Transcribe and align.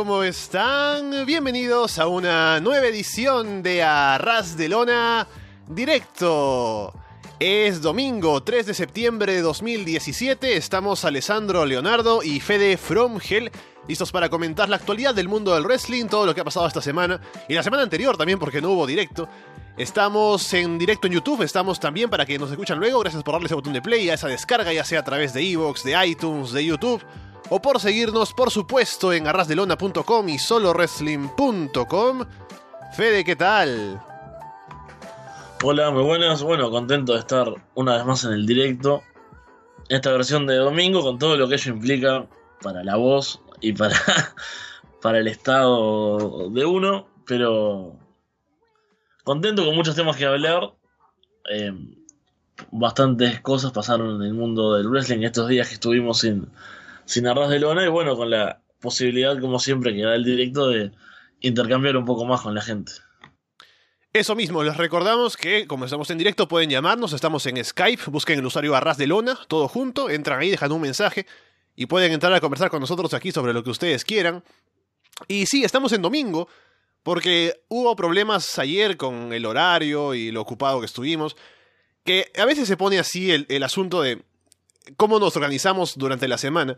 ¿cómo 0.00 0.22
están? 0.22 1.26
Bienvenidos 1.26 1.98
a 1.98 2.06
una 2.06 2.58
nueva 2.58 2.86
edición 2.86 3.62
de 3.62 3.82
Arras 3.82 4.56
de 4.56 4.70
Lona 4.70 5.28
Directo. 5.68 6.94
Es 7.38 7.82
domingo 7.82 8.42
3 8.42 8.64
de 8.64 8.72
septiembre 8.72 9.34
de 9.34 9.42
2017, 9.42 10.56
estamos 10.56 11.04
Alessandro 11.04 11.66
Leonardo 11.66 12.22
y 12.22 12.40
Fede 12.40 12.78
Fromgel 12.78 13.52
listos 13.86 14.10
para 14.10 14.30
comentar 14.30 14.70
la 14.70 14.76
actualidad 14.76 15.14
del 15.14 15.28
mundo 15.28 15.52
del 15.52 15.64
wrestling, 15.64 16.06
todo 16.06 16.24
lo 16.24 16.34
que 16.34 16.40
ha 16.40 16.44
pasado 16.44 16.66
esta 16.66 16.80
semana 16.80 17.20
y 17.46 17.52
la 17.52 17.62
semana 17.62 17.82
anterior 17.82 18.16
también 18.16 18.38
porque 18.38 18.62
no 18.62 18.70
hubo 18.70 18.86
directo. 18.86 19.28
Estamos 19.76 20.54
en 20.54 20.78
directo 20.78 21.08
en 21.08 21.12
YouTube, 21.12 21.42
estamos 21.42 21.78
también 21.78 22.08
para 22.08 22.24
que 22.24 22.38
nos 22.38 22.50
escuchan 22.50 22.78
luego, 22.78 23.00
gracias 23.00 23.22
por 23.22 23.34
darle 23.34 23.48
ese 23.48 23.54
botón 23.54 23.74
de 23.74 23.82
play 23.82 24.08
a 24.08 24.14
esa 24.14 24.28
descarga, 24.28 24.72
ya 24.72 24.82
sea 24.82 25.00
a 25.00 25.04
través 25.04 25.34
de 25.34 25.42
Evox, 25.42 25.84
de 25.84 26.06
iTunes, 26.06 26.52
de 26.52 26.64
YouTube, 26.64 27.02
o 27.50 27.60
por 27.60 27.80
seguirnos, 27.80 28.32
por 28.32 28.50
supuesto, 28.50 29.12
en 29.12 29.26
arrasdelona.com 29.26 30.28
y 30.28 30.38
solowrestling.com. 30.38 32.24
Fede, 32.92 33.24
¿qué 33.24 33.36
tal? 33.36 34.00
Hola, 35.62 35.90
muy 35.90 36.04
buenas. 36.04 36.42
Bueno, 36.42 36.70
contento 36.70 37.12
de 37.12 37.18
estar 37.18 37.52
una 37.74 37.96
vez 37.96 38.06
más 38.06 38.24
en 38.24 38.32
el 38.32 38.46
directo. 38.46 39.02
Esta 39.88 40.12
versión 40.12 40.46
de 40.46 40.56
domingo 40.56 41.02
con 41.02 41.18
todo 41.18 41.36
lo 41.36 41.48
que 41.48 41.56
ello 41.56 41.72
implica 41.72 42.26
para 42.62 42.84
la 42.84 42.96
voz 42.96 43.42
y 43.60 43.72
para, 43.72 43.96
para 45.02 45.18
el 45.18 45.26
estado 45.26 46.50
de 46.50 46.64
uno. 46.64 47.08
Pero 47.26 47.96
contento 49.24 49.64
con 49.64 49.74
muchos 49.74 49.96
temas 49.96 50.16
que 50.16 50.24
hablar. 50.24 50.72
Eh, 51.50 51.72
bastantes 52.70 53.40
cosas 53.40 53.72
pasaron 53.72 54.16
en 54.16 54.22
el 54.22 54.34
mundo 54.34 54.74
del 54.74 54.88
wrestling 54.88 55.24
estos 55.24 55.48
días 55.48 55.68
que 55.68 55.74
estuvimos 55.74 56.18
sin, 56.18 56.48
sin 57.10 57.26
arras 57.26 57.50
de 57.50 57.58
lona. 57.58 57.84
Y 57.84 57.88
bueno, 57.88 58.16
con 58.16 58.30
la 58.30 58.62
posibilidad, 58.80 59.38
como 59.40 59.58
siempre, 59.58 59.94
que 59.94 60.02
da 60.02 60.14
el 60.14 60.24
directo 60.24 60.68
de 60.68 60.92
intercambiar 61.40 61.96
un 61.96 62.04
poco 62.04 62.24
más 62.24 62.40
con 62.40 62.54
la 62.54 62.62
gente. 62.62 62.92
Eso 64.12 64.34
mismo, 64.34 64.62
les 64.64 64.76
recordamos 64.76 65.36
que 65.36 65.66
como 65.66 65.84
estamos 65.84 66.10
en 66.10 66.18
directo 66.18 66.48
pueden 66.48 66.68
llamarnos, 66.68 67.12
estamos 67.12 67.46
en 67.46 67.64
Skype, 67.64 68.10
busquen 68.10 68.40
el 68.40 68.46
usuario 68.46 68.74
Arras 68.74 68.96
de 68.96 69.06
Lona, 69.06 69.38
todo 69.46 69.68
junto, 69.68 70.10
entran 70.10 70.40
ahí, 70.40 70.50
dejan 70.50 70.72
un 70.72 70.80
mensaje 70.80 71.26
y 71.76 71.86
pueden 71.86 72.12
entrar 72.12 72.32
a 72.32 72.40
conversar 72.40 72.70
con 72.70 72.80
nosotros 72.80 73.14
aquí 73.14 73.30
sobre 73.30 73.52
lo 73.52 73.62
que 73.62 73.70
ustedes 73.70 74.04
quieran. 74.04 74.42
Y 75.28 75.46
sí, 75.46 75.62
estamos 75.62 75.92
en 75.92 76.02
domingo, 76.02 76.48
porque 77.04 77.62
hubo 77.68 77.94
problemas 77.94 78.58
ayer 78.58 78.96
con 78.96 79.32
el 79.32 79.46
horario 79.46 80.14
y 80.14 80.32
lo 80.32 80.40
ocupado 80.40 80.80
que 80.80 80.86
estuvimos, 80.86 81.36
que 82.04 82.32
a 82.36 82.44
veces 82.44 82.66
se 82.66 82.76
pone 82.76 82.98
así 82.98 83.30
el, 83.30 83.46
el 83.48 83.62
asunto 83.62 84.02
de 84.02 84.22
cómo 84.96 85.20
nos 85.20 85.36
organizamos 85.36 85.96
durante 85.96 86.26
la 86.26 86.38
semana. 86.38 86.76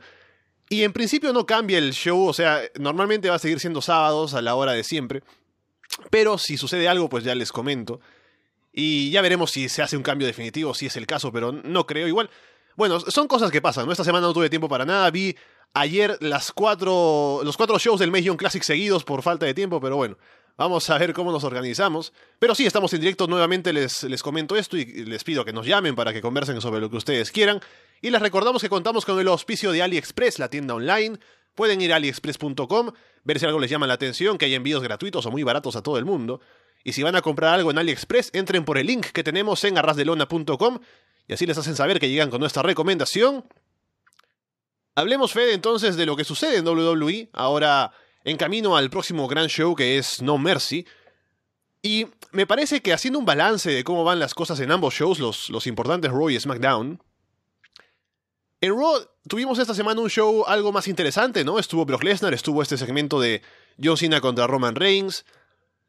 Y 0.72 0.84
en 0.84 0.94
principio 0.94 1.34
no 1.34 1.44
cambia 1.44 1.77
el 1.77 1.93
show, 1.93 2.27
o 2.27 2.33
sea, 2.33 2.62
normalmente 2.78 3.28
va 3.28 3.34
a 3.34 3.38
seguir 3.38 3.60
siendo 3.60 3.83
sábados 3.83 4.33
a 4.33 4.41
la 4.41 4.55
hora 4.55 4.72
de 4.72 4.83
siempre. 4.84 5.22
Pero 6.09 6.38
si 6.38 6.56
sucede 6.56 6.88
algo, 6.88 7.10
pues 7.10 7.25
ya 7.25 7.34
les 7.34 7.53
comento. 7.53 8.00
Y 8.72 9.10
ya 9.10 9.21
veremos 9.21 9.50
si 9.50 9.69
se 9.69 9.83
hace 9.83 9.99
un 9.99 10.03
cambio 10.03 10.27
definitivo, 10.27 10.72
si 10.72 10.87
es 10.87 10.97
el 10.97 11.06
caso, 11.06 11.31
pero 11.31 11.53
no 11.53 11.84
creo. 11.84 12.09
Igual, 12.09 12.31
bueno, 12.75 13.00
son 13.00 13.28
cosas 13.28 13.50
que 13.50 13.60
pasan, 13.60 13.84
¿no? 13.84 13.93
Esta 13.93 14.03
semana 14.03 14.27
no 14.27 14.33
tuve 14.33 14.49
tiempo 14.49 14.66
para 14.66 14.87
nada. 14.87 15.10
Vi 15.10 15.37
ayer 15.75 16.16
las 16.21 16.53
cuatro, 16.53 17.43
los 17.44 17.59
cuatro 17.59 17.78
shows 17.78 18.00
del 18.00 18.10
Young 18.10 18.39
Classic 18.39 18.62
seguidos 18.62 19.04
por 19.04 19.21
falta 19.21 19.44
de 19.44 19.53
tiempo, 19.53 19.78
pero 19.78 19.97
bueno, 19.97 20.16
vamos 20.56 20.89
a 20.89 20.97
ver 20.97 21.12
cómo 21.12 21.31
nos 21.33 21.44
organizamos. 21.44 22.15
Pero 22.39 22.54
sí, 22.54 22.65
estamos 22.65 22.94
en 22.94 23.00
directo 23.00 23.27
nuevamente, 23.27 23.75
les, 23.75 24.04
les 24.04 24.22
comento 24.22 24.56
esto 24.56 24.78
y 24.78 24.87
les 25.04 25.22
pido 25.22 25.44
que 25.44 25.53
nos 25.53 25.66
llamen 25.66 25.94
para 25.94 26.15
que 26.15 26.22
conversen 26.22 26.62
sobre 26.62 26.81
lo 26.81 26.89
que 26.89 26.97
ustedes 26.97 27.31
quieran. 27.31 27.60
Y 28.03 28.11
les 28.11 28.21
recordamos 28.21 28.61
que 28.61 28.69
contamos 28.69 29.07
con 29.07 29.19
el 29.21 29.29
auspicio 29.29 29.71
de 29.71 29.81
AliExpress, 29.81 30.41
la 30.41 30.51
tienda 30.51 30.75
online. 30.75 31.19
Pueden 31.55 31.81
ir 31.81 31.93
a 31.93 31.97
aliexpress.com, 31.97 32.91
ver 33.23 33.39
si 33.39 33.47
algo 33.47 33.61
les 33.61 33.71
llama 33.71 33.87
la 33.87 33.95
atención, 33.95 34.39
que 34.39 34.47
hay 34.47 34.57
envíos 34.57 34.83
gratuitos 34.83 35.25
o 35.25 35.31
muy 35.31 35.45
baratos 35.45 35.77
a 35.77 35.83
todo 35.85 35.99
el 35.99 36.05
mundo. 36.05 36.41
Y 36.83 36.95
si 36.95 37.05
van 37.05 37.15
a 37.15 37.23
comprar 37.23 37.55
algo 37.55 37.71
en 37.71 37.79
AliExpress, 37.79 38.31
entren 38.33 38.65
por 38.65 38.77
el 38.77 38.89
link 38.89 39.07
que 39.07 39.23
tenemos 39.23 39.63
en 39.63 39.79
arrasdelona.com 39.79 40.81
y 41.29 41.33
así 41.33 41.47
les 41.47 41.57
hacen 41.57 41.77
saber 41.77 42.01
que 42.01 42.09
llegan 42.09 42.29
con 42.29 42.41
nuestra 42.41 42.65
recomendación. 42.65 43.45
Hablemos, 44.97 45.33
Fede, 45.33 45.55
entonces 45.55 45.95
de 45.95 46.05
lo 46.05 46.17
que 46.17 46.25
sucede 46.25 46.57
en 46.57 46.67
WWE, 46.67 47.31
ahora 47.33 47.93
en 48.25 48.37
camino 48.37 48.77
al 48.77 48.91
próximo 48.91 49.29
gran 49.29 49.47
show 49.47 49.77
que 49.77 49.97
es 49.97 50.21
No 50.21 50.39
Mercy. 50.39 50.84
Y 51.83 52.09
me 52.33 52.49
parece 52.49 52.83
que 52.83 52.93
haciendo 52.93 53.21
un 53.21 53.25
balance 53.27 53.71
de 53.71 53.84
cómo 53.84 54.03
van 54.03 54.19
las 54.19 54.34
cosas 54.34 54.59
en 54.59 54.73
ambos 54.73 54.95
shows, 54.95 55.21
los, 55.21 55.51
los 55.51 55.69
importantes 55.69 56.11
Raw 56.11 56.31
y 56.31 56.41
SmackDown, 56.41 57.01
en 58.62 58.78
Raw 58.78 59.05
tuvimos 59.27 59.59
esta 59.59 59.75
semana 59.75 60.00
un 60.00 60.09
show 60.09 60.45
algo 60.47 60.71
más 60.71 60.87
interesante, 60.87 61.45
¿no? 61.45 61.59
Estuvo 61.59 61.84
Brock 61.84 62.05
Lesnar, 62.05 62.33
estuvo 62.33 62.62
este 62.62 62.78
segmento 62.78 63.21
de 63.21 63.43
John 63.83 63.97
Cena 63.97 64.21
contra 64.21 64.47
Roman 64.47 64.77
Reigns. 64.77 65.25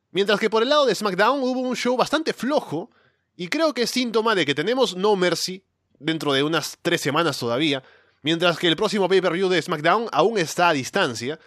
Mientras 0.09 0.39
que 0.39 0.49
por 0.49 0.63
el 0.63 0.69
lado 0.69 0.87
de 0.87 0.95
SmackDown 0.95 1.43
hubo 1.43 1.59
un 1.59 1.75
show 1.75 1.95
bastante 1.95 2.33
flojo, 2.33 2.89
y 3.35 3.47
creo 3.47 3.75
que 3.75 3.83
es 3.83 3.91
síntoma 3.91 4.33
de 4.33 4.47
que 4.47 4.55
tenemos 4.55 4.95
No 4.95 5.15
Mercy 5.15 5.63
dentro 5.99 6.33
de 6.33 6.41
unas 6.41 6.79
tres 6.81 7.01
semanas 7.01 7.37
todavía, 7.37 7.83
mientras 8.23 8.57
que 8.57 8.67
el 8.67 8.75
próximo 8.75 9.07
pay-per-view 9.07 9.49
de 9.49 9.61
SmackDown 9.61 10.07
aún 10.11 10.39
está 10.39 10.69
a 10.69 10.73
distancia. 10.73 11.39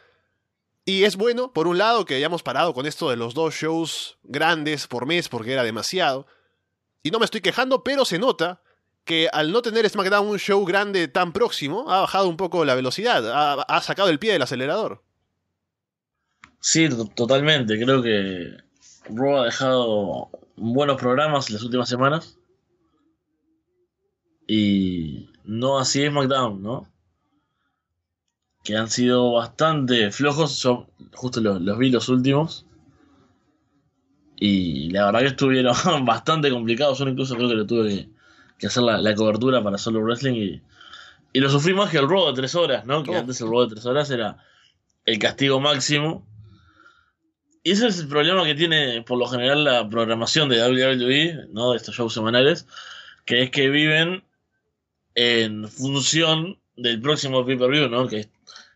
Y 0.84 1.02
es 1.02 1.16
bueno, 1.16 1.52
por 1.52 1.66
un 1.66 1.76
lado, 1.76 2.04
que 2.04 2.14
hayamos 2.14 2.44
parado 2.44 2.72
con 2.72 2.86
esto 2.86 3.10
de 3.10 3.16
los 3.16 3.34
dos 3.34 3.52
shows 3.52 4.16
grandes 4.22 4.86
por 4.86 5.06
mes 5.06 5.28
porque 5.28 5.54
era 5.54 5.64
demasiado. 5.64 6.28
Y 7.02 7.10
no 7.10 7.18
me 7.18 7.24
estoy 7.24 7.40
quejando, 7.40 7.82
pero 7.82 8.04
se 8.04 8.20
nota 8.20 8.62
que 9.06 9.28
al 9.32 9.52
no 9.52 9.62
tener 9.62 9.88
SmackDown 9.88 10.26
un 10.26 10.38
show 10.38 10.62
grande 10.64 11.06
tan 11.06 11.32
próximo, 11.32 11.90
ha 11.90 12.00
bajado 12.00 12.28
un 12.28 12.36
poco 12.36 12.64
la 12.64 12.74
velocidad, 12.74 13.64
ha, 13.66 13.80
sacado 13.80 14.10
el 14.10 14.18
pie 14.18 14.32
del 14.32 14.42
acelerador. 14.42 15.00
Sí, 16.60 16.88
totalmente. 17.14 17.78
Creo 17.78 18.02
que 18.02 18.56
Raw 19.08 19.38
ha 19.38 19.44
dejado 19.44 20.30
buenos 20.56 20.96
programas 20.96 21.50
las 21.50 21.62
últimas 21.62 21.88
semanas. 21.88 22.36
Y 24.48 25.30
no 25.44 25.78
así 25.78 26.02
es 26.02 26.10
SmackDown, 26.10 26.60
¿no? 26.60 26.88
Que 28.64 28.76
han 28.76 28.90
sido 28.90 29.34
bastante 29.34 30.10
flojos. 30.10 30.60
Yo 30.60 30.88
justo 31.14 31.40
los, 31.40 31.60
los 31.60 31.78
vi 31.78 31.90
los 31.90 32.08
últimos. 32.08 32.66
Y 34.34 34.90
la 34.90 35.06
verdad 35.06 35.20
que 35.20 35.26
estuvieron 35.26 35.74
bastante 36.04 36.50
complicados. 36.50 36.98
Yo 36.98 37.06
incluso 37.06 37.36
creo 37.36 37.48
que 37.48 37.54
lo 37.54 37.66
tuve 37.66 37.88
que, 37.88 38.15
que 38.58 38.66
hacer 38.66 38.82
la, 38.82 38.98
la, 38.98 39.14
cobertura 39.14 39.62
para 39.62 39.78
solo 39.78 40.00
wrestling 40.00 40.34
y, 40.34 40.62
y, 41.32 41.40
lo 41.40 41.50
sufrí 41.50 41.74
más 41.74 41.90
que 41.90 41.98
el 41.98 42.08
Raw 42.08 42.28
de 42.28 42.34
tres 42.34 42.54
horas, 42.54 42.86
¿no? 42.86 43.02
Que 43.02 43.10
oh. 43.10 43.18
antes 43.18 43.40
el 43.40 43.48
Raw 43.48 43.62
de 43.66 43.74
tres 43.74 43.86
horas 43.86 44.10
era 44.10 44.38
el 45.04 45.18
castigo 45.18 45.60
máximo. 45.60 46.26
Y 47.62 47.72
ese 47.72 47.88
es 47.88 47.98
el 47.98 48.08
problema 48.08 48.44
que 48.44 48.54
tiene 48.54 49.02
por 49.02 49.18
lo 49.18 49.26
general 49.26 49.64
la 49.64 49.88
programación 49.88 50.48
de 50.48 50.62
WWE, 50.62 51.48
¿no? 51.52 51.72
De 51.72 51.76
estos 51.76 51.96
shows 51.96 52.14
semanales, 52.14 52.66
que 53.24 53.42
es 53.42 53.50
que 53.50 53.68
viven 53.68 54.22
en 55.14 55.68
función 55.68 56.58
del 56.76 57.00
próximo 57.00 57.44
pay-per-view, 57.44 57.88
¿no? 57.88 58.06
Que 58.06 58.20
es 58.20 58.28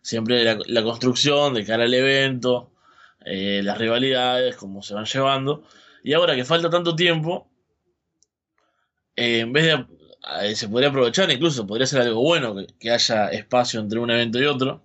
siempre 0.03 0.43
la, 0.44 0.59
la, 0.67 0.83
construcción 0.83 1.55
de 1.55 1.65
cara 1.65 1.85
al 1.85 1.94
evento, 1.94 2.71
eh, 3.25 3.61
las 3.62 3.79
rivalidades, 3.79 4.56
cómo 4.56 4.83
se 4.83 4.94
van 4.94 5.05
llevando. 5.05 5.62
Y 6.03 6.15
ahora 6.15 6.35
que 6.35 6.44
falta 6.44 6.71
tanto 6.71 6.97
tiempo, 6.97 7.50
eh, 9.17 9.41
en 9.41 9.53
vez 9.53 9.65
de 9.65 9.87
eh, 10.43 10.55
se 10.55 10.69
podría 10.69 10.91
aprovechar, 10.91 11.31
incluso 11.31 11.67
podría 11.67 11.87
ser 11.87 12.03
algo 12.03 12.21
bueno 12.21 12.55
que, 12.79 12.91
haya 12.91 13.29
espacio 13.29 13.81
entre 13.81 13.99
un 13.99 14.11
evento 14.11 14.39
y 14.39 14.47
otro, 14.47 14.83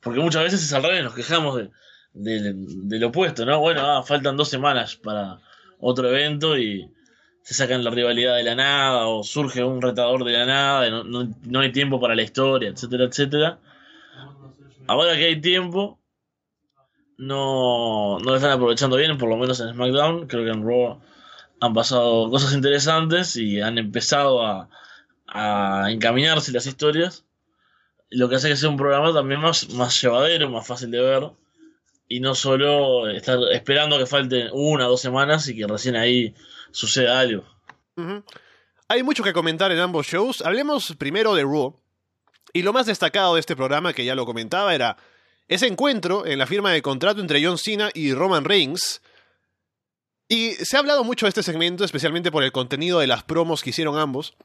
porque 0.00 0.20
muchas 0.20 0.44
veces 0.44 0.62
es 0.62 0.72
al 0.72 0.82
revés, 0.82 1.02
nos 1.02 1.14
quejamos 1.14 1.56
de, 1.56 1.70
de, 2.12 2.52
del 2.54 3.04
opuesto, 3.04 3.46
¿no? 3.46 3.60
Bueno, 3.60 3.80
ah, 3.80 4.02
faltan 4.02 4.36
dos 4.36 4.48
semanas 4.48 4.96
para 4.96 5.38
otro 5.80 6.08
evento 6.08 6.58
y 6.58 6.90
se 7.42 7.54
sacan 7.54 7.84
la 7.84 7.90
rivalidad 7.90 8.36
de 8.36 8.42
la 8.42 8.54
nada 8.54 9.06
o 9.06 9.22
surge 9.22 9.64
un 9.64 9.82
retador 9.82 10.24
de 10.24 10.32
la 10.32 10.46
nada, 10.46 10.90
no, 10.90 11.04
no, 11.04 11.28
no 11.44 11.60
hay 11.60 11.72
tiempo 11.72 12.00
para 12.00 12.14
la 12.14 12.22
historia, 12.22 12.68
etcétera, 12.70 13.04
etcétera. 13.04 13.58
Ahora 14.86 15.16
que 15.16 15.24
hay 15.24 15.40
tiempo, 15.40 15.98
no, 17.16 18.18
no 18.18 18.30
lo 18.30 18.36
están 18.36 18.52
aprovechando 18.52 18.96
bien, 18.96 19.16
por 19.16 19.28
lo 19.28 19.36
menos 19.36 19.60
en 19.60 19.72
SmackDown, 19.72 20.26
creo 20.26 20.44
que 20.44 20.50
en 20.50 20.66
Raw 20.66 21.00
han 21.64 21.74
pasado 21.74 22.30
cosas 22.30 22.52
interesantes 22.52 23.36
y 23.36 23.60
han 23.60 23.78
empezado 23.78 24.44
a, 24.44 24.68
a 25.26 25.90
encaminarse 25.90 26.52
las 26.52 26.66
historias. 26.66 27.24
Lo 28.10 28.28
que 28.28 28.36
hace 28.36 28.48
que 28.48 28.56
sea 28.56 28.68
un 28.68 28.76
programa 28.76 29.12
también 29.12 29.40
más, 29.40 29.68
más 29.70 30.00
llevadero, 30.00 30.50
más 30.50 30.66
fácil 30.66 30.90
de 30.90 31.00
ver. 31.00 31.30
Y 32.08 32.20
no 32.20 32.34
solo 32.34 33.08
estar 33.08 33.38
esperando 33.52 33.98
que 33.98 34.06
falten 34.06 34.48
una 34.52 34.86
o 34.86 34.90
dos 34.90 35.00
semanas 35.00 35.48
y 35.48 35.56
que 35.56 35.66
recién 35.66 35.96
ahí 35.96 36.34
suceda 36.70 37.18
algo. 37.18 37.44
Hay 38.88 39.02
mucho 39.02 39.24
que 39.24 39.32
comentar 39.32 39.72
en 39.72 39.78
ambos 39.78 40.06
shows. 40.06 40.42
Hablemos 40.42 40.94
primero 40.98 41.34
de 41.34 41.42
Raw. 41.42 41.74
Y 42.52 42.62
lo 42.62 42.72
más 42.72 42.86
destacado 42.86 43.34
de 43.34 43.40
este 43.40 43.56
programa, 43.56 43.92
que 43.92 44.04
ya 44.04 44.14
lo 44.14 44.26
comentaba, 44.26 44.74
era 44.74 44.96
ese 45.48 45.66
encuentro 45.66 46.24
en 46.26 46.38
la 46.38 46.46
firma 46.46 46.70
de 46.70 46.82
contrato 46.82 47.20
entre 47.20 47.44
John 47.44 47.58
Cena 47.58 47.90
y 47.92 48.14
Roman 48.14 48.44
Reigns 48.44 49.02
y 50.28 50.52
se 50.52 50.76
ha 50.76 50.80
hablado 50.80 51.04
mucho 51.04 51.26
de 51.26 51.30
este 51.30 51.42
segmento, 51.42 51.84
especialmente 51.84 52.30
por 52.30 52.42
el 52.42 52.52
contenido 52.52 52.98
de 52.98 53.06
las 53.06 53.22
promos 53.22 53.62
que 53.62 53.70
hicieron 53.70 53.98
ambos. 53.98 54.36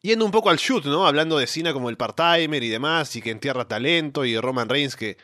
Yendo 0.00 0.24
un 0.24 0.32
poco 0.32 0.50
al 0.50 0.56
shoot, 0.56 0.84
¿no? 0.84 1.06
Hablando 1.06 1.38
de 1.38 1.46
Cena 1.46 1.72
como 1.72 1.88
el 1.88 1.96
part-timer 1.96 2.62
y 2.62 2.68
demás, 2.68 3.14
y 3.14 3.22
que 3.22 3.30
entierra 3.30 3.68
talento, 3.68 4.24
y 4.24 4.38
Roman 4.38 4.68
Reigns 4.68 4.96
que 4.96 5.16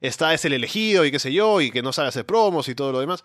está 0.00 0.34
es 0.34 0.44
el 0.44 0.52
elegido 0.52 1.04
y 1.04 1.10
qué 1.10 1.18
sé 1.18 1.32
yo, 1.32 1.60
y 1.60 1.70
que 1.70 1.82
no 1.82 1.92
sabe 1.92 2.08
hacer 2.08 2.26
promos 2.26 2.68
y 2.68 2.74
todo 2.74 2.92
lo 2.92 3.00
demás. 3.00 3.24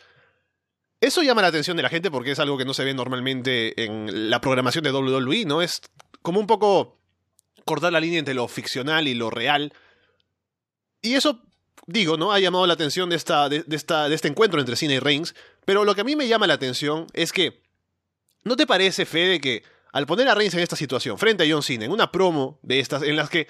Eso 1.01 1.21
llama 1.21 1.41
la 1.41 1.49
atención 1.49 1.75
de 1.75 1.83
la 1.83 1.89
gente 1.89 2.09
porque 2.09 2.31
es 2.31 2.39
algo 2.39 2.57
que 2.57 2.65
no 2.65 2.73
se 2.73 2.85
ve 2.85 2.93
normalmente 2.93 3.83
en 3.83 4.29
la 4.29 4.39
programación 4.39 4.83
de 4.83 4.91
WWE, 4.91 5.45
¿no? 5.45 5.61
Es 5.61 5.81
como 6.21 6.39
un 6.39 6.47
poco 6.47 6.99
cortar 7.65 7.91
la 7.91 7.99
línea 7.99 8.19
entre 8.19 8.33
lo 8.33 8.47
ficcional 8.47 9.07
y 9.07 9.13
lo 9.13 9.29
real. 9.29 9.73
Y 11.01 11.15
eso, 11.15 11.41
digo, 11.87 12.17
¿no? 12.17 12.31
Ha 12.31 12.39
llamado 12.39 12.65
la 12.67 12.73
atención 12.73 13.09
de, 13.09 13.17
esta, 13.17 13.49
de, 13.49 13.65
esta, 13.69 14.07
de 14.07 14.15
este 14.15 14.29
encuentro 14.29 14.59
entre 14.59 14.75
Cena 14.75 14.93
y 14.93 14.99
Reigns. 14.99 15.35
Pero 15.65 15.85
lo 15.85 15.95
que 15.95 16.01
a 16.01 16.03
mí 16.03 16.15
me 16.15 16.27
llama 16.27 16.47
la 16.47 16.55
atención 16.55 17.07
es 17.13 17.31
que, 17.31 17.61
¿no 18.43 18.55
te 18.55 18.67
parece, 18.67 19.05
Fede, 19.05 19.39
que 19.39 19.63
al 19.91 20.05
poner 20.05 20.27
a 20.27 20.35
Reigns 20.35 20.53
en 20.55 20.61
esta 20.61 20.75
situación, 20.75 21.17
frente 21.17 21.43
a 21.43 21.47
John 21.49 21.63
Cena, 21.63 21.85
en 21.85 21.91
una 21.91 22.11
promo 22.11 22.59
de 22.63 22.79
estas, 22.79 23.03
en 23.03 23.15
las 23.15 23.29
que 23.29 23.47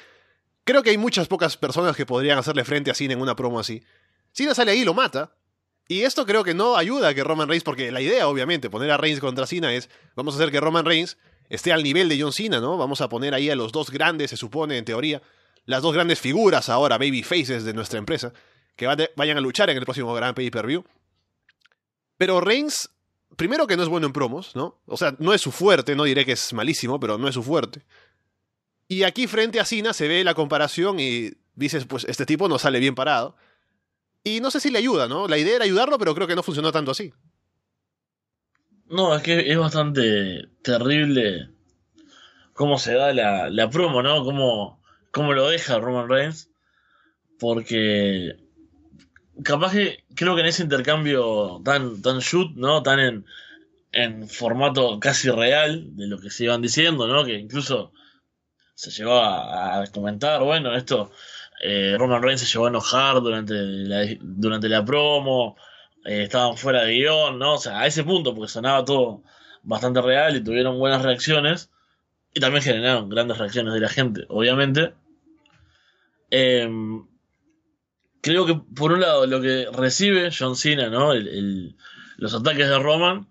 creo 0.64 0.84
que 0.84 0.90
hay 0.90 0.98
muchas 0.98 1.28
pocas 1.28 1.58
personas 1.58 1.96
que 1.96 2.06
podrían 2.06 2.38
hacerle 2.38 2.64
frente 2.66 2.92
a 2.92 2.94
Cena 2.94 3.14
en 3.14 3.22
una 3.22 3.36
promo 3.36 3.60
así, 3.60 3.84
Cena 4.32 4.54
sale 4.54 4.72
ahí 4.72 4.80
y 4.82 4.86
lo 4.86 4.94
mata, 4.94 5.36
y 5.88 6.02
esto 6.02 6.26
creo 6.26 6.44
que 6.44 6.54
no 6.54 6.76
ayuda 6.78 7.10
a 7.10 7.14
que 7.14 7.24
Roman 7.24 7.48
Reigns, 7.48 7.64
porque 7.64 7.92
la 7.92 8.02
idea, 8.02 8.28
obviamente, 8.28 8.70
poner 8.70 8.92
a 8.92 8.98
Reigns 8.98 9.20
contra 9.20 9.46
Cena 9.46 9.74
es, 9.74 9.90
vamos 10.16 10.36
a 10.36 10.38
hacer 10.38 10.52
que 10.52 10.60
Roman 10.60 10.86
Reigns 10.86 11.18
esté 11.50 11.74
al 11.74 11.84
nivel 11.84 12.10
de 12.10 12.20
John 12.22 12.32
Cena, 12.32 12.60
¿no? 12.60 12.78
Vamos 12.78 13.02
a 13.02 13.10
poner 13.10 13.34
ahí 13.34 13.50
a 13.50 13.56
los 13.56 13.72
dos 13.72 13.90
grandes, 13.90 14.30
se 14.30 14.38
supone, 14.38 14.78
en 14.78 14.86
teoría, 14.86 15.22
las 15.66 15.82
dos 15.82 15.94
grandes 15.94 16.20
figuras 16.20 16.70
ahora, 16.70 16.98
baby 16.98 17.24
faces 17.24 17.64
de 17.64 17.74
nuestra 17.74 18.00
empresa, 18.00 18.34
que 18.76 18.88
vayan 19.16 19.38
a 19.38 19.42
luchar 19.42 19.70
en 19.70 19.78
el 19.78 19.84
próximo 19.84 20.14
gran 20.14 20.34
pay-per-view. 20.34 20.84
Pero 22.18 22.42
Reigns, 22.42 22.90
primero 23.36 23.68
que 23.68 23.78
no 23.78 23.84
es 23.84 23.90
bueno 23.90 24.08
en 24.08 24.14
promos, 24.14 24.56
¿no? 24.56 24.80
O 24.86 24.98
sea, 24.98 25.16
no 25.20 25.34
es 25.34 25.42
su 25.42 25.52
fuerte, 25.52 25.96
no 25.96 26.04
diré 26.04 26.26
que 26.26 26.34
es 26.34 26.54
malísimo, 26.54 27.00
pero 27.00 27.18
no 27.18 27.28
es 27.28 27.34
su 27.36 27.44
fuerte. 27.44 27.84
Y 28.88 29.04
aquí 29.04 29.28
frente 29.28 29.60
a 29.60 29.66
Cena 29.66 29.94
se 29.94 30.08
ve 30.08 30.24
la 30.24 30.34
comparación 30.34 31.00
y 31.00 31.32
dices, 31.56 31.86
pues 31.86 32.06
este 32.06 32.26
tipo 32.26 32.48
no 32.48 32.60
sale 32.60 32.80
bien 32.80 32.96
parado. 32.96 33.36
Y 34.24 34.40
no 34.40 34.52
sé 34.52 34.60
si 34.60 34.70
le 34.70 34.80
ayuda, 34.80 35.08
¿no? 35.08 35.28
La 35.28 35.38
idea 35.38 35.56
era 35.56 35.66
ayudarlo, 35.66 35.98
pero 35.98 36.16
creo 36.16 36.28
que 36.28 36.36
no 36.36 36.44
funcionó 36.44 36.72
tanto 36.72 36.92
así. 36.92 37.14
No, 38.86 39.16
es 39.16 39.24
que 39.24 39.52
es 39.52 39.58
bastante 39.58 40.48
terrible 40.62 41.50
cómo 42.54 42.78
se 42.78 42.94
da 42.94 43.14
la, 43.14 43.50
la 43.50 43.70
promo, 43.70 44.04
¿no? 44.04 44.24
Cómo, 44.24 44.82
cómo 45.12 45.34
lo 45.34 45.50
deja 45.50 45.80
Roman 45.80 46.08
Reigns. 46.08 46.50
Porque 47.40 48.38
capaz 49.44 49.72
que 49.72 50.04
creo 50.16 50.36
que 50.36 50.42
en 50.42 50.48
ese 50.48 50.64
intercambio 50.64 51.62
tan, 51.64 52.02
tan 52.02 52.20
shoot, 52.20 52.56
¿no? 52.56 52.84
Tan 52.84 53.00
en, 53.00 53.26
en 53.92 54.28
formato 54.30 55.00
casi 55.00 55.30
real 55.30 55.96
de 55.96 56.08
lo 56.08 56.20
que 56.20 56.30
se 56.30 56.46
iban 56.46 56.62
diciendo, 56.62 57.08
¿no? 57.08 57.26
Que 57.26 57.36
incluso 57.36 57.92
se 58.76 58.92
llegó 58.92 59.16
a, 59.16 59.82
a 59.82 59.88
comentar, 59.88 60.44
bueno, 60.44 60.76
esto 60.76 61.12
eh, 61.66 61.96
Roman 61.98 62.22
Reigns 62.22 62.42
se 62.42 62.48
llevó 62.48 62.66
a 62.66 62.70
enojar 62.70 63.22
durante 63.22 63.54
la, 63.54 64.06
durante 64.20 64.68
la 64.68 64.84
promo, 64.84 65.56
eh, 66.04 66.24
estaban 66.24 66.58
fuera 66.58 66.84
de 66.84 66.94
guion, 66.94 67.40
¿no? 67.40 67.54
O 67.54 67.58
sea, 67.58 67.80
a 67.80 67.88
ese 67.88 68.04
punto, 68.04 68.36
porque 68.36 68.52
sonaba 68.52 68.84
todo 68.84 69.24
bastante 69.64 70.02
real 70.02 70.36
y 70.36 70.44
tuvieron 70.44 70.78
buenas 70.78 71.02
reacciones, 71.02 71.70
y 72.34 72.42
también 72.42 72.64
generaron 72.64 73.08
grandes 73.10 73.38
reacciones 73.38 73.74
de 73.74 73.80
la 73.80 73.88
gente, 73.88 74.26
obviamente. 74.28 74.94
Em, 76.32 77.06
creo 78.24 78.46
que 78.46 78.56
por 78.56 78.94
un 78.94 79.02
lado 79.02 79.28
lo 79.28 79.42
que 79.42 79.68
recibe 79.74 80.32
John 80.38 80.56
Cena, 80.56 80.90
¿no? 80.90 81.14
los 82.18 82.34
ataques 82.34 82.70
de 82.70 82.80
Roman 82.80 83.28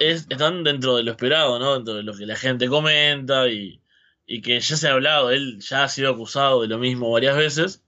es, 0.00 0.26
están 0.30 0.64
dentro 0.64 0.96
de 0.96 1.02
lo 1.02 1.10
esperado, 1.10 1.58
¿no? 1.58 1.74
Dentro 1.74 1.94
de 1.94 2.02
lo 2.02 2.16
que 2.16 2.24
la 2.24 2.34
gente 2.34 2.66
comenta 2.66 3.46
y, 3.48 3.82
y 4.26 4.40
que 4.40 4.58
ya 4.58 4.76
se 4.76 4.88
ha 4.88 4.92
hablado, 4.92 5.30
él 5.30 5.60
ya 5.60 5.84
ha 5.84 5.88
sido 5.88 6.10
acusado 6.10 6.62
de 6.62 6.68
lo 6.68 6.78
mismo 6.78 7.10
varias 7.10 7.36
veces, 7.36 7.84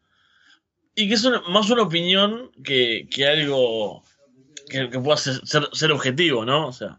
y 0.94 1.08
que 1.08 1.14
es 1.14 1.26
más 1.48 1.70
una 1.70 1.82
opinión 1.82 2.50
que, 2.62 3.08
que 3.10 3.26
algo 3.26 4.04
que, 4.68 4.86
pueda 4.88 5.16
ser, 5.16 5.40
ser, 5.46 5.92
objetivo, 5.92 6.44
¿no? 6.44 6.68
O 6.68 6.72
sea, 6.72 6.98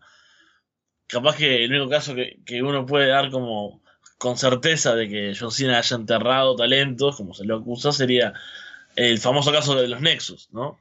capaz 1.06 1.36
que 1.36 1.66
el 1.66 1.72
único 1.72 1.90
caso 1.90 2.16
que, 2.16 2.40
que, 2.46 2.64
uno 2.64 2.86
puede 2.88 3.08
dar 3.08 3.30
como 3.30 3.84
con 4.18 4.38
certeza 4.38 4.96
de 4.96 5.08
que 5.08 5.36
John 5.40 5.52
Cena 5.52 5.78
haya 5.78 5.96
enterrado 5.96 6.56
talentos, 6.56 7.16
como 7.16 7.36
se 7.36 7.46
lo 7.46 7.58
acusa, 7.58 7.92
sería 7.92 8.34
el 9.00 9.18
famoso 9.20 9.52
caso 9.54 9.76
de 9.76 9.88
los 9.88 10.02
Nexus, 10.02 10.50
¿no? 10.52 10.78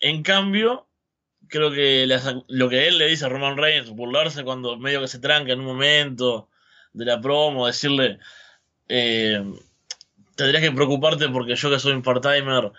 En 0.00 0.22
cambio, 0.24 0.88
creo 1.46 1.70
que 1.70 2.08
lo 2.48 2.68
que 2.68 2.88
él 2.88 2.98
le 2.98 3.06
dice 3.06 3.24
a 3.24 3.28
Roman 3.28 3.56
Reigns, 3.56 3.90
burlarse 3.90 4.42
cuando 4.42 4.76
medio 4.76 5.00
que 5.00 5.06
se 5.06 5.20
tranca 5.20 5.52
en 5.52 5.60
un 5.60 5.66
momento, 5.66 6.48
de 6.92 7.04
la 7.04 7.20
promo, 7.20 7.68
decirle, 7.68 8.18
eh, 8.88 9.44
tendrías 10.34 10.62
que 10.62 10.72
preocuparte 10.72 11.28
porque 11.28 11.54
yo 11.54 11.70
que 11.70 11.78
soy 11.78 11.92
un 11.92 12.02
part-timer, 12.02 12.72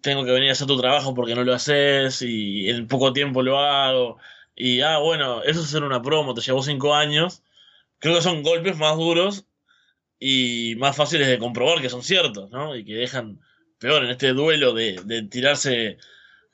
tengo 0.00 0.24
que 0.24 0.32
venir 0.32 0.48
a 0.48 0.52
hacer 0.52 0.66
tu 0.66 0.80
trabajo 0.80 1.14
porque 1.14 1.36
no 1.36 1.44
lo 1.44 1.54
haces 1.54 2.22
y 2.22 2.68
en 2.68 2.88
poco 2.88 3.12
tiempo 3.12 3.42
lo 3.42 3.60
hago. 3.60 4.18
Y, 4.56 4.80
ah, 4.80 4.98
bueno, 4.98 5.42
eso 5.42 5.60
es 5.60 5.66
hacer 5.66 5.84
una 5.84 6.02
promo, 6.02 6.34
te 6.34 6.40
llevó 6.40 6.62
cinco 6.64 6.94
años. 6.96 7.44
Creo 8.00 8.16
que 8.16 8.22
son 8.22 8.42
golpes 8.42 8.76
más 8.76 8.96
duros 8.96 9.46
y 10.20 10.76
más 10.76 10.94
fáciles 10.94 11.26
de 11.26 11.38
comprobar 11.38 11.80
que 11.80 11.88
son 11.88 12.02
ciertos, 12.02 12.50
¿no? 12.50 12.76
Y 12.76 12.84
que 12.84 12.94
dejan 12.94 13.40
peor 13.78 14.04
en 14.04 14.10
este 14.10 14.34
duelo 14.34 14.74
de, 14.74 15.00
de 15.04 15.22
tirarse 15.22 15.96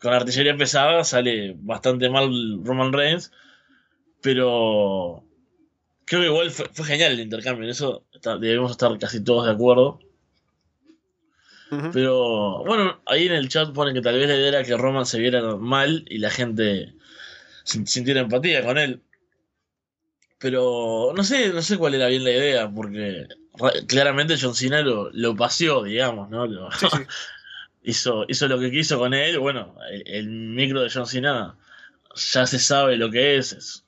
con 0.01 0.15
artillería 0.15 0.57
pesada, 0.57 1.03
sale 1.05 1.55
bastante 1.59 2.09
mal 2.09 2.31
Roman 2.65 2.93
Reigns. 2.93 3.33
Pero 4.23 5.25
creo 6.05 6.21
que 6.21 6.27
igual 6.27 6.51
fue, 6.51 6.85
genial 6.85 7.13
el 7.13 7.21
intercambio, 7.21 7.65
en 7.65 7.71
eso 7.71 8.07
debemos 8.41 8.71
estar 8.71 8.97
casi 8.99 9.23
todos 9.23 9.47
de 9.47 9.53
acuerdo. 9.53 9.99
Pero 11.93 12.65
bueno, 12.65 13.01
ahí 13.07 13.27
en 13.27 13.33
el 13.33 13.49
chat 13.49 13.73
ponen 13.73 13.93
que 13.93 14.01
tal 14.01 14.17
vez 14.17 14.29
la 14.29 14.37
idea 14.37 14.49
era 14.49 14.63
que 14.63 14.77
Roman 14.77 15.05
se 15.05 15.19
viera 15.19 15.57
mal 15.57 16.05
y 16.09 16.19
la 16.19 16.31
gente 16.31 16.95
sintiera 17.65 18.21
empatía 18.21 18.65
con 18.65 18.79
él. 18.79 19.03
Pero 20.39 21.13
no 21.17 21.25
sé, 21.25 21.49
no 21.53 21.63
sé 21.63 21.79
cuál 21.79 21.95
era 21.95 22.09
bien 22.09 22.25
la 22.25 22.31
idea, 22.31 22.71
porque 22.71 23.27
claramente 23.87 24.37
John 24.41 24.55
Cena 24.55 24.83
lo, 24.83 25.37
paseó, 25.37 25.83
digamos, 25.83 26.29
¿no? 26.31 26.47
hizo, 27.83 28.27
hizo 28.29 28.49
lo 28.49 28.59
que 28.59 28.71
quiso 28.71 28.99
con 28.99 29.15
él. 29.15 29.39
Bueno, 29.39 29.75
el, 30.05 30.29
micro 30.29 30.83
de 30.83 30.91
John 30.93 31.07
Cena 31.07 31.57
ya 32.15 32.47
se 32.47 32.59
sabe 32.59 32.97
lo 32.97 33.11
que 33.11 33.37
es, 33.37 33.53
es, 33.53 33.85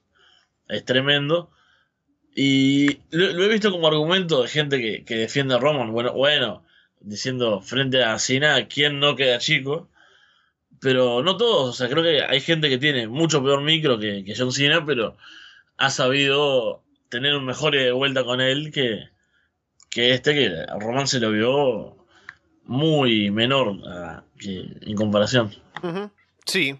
es 0.68 0.84
tremendo. 0.84 1.50
Y 2.34 3.00
lo, 3.10 3.44
he 3.44 3.48
visto 3.48 3.70
como 3.70 3.88
argumento 3.88 4.42
de 4.42 4.48
gente 4.48 5.04
que, 5.04 5.16
defiende 5.16 5.54
a 5.54 5.58
Roman. 5.58 5.92
Bueno, 5.92 6.12
bueno, 6.14 6.64
diciendo 7.00 7.60
frente 7.60 8.02
a 8.04 8.18
Cena, 8.18 8.68
¿quién 8.68 9.00
no 9.00 9.16
queda 9.16 9.38
chico? 9.38 9.90
Pero 10.80 11.22
no 11.22 11.36
todos, 11.36 11.70
o 11.70 11.72
sea, 11.72 11.88
creo 11.88 12.04
que 12.04 12.22
hay 12.22 12.40
gente 12.40 12.68
que 12.68 12.78
tiene 12.78 13.08
mucho 13.08 13.42
peor 13.42 13.62
micro 13.62 13.98
que, 13.98 14.24
que 14.24 14.34
John 14.36 14.52
Cena, 14.52 14.86
pero 14.86 15.16
ha 15.78 15.90
sabido 15.90 16.82
tener 17.08 17.34
un 17.34 17.46
mejor 17.46 17.74
de 17.74 17.92
vuelta 17.92 18.24
con 18.24 18.40
él 18.40 18.70
que, 18.72 19.08
que 19.90 20.12
este, 20.12 20.34
que 20.34 20.54
a 20.68 20.78
Roman 20.78 21.06
se 21.06 21.20
lo 21.20 21.30
vio 21.30 21.96
muy 22.64 23.30
menor 23.30 23.76
en 24.40 24.96
comparación. 24.96 25.54
Sí, 26.44 26.78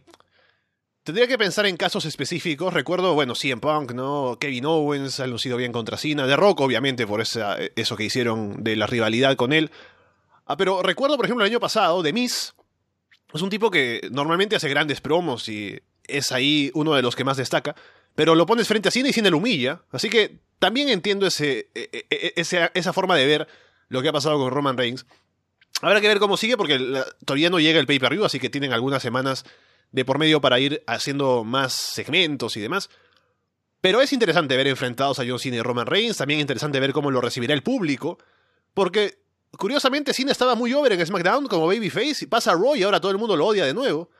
Tendría 1.08 1.26
que 1.26 1.38
pensar 1.38 1.64
en 1.64 1.78
casos 1.78 2.04
específicos. 2.04 2.74
Recuerdo, 2.74 3.14
bueno, 3.14 3.34
CM 3.34 3.62
Punk, 3.62 3.92
¿no? 3.92 4.36
Kevin 4.38 4.66
Owens 4.66 5.20
ha 5.20 5.26
lucido 5.26 5.56
bien 5.56 5.72
contra 5.72 5.96
Cena. 5.96 6.26
De 6.26 6.36
Rock, 6.36 6.60
obviamente, 6.60 7.06
por 7.06 7.22
esa, 7.22 7.56
eso 7.76 7.96
que 7.96 8.04
hicieron 8.04 8.62
de 8.62 8.76
la 8.76 8.86
rivalidad 8.86 9.34
con 9.34 9.54
él. 9.54 9.70
Ah, 10.44 10.58
pero 10.58 10.82
recuerdo, 10.82 11.16
por 11.16 11.24
ejemplo, 11.24 11.46
el 11.46 11.50
año 11.50 11.60
pasado, 11.60 12.02
The 12.02 12.12
Miz. 12.12 12.52
Es 13.32 13.40
un 13.40 13.48
tipo 13.48 13.70
que 13.70 14.06
normalmente 14.10 14.54
hace 14.54 14.68
grandes 14.68 15.00
promos 15.00 15.48
y 15.48 15.80
es 16.04 16.30
ahí 16.30 16.70
uno 16.74 16.92
de 16.92 17.00
los 17.00 17.16
que 17.16 17.24
más 17.24 17.38
destaca. 17.38 17.74
Pero 18.18 18.34
lo 18.34 18.46
pones 18.46 18.66
frente 18.66 18.88
a 18.88 18.90
Cena 18.90 19.10
y 19.10 19.12
Cena 19.12 19.30
lo 19.30 19.36
humilla. 19.36 19.82
Así 19.92 20.10
que 20.10 20.40
también 20.58 20.88
entiendo 20.88 21.24
ese, 21.24 21.70
e, 21.72 22.04
e, 22.10 22.32
e, 22.34 22.70
esa 22.74 22.92
forma 22.92 23.14
de 23.14 23.24
ver 23.24 23.46
lo 23.88 24.02
que 24.02 24.08
ha 24.08 24.12
pasado 24.12 24.36
con 24.38 24.50
Roman 24.50 24.76
Reigns. 24.76 25.06
Habrá 25.82 26.00
que 26.00 26.08
ver 26.08 26.18
cómo 26.18 26.36
sigue 26.36 26.56
porque 26.56 26.80
todavía 27.24 27.48
no 27.48 27.60
llega 27.60 27.78
el 27.78 27.86
pay-per-view, 27.86 28.24
así 28.24 28.40
que 28.40 28.50
tienen 28.50 28.72
algunas 28.72 29.04
semanas 29.04 29.44
de 29.92 30.04
por 30.04 30.18
medio 30.18 30.40
para 30.40 30.58
ir 30.58 30.82
haciendo 30.88 31.44
más 31.44 31.74
segmentos 31.74 32.56
y 32.56 32.60
demás. 32.60 32.90
Pero 33.80 34.00
es 34.00 34.12
interesante 34.12 34.56
ver 34.56 34.66
enfrentados 34.66 35.20
a 35.20 35.24
John 35.24 35.38
Cena 35.38 35.58
y 35.58 35.62
Roman 35.62 35.86
Reigns, 35.86 36.16
también 36.16 36.40
interesante 36.40 36.80
ver 36.80 36.92
cómo 36.92 37.12
lo 37.12 37.20
recibirá 37.20 37.54
el 37.54 37.62
público, 37.62 38.18
porque 38.74 39.20
curiosamente 39.56 40.12
Cena 40.12 40.32
estaba 40.32 40.56
muy 40.56 40.74
over 40.74 40.90
en 40.90 41.06
SmackDown 41.06 41.46
como 41.46 41.68
babyface, 41.68 42.24
y 42.24 42.26
pasa 42.26 42.50
a 42.50 42.54
Raw 42.54 42.74
y 42.74 42.82
ahora 42.82 43.00
todo 43.00 43.12
el 43.12 43.18
mundo 43.18 43.36
lo 43.36 43.46
odia 43.46 43.64
de 43.64 43.74
nuevo. 43.74 44.10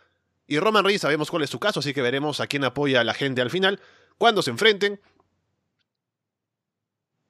Y 0.49 0.59
Roman 0.59 0.83
Reigns 0.83 1.03
sabemos 1.03 1.31
cuál 1.31 1.43
es 1.43 1.51
su 1.51 1.61
caso, 1.61 1.81
así 1.81 1.93
que 1.93 2.01
veremos 2.01 2.41
a 2.41 2.47
quién 2.47 2.65
apoya 2.65 3.03
a 3.03 3.05
la 3.05 3.13
gente 3.13 3.43
al 3.43 3.51
final, 3.51 3.81
cuando 4.17 4.43
se 4.43 4.51
enfrenten. 4.51 4.99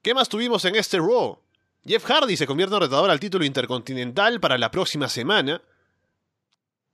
¿Qué 0.03 0.15
más 0.15 0.29
tuvimos 0.29 0.65
en 0.65 0.77
este 0.77 0.99
Raw? 0.99 1.41
Jeff 1.85 2.05
Hardy 2.05 2.37
se 2.37 2.47
convierte 2.47 2.77
en 2.77 2.83
retador 2.83 3.11
al 3.11 3.19
título 3.19 3.45
intercontinental 3.45 4.39
para 4.39 4.57
la 4.57 4.71
próxima 4.71 5.09
semana. 5.09 5.61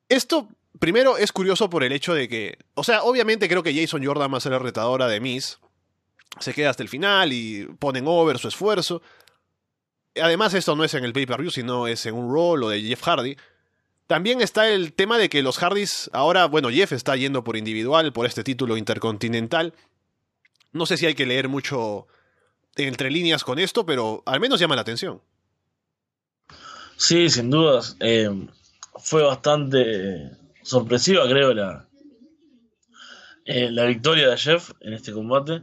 Esto 0.08 0.48
primero 0.78 1.18
es 1.18 1.30
curioso 1.30 1.68
por 1.68 1.84
el 1.84 1.92
hecho 1.92 2.14
de 2.14 2.26
que, 2.26 2.58
o 2.72 2.84
sea, 2.84 3.02
obviamente 3.02 3.46
creo 3.46 3.62
que 3.62 3.74
Jason 3.74 4.04
Jordan 4.04 4.32
va 4.32 4.38
a 4.38 4.40
ser 4.40 4.52
la 4.52 4.58
retadora 4.58 5.06
de 5.08 5.20
Miss. 5.20 5.58
Se 6.40 6.54
queda 6.54 6.70
hasta 6.70 6.82
el 6.82 6.88
final 6.88 7.34
y 7.34 7.66
ponen 7.78 8.06
over 8.08 8.38
su 8.38 8.48
esfuerzo. 8.48 9.02
además 10.20 10.54
esto 10.54 10.74
no 10.74 10.84
es 10.84 10.94
en 10.94 11.04
el 11.04 11.12
pay-per-view, 11.12 11.50
sino 11.50 11.86
es 11.86 12.06
en 12.06 12.14
un 12.14 12.32
Raw 12.32 12.64
o 12.64 12.68
de 12.70 12.80
Jeff 12.80 13.02
Hardy. 13.02 13.36
También 14.06 14.42
está 14.42 14.68
el 14.68 14.92
tema 14.92 15.16
de 15.16 15.30
que 15.30 15.42
los 15.42 15.58
Hardys, 15.58 16.10
ahora, 16.12 16.46
bueno, 16.46 16.68
Jeff 16.68 16.92
está 16.92 17.16
yendo 17.16 17.42
por 17.42 17.56
individual, 17.56 18.12
por 18.12 18.26
este 18.26 18.44
título 18.44 18.76
intercontinental. 18.76 19.72
No 20.72 20.84
sé 20.84 20.98
si 20.98 21.06
hay 21.06 21.14
que 21.14 21.24
leer 21.24 21.48
mucho 21.48 22.06
entre 22.76 23.10
líneas 23.10 23.44
con 23.44 23.58
esto, 23.58 23.86
pero 23.86 24.22
al 24.26 24.40
menos 24.40 24.60
llama 24.60 24.74
la 24.74 24.82
atención. 24.82 25.22
Sí, 26.96 27.30
sin 27.30 27.48
dudas. 27.48 27.96
Eh, 28.00 28.28
fue 28.96 29.22
bastante 29.22 30.32
sorpresiva, 30.62 31.26
creo, 31.26 31.54
la, 31.54 31.88
eh, 33.46 33.70
la 33.70 33.86
victoria 33.86 34.28
de 34.28 34.36
Jeff 34.36 34.72
en 34.80 34.92
este 34.92 35.12
combate. 35.12 35.62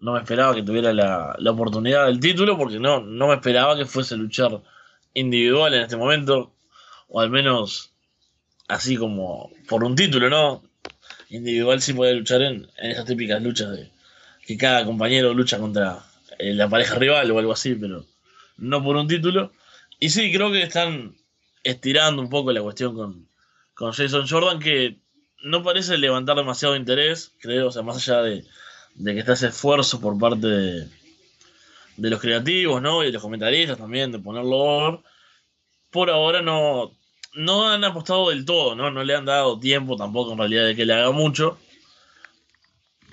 No 0.00 0.12
me 0.14 0.18
esperaba 0.18 0.54
que 0.54 0.62
tuviera 0.62 0.92
la, 0.92 1.34
la, 1.38 1.50
oportunidad 1.50 2.06
del 2.06 2.18
título, 2.18 2.56
porque 2.56 2.78
no, 2.80 3.00
no 3.00 3.28
me 3.28 3.34
esperaba 3.34 3.76
que 3.76 3.84
fuese 3.84 4.14
a 4.14 4.18
luchar 4.18 4.62
individual 5.14 5.74
en 5.74 5.82
este 5.82 5.96
momento 5.96 6.54
o 7.08 7.20
al 7.20 7.30
menos 7.30 7.92
así 8.68 8.96
como 8.96 9.50
por 9.68 9.84
un 9.84 9.96
título, 9.96 10.28
¿no? 10.30 10.62
Individual 11.30 11.80
sí 11.80 11.92
puede 11.92 12.14
luchar 12.14 12.42
en, 12.42 12.68
esas 12.76 13.06
típicas 13.06 13.42
luchas 13.42 13.72
de 13.72 13.90
que 14.46 14.56
cada 14.56 14.84
compañero 14.84 15.34
lucha 15.34 15.58
contra 15.58 16.04
eh, 16.38 16.54
la 16.54 16.68
pareja 16.68 16.94
rival 16.94 17.30
o 17.30 17.38
algo 17.38 17.52
así, 17.52 17.74
pero 17.74 18.04
no 18.56 18.82
por 18.82 18.96
un 18.96 19.08
título. 19.08 19.52
Y 19.98 20.10
sí, 20.10 20.32
creo 20.32 20.52
que 20.52 20.62
están 20.62 21.16
estirando 21.64 22.22
un 22.22 22.30
poco 22.30 22.52
la 22.52 22.62
cuestión 22.62 22.94
con, 22.94 23.28
con 23.74 23.92
Jason 23.92 24.26
Jordan, 24.26 24.58
que 24.58 24.98
no 25.42 25.62
parece 25.62 25.98
levantar 25.98 26.36
demasiado 26.36 26.76
interés, 26.76 27.32
creo, 27.40 27.68
o 27.68 27.70
sea, 27.70 27.82
más 27.82 27.96
allá 27.96 28.22
de, 28.22 28.44
de 28.94 29.14
que 29.14 29.20
está 29.20 29.34
ese 29.34 29.48
esfuerzo 29.48 30.00
por 30.00 30.18
parte 30.18 30.46
de, 30.46 30.88
de 31.96 32.10
los 32.10 32.20
creativos, 32.20 32.80
¿no? 32.80 33.02
Y 33.02 33.06
de 33.06 33.12
los 33.12 33.22
comentaristas 33.22 33.78
también, 33.78 34.12
de 34.12 34.18
ponerlo 34.18 34.56
over. 34.56 35.00
Por 35.90 36.10
ahora 36.10 36.42
no, 36.42 36.97
no 37.38 37.68
han 37.68 37.84
apostado 37.84 38.30
del 38.30 38.44
todo, 38.44 38.74
¿no? 38.74 38.90
No 38.90 39.04
le 39.04 39.14
han 39.14 39.24
dado 39.24 39.60
tiempo 39.60 39.96
tampoco 39.96 40.32
en 40.32 40.38
realidad 40.38 40.66
de 40.66 40.74
que 40.74 40.84
le 40.84 40.94
haga 40.94 41.12
mucho. 41.12 41.56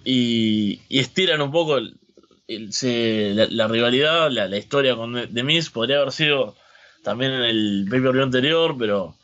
Y, 0.04 0.82
estiran 0.90 1.42
un 1.42 1.52
poco 1.52 1.80
la, 1.80 3.68
rivalidad, 3.68 4.32
la, 4.32 4.58
historia 4.58 4.96
con 4.96 5.32
The 5.32 5.44
Miz. 5.44 5.70
Podría 5.70 5.98
haber 5.98 6.12
sido 6.12 6.56
también 7.04 7.34
en 7.34 7.44
el 7.44 7.88
pay 7.88 8.02
per 8.02 8.20
anterior, 8.20 8.76
pero 8.80 9.16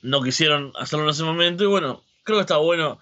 no 0.00 0.22
quisieron 0.22 0.72
hacerlo 0.76 1.04
en 1.04 1.10
ese 1.10 1.24
momento. 1.24 1.64
Y 1.64 1.66
bueno, 1.66 2.02
creo 2.22 2.38
que 2.38 2.42
está 2.42 2.56
bueno 2.56 2.98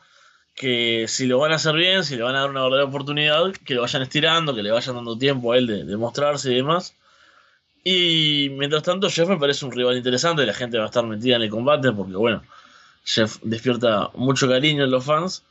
que 0.56 1.06
si 1.06 1.28
lo 1.28 1.38
van 1.38 1.52
a 1.52 1.56
hacer 1.56 1.76
bien, 1.76 2.02
si 2.02 2.16
le 2.16 2.24
van 2.24 2.34
a 2.34 2.40
dar 2.40 2.50
una 2.50 2.62
verdadera 2.62 2.88
oportunidad, 2.88 3.52
que 3.64 3.74
lo 3.74 3.82
vayan 3.82 4.02
estirando, 4.02 4.56
que 4.56 4.64
le 4.64 4.72
vayan 4.72 4.96
dando 4.96 5.16
tiempo 5.16 5.52
a 5.52 5.58
él 5.58 5.68
de, 5.68 5.84
de 5.84 5.96
mostrarse 5.96 6.50
y 6.50 6.56
demás. 6.56 6.96
Y 7.84 8.50
mientras 8.58 8.82
tanto, 8.82 9.08
Jeff 9.08 9.28
me 9.28 9.38
parece 9.38 9.64
un 9.64 9.72
rival 9.72 9.96
interesante. 9.96 10.44
La 10.44 10.54
gente 10.54 10.78
va 10.78 10.84
a 10.84 10.88
estar 10.88 11.06
metida 11.06 11.36
en 11.36 11.42
el 11.42 11.50
combate 11.50 11.92
porque, 11.92 12.16
bueno, 12.16 12.42
Jeff 13.04 13.38
despierta 13.42 14.10
mucho 14.14 14.48
cariño 14.48 14.84
en 14.84 14.90
los 14.90 15.04
fans. 15.04 15.44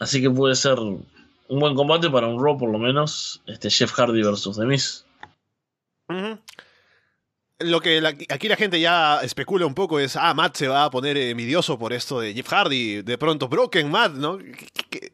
Así 0.00 0.20
que 0.22 0.30
puede 0.30 0.54
ser 0.54 0.78
un 0.78 1.06
buen 1.48 1.74
combate 1.74 2.10
para 2.10 2.26
un 2.26 2.42
Raw, 2.42 2.56
por 2.58 2.70
lo 2.70 2.78
menos. 2.78 3.42
Este 3.46 3.70
Jeff 3.70 3.92
Hardy 3.92 4.22
versus 4.22 4.56
The 4.56 4.64
Miz. 4.64 5.04
Lo 7.60 7.80
que 7.80 8.02
aquí 8.28 8.48
la 8.48 8.56
gente 8.56 8.80
ya 8.80 9.20
especula 9.22 9.64
un 9.64 9.74
poco 9.74 10.00
es, 10.00 10.16
ah, 10.16 10.34
Matt 10.34 10.56
se 10.56 10.68
va 10.68 10.84
a 10.84 10.90
poner 10.90 11.16
envidioso 11.16 11.78
por 11.78 11.92
esto 11.92 12.20
de 12.20 12.34
Jeff 12.34 12.48
Hardy, 12.48 13.02
de 13.02 13.16
pronto 13.16 13.48
Broken 13.48 13.90
Matt, 13.90 14.12
¿no? 14.14 14.38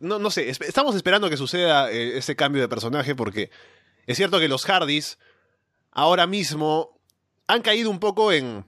no, 0.01 0.19
no 0.19 0.31
sé, 0.31 0.49
estamos 0.49 0.95
esperando 0.97 1.29
que 1.29 1.37
suceda 1.37 1.91
eh, 1.93 2.17
ese 2.17 2.37
cambio 2.37 2.63
de 2.63 2.69
personaje 2.69 3.15
porque 3.15 3.51
es 4.07 4.17
cierto 4.17 4.41
que 4.41 4.49
los 4.49 4.65
Hardys 4.65 5.19
ahora 5.93 6.27
mismo 6.27 7.01
han 7.47 7.63
caído 7.63 7.91
un 7.91 7.99
poco 7.99 8.33
en, 8.33 8.65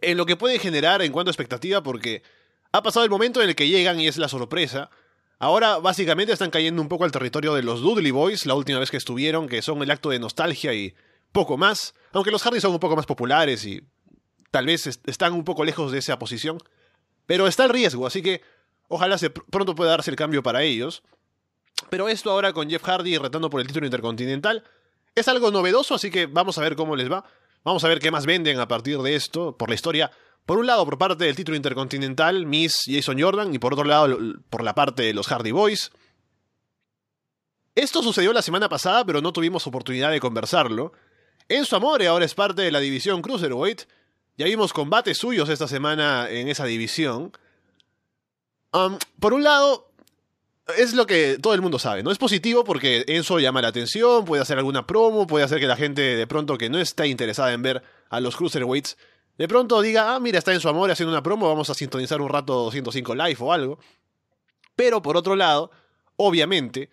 en 0.00 0.16
lo 0.16 0.26
que 0.26 0.36
puede 0.36 0.58
generar 0.58 1.02
en 1.02 1.12
cuanto 1.12 1.30
a 1.30 1.32
expectativa, 1.32 1.82
porque 1.82 2.22
ha 2.72 2.82
pasado 2.82 3.04
el 3.04 3.10
momento 3.10 3.42
en 3.42 3.48
el 3.48 3.56
que 3.56 3.68
llegan 3.68 4.00
y 4.00 4.06
es 4.06 4.18
la 4.18 4.28
sorpresa. 4.28 4.90
Ahora 5.38 5.78
básicamente 5.78 6.32
están 6.32 6.50
cayendo 6.50 6.82
un 6.82 6.88
poco 6.88 7.04
al 7.04 7.12
territorio 7.12 7.54
de 7.54 7.62
los 7.62 7.80
Dudley 7.80 8.10
Boys, 8.10 8.46
la 8.46 8.54
última 8.54 8.78
vez 8.78 8.90
que 8.90 8.96
estuvieron, 8.96 9.48
que 9.48 9.62
son 9.62 9.82
el 9.82 9.90
acto 9.90 10.10
de 10.10 10.18
nostalgia 10.18 10.74
y 10.74 10.94
poco 11.32 11.56
más, 11.56 11.94
aunque 12.12 12.30
los 12.30 12.42
Hardy 12.42 12.60
son 12.60 12.72
un 12.72 12.80
poco 12.80 12.96
más 12.96 13.06
populares 13.06 13.64
y 13.64 13.82
tal 14.50 14.66
vez 14.66 14.86
están 14.86 15.32
un 15.34 15.44
poco 15.44 15.64
lejos 15.64 15.92
de 15.92 15.98
esa 15.98 16.18
posición, 16.18 16.58
pero 17.26 17.46
está 17.46 17.64
el 17.64 17.70
riesgo, 17.70 18.06
así 18.06 18.22
que 18.22 18.40
ojalá 18.88 19.18
se 19.18 19.30
pronto 19.30 19.74
pueda 19.74 19.90
darse 19.90 20.10
el 20.10 20.16
cambio 20.16 20.42
para 20.42 20.62
ellos. 20.62 21.02
Pero 21.90 22.08
esto 22.08 22.30
ahora 22.30 22.52
con 22.52 22.68
Jeff 22.68 22.82
Hardy 22.82 23.18
retando 23.18 23.50
por 23.50 23.60
el 23.60 23.66
título 23.66 23.86
intercontinental, 23.86 24.64
es 25.20 25.28
algo 25.28 25.50
novedoso, 25.50 25.94
así 25.94 26.10
que 26.10 26.26
vamos 26.26 26.58
a 26.58 26.62
ver 26.62 26.76
cómo 26.76 26.96
les 26.96 27.10
va. 27.10 27.24
Vamos 27.64 27.84
a 27.84 27.88
ver 27.88 27.98
qué 27.98 28.10
más 28.10 28.26
venden 28.26 28.60
a 28.60 28.68
partir 28.68 28.98
de 28.98 29.14
esto, 29.14 29.56
por 29.56 29.68
la 29.68 29.74
historia. 29.74 30.10
Por 30.46 30.58
un 30.58 30.66
lado, 30.66 30.84
por 30.84 30.96
parte 30.96 31.24
del 31.24 31.36
título 31.36 31.56
intercontinental, 31.56 32.46
Miss 32.46 32.84
Jason 32.86 33.20
Jordan, 33.20 33.54
y 33.54 33.58
por 33.58 33.74
otro 33.74 33.84
lado, 33.84 34.16
por 34.48 34.62
la 34.62 34.74
parte 34.74 35.02
de 35.02 35.12
los 35.12 35.26
Hardy 35.26 35.50
Boys. 35.50 35.90
Esto 37.74 38.02
sucedió 38.02 38.32
la 38.32 38.42
semana 38.42 38.68
pasada, 38.68 39.04
pero 39.04 39.20
no 39.20 39.32
tuvimos 39.32 39.66
oportunidad 39.66 40.10
de 40.10 40.20
conversarlo. 40.20 40.92
Enzo 41.48 41.76
Amore 41.76 42.06
ahora 42.06 42.24
es 42.24 42.34
parte 42.34 42.62
de 42.62 42.72
la 42.72 42.80
división 42.80 43.22
Cruiserweight. 43.22 43.82
Ya 44.36 44.46
vimos 44.46 44.72
combates 44.72 45.18
suyos 45.18 45.48
esta 45.48 45.68
semana 45.68 46.28
en 46.30 46.48
esa 46.48 46.64
división. 46.64 47.32
Por 49.20 49.34
un 49.34 49.42
lado, 49.42 49.87
es 50.76 50.94
lo 50.94 51.06
que 51.06 51.38
todo 51.40 51.54
el 51.54 51.62
mundo 51.62 51.78
sabe, 51.78 52.02
¿no? 52.02 52.10
Es 52.10 52.18
positivo 52.18 52.64
porque 52.64 53.04
Enzo 53.08 53.38
llama 53.38 53.62
la 53.62 53.68
atención, 53.68 54.24
puede 54.24 54.42
hacer 54.42 54.58
alguna 54.58 54.86
promo, 54.86 55.26
puede 55.26 55.44
hacer 55.44 55.60
que 55.60 55.66
la 55.66 55.76
gente 55.76 56.02
de 56.02 56.26
pronto 56.26 56.58
que 56.58 56.68
no 56.68 56.78
está 56.78 57.06
interesada 57.06 57.52
en 57.52 57.62
ver 57.62 57.82
a 58.10 58.20
los 58.20 58.36
Cruiserweights, 58.36 58.96
de 59.38 59.48
pronto 59.48 59.80
diga, 59.80 60.14
ah, 60.14 60.20
mira, 60.20 60.38
está 60.38 60.52
en 60.52 60.60
su 60.60 60.68
amor 60.68 60.90
haciendo 60.90 61.12
una 61.12 61.22
promo, 61.22 61.48
vamos 61.48 61.70
a 61.70 61.74
sintonizar 61.74 62.20
un 62.20 62.28
rato 62.28 62.54
205 62.54 63.14
live 63.14 63.36
o 63.40 63.52
algo. 63.52 63.78
Pero 64.74 65.00
por 65.00 65.16
otro 65.16 65.36
lado, 65.36 65.70
obviamente, 66.16 66.90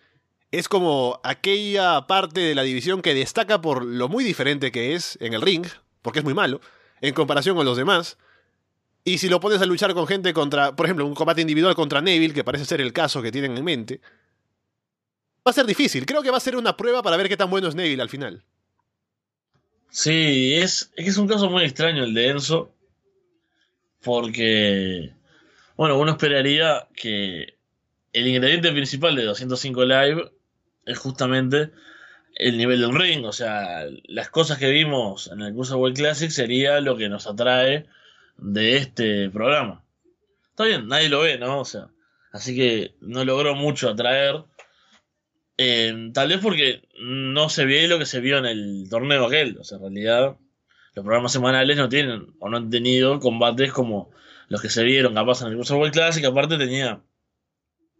es 0.50 0.68
como 0.68 1.20
aquella 1.24 2.06
parte 2.06 2.40
de 2.40 2.54
la 2.54 2.62
división 2.62 3.02
que 3.02 3.14
destaca 3.14 3.60
por 3.60 3.84
lo 3.84 4.08
muy 4.08 4.24
diferente 4.24 4.72
que 4.72 4.94
es 4.94 5.18
en 5.20 5.34
el 5.34 5.42
ring, 5.42 5.66
porque 6.02 6.20
es 6.20 6.24
muy 6.24 6.34
malo, 6.34 6.60
en 7.00 7.14
comparación 7.14 7.56
con 7.56 7.66
los 7.66 7.76
demás, 7.76 8.16
y 9.06 9.18
si 9.18 9.28
lo 9.28 9.38
pones 9.38 9.62
a 9.62 9.66
luchar 9.66 9.94
con 9.94 10.04
gente 10.08 10.34
contra, 10.34 10.74
por 10.74 10.84
ejemplo, 10.84 11.06
un 11.06 11.14
combate 11.14 11.40
individual 11.40 11.76
contra 11.76 12.00
Neville, 12.00 12.34
que 12.34 12.42
parece 12.42 12.64
ser 12.64 12.80
el 12.80 12.92
caso 12.92 13.22
que 13.22 13.30
tienen 13.30 13.56
en 13.56 13.64
mente, 13.64 14.00
va 15.46 15.50
a 15.50 15.52
ser 15.52 15.64
difícil. 15.64 16.04
Creo 16.04 16.24
que 16.24 16.32
va 16.32 16.38
a 16.38 16.40
ser 16.40 16.56
una 16.56 16.76
prueba 16.76 17.04
para 17.04 17.16
ver 17.16 17.28
qué 17.28 17.36
tan 17.36 17.48
bueno 17.48 17.68
es 17.68 17.76
Neville 17.76 18.02
al 18.02 18.08
final. 18.08 18.42
Sí, 19.90 20.54
es, 20.54 20.90
es 20.96 21.18
un 21.18 21.28
caso 21.28 21.48
muy 21.48 21.62
extraño 21.62 22.02
el 22.02 22.14
de 22.14 22.30
Enzo, 22.30 22.74
porque, 24.02 25.12
bueno, 25.76 25.96
uno 26.00 26.10
esperaría 26.10 26.88
que 26.96 27.54
el 28.12 28.26
ingrediente 28.26 28.72
principal 28.72 29.14
de 29.14 29.22
205 29.22 29.84
Live 29.84 30.32
es 30.84 30.98
justamente 30.98 31.70
el 32.34 32.58
nivel 32.58 32.80
del 32.80 32.92
ring, 32.92 33.24
o 33.24 33.32
sea, 33.32 33.84
las 34.08 34.30
cosas 34.30 34.58
que 34.58 34.68
vimos 34.68 35.28
en 35.28 35.42
el 35.42 35.52
World 35.52 35.96
Classic 35.96 36.30
sería 36.30 36.80
lo 36.80 36.96
que 36.96 37.08
nos 37.08 37.28
atrae 37.28 37.86
de 38.38 38.76
este 38.76 39.30
programa. 39.30 39.84
Está 40.50 40.64
bien, 40.64 40.88
nadie 40.88 41.08
lo 41.08 41.20
ve, 41.20 41.38
¿no? 41.38 41.60
O 41.60 41.64
sea, 41.64 41.88
así 42.32 42.54
que 42.54 42.94
no 43.00 43.24
logró 43.24 43.54
mucho 43.54 43.88
atraer. 43.88 44.44
Eh, 45.58 46.10
tal 46.12 46.28
vez 46.28 46.38
porque 46.42 46.88
no 47.00 47.48
se 47.48 47.64
vio 47.64 47.88
lo 47.88 47.98
que 47.98 48.06
se 48.06 48.20
vio 48.20 48.38
en 48.38 48.46
el 48.46 48.86
torneo 48.90 49.26
aquel. 49.26 49.58
O 49.58 49.64
sea, 49.64 49.76
en 49.76 49.82
realidad, 49.82 50.36
los 50.94 51.04
programas 51.04 51.32
semanales 51.32 51.76
no 51.76 51.88
tienen 51.88 52.34
o 52.38 52.48
no 52.48 52.56
han 52.56 52.70
tenido 52.70 53.20
combates 53.20 53.72
como 53.72 54.10
los 54.48 54.62
que 54.62 54.70
se 54.70 54.84
vieron 54.84 55.14
capaz 55.14 55.42
en 55.42 55.48
el 55.48 55.56
World 55.56 55.92
Classic. 55.92 56.24
Aparte 56.24 56.58
tenía, 56.58 57.00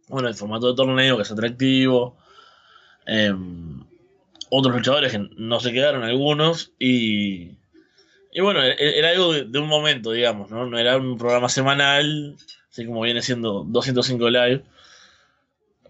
bueno, 0.07 0.27
el 0.27 0.35
formato 0.35 0.69
de 0.69 0.75
torneo 0.75 1.17
que 1.17 1.23
es 1.23 1.31
atractivo. 1.31 2.17
Em, 3.05 3.83
otros 4.49 4.75
luchadores 4.75 5.11
que 5.11 5.29
no 5.37 5.59
se 5.59 5.71
quedaron 5.73 6.03
algunos 6.03 6.73
y 6.79 7.57
y 8.37 8.41
bueno, 8.41 8.63
e-, 8.63 8.75
e-, 8.77 8.99
era 8.99 9.09
algo 9.09 9.33
de, 9.33 9.59
un 9.59 9.67
momento, 9.67 10.11
digamos, 10.11 10.51
¿no? 10.51 10.67
No 10.67 10.77
era 10.77 10.95
un 10.95 11.17
programa 11.17 11.49
semanal, 11.49 12.35
así 12.69 12.85
como 12.85 13.01
viene 13.01 13.23
siendo 13.23 13.65
205 13.67 14.29
Live. 14.29 14.63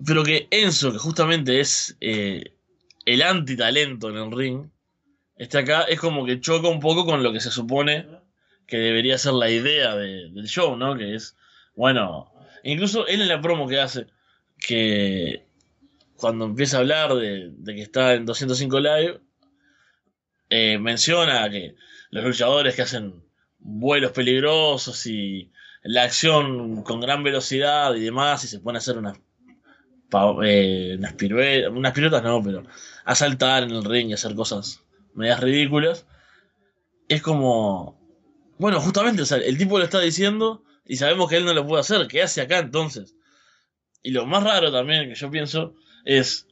Pero 0.05 0.23
que 0.23 0.47
Enzo, 0.49 0.93
que 0.93 0.97
justamente 0.97 1.59
es 1.59 1.97
eh, 1.99 2.53
el 3.05 3.21
antitalento 3.21 4.09
en 4.09 4.15
el 4.15 4.31
ring, 4.31 4.69
este 5.35 5.57
acá 5.57 5.81
es 5.81 5.99
como 5.99 6.25
que 6.25 6.39
choca 6.39 6.69
un 6.69 6.79
poco 6.79 7.05
con 7.05 7.21
lo 7.21 7.33
que 7.33 7.41
se 7.41 7.51
supone 7.51 8.07
que 8.65 8.77
debería 8.77 9.17
ser 9.17 9.33
la 9.33 9.49
idea 9.49 9.95
del 9.95 10.47
show, 10.47 10.77
¿no? 10.77 10.95
Que 10.95 11.15
es, 11.15 11.35
bueno, 11.75 12.31
incluso 12.63 13.07
él 13.07 13.21
en 13.23 13.27
la 13.27 13.41
promo 13.41 13.67
que 13.67 13.81
hace, 13.81 14.07
que 14.57 15.43
cuando 16.15 16.45
empieza 16.45 16.77
a 16.77 16.79
hablar 16.79 17.13
de, 17.13 17.51
que 17.65 17.81
está 17.81 18.13
en 18.13 18.25
205 18.25 18.79
Live, 18.79 19.19
eh, 20.49 20.77
menciona 20.77 21.49
que 21.49 21.75
los 22.09 22.23
luchadores 22.23 22.75
que 22.75 22.81
hacen 22.83 23.23
vuelos 23.59 24.11
peligrosos 24.11 25.05
y 25.05 25.51
la 25.83 26.03
acción 26.03 26.83
con 26.83 26.99
gran 26.99 27.23
velocidad 27.23 27.95
y 27.95 28.01
demás, 28.01 28.43
y 28.43 28.47
se 28.47 28.61
a 28.63 28.77
hacer 28.77 28.97
unas, 28.97 29.17
eh, 30.43 30.99
piruetas, 31.17 31.71
unas 31.71 31.93
piruetas 31.93 32.23
no, 32.23 32.41
pero 32.43 32.63
a 33.05 33.15
saltar 33.15 33.63
en 33.63 33.71
el 33.71 33.83
ring 33.83 34.09
y 34.09 34.13
hacer 34.13 34.35
cosas 34.35 34.83
medias 35.13 35.39
ridículas. 35.39 36.05
es 37.07 37.21
como. 37.21 37.97
Bueno, 38.59 38.81
justamente, 38.81 39.23
el 39.45 39.57
tipo 39.57 39.77
lo 39.77 39.85
está 39.85 39.99
diciendo 39.99 40.63
y 40.85 40.97
sabemos 40.97 41.29
que 41.29 41.37
él 41.37 41.45
no 41.45 41.53
lo 41.53 41.65
puede 41.67 41.81
hacer. 41.81 42.07
¿Qué 42.07 42.23
hace 42.23 42.41
acá 42.41 42.59
entonces? 42.59 43.15
Y 44.01 44.11
lo 44.11 44.25
más 44.25 44.43
raro 44.43 44.71
también 44.71 45.09
que 45.09 45.15
yo 45.15 45.29
pienso 45.29 45.75
es 46.05 46.47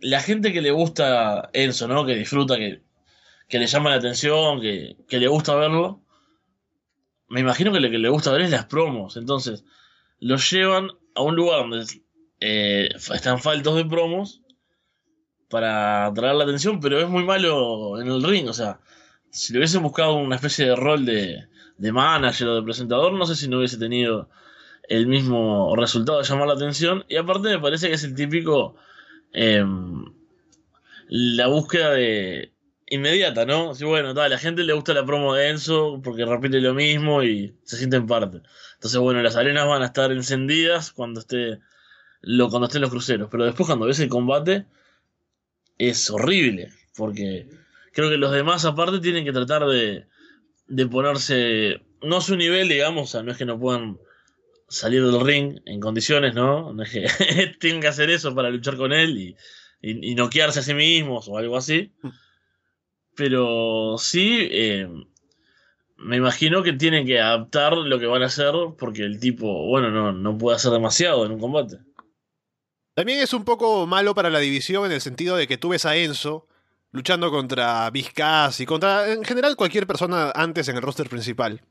la 0.00 0.20
gente 0.20 0.52
que 0.52 0.62
le 0.62 0.70
gusta 0.70 1.50
Enzo, 1.52 1.86
¿no? 1.86 2.06
Que 2.06 2.14
disfruta, 2.14 2.56
que, 2.56 2.82
que 3.52 3.58
le 3.58 3.66
llama 3.66 3.90
la 3.90 3.96
atención, 3.96 4.62
que, 4.62 4.96
que 5.06 5.18
le 5.18 5.28
gusta 5.28 5.54
verlo. 5.54 6.00
Me 7.28 7.40
imagino 7.40 7.70
que 7.70 7.80
lo 7.80 7.90
que 7.90 7.98
le 7.98 8.08
gusta 8.08 8.32
ver 8.32 8.40
es 8.40 8.50
las 8.50 8.64
promos. 8.64 9.18
Entonces, 9.18 9.62
los 10.20 10.50
llevan 10.50 10.88
a 11.14 11.20
un 11.20 11.36
lugar 11.36 11.60
donde 11.60 11.84
eh, 12.40 12.88
están 12.94 13.40
faltos 13.40 13.76
de 13.76 13.84
promos 13.84 14.40
para 15.50 16.06
atraer 16.06 16.36
la 16.36 16.44
atención, 16.44 16.80
pero 16.80 16.98
es 16.98 17.06
muy 17.10 17.24
malo 17.24 18.00
en 18.00 18.08
el 18.08 18.22
ring. 18.22 18.48
O 18.48 18.54
sea, 18.54 18.80
si 19.30 19.52
le 19.52 19.58
hubiesen 19.58 19.82
buscado 19.82 20.14
una 20.14 20.36
especie 20.36 20.64
de 20.64 20.74
rol 20.74 21.04
de, 21.04 21.46
de 21.76 21.92
manager 21.92 22.48
o 22.48 22.54
de 22.54 22.62
presentador, 22.62 23.12
no 23.12 23.26
sé 23.26 23.36
si 23.36 23.48
no 23.48 23.58
hubiese 23.58 23.76
tenido 23.76 24.30
el 24.88 25.06
mismo 25.06 25.76
resultado 25.76 26.20
de 26.20 26.24
llamar 26.24 26.48
la 26.48 26.54
atención. 26.54 27.04
Y 27.06 27.16
aparte 27.16 27.50
me 27.50 27.60
parece 27.60 27.88
que 27.88 27.94
es 27.94 28.04
el 28.04 28.14
típico... 28.14 28.76
Em, 29.34 30.06
la 31.14 31.48
búsqueda 31.48 31.90
de 31.90 32.51
inmediata, 32.92 33.46
¿no? 33.46 33.74
Si 33.74 33.84
bueno, 33.84 34.10
a 34.10 34.28
la 34.28 34.38
gente 34.38 34.62
le 34.64 34.72
gusta 34.74 34.92
la 34.92 35.04
promo 35.04 35.34
de 35.34 35.48
Enzo 35.48 36.00
porque 36.02 36.24
repite 36.24 36.60
lo 36.60 36.74
mismo 36.74 37.22
y 37.22 37.56
se 37.64 37.76
siente 37.76 37.96
en 37.96 38.06
parte. 38.06 38.42
Entonces, 38.74 39.00
bueno, 39.00 39.22
las 39.22 39.36
arenas 39.36 39.66
van 39.66 39.82
a 39.82 39.86
estar 39.86 40.12
encendidas 40.12 40.92
cuando 40.92 41.20
esté 41.20 41.58
lo, 42.20 42.50
cuando 42.50 42.66
estén 42.66 42.82
los 42.82 42.90
cruceros. 42.90 43.28
Pero 43.30 43.44
después 43.44 43.66
cuando 43.66 43.86
ves 43.86 44.00
el 44.00 44.08
combate, 44.08 44.66
es 45.78 46.10
horrible. 46.10 46.70
Porque 46.94 47.48
creo 47.92 48.10
que 48.10 48.18
los 48.18 48.32
demás 48.32 48.64
aparte 48.64 49.00
tienen 49.00 49.24
que 49.24 49.32
tratar 49.32 49.66
de, 49.66 50.06
de 50.66 50.86
ponerse, 50.86 51.80
no 52.02 52.18
a 52.18 52.20
su 52.20 52.36
nivel, 52.36 52.68
digamos, 52.68 53.08
o 53.08 53.12
sea, 53.12 53.22
no 53.22 53.32
es 53.32 53.38
que 53.38 53.46
no 53.46 53.58
puedan 53.58 53.98
salir 54.68 55.04
del 55.04 55.20
ring 55.20 55.60
en 55.64 55.80
condiciones, 55.80 56.34
¿no? 56.34 56.72
No 56.72 56.82
es 56.82 56.90
que 56.90 57.06
tengan 57.60 57.80
que 57.80 57.88
hacer 57.88 58.10
eso 58.10 58.34
para 58.34 58.50
luchar 58.50 58.76
con 58.76 58.92
él 58.92 59.18
y, 59.18 59.36
y, 59.82 60.14
noquearse 60.14 60.60
a 60.60 60.62
sí 60.62 60.74
mismos 60.74 61.28
o 61.28 61.36
algo 61.36 61.56
así. 61.56 61.92
Pero 63.14 63.96
sí, 63.98 64.48
eh, 64.50 64.88
me 65.96 66.16
imagino 66.16 66.62
que 66.62 66.72
tienen 66.72 67.06
que 67.06 67.20
adaptar 67.20 67.76
lo 67.76 67.98
que 67.98 68.06
van 68.06 68.22
a 68.22 68.26
hacer 68.26 68.54
porque 68.78 69.02
el 69.02 69.20
tipo, 69.20 69.66
bueno, 69.66 69.90
no, 69.90 70.12
no 70.12 70.38
puede 70.38 70.56
hacer 70.56 70.72
demasiado 70.72 71.24
en 71.26 71.32
un 71.32 71.40
combate. 71.40 71.78
También 72.94 73.20
es 73.20 73.32
un 73.32 73.44
poco 73.44 73.86
malo 73.86 74.14
para 74.14 74.30
la 74.30 74.38
división 74.38 74.84
en 74.86 74.92
el 74.92 75.00
sentido 75.00 75.36
de 75.36 75.46
que 75.46 75.56
tú 75.56 75.70
ves 75.70 75.86
a 75.86 75.96
Enzo 75.96 76.46
luchando 76.90 77.30
contra 77.30 77.88
Vizcas 77.90 78.60
y 78.60 78.66
contra, 78.66 79.10
en 79.10 79.24
general, 79.24 79.56
cualquier 79.56 79.86
persona 79.86 80.30
antes 80.34 80.68
en 80.68 80.76
el 80.76 80.82
roster 80.82 81.08
principal. 81.08 81.62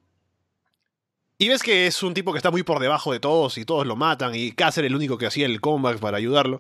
Y 1.38 1.48
ves 1.48 1.64
que 1.64 1.88
es 1.88 2.04
un 2.04 2.14
tipo 2.14 2.32
que 2.32 2.38
está 2.38 2.52
muy 2.52 2.64
por 2.64 2.80
debajo 2.80 3.12
de 3.14 3.20
todos 3.20 3.58
y 3.58 3.66
todos 3.66 3.86
lo 3.88 3.96
matan 3.96 4.36
y 4.36 4.52
Cáceres 4.52 4.90
el 4.90 4.96
único 4.96 5.18
que 5.18 5.26
hacía 5.26 5.46
el 5.46 5.62
comeback 5.62 6.00
para 6.00 6.18
ayudarlo. 6.18 6.60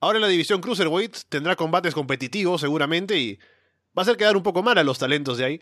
Ahora 0.00 0.18
en 0.18 0.22
la 0.22 0.28
división 0.28 0.60
Cruiserweight 0.60 1.16
tendrá 1.28 1.56
combates 1.56 1.94
competitivos 1.94 2.60
seguramente 2.60 3.18
y 3.18 3.38
va 3.96 4.00
a 4.00 4.02
hacer 4.02 4.16
quedar 4.16 4.36
un 4.36 4.42
poco 4.42 4.62
mal 4.62 4.78
a 4.78 4.84
los 4.84 4.98
talentos 4.98 5.38
de 5.38 5.44
ahí. 5.44 5.60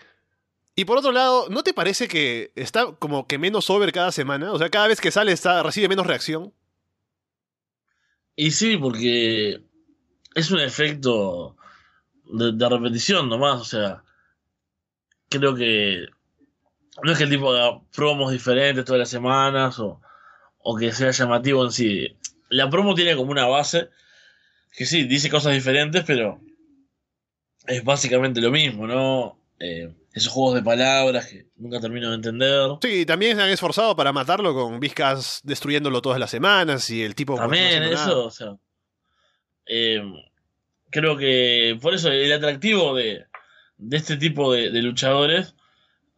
Y 0.74 0.86
por 0.86 0.98
otro 0.98 1.12
lado, 1.12 1.48
¿no 1.50 1.62
te 1.62 1.74
parece 1.74 2.08
que 2.08 2.52
está 2.54 2.86
como 2.98 3.26
que 3.26 3.38
menos 3.38 3.68
over 3.68 3.92
cada 3.92 4.10
semana? 4.10 4.52
O 4.52 4.58
sea, 4.58 4.70
cada 4.70 4.88
vez 4.88 5.00
que 5.00 5.10
sale 5.10 5.32
está, 5.32 5.62
recibe 5.62 5.88
menos 5.88 6.06
reacción. 6.06 6.52
Y 8.34 8.52
sí, 8.52 8.78
porque 8.78 9.62
es 10.34 10.50
un 10.50 10.60
efecto 10.60 11.56
de, 12.24 12.68
repetición 12.68 13.28
nomás, 13.28 13.60
o 13.60 13.64
sea, 13.64 14.02
creo 15.28 15.54
que 15.54 16.06
no 17.02 17.12
es 17.12 17.18
que 17.18 17.24
el 17.24 17.30
tipo 17.30 17.52
haga 17.52 17.80
promos 17.94 18.32
diferentes 18.32 18.84
todas 18.84 19.00
las 19.00 19.10
semanas 19.10 19.78
o, 19.78 20.00
o 20.58 20.76
que 20.76 20.92
sea 20.92 21.10
llamativo 21.10 21.64
en 21.64 21.72
sí. 21.72 22.16
La 22.48 22.70
promo 22.70 22.94
tiene 22.94 23.16
como 23.16 23.30
una 23.30 23.46
base 23.46 23.90
que 24.72 24.86
sí, 24.86 25.04
dice 25.04 25.28
cosas 25.28 25.52
diferentes, 25.52 26.04
pero 26.06 26.40
es 27.66 27.85
básicamente 27.85 28.40
lo 28.40 28.51
mismo, 28.51 28.87
¿no? 28.87 29.38
Eh, 29.59 29.92
esos 30.12 30.33
juegos 30.33 30.55
de 30.55 30.62
palabras 30.62 31.27
que 31.27 31.46
nunca 31.57 31.81
termino 31.81 32.11
de 32.11 32.16
entender. 32.16 32.70
Sí, 32.83 33.07
también 33.07 33.37
se 33.37 33.42
han 33.42 33.51
esforzado 33.51 33.94
para 33.96 34.12
matarlo 34.12 34.53
con 34.55 34.81
Vizcas 34.81 35.40
destruyéndolo 35.44 36.03
todas 36.03 36.18
las 36.18 36.31
semanas 36.31 36.90
y 36.90 37.03
el 37.03 37.14
tipo... 37.14 37.37
También 37.37 37.83
eso, 37.85 38.27
o 38.27 38.31
sea... 38.31 38.57
Eh, 39.66 40.03
creo 40.90 41.16
que 41.16 41.79
por 41.81 41.94
eso 41.94 42.11
el 42.11 42.33
atractivo 42.33 42.94
de, 42.94 43.25
de 43.79 43.96
este 43.96 44.16
tipo 44.16 44.53
de, 44.53 44.70
luchadores 44.83 45.55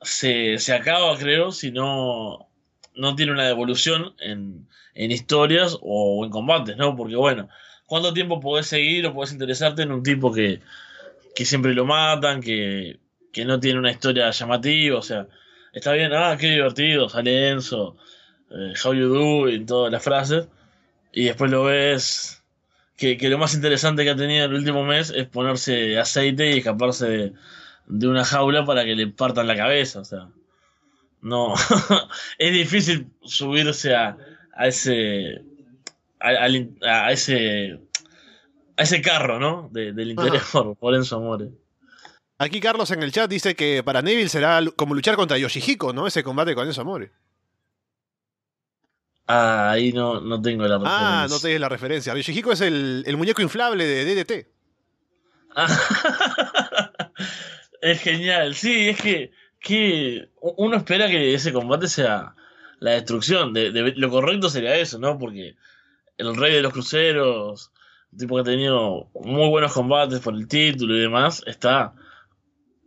se, 0.03 0.59
se, 0.59 0.73
acaba, 0.73 1.17
creo, 1.19 1.53
si 1.53 1.71
no, 1.71 2.49
no 2.95 3.15
tiene 3.15 3.33
una 3.33 3.47
devolución 3.47 4.15
en, 4.19 4.67
en 4.95 5.11
historias 5.11 5.79
o 5.81 6.25
en 6.25 6.31
combates, 6.31 6.77
¿no? 6.77 6.97
Porque 6.97 7.17
bueno, 7.17 7.49
¿cuánto 7.87 8.13
tiempo 8.13 8.41
podés 8.41 8.67
seguir 8.67 9.07
o 9.07 9.15
podés 9.15 9.33
interesarte 9.33 9.83
en 9.83 9.93
un 9.93 10.03
tipo 10.03 10.33
que, 10.33 10.61
que 11.35 11.44
siempre 11.44 11.75
lo 11.75 11.85
matan, 11.85 12.40
que 12.40 12.99
que 13.35 13.44
no 13.44 13.61
tiene 13.61 13.81
una 13.81 13.90
historia 13.90 14.31
llamativa, 14.31 14.99
o 14.99 15.03
sea, 15.03 15.27
está 15.73 15.92
bien, 15.92 16.12
ah, 16.14 16.37
qué 16.40 16.51
divertido, 16.51 17.09
sale 17.09 17.51
Enzo, 17.51 17.97
eh, 18.51 18.73
how 18.83 18.94
you 18.94 19.09
do, 19.09 19.49
y 19.51 19.66
todas 19.66 19.92
las 19.92 20.03
frases, 20.03 20.47
y 21.12 21.25
después 21.25 21.51
lo 21.51 21.64
ves 21.64 22.42
que, 22.97 23.18
lo 23.29 23.38
más 23.38 23.55
interesante 23.55 24.05
que 24.05 24.11
ha 24.11 24.16
tenido 24.16 24.47
el 24.47 24.55
último 24.55 24.85
mes 24.85 25.11
es 25.11 25.27
ponerse 25.27 25.99
aceite 25.99 26.53
y 26.53 26.59
escaparse 26.59 27.35
de, 27.88 28.09
una 28.09 28.25
jaula 28.25 28.64
para 28.64 28.85
que 28.85 28.94
le 28.94 29.09
partan 29.09 29.49
la 29.49 29.57
cabeza, 29.57 30.01
o 30.01 30.05
sea, 30.05 30.29
no, 31.20 31.55
es 32.38 32.53
difícil 32.53 33.09
subirse 33.25 33.97
a, 33.97 34.16
a 34.55 34.68
ese, 34.68 35.42
a, 36.20 37.11
ese, 37.11 37.81
a 38.77 38.83
ese 38.83 39.01
carro, 39.01 39.39
¿no? 39.39 39.69
del 39.71 40.11
interior, 40.11 40.43
por 40.81 40.95
Enzo 40.95 41.17
Amore. 41.17 41.51
Aquí 42.39 42.61
Carlos 42.61 42.91
en 42.91 43.03
el 43.03 43.13
chat 43.13 43.31
dice 43.31 43.55
que 43.55 43.83
para 43.85 44.03
Neville 44.03 44.29
será 44.29 44.61
como 44.77 44.95
luchar 44.95 45.15
contra 45.15 45.39
Yoshihiko, 45.39 45.93
¿no? 45.93 46.07
Ese 46.07 46.25
combate 46.25 46.55
con 46.55 46.69
eso, 46.69 46.81
amor. 46.81 47.11
Ah, 49.27 49.71
ahí 49.71 49.93
no, 49.93 50.21
no 50.21 50.43
tengo 50.43 50.65
la 50.65 50.79
referencia. 50.79 51.23
Ah, 51.23 51.27
no 51.31 51.39
tienes 51.39 51.61
la 51.61 51.69
referencia. 51.69 52.15
Yoshihiko 52.15 52.53
es 52.53 52.61
el, 52.61 53.15
muñeco 53.17 53.41
inflable 53.41 53.87
de 53.87 54.05
DDT. 54.05 54.49
es 57.81 58.01
genial. 58.01 58.55
Sí, 58.57 58.89
es 58.89 59.01
que, 59.01 59.31
que 59.61 60.29
uno 60.41 60.77
espera 60.77 61.09
que 61.09 61.35
ese 61.35 61.53
combate 61.53 61.87
sea 61.87 62.35
la 62.81 62.93
destrucción. 62.93 63.53
De, 63.53 63.71
lo 63.97 64.11
correcto 64.11 64.51
sería 64.51 64.75
eso, 64.75 64.99
¿no? 64.99 65.19
Porque 65.19 65.55
el 66.19 66.37
rey 66.37 66.53
de 66.53 66.63
los 66.63 66.73
cruceros, 66.73 67.71
tipo 68.16 68.37
que 68.37 68.42
ha 68.42 68.44
tenido 68.44 69.09
muy 69.14 69.48
buenos 69.48 69.72
combates 69.72 70.20
por 70.20 70.35
el 70.35 70.48
título 70.48 70.96
y 70.96 71.00
demás, 71.00 71.42
está 71.46 71.94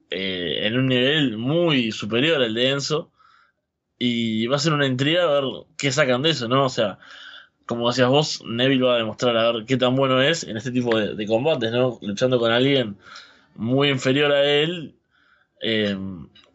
eh, 0.09 0.59
en 0.67 0.77
un 0.77 0.87
nivel 0.87 1.37
muy 1.37 1.91
superior 1.91 2.41
al 2.41 2.53
de 2.53 2.69
Enzo. 2.69 3.11
Y 3.99 4.45
va 4.47 4.57
a 4.57 4.59
ser 4.59 4.73
una 4.73 4.85
intriga 4.85 5.23
a 5.23 5.41
ver 5.41 5.43
qué 5.77 5.91
sacan 5.91 6.21
de 6.21 6.29
eso, 6.29 6.47
¿no? 6.47 6.65
O 6.65 6.69
sea, 6.69 6.99
como 7.67 7.89
decías 7.89 8.09
vos, 8.09 8.43
Neville 8.45 8.83
va 8.83 8.95
a 8.95 8.97
demostrar 8.97 9.35
a 9.37 9.51
ver 9.51 9.65
qué 9.65 9.77
tan 9.77 9.95
bueno 9.95 10.21
es 10.21 10.43
en 10.43 10.55
este 10.57 10.71
tipo 10.71 10.97
de, 10.97 11.25
combates, 11.27 11.71
¿no? 11.71 11.99
Luchando 12.01 12.39
con 12.39 12.51
alguien 12.51 12.97
muy 13.55 13.89
inferior 13.89 14.31
a 14.31 14.45
él. 14.45 14.95
Eh, 15.61 15.97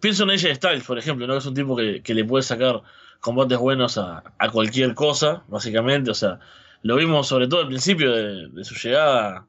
pienso 0.00 0.24
en 0.24 0.30
ella 0.30 0.54
Styles, 0.54 0.85
por 0.85 0.98
ejemplo, 0.98 1.26
¿no? 1.26 1.37
Es 1.37 1.46
un 1.46 1.54
tipo 1.54 1.76
que, 1.76 2.02
le 2.14 2.24
puede 2.24 2.42
sacar 2.42 2.82
combates 3.20 3.58
buenos 3.58 3.98
a, 3.98 4.22
cualquier 4.52 4.94
cosa, 4.94 5.44
básicamente. 5.48 6.11
O 6.11 6.14
sea, 6.14 6.40
lo 6.83 6.97
vimos 6.97 7.27
sobre 7.29 7.49
todo 7.49 7.61
al 7.61 7.68
principio 7.68 8.12
de 8.12 8.64
su 8.64 8.75
llegada 8.75 9.47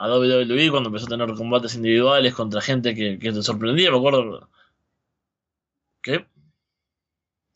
a 0.00 0.08
WWE 0.08 0.70
cuando 0.70 0.88
empezó 0.88 1.04
a 1.04 1.10
tener 1.10 1.34
combates 1.34 1.74
individuales 1.74 2.34
contra 2.34 2.62
gente 2.62 2.94
que, 2.94 3.18
te 3.18 3.42
sorprendía, 3.42 3.90
me 3.90 3.98
acuerdo. 3.98 4.48
¿Qué? 6.00 6.24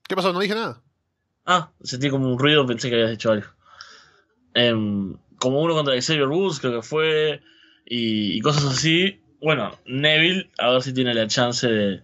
¿Qué 0.07 0.14
pasó? 0.14 0.31
No 0.31 0.40
dije 0.40 0.55
nada. 0.55 0.83
Ah, 1.46 1.70
sentí 1.83 2.11
como 2.11 2.31
un 2.31 2.38
ruido, 2.38 2.66
pensé 2.66 2.90
que 2.90 2.96
habías 2.96 3.12
dicho 3.12 3.33
algo. 3.33 3.46
Em, 4.53 5.16
como 5.38 5.62
uno 5.62 5.72
contra 5.72 5.94
Xavier 5.94 6.29
Woods, 6.29 6.61
creo 6.61 6.83
que 6.83 6.87
fue, 6.87 7.40
y, 7.87 8.38
cosas 8.42 8.64
así. 8.66 9.22
Bueno, 9.40 9.79
Neville, 9.87 10.50
a 10.59 10.68
ver 10.68 10.83
si 10.83 10.92
tiene 10.92 11.14
la 11.14 11.27
chance 11.27 11.66
de, 11.66 12.03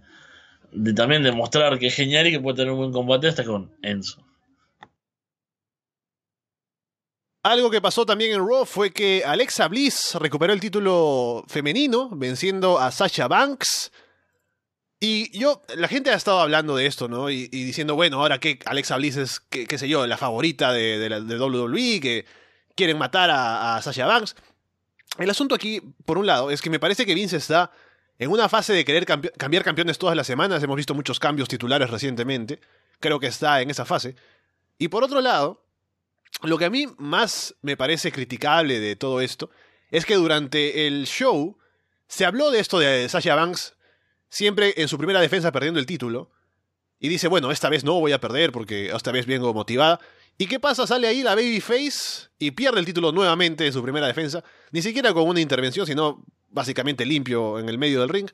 de 0.72 0.94
también 0.94 1.22
demostrar 1.22 1.78
que 1.78 1.88
es 1.88 1.94
genial 1.94 2.26
y 2.26 2.32
que 2.32 2.40
puede 2.40 2.56
tener 2.56 2.72
un 2.72 2.78
buen 2.78 2.92
combate 2.92 3.28
hasta 3.28 3.44
con 3.44 3.70
Enzo. 3.82 4.24
Algo 7.42 7.70
que 7.70 7.80
pasó 7.80 8.04
también 8.04 8.32
en 8.32 8.46
Raw 8.46 8.66
fue 8.66 8.92
que 8.92 9.22
Alexa 9.24 9.66
Bliss 9.68 10.14
recuperó 10.16 10.52
el 10.52 10.60
título 10.60 11.42
femenino, 11.48 12.10
venciendo 12.10 12.78
a 12.78 12.90
Sasha 12.90 13.28
Banks. 13.28 13.90
Y 15.00 15.38
yo, 15.38 15.62
la 15.74 15.88
gente 15.88 16.10
ha 16.10 16.16
estado 16.16 16.40
hablando 16.40 16.76
de 16.76 16.84
esto, 16.84 17.08
¿no? 17.08 17.30
Y, 17.30 17.48
diciendo, 17.48 17.94
bueno, 17.94 18.20
ahora 18.20 18.38
que 18.38 18.58
Alexa 18.66 18.98
Bliss 18.98 19.16
es, 19.16 19.40
qué, 19.40 19.78
sé 19.78 19.88
yo, 19.88 20.06
la 20.06 20.18
favorita 20.18 20.74
de, 20.74 21.08
WWE, 21.08 22.00
que 22.00 22.26
quieren 22.74 22.98
matar 22.98 23.30
a, 23.32 23.80
Sasha 23.80 24.04
Banks. 24.04 24.36
El 25.16 25.30
asunto 25.30 25.54
aquí, 25.54 25.80
por 26.04 26.18
un 26.18 26.26
lado, 26.26 26.50
es 26.50 26.60
que 26.60 26.68
me 26.68 26.78
parece 26.78 27.06
que 27.06 27.14
Vince 27.14 27.38
está 27.38 27.72
en 28.18 28.30
una 28.30 28.50
fase 28.50 28.74
de 28.74 28.84
querer 28.84 29.06
cambiar 29.06 29.64
campeones 29.64 29.96
todas 29.96 30.14
las 30.14 30.26
semanas, 30.26 30.62
hemos 30.62 30.76
visto 30.76 30.94
muchos 30.94 31.18
cambios 31.18 31.48
titulares 31.48 31.88
recientemente, 31.88 32.60
creo 33.00 33.18
que 33.18 33.28
está 33.28 33.62
en 33.62 33.70
esa 33.70 33.86
fase. 33.86 34.14
Y 34.76 34.88
por 34.88 35.02
otro 35.02 35.22
lado, 35.22 35.64
lo 36.42 36.58
que 36.58 36.64
a 36.64 36.70
mí 36.70 36.86
más 36.98 37.54
me 37.62 37.76
parece 37.76 38.12
criticable 38.12 38.80
de 38.80 38.96
todo 38.96 39.20
esto 39.20 39.50
es 39.90 40.06
que 40.06 40.14
durante 40.14 40.86
el 40.86 41.06
show 41.06 41.58
se 42.06 42.24
habló 42.24 42.50
de 42.50 42.60
esto 42.60 42.78
de 42.78 43.08
Sasha 43.08 43.34
Banks 43.34 43.74
siempre 44.28 44.74
en 44.76 44.88
su 44.88 44.96
primera 44.96 45.20
defensa 45.20 45.52
perdiendo 45.52 45.80
el 45.80 45.86
título. 45.86 46.30
Y 46.98 47.08
dice, 47.08 47.28
bueno, 47.28 47.50
esta 47.50 47.68
vez 47.68 47.82
no 47.82 47.98
voy 47.98 48.12
a 48.12 48.20
perder 48.20 48.52
porque 48.52 48.90
esta 48.94 49.10
vez 49.10 49.26
vengo 49.26 49.54
motivada. 49.54 50.00
¿Y 50.36 50.46
qué 50.46 50.60
pasa? 50.60 50.86
Sale 50.86 51.06
ahí 51.06 51.22
la 51.22 51.34
Babyface 51.34 52.28
y 52.38 52.50
pierde 52.52 52.80
el 52.80 52.86
título 52.86 53.12
nuevamente 53.12 53.66
en 53.66 53.72
su 53.72 53.82
primera 53.82 54.06
defensa. 54.06 54.44
Ni 54.70 54.82
siquiera 54.82 55.12
con 55.12 55.28
una 55.28 55.40
intervención, 55.40 55.86
sino 55.86 56.24
básicamente 56.48 57.06
limpio 57.06 57.58
en 57.58 57.68
el 57.68 57.78
medio 57.78 58.00
del 58.00 58.08
ring. 58.10 58.30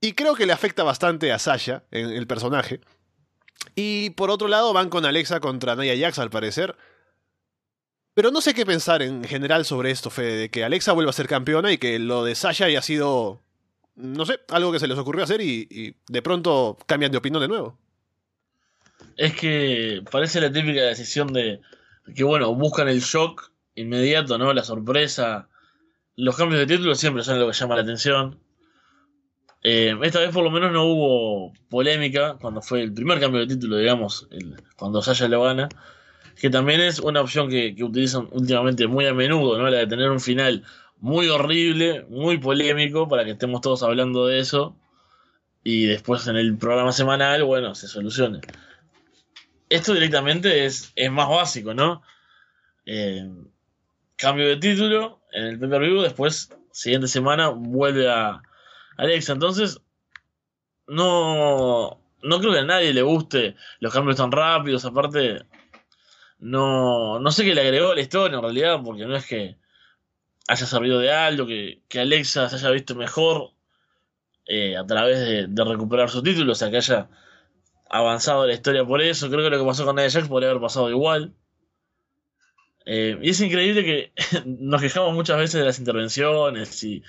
Y 0.00 0.12
creo 0.12 0.34
que 0.34 0.46
le 0.46 0.52
afecta 0.52 0.82
bastante 0.82 1.32
a 1.32 1.38
Sasha, 1.38 1.84
en 1.90 2.10
el 2.10 2.26
personaje. 2.26 2.80
Y 3.74 4.10
por 4.10 4.30
otro 4.30 4.48
lado 4.48 4.72
van 4.72 4.88
con 4.88 5.04
Alexa 5.04 5.40
contra 5.40 5.76
Nia 5.76 5.96
Jax 5.96 6.18
al 6.18 6.30
parecer. 6.30 6.76
Pero 8.20 8.32
no 8.32 8.42
sé 8.42 8.52
qué 8.52 8.66
pensar 8.66 9.00
en 9.00 9.24
general 9.24 9.64
sobre 9.64 9.90
esto, 9.90 10.10
Fede, 10.10 10.36
de 10.36 10.48
que 10.50 10.62
Alexa 10.62 10.92
vuelva 10.92 11.08
a 11.08 11.14
ser 11.14 11.26
campeona 11.26 11.72
y 11.72 11.78
que 11.78 11.98
lo 11.98 12.22
de 12.22 12.34
Sasha 12.34 12.66
haya 12.66 12.82
sido, 12.82 13.40
no 13.96 14.26
sé, 14.26 14.40
algo 14.50 14.72
que 14.72 14.78
se 14.78 14.86
les 14.86 14.98
ocurrió 14.98 15.24
hacer 15.24 15.40
y, 15.40 15.66
y 15.70 15.94
de 16.06 16.20
pronto 16.20 16.76
cambian 16.84 17.10
de 17.10 17.16
opinión 17.16 17.40
de 17.40 17.48
nuevo. 17.48 17.78
Es 19.16 19.34
que 19.34 20.02
parece 20.10 20.38
la 20.42 20.52
típica 20.52 20.82
decisión 20.82 21.32
de 21.32 21.62
que, 22.14 22.22
bueno, 22.22 22.54
buscan 22.54 22.88
el 22.88 23.00
shock 23.00 23.52
inmediato, 23.74 24.36
¿no? 24.36 24.52
La 24.52 24.64
sorpresa. 24.64 25.48
Los 26.14 26.36
cambios 26.36 26.60
de 26.60 26.66
título 26.66 26.94
siempre 26.96 27.24
son 27.24 27.40
lo 27.40 27.46
que 27.46 27.54
llama 27.54 27.76
la 27.76 27.82
atención. 27.84 28.38
Eh, 29.62 29.96
esta 30.02 30.20
vez 30.20 30.28
por 30.28 30.44
lo 30.44 30.50
menos 30.50 30.72
no 30.72 30.84
hubo 30.84 31.54
polémica 31.70 32.36
cuando 32.38 32.60
fue 32.60 32.82
el 32.82 32.92
primer 32.92 33.18
cambio 33.18 33.40
de 33.40 33.46
título, 33.46 33.78
digamos, 33.78 34.28
cuando 34.76 35.00
Sasha 35.00 35.26
lo 35.26 35.42
gana, 35.42 35.70
que 36.36 36.50
también 36.50 36.80
es 36.80 36.98
una 36.98 37.20
opción 37.20 37.48
que, 37.48 37.74
utilizan 37.82 38.28
últimamente 38.32 38.86
muy 38.86 39.06
a 39.06 39.14
menudo, 39.14 39.58
¿no? 39.58 39.68
La 39.68 39.78
de 39.78 39.86
tener 39.86 40.10
un 40.10 40.20
final 40.20 40.64
muy 40.98 41.28
horrible, 41.28 42.04
muy 42.08 42.38
polémico, 42.38 43.08
para 43.08 43.24
que 43.24 43.32
estemos 43.32 43.60
todos 43.60 43.82
hablando 43.82 44.26
de 44.26 44.40
eso, 44.40 44.76
y 45.64 45.86
después 45.86 46.26
en 46.26 46.36
el 46.36 46.56
programa 46.56 46.92
semanal, 46.92 47.44
bueno, 47.44 47.74
se 47.74 47.88
solucione. 47.88 48.40
Esto 49.68 49.94
directamente 49.94 50.66
es, 50.66 50.92
es 50.96 51.10
más 51.10 51.28
básico, 51.28 51.74
¿no? 51.74 52.02
Eh, 52.86 53.28
cambio 54.16 54.48
de 54.48 54.56
título 54.56 55.20
en 55.32 55.44
el 55.44 55.58
primer 55.58 55.80
vivo, 55.82 56.02
después, 56.02 56.50
siguiente 56.72 57.08
semana, 57.08 57.48
vuelve 57.48 58.10
a 58.10 58.42
Alexa. 58.96 59.32
Entonces, 59.32 59.80
no, 60.86 62.00
no 62.22 62.40
creo 62.40 62.52
que 62.52 62.58
a 62.58 62.64
nadie 62.64 62.92
le 62.92 63.02
guste 63.02 63.56
los 63.80 63.92
cambios 63.92 64.16
tan 64.16 64.32
rápidos. 64.32 64.84
Aparte, 64.84 65.44
no, 66.40 67.20
no 67.20 67.30
sé 67.32 67.44
qué 67.44 67.54
le 67.54 67.60
agregó 67.60 67.90
a 67.92 67.94
la 67.94 68.00
historia 68.00 68.36
en 68.36 68.42
realidad, 68.42 68.80
porque 68.82 69.06
no 69.06 69.16
es 69.16 69.26
que 69.26 69.56
haya 70.48 70.66
servido 70.66 70.98
de 70.98 71.12
algo, 71.12 71.46
que, 71.46 71.82
Alexa 72.00 72.48
se 72.48 72.56
haya 72.56 72.70
visto 72.70 72.94
mejor 72.94 73.52
eh, 74.46 74.76
a 74.76 74.84
través 74.86 75.20
de, 75.48 75.64
recuperar 75.64 76.10
su 76.10 76.22
título, 76.22 76.52
o 76.52 76.54
sea, 76.54 76.70
que 76.70 76.78
haya 76.78 77.08
avanzado 77.88 78.46
la 78.46 78.54
historia 78.54 78.84
por 78.84 79.02
eso. 79.02 79.28
Creo 79.30 79.44
que 79.44 79.50
lo 79.50 79.58
que 79.58 79.66
pasó 79.66 79.84
con 79.84 79.96
Nia 79.96 80.10
Jax 80.10 80.28
podría 80.28 80.50
haber 80.50 80.62
pasado 80.62 80.90
igual. 80.90 81.34
Eh, 82.86 83.18
y 83.22 83.30
es 83.30 83.40
increíble 83.40 83.84
que 83.84 84.12
nos 84.46 84.80
quejamos 84.80 85.14
muchas 85.14 85.38
veces 85.38 85.60
de 85.60 85.66
las 85.66 85.78
intervenciones 85.78 86.82
y, 86.82 87.02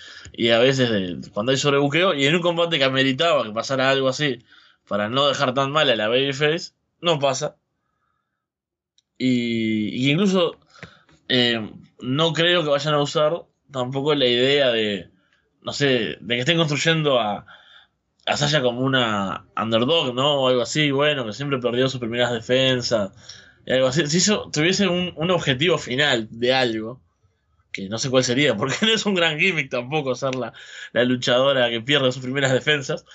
a 0.51 0.59
veces 0.59 0.89
de 0.91 1.31
cuando 1.31 1.51
hay 1.51 1.57
sobrebuqueo 1.57 2.13
y 2.13 2.25
en 2.25 2.35
un 2.35 2.41
combate 2.41 2.77
que 2.77 2.83
ameritaba 2.83 3.43
que 3.43 3.51
pasara 3.51 3.89
algo 3.89 4.09
así 4.09 4.43
para 4.87 5.09
no 5.09 5.27
dejar 5.27 5.53
tan 5.53 5.71
mal 5.71 5.89
a 5.89 5.95
la 5.95 6.09
babyface, 6.09 6.73
no 6.99 7.19
pasa. 7.19 7.55
Y, 9.23 10.11
incluso 10.11 10.57
eh, 11.29 11.69
no 11.99 12.33
creo 12.33 12.63
que 12.63 12.69
vayan 12.69 12.93
a 12.95 13.01
usar 13.01 13.43
tampoco 13.71 14.15
la 14.15 14.25
idea 14.25 14.71
de, 14.71 15.09
no 15.61 15.73
sé, 15.73 16.17
de 16.19 16.35
que 16.35 16.39
estén 16.39 16.57
construyendo 16.57 17.19
a, 17.19 17.45
a 18.25 18.37
Sasha 18.37 18.61
como 18.61 18.81
una 18.81 19.45
underdog, 19.55 20.13
¿no? 20.15 20.41
O 20.41 20.47
algo 20.47 20.61
así, 20.61 20.91
bueno, 20.91 21.25
que 21.25 21.33
siempre 21.33 21.59
perdió 21.59 21.87
sus 21.89 21.99
primeras 21.99 22.31
defensas 22.31 23.11
si 23.91 24.17
eso 24.17 24.49
tuviese 24.51 24.87
un, 24.87 25.31
objetivo 25.31 25.77
final 25.77 26.27
de 26.31 26.53
algo, 26.53 27.01
que 27.71 27.89
no 27.89 27.97
sé 27.97 28.09
cuál 28.09 28.23
sería, 28.23 28.55
porque 28.57 28.75
no 28.81 28.89
es 28.89 29.05
un 29.05 29.15
gran 29.15 29.39
gimmick 29.39 29.69
tampoco 29.69 30.15
ser 30.15 30.35
la, 30.35 30.53
luchadora 30.93 31.69
que 31.69 31.81
pierde 31.81 32.11
sus 32.11 32.23
primeras 32.23 32.51
defensas, 32.51 33.05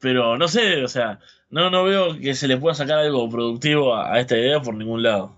pero 0.00 0.36
no 0.36 0.48
sé, 0.48 0.82
o 0.84 0.88
sea, 0.88 1.20
no, 1.50 1.70
no 1.70 1.84
veo 1.84 2.18
que 2.18 2.34
se 2.34 2.48
le 2.48 2.56
pueda 2.56 2.74
sacar 2.74 2.98
algo 2.98 3.28
productivo 3.30 3.96
a, 3.96 4.18
esta 4.20 4.36
idea 4.36 4.60
por 4.60 4.74
ningún 4.74 5.02
lado. 5.02 5.34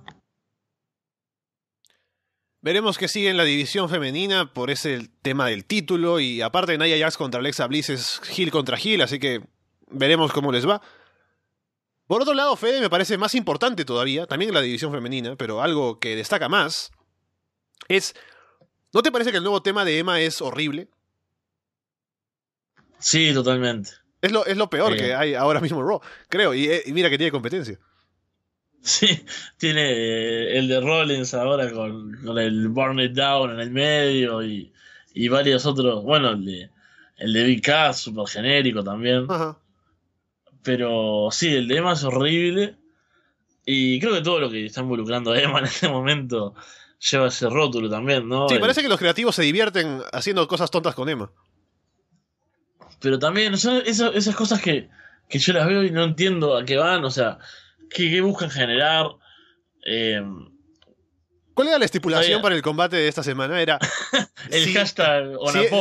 Veremos 2.67 2.99
que 2.99 3.07
sigue 3.07 3.31
en 3.31 3.37
la 3.37 3.45
división 3.45 3.89
femenina 3.89 4.53
por 4.53 4.73
ese 4.73 5.09
tema 5.23 5.47
del 5.47 5.65
título 5.65 6.19
y 6.19 6.43
aparte 6.43 6.77
Naya 6.77 6.99
Jax 6.99 7.17
contra 7.17 7.39
Alexa 7.39 7.69
Bliss 7.69 7.91
es 7.91 8.21
Hill 8.37 8.51
contra 8.51 8.77
Hill, 8.77 9.03
así 9.03 9.21
que 9.21 9.41
veremos 9.89 10.33
cómo 10.33 10.51
les 10.51 10.69
va. 10.69 10.83
Por 12.09 12.23
otro 12.23 12.35
lado, 12.35 12.57
Fede 12.57 12.81
me 12.81 12.91
parece 12.91 13.19
más 13.19 13.37
importante 13.37 13.85
todavía, 13.85 14.27
también 14.27 14.49
en 14.49 14.55
la 14.57 14.63
división 14.63 14.91
femenina, 14.91 15.37
pero 15.37 15.63
algo 15.63 16.01
que 16.01 16.17
destaca 16.17 16.49
más, 16.49 16.91
es, 17.87 18.17
¿no 18.93 19.01
te 19.01 19.13
parece 19.13 19.31
que 19.31 19.37
el 19.37 19.45
nuevo 19.45 19.63
tema 19.63 19.85
de 19.85 20.01
Emma 20.01 20.21
es 20.21 20.43
horrible? 20.43 20.89
Sí, 22.99 23.33
totalmente. 23.33 23.93
Es 24.21 24.33
lo, 24.33 24.45
es 24.45 24.57
lo 24.57 24.69
peor 24.69 24.97
que 24.97 25.15
hay 25.15 25.35
ahora 25.35 25.61
mismo 25.61 25.83
en 25.83 25.87
Raw, 25.87 26.01
creo, 26.29 26.53
y, 26.53 26.67
eh, 26.67 26.83
mira 26.89 27.11
que 27.11 27.17
tiene 27.17 27.31
competencia. 27.31 27.79
Sí, 28.87 29.27
tiene 29.57 29.83
eh, 29.83 30.59
el 30.59 30.69
de 30.69 30.81
Rollins 30.81 31.35
ahora 31.35 31.73
con, 31.73 32.39
el 32.39 32.69
Burn 32.69 33.01
It 33.01 33.15
Down 33.15 33.51
en 33.51 33.59
el 33.59 33.73
medio 33.73 34.45
y, 34.45 34.73
varios 35.29 35.67
otros, 35.67 36.05
bueno, 36.05 36.31
el 36.31 36.45
de, 36.45 36.71
el 37.17 37.33
de 37.33 37.43
Big 37.43 37.63
Cass, 37.63 37.99
super 38.03 38.29
genérico 38.29 38.85
también. 38.85 39.27
Ajá. 39.29 39.59
Pero 40.63 41.31
sí, 41.33 41.53
el 41.53 41.67
de 41.67 41.79
Emma 41.79 41.95
es 41.95 42.05
horrible. 42.05 42.77
Y 43.65 43.99
creo 43.99 44.15
que 44.15 44.21
todo 44.21 44.39
lo 44.39 44.51
que 44.51 44.67
está 44.67 44.83
involucrando 44.83 45.33
a 45.33 45.41
Emma 45.41 45.59
en 45.59 45.65
este 45.65 45.89
momento 45.89 46.55
lleva 47.11 47.27
ese 47.27 47.51
rótulo 47.51 47.91
también, 47.91 48.29
¿no? 48.29 48.49
Sí, 48.49 48.61
parece 48.61 48.83
que 48.83 48.89
los 48.89 49.01
creativos 49.01 49.35
se 49.35 49.43
divierten 49.43 50.01
haciendo 50.13 50.47
cosas 50.47 50.71
tontas 50.71 50.95
con 50.95 51.09
Emma. 51.09 51.29
Pero 53.01 53.19
también, 53.19 53.59
son 53.59 53.83
esas, 53.85 54.37
cosas 54.37 54.63
que, 54.63 54.89
yo 55.29 55.53
las 55.53 55.67
veo 55.67 55.83
y 55.83 55.91
no 55.91 56.05
entiendo 56.05 56.57
a 56.57 56.65
qué 56.65 56.77
van, 56.77 57.05
o 57.05 57.11
sea, 57.11 57.39
qué, 57.91 58.21
buscan 58.21 58.51
generar. 58.51 59.07
Eh, 59.85 60.23
¿Cuál 61.57 61.69
era 61.69 61.79
la 61.79 61.87
estipulación 61.87 62.43
para 62.43 62.55
el 62.55 62.61
combate 62.61 62.97
de 62.97 63.09
esta 63.09 63.23
semana? 63.23 63.63
Era. 63.63 63.79
el 64.51 64.75
hashtag 64.75 65.33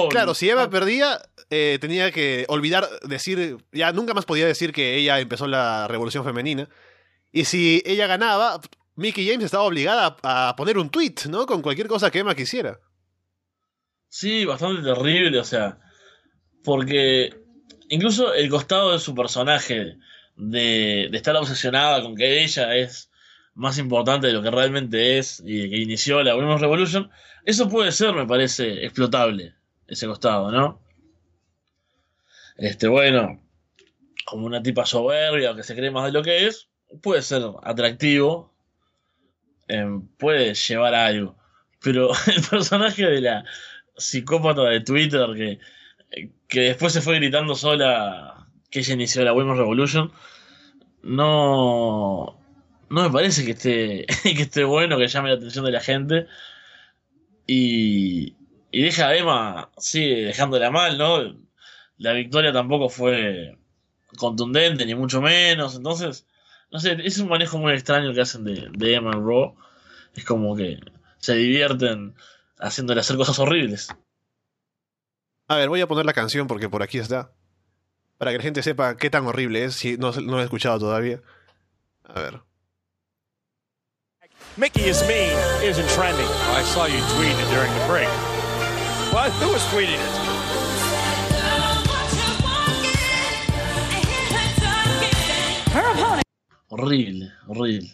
Claro, 0.09 0.33
si 0.33 0.49
Eva 0.49 0.69
perdía, 0.69 1.21
eh, 1.49 1.77
tenía 1.81 2.11
que 2.11 2.45
olvidar 2.47 2.87
decir. 3.03 3.57
Ya 3.73 3.91
nunca 3.91 4.13
más 4.13 4.23
podía 4.23 4.47
decir 4.47 4.71
que 4.71 4.95
ella 4.95 5.19
empezó 5.19 5.47
la 5.47 5.87
revolución 5.89 6.23
femenina. 6.23 6.69
Y 7.33 7.43
si 7.43 7.83
ella 7.85 8.07
ganaba, 8.07 8.61
Mickey 8.95 9.27
James 9.27 9.43
estaba 9.43 9.65
obligada 9.65 10.15
a, 10.23 10.55
poner 10.55 10.77
un 10.77 10.89
tweet, 10.89 11.15
¿no? 11.29 11.45
Con 11.45 11.61
cualquier 11.61 11.87
cosa 11.87 12.09
que 12.09 12.19
Emma 12.19 12.35
quisiera. 12.35 12.79
Sí, 14.07 14.45
bastante 14.45 14.81
terrible, 14.81 15.37
o 15.39 15.43
sea. 15.43 15.77
Porque 16.63 17.35
incluso 17.89 18.33
el 18.33 18.49
costado 18.49 18.93
de 18.93 18.99
su 18.99 19.13
personaje, 19.13 19.97
de, 20.35 21.09
estar 21.13 21.35
obsesionada 21.35 22.01
con 22.01 22.15
que 22.15 22.43
ella 22.43 22.75
es 22.75 23.11
más 23.53 23.77
importante 23.77 24.27
de 24.27 24.33
lo 24.33 24.41
que 24.41 24.51
realmente 24.51 25.17
es 25.17 25.41
y 25.45 25.69
que 25.69 25.77
inició 25.77 26.21
la 26.23 26.35
Women's 26.35 26.61
Revolution, 26.61 27.09
eso 27.45 27.69
puede 27.69 27.91
ser, 27.91 28.13
me 28.13 28.27
parece, 28.27 28.85
explotable, 28.85 29.53
ese 29.87 30.07
costado, 30.07 30.51
¿no? 30.51 30.81
Este, 32.57 32.87
bueno, 32.87 33.41
como 34.25 34.45
una 34.45 34.61
tipa 34.61 34.85
soberbia 34.85 35.55
que 35.55 35.63
se 35.63 35.75
cree 35.75 35.91
más 35.91 36.05
de 36.05 36.11
lo 36.11 36.23
que 36.23 36.47
es, 36.47 36.67
puede 37.01 37.21
ser 37.21 37.43
atractivo, 37.63 38.53
em, 39.67 40.07
puede 40.17 40.53
llevar 40.53 40.93
a 40.95 41.05
algo. 41.05 41.37
Pero 41.81 42.11
el 42.27 42.41
personaje 42.49 43.05
de 43.05 43.21
la 43.21 43.45
psicópata 43.97 44.63
de 44.63 44.81
Twitter 44.81 45.27
que, 45.35 45.59
que 46.47 46.59
después 46.61 46.93
se 46.93 47.01
fue 47.01 47.15
gritando 47.15 47.55
sola 47.55 48.44
que 48.75 48.81
ella 48.81 48.93
inició 48.93 49.23
la 49.23 49.31
Women's 49.31 49.57
Revolution, 49.57 50.11
no, 51.01 52.37
no 52.89 53.03
me 53.03 53.09
parece 53.09 53.45
que 53.45 53.51
esté, 53.51 54.05
que 54.23 54.41
esté 54.41 54.65
bueno, 54.65 54.97
que 54.97 55.07
llame 55.07 55.29
la 55.29 55.35
atención 55.35 55.63
de 55.63 55.71
la 55.71 55.79
gente. 55.79 56.27
Y, 57.47 58.35
y 58.71 58.81
deja 58.81 59.07
a 59.07 59.15
Emma, 59.15 59.71
sigue 59.77 60.25
dejándola 60.25 60.71
mal, 60.71 60.97
¿no? 60.97 61.37
La 61.97 62.11
victoria 62.11 62.51
tampoco 62.51 62.89
fue 62.89 63.57
contundente, 64.17 64.85
ni 64.85 64.93
mucho 64.93 65.21
menos. 65.21 65.77
Entonces, 65.77 66.27
no 66.69 66.79
sé, 66.79 66.97
es 67.01 67.17
un 67.19 67.29
manejo 67.29 67.57
muy 67.57 67.71
extraño 67.71 68.13
que 68.13 68.19
hacen 68.19 68.43
de, 68.43 68.67
de 68.73 68.93
Emma 68.93 69.11
en 69.11 69.25
Raw. 69.25 69.55
Es 70.15 70.25
como 70.25 70.53
que 70.57 70.81
se 71.19 71.35
divierten 71.35 72.15
haciéndole 72.59 72.99
hacer 72.99 73.15
cosas 73.15 73.39
horribles. 73.39 73.87
A 75.47 75.55
ver, 75.55 75.69
voy 75.69 75.79
a 75.79 75.87
poner 75.87 76.05
la 76.05 76.11
canción 76.11 76.47
porque 76.47 76.67
por 76.67 76.83
aquí 76.83 76.97
está. 76.97 77.31
Para 78.17 78.31
que 78.31 78.37
la 78.37 78.43
gente 78.43 78.63
sepa 78.63 78.95
qué 78.97 79.09
tan 79.09 79.25
horrible 79.27 79.65
es, 79.65 79.75
si 79.75 79.97
no, 79.97 80.11
no 80.11 80.35
lo 80.35 80.41
he 80.41 80.43
escuchado 80.43 80.79
todavía. 80.79 81.21
A 82.03 82.19
ver. 82.19 82.41
Mickey 84.57 84.85
is 84.89 85.05
mean 85.07 85.37
isn't 85.61 85.87
trending. 85.89 86.27
I 86.55 86.63
saw 86.63 86.85
you 86.85 86.99
tweeting 87.15 87.37
it 87.37 87.49
during 87.53 87.71
the 87.73 87.87
break. 87.87 88.07
What? 89.11 89.31
Who 89.41 89.51
was 89.51 89.63
tweeting 89.67 89.99
it? 89.99 90.35
Horrible, 96.69 97.31
horrible. 97.47 97.89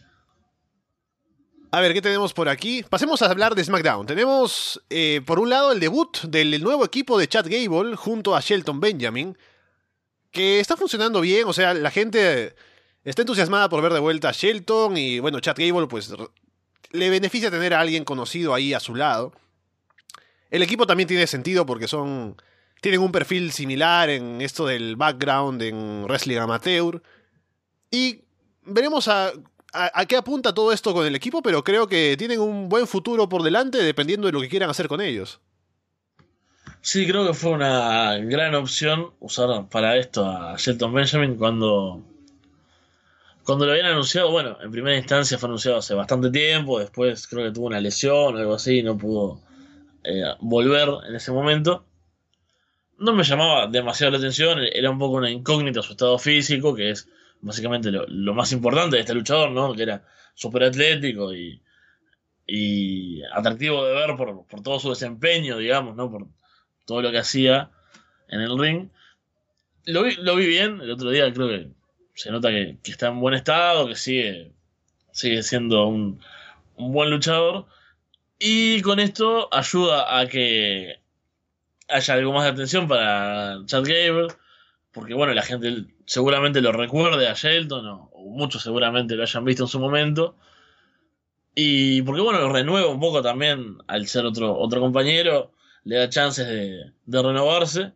A 1.71 1.79
ver, 1.79 1.93
¿qué 1.93 2.01
tenemos 2.01 2.33
por 2.33 2.49
aquí? 2.49 2.83
Pasemos 2.83 3.21
a 3.21 3.27
hablar 3.27 3.55
de 3.55 3.63
SmackDown. 3.63 4.05
Tenemos, 4.05 4.81
eh, 4.89 5.21
por 5.25 5.39
un 5.39 5.49
lado, 5.49 5.71
el 5.71 5.79
debut 5.79 6.17
del 6.23 6.61
nuevo 6.61 6.83
equipo 6.83 7.17
de 7.17 7.27
Chad 7.27 7.45
Gable 7.47 7.95
junto 7.95 8.35
a 8.35 8.41
Shelton 8.41 8.79
Benjamin, 8.79 9.37
que 10.31 10.59
está 10.59 10.77
funcionando 10.77 11.21
bien, 11.21 11.45
o 11.47 11.53
sea, 11.53 11.73
la 11.73 11.91
gente 11.91 12.55
está 13.03 13.21
entusiasmada 13.21 13.69
por 13.69 13.81
ver 13.81 13.93
de 13.93 13.99
vuelta 13.99 14.29
a 14.29 14.31
Shelton 14.31 14.97
y, 14.97 15.19
bueno, 15.19 15.39
Chad 15.39 15.55
Gable, 15.57 15.87
pues, 15.87 16.13
le 16.91 17.09
beneficia 17.09 17.51
tener 17.51 17.73
a 17.73 17.79
alguien 17.79 18.05
conocido 18.05 18.53
ahí 18.53 18.73
a 18.73 18.79
su 18.79 18.95
lado. 18.95 19.33
El 20.49 20.61
equipo 20.61 20.85
también 20.85 21.07
tiene 21.07 21.27
sentido 21.27 21.65
porque 21.65 21.87
son... 21.87 22.35
Tienen 22.81 23.01
un 23.01 23.11
perfil 23.11 23.51
similar 23.51 24.09
en 24.09 24.41
esto 24.41 24.65
del 24.65 24.95
background 24.95 25.61
en 25.61 26.03
wrestling 26.05 26.37
amateur. 26.37 27.01
Y 27.91 28.21
veremos 28.63 29.07
a, 29.07 29.31
a, 29.71 30.05
qué 30.05 30.17
apunta 30.17 30.53
todo 30.53 30.71
esto 30.71 30.93
con 30.93 31.05
el 31.05 31.15
equipo, 31.15 31.41
pero 31.41 31.63
creo 31.63 31.87
que 31.87 32.15
tienen 32.17 32.39
un 32.39 32.69
buen 32.69 32.87
futuro 32.87 33.29
por 33.29 33.43
delante 33.43 33.77
dependiendo 33.77 34.27
de 34.27 34.33
lo 34.33 34.41
que 34.41 34.49
quieran 34.49 34.69
hacer 34.69 34.87
con 34.87 34.99
ellos. 34.99 35.39
Sí, 36.83 37.07
creo 37.07 37.27
que 37.27 37.33
fue 37.35 37.51
una 37.51 38.17
gran 38.17 38.55
opción 38.55 39.13
usar 39.19 39.69
para 39.69 39.97
esto 39.97 40.25
a 40.25 40.55
Shelton 40.57 40.93
Benjamin 40.93 41.35
cuando, 41.37 42.03
cuando 43.43 43.65
lo 43.65 43.71
habían 43.73 43.87
anunciado. 43.87 44.31
Bueno, 44.31 44.57
en 44.61 44.71
primera 44.71 44.97
instancia 44.97 45.37
fue 45.37 45.47
anunciado 45.47 45.77
hace 45.77 45.93
bastante 45.93 46.31
tiempo, 46.31 46.79
después 46.79 47.27
creo 47.27 47.45
que 47.45 47.51
tuvo 47.51 47.67
una 47.67 47.79
lesión 47.79 48.35
o 48.35 48.37
algo 48.37 48.55
así 48.55 48.79
y 48.79 48.83
no 48.83 48.97
pudo 48.97 49.41
eh, 50.03 50.23
volver 50.39 50.89
en 51.07 51.15
ese 51.15 51.31
momento. 51.31 51.85
No 52.97 53.13
me 53.13 53.23
llamaba 53.23 53.67
demasiado 53.67 54.11
la 54.11 54.17
atención, 54.17 54.59
era 54.59 54.89
un 54.89 54.99
poco 54.99 55.17
una 55.17 55.29
incógnita 55.29 55.81
su 55.83 55.93
estado 55.93 56.17
físico, 56.17 56.75
que 56.75 56.91
es 56.91 57.07
básicamente 57.41 57.91
lo, 57.91 58.33
más 58.33 58.51
importante 58.53 58.95
de 58.95 59.01
este 59.01 59.13
luchador, 59.13 59.51
¿no? 59.51 59.73
Que 59.75 59.83
era 59.83 60.03
súper 60.33 60.63
atlético 60.63 61.33
y, 61.33 61.61
y 62.47 63.21
atractivo 63.33 63.85
de 63.85 63.93
ver 63.93 64.15
por, 64.17 64.45
todo 64.63 64.79
su 64.79 64.89
desempeño, 64.89 65.57
digamos, 65.57 65.95
¿no? 65.95 66.11
Por 66.11 66.27
todo 66.91 67.01
lo 67.01 67.11
que 67.11 67.19
hacía 67.19 67.71
en 68.27 68.41
el 68.41 68.59
ring. 68.59 68.89
Lo 69.85 70.03
vi, 70.03 70.15
lo 70.17 70.35
vi 70.35 70.45
bien, 70.45 70.81
el 70.81 70.91
otro 70.91 71.09
día 71.09 71.31
creo 71.31 71.47
que 71.47 71.69
se 72.15 72.31
nota 72.31 72.49
que, 72.49 72.77
está 72.83 73.07
en 73.07 73.21
buen 73.21 73.33
estado, 73.33 73.87
que 73.87 73.95
sigue, 73.95 74.51
sigue 75.13 75.41
siendo 75.41 75.87
un, 75.87 76.19
buen 76.75 77.09
luchador. 77.09 77.65
Y 78.37 78.81
con 78.81 78.99
esto 78.99 79.47
ayuda 79.53 80.19
a 80.19 80.27
que 80.27 80.99
haya 81.87 82.13
algo 82.13 82.33
más 82.33 82.43
de 82.43 82.49
atención 82.49 82.89
para 82.89 83.61
Chad 83.65 83.83
Gable, 83.85 84.27
porque 84.91 85.13
bueno, 85.13 85.33
la 85.33 85.43
gente 85.43 85.85
seguramente 86.05 86.59
lo 86.59 86.73
recuerde 86.73 87.29
a 87.29 87.35
Shelton, 87.35 87.85
o, 87.87 88.11
muchos 88.31 88.63
seguramente 88.63 89.15
lo 89.15 89.23
hayan 89.23 89.45
visto 89.45 89.63
en 89.63 89.69
su 89.69 89.79
momento. 89.79 90.35
Y 91.55 92.01
porque 92.01 92.21
bueno, 92.21 92.41
lo 92.41 92.51
renueva 92.51 92.89
un 92.89 92.99
poco 92.99 93.21
también 93.21 93.77
al 93.87 94.07
ser 94.07 94.25
otro, 94.25 94.57
otro 94.59 94.81
compañero, 94.81 95.53
le 95.83 95.97
da 95.97 96.09
chances 96.09 96.47
de, 96.47 96.91
renovarse. 97.21 97.93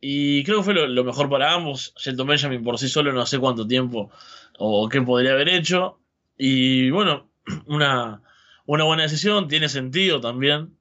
Y 0.00 0.44
creo 0.44 0.58
que 0.58 0.64
fue 0.64 0.74
lo, 0.74 1.04
mejor 1.04 1.28
para 1.28 1.52
ambos. 1.52 1.94
Shelton 1.96 2.26
Benjamin 2.26 2.64
por 2.64 2.78
sí 2.78 2.88
solo 2.88 3.12
no 3.12 3.26
sé 3.26 3.38
cuánto 3.38 3.66
tiempo 3.66 4.10
o 4.58 4.88
qué 4.88 5.02
podría 5.02 5.32
haber 5.32 5.48
hecho. 5.48 5.98
Y 6.38 6.90
bueno, 6.90 7.30
una, 7.66 8.22
buena 8.66 9.02
decisión, 9.02 9.48
tiene 9.48 9.68
sentido 9.68 10.20
también. 10.20 10.76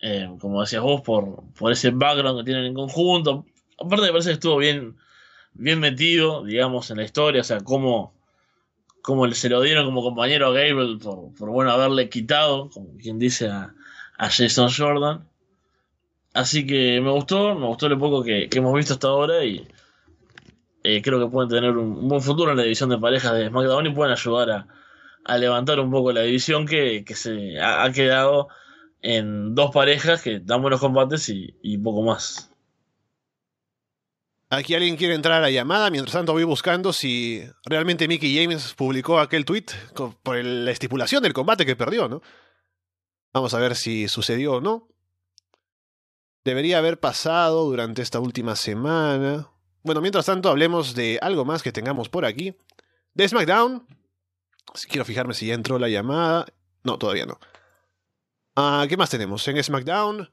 Eh, 0.00 0.28
como 0.40 0.60
decías 0.60 0.82
vos, 0.82 1.00
por, 1.00 1.44
por 1.54 1.72
ese 1.72 1.90
background 1.90 2.40
que 2.40 2.44
tienen 2.44 2.66
en 2.66 2.74
conjunto, 2.74 3.46
aparte 3.78 4.06
me 4.06 4.12
parece 4.12 4.30
que 4.30 4.34
estuvo 4.34 4.56
bien, 4.58 4.96
bien 5.54 5.80
metido, 5.80 6.44
digamos, 6.44 6.90
en 6.90 6.98
la 6.98 7.04
historia, 7.04 7.40
o 7.40 7.44
sea, 7.44 7.60
cómo, 7.60 8.14
cómo 9.02 9.30
se 9.32 9.48
lo 9.48 9.60
dieron 9.60 9.84
como 9.84 10.02
compañero 10.02 10.48
a 10.48 10.52
Gable 10.52 10.98
por, 10.98 11.50
bueno 11.50 11.70
haberle 11.70 12.08
quitado, 12.08 12.70
como 12.70 12.96
quien 12.96 13.18
dice, 13.18 13.48
a, 13.48 13.74
Jason 14.18 14.70
Jordan. 14.74 15.28
Así 16.34 16.66
que 16.66 17.00
me 17.00 17.10
gustó, 17.10 17.54
me 17.54 17.66
gustó 17.66 17.88
lo 17.88 17.98
poco 17.98 18.22
que, 18.22 18.48
hemos 18.52 18.74
visto 18.74 18.94
hasta 18.94 19.08
ahora 19.08 19.44
y 19.44 19.66
eh, 20.82 21.00
creo 21.00 21.20
que 21.20 21.32
pueden 21.32 21.48
tener 21.48 21.70
un, 21.70 22.06
buen 22.08 22.20
futuro 22.20 22.50
en 22.50 22.58
la 22.58 22.64
división 22.64 22.90
de 22.90 22.98
parejas 22.98 23.32
de 23.34 23.48
SmackDown 23.48 23.86
y 23.86 23.94
pueden 23.94 24.12
ayudar 24.12 24.68
a, 25.24 25.38
levantar 25.38 25.80
un 25.80 25.90
poco 25.90 26.12
la 26.12 26.20
división 26.22 26.66
que, 26.66 27.04
se 27.14 27.58
ha, 27.60 27.90
quedado 27.92 28.48
en 29.00 29.54
dos 29.54 29.70
parejas 29.72 30.20
que 30.20 30.40
dan 30.40 30.60
buenos 30.60 30.80
combates 30.80 31.30
y 31.30 31.78
poco 31.78 32.02
más. 32.02 32.54
Aquí 34.54 34.74
alguien 34.74 34.96
quiere 34.96 35.14
entrar 35.14 35.38
a 35.38 35.40
la 35.40 35.50
llamada. 35.50 35.90
Mientras 35.90 36.12
tanto, 36.12 36.32
voy 36.32 36.44
buscando 36.44 36.92
si 36.92 37.42
realmente 37.64 38.06
Mickey 38.06 38.36
James 38.36 38.74
publicó 38.74 39.18
aquel 39.18 39.44
tweet 39.44 39.66
por 40.22 40.36
la 40.44 40.70
estipulación 40.70 41.22
del 41.22 41.32
combate 41.32 41.66
que 41.66 41.76
perdió, 41.76 42.08
¿no? 42.08 42.22
Vamos 43.32 43.52
a 43.54 43.58
ver 43.58 43.74
si 43.74 44.06
sucedió 44.06 44.54
o 44.54 44.60
no. 44.60 44.88
Debería 46.44 46.78
haber 46.78 47.00
pasado 47.00 47.64
durante 47.64 48.02
esta 48.02 48.20
última 48.20 48.56
semana. 48.56 49.50
Bueno, 49.82 50.00
mientras 50.00 50.26
tanto, 50.26 50.48
hablemos 50.50 50.94
de 50.94 51.18
algo 51.22 51.44
más 51.44 51.62
que 51.62 51.72
tengamos 51.72 52.08
por 52.08 52.24
aquí. 52.24 52.56
De 53.14 53.28
SmackDown. 53.28 53.86
Quiero 54.88 55.04
fijarme 55.04 55.34
si 55.34 55.46
ya 55.46 55.54
entró 55.54 55.78
la 55.78 55.88
llamada. 55.88 56.46
No, 56.82 56.98
todavía 56.98 57.26
no. 57.26 57.38
Ah, 58.56 58.86
¿Qué 58.88 58.96
más 58.96 59.10
tenemos? 59.10 59.46
En 59.48 59.62
SmackDown 59.62 60.30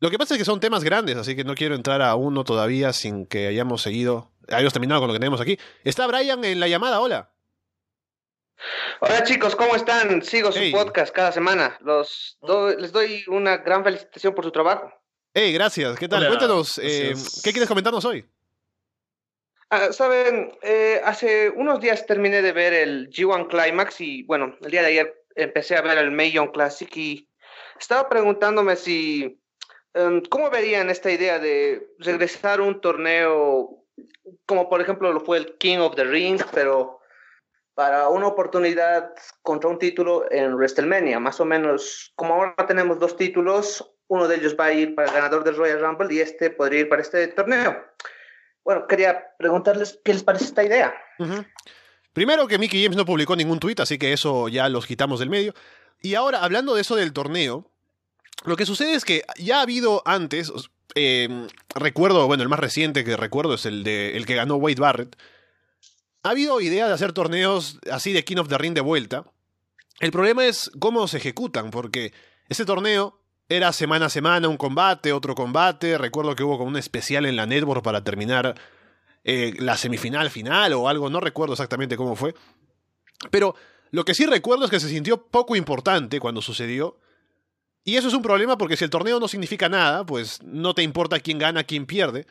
lo 0.00 0.10
que 0.10 0.18
pasa 0.18 0.34
es 0.34 0.38
que 0.38 0.46
son 0.46 0.60
temas 0.60 0.82
grandes, 0.82 1.16
así 1.18 1.36
que 1.36 1.44
no 1.44 1.54
quiero 1.54 1.74
entrar 1.74 2.00
a 2.00 2.14
uno 2.14 2.42
todavía 2.42 2.94
sin 2.94 3.26
que 3.26 3.46
hayamos 3.46 3.82
seguido, 3.82 4.32
hayamos 4.48 4.72
terminado 4.72 5.02
con 5.02 5.08
lo 5.08 5.12
que 5.12 5.20
tenemos 5.20 5.42
aquí. 5.42 5.58
Está 5.84 6.06
Brian 6.06 6.42
en 6.42 6.58
la 6.58 6.68
llamada, 6.68 7.00
hola. 7.00 7.34
Hola 9.00 9.22
chicos, 9.24 9.56
¿cómo 9.56 9.74
están? 9.74 10.22
Sigo 10.22 10.52
su 10.52 10.60
podcast 10.70 11.14
cada 11.14 11.32
semana. 11.32 11.78
Los 11.80 12.38
les 12.78 12.92
doy 12.92 13.24
una 13.28 13.58
gran 13.58 13.84
felicitación 13.84 14.34
por 14.34 14.44
su 14.44 14.50
trabajo. 14.50 14.92
Hey, 15.32 15.52
gracias. 15.52 15.98
¿Qué 15.98 16.08
tal? 16.08 16.26
Cuéntanos, 16.26 16.78
eh, 16.78 17.14
¿qué 17.42 17.52
quieres 17.52 17.68
comentarnos 17.68 18.04
hoy? 18.04 18.26
Ah, 19.70 19.92
Saben, 19.92 20.52
eh, 20.62 21.00
hace 21.04 21.50
unos 21.50 21.80
días 21.80 22.04
terminé 22.04 22.42
de 22.42 22.52
ver 22.52 22.72
el 22.72 23.08
G1 23.10 23.48
Climax 23.48 24.00
y 24.00 24.24
bueno, 24.24 24.56
el 24.62 24.70
día 24.70 24.82
de 24.82 24.88
ayer 24.88 25.24
empecé 25.36 25.76
a 25.76 25.82
ver 25.82 25.98
el 25.98 26.10
Mayon 26.10 26.48
Classic 26.48 26.94
y 26.96 27.28
estaba 27.78 28.08
preguntándome 28.08 28.74
si 28.74 29.40
Em, 29.92 30.22
¿Cómo 30.22 30.50
verían 30.50 30.88
esta 30.88 31.10
idea 31.10 31.38
de 31.38 31.88
regresar 31.98 32.60
a 32.60 32.62
un 32.62 32.80
torneo 32.80 33.84
como 34.46 34.68
por 34.68 34.80
ejemplo 34.80 35.12
lo 35.12 35.20
fue 35.20 35.38
el 35.38 35.56
King 35.58 35.78
of 35.78 35.96
the 35.96 36.04
Ring, 36.04 36.40
pero 36.52 36.99
para 37.74 38.08
una 38.08 38.26
oportunidad 38.26 39.12
contra 39.42 39.70
un 39.70 39.78
título 39.78 40.30
en 40.30 40.54
WrestleMania? 40.54 41.18
Más 41.20 41.40
o 41.40 41.44
menos, 41.44 42.12
como 42.16 42.34
ahora 42.34 42.66
tenemos 42.66 42.98
dos 42.98 43.16
títulos, 43.16 43.88
uno 44.08 44.26
de 44.26 44.36
ellos 44.36 44.56
va 44.58 44.66
a 44.66 44.72
ir 44.72 44.94
para 44.94 45.08
el 45.08 45.14
ganador 45.14 45.44
del 45.44 45.56
Royal 45.56 45.80
Rumble 45.80 46.12
y 46.14 46.20
este 46.20 46.50
podría 46.50 46.80
ir 46.80 46.88
para 46.88 47.02
este 47.02 47.28
torneo. 47.28 47.76
Bueno, 48.64 48.86
quería 48.86 49.34
preguntarles 49.38 49.98
qué 50.04 50.12
les 50.12 50.22
parece 50.22 50.44
esta 50.44 50.64
idea. 50.64 50.94
Primero 52.12 52.48
que 52.48 52.58
Mickey 52.58 52.82
James 52.82 52.96
no 52.96 53.04
publicó 53.04 53.36
ningún 53.36 53.60
tweet, 53.60 53.76
así 53.78 53.98
que 53.98 54.12
eso 54.12 54.48
ya 54.48 54.68
los 54.68 54.86
quitamos 54.86 55.20
del 55.20 55.30
medio. 55.30 55.54
Y 56.02 56.14
ahora, 56.14 56.42
hablando 56.42 56.74
de 56.74 56.80
eso 56.80 56.96
del 56.96 57.12
torneo, 57.12 57.70
lo 58.44 58.56
que 58.56 58.66
sucede 58.66 58.94
es 58.94 59.04
que 59.04 59.22
ya 59.36 59.58
ha 59.58 59.62
habido 59.62 60.02
antes, 60.04 60.52
em, 60.94 61.46
recuerdo, 61.74 62.26
bueno, 62.26 62.42
el 62.42 62.48
más 62.48 62.58
reciente 62.58 63.04
que 63.04 63.16
recuerdo 63.16 63.54
es 63.54 63.66
el, 63.66 63.84
de, 63.84 64.16
el 64.16 64.26
que 64.26 64.34
ganó 64.34 64.56
Wade 64.56 64.80
Barrett. 64.80 65.16
Ha 66.22 66.30
habido 66.30 66.60
idea 66.60 66.86
de 66.86 66.94
hacer 66.94 67.12
torneos 67.12 67.78
así 67.90 68.12
de 68.12 68.24
King 68.24 68.36
of 68.36 68.48
the 68.48 68.58
Ring 68.58 68.74
de 68.74 68.80
vuelta. 68.80 69.24
El 70.00 70.10
problema 70.10 70.46
es 70.46 70.70
cómo 70.78 71.08
se 71.08 71.18
ejecutan, 71.18 71.70
porque 71.70 72.12
ese 72.48 72.64
torneo 72.64 73.20
era 73.48 73.72
semana 73.72 74.06
a 74.06 74.10
semana 74.10 74.48
un 74.48 74.56
combate, 74.56 75.12
otro 75.12 75.34
combate. 75.34 75.98
Recuerdo 75.98 76.36
que 76.36 76.42
hubo 76.42 76.58
como 76.58 76.70
un 76.70 76.76
especial 76.76 77.26
en 77.26 77.36
la 77.36 77.46
Network 77.46 77.82
para 77.82 78.04
terminar 78.04 78.54
eh, 79.24 79.54
la 79.58 79.76
semifinal 79.76 80.30
final 80.30 80.72
o 80.72 80.88
algo, 80.88 81.10
no 81.10 81.20
recuerdo 81.20 81.54
exactamente 81.54 81.96
cómo 81.96 82.16
fue. 82.16 82.34
Pero 83.30 83.54
lo 83.90 84.04
que 84.04 84.14
sí 84.14 84.24
recuerdo 84.24 84.64
es 84.64 84.70
que 84.70 84.80
se 84.80 84.88
sintió 84.88 85.26
poco 85.26 85.56
importante 85.56 86.20
cuando 86.20 86.40
sucedió 86.40 86.98
y 87.84 87.96
eso 87.96 88.08
es 88.08 88.14
un 88.14 88.22
problema 88.22 88.58
porque 88.58 88.76
si 88.76 88.84
el 88.84 88.90
torneo 88.90 89.18
no 89.18 89.28
significa 89.28 89.68
nada, 89.68 90.04
pues 90.04 90.42
no 90.42 90.74
te 90.74 90.82
importa 90.82 91.20
quién 91.20 91.38
gana, 91.38 91.64
quién 91.64 91.86
pierde. 91.86 92.26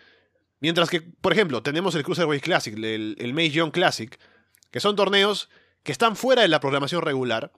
Mientras 0.61 0.89
que, 0.89 1.01
por 1.01 1.31
ejemplo, 1.31 1.63
tenemos 1.63 1.95
el 1.95 2.03
Cruiserweight 2.03 2.43
Classic, 2.43 2.73
el, 2.75 3.15
el 3.17 3.33
May 3.33 3.49
Young 3.49 3.71
Classic, 3.71 4.19
que 4.71 4.79
son 4.79 4.95
torneos 4.95 5.49
que 5.83 5.91
están 5.91 6.15
fuera 6.15 6.41
de 6.41 6.47
la 6.47 6.59
programación 6.59 7.01
regular 7.01 7.53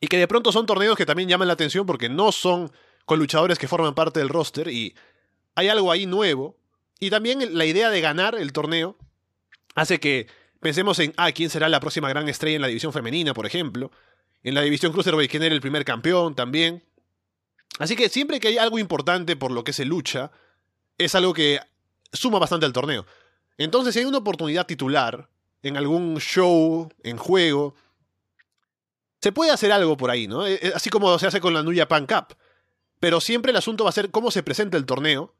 y 0.00 0.08
que 0.08 0.18
de 0.18 0.28
pronto 0.28 0.52
son 0.52 0.66
torneos 0.66 0.96
que 0.96 1.06
también 1.06 1.28
llaman 1.28 1.48
la 1.48 1.54
atención 1.54 1.86
porque 1.86 2.08
no 2.08 2.32
son 2.32 2.72
con 3.04 3.18
luchadores 3.18 3.58
que 3.58 3.68
forman 3.68 3.94
parte 3.94 4.20
del 4.20 4.28
roster 4.28 4.68
y 4.68 4.94
hay 5.54 5.68
algo 5.68 5.90
ahí 5.90 6.06
nuevo. 6.06 6.58
Y 6.98 7.10
también 7.10 7.56
la 7.56 7.64
idea 7.64 7.90
de 7.90 8.00
ganar 8.00 8.34
el 8.34 8.52
torneo 8.52 8.96
hace 9.74 10.00
que 10.00 10.26
pensemos 10.60 10.98
en, 10.98 11.14
ah, 11.16 11.30
¿quién 11.32 11.50
será 11.50 11.68
la 11.68 11.80
próxima 11.80 12.08
gran 12.08 12.28
estrella 12.28 12.56
en 12.56 12.62
la 12.62 12.68
división 12.68 12.92
femenina, 12.92 13.34
por 13.34 13.46
ejemplo? 13.46 13.90
En 14.42 14.54
la 14.54 14.62
división 14.62 14.92
Cruiserweight, 14.92 15.30
¿quién 15.30 15.42
era 15.42 15.54
el 15.54 15.60
primer 15.60 15.84
campeón 15.84 16.34
también? 16.34 16.84
Así 17.78 17.96
que 17.96 18.08
siempre 18.08 18.40
que 18.40 18.48
hay 18.48 18.58
algo 18.58 18.78
importante 18.78 19.36
por 19.36 19.50
lo 19.50 19.64
que 19.64 19.72
se 19.72 19.84
lucha, 19.84 20.30
es 20.98 21.14
algo 21.14 21.34
que 21.34 21.60
suma 22.12 22.38
bastante 22.38 22.66
al 22.66 22.72
torneo. 22.72 23.06
Entonces, 23.58 23.94
si 23.94 24.00
hay 24.00 24.06
una 24.06 24.18
oportunidad 24.18 24.66
titular 24.66 25.28
en 25.62 25.76
algún 25.76 26.18
show, 26.18 26.88
en 27.02 27.16
juego, 27.16 27.74
se 29.20 29.32
puede 29.32 29.50
hacer 29.50 29.72
algo 29.72 29.96
por 29.96 30.10
ahí, 30.10 30.26
¿no? 30.26 30.46
Eh, 30.46 30.58
eh, 30.62 30.72
así 30.74 30.90
como 30.90 31.18
se 31.18 31.26
hace 31.26 31.40
con 31.40 31.54
la 31.54 31.62
New 31.62 31.76
Japan 31.76 32.06
Cup. 32.06 32.36
Pero 33.00 33.20
siempre 33.20 33.50
el 33.50 33.56
asunto 33.56 33.84
va 33.84 33.90
a 33.90 33.92
ser 33.92 34.10
cómo 34.10 34.30
se 34.30 34.42
presenta 34.42 34.76
el 34.76 34.86
torneo, 34.86 35.34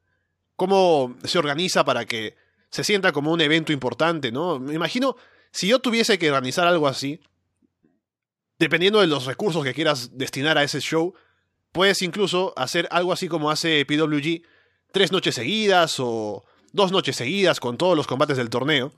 cómo 0.57 1.17
se 1.25 1.39
organiza 1.39 1.85
para 1.85 2.05
que 2.05 2.37
se 2.71 2.85
sienta 2.85 3.13
como 3.13 3.33
un 3.33 3.41
evento 3.41 3.73
importante, 3.73 4.33
¿no? 4.33 4.59
Me 4.59 4.75
imagino, 4.75 5.17
si 5.53 5.69
yo 5.69 5.79
tuviese 5.79 6.19
que 6.19 6.31
organizar 6.31 6.67
algo 6.67 6.89
así, 6.89 7.21
dependiendo 8.59 9.01
de 9.01 9.07
los 9.07 9.27
recursos 9.27 9.65
que 9.65 9.75
quieras 9.75 10.17
destinar 10.17 10.59
a 10.59 10.63
ese 10.63 10.81
show, 10.81 11.15
puedes 11.73 12.03
incluso 12.03 12.53
hacer 12.57 12.89
algo 12.91 13.13
así 13.13 13.29
como 13.29 13.51
hace 13.51 13.85
PWG, 13.87 14.43
tres 14.93 15.13
noches 15.13 15.35
seguidas 15.35 15.97
o 15.99 16.45
dos 16.77 16.93
noches 16.93 17.17
seguidas 17.17 17.59
con 17.59 17.77
todos 17.77 17.97
los 17.97 18.07
combates 18.07 18.37
del 18.37 18.51
torneo, 18.51 18.93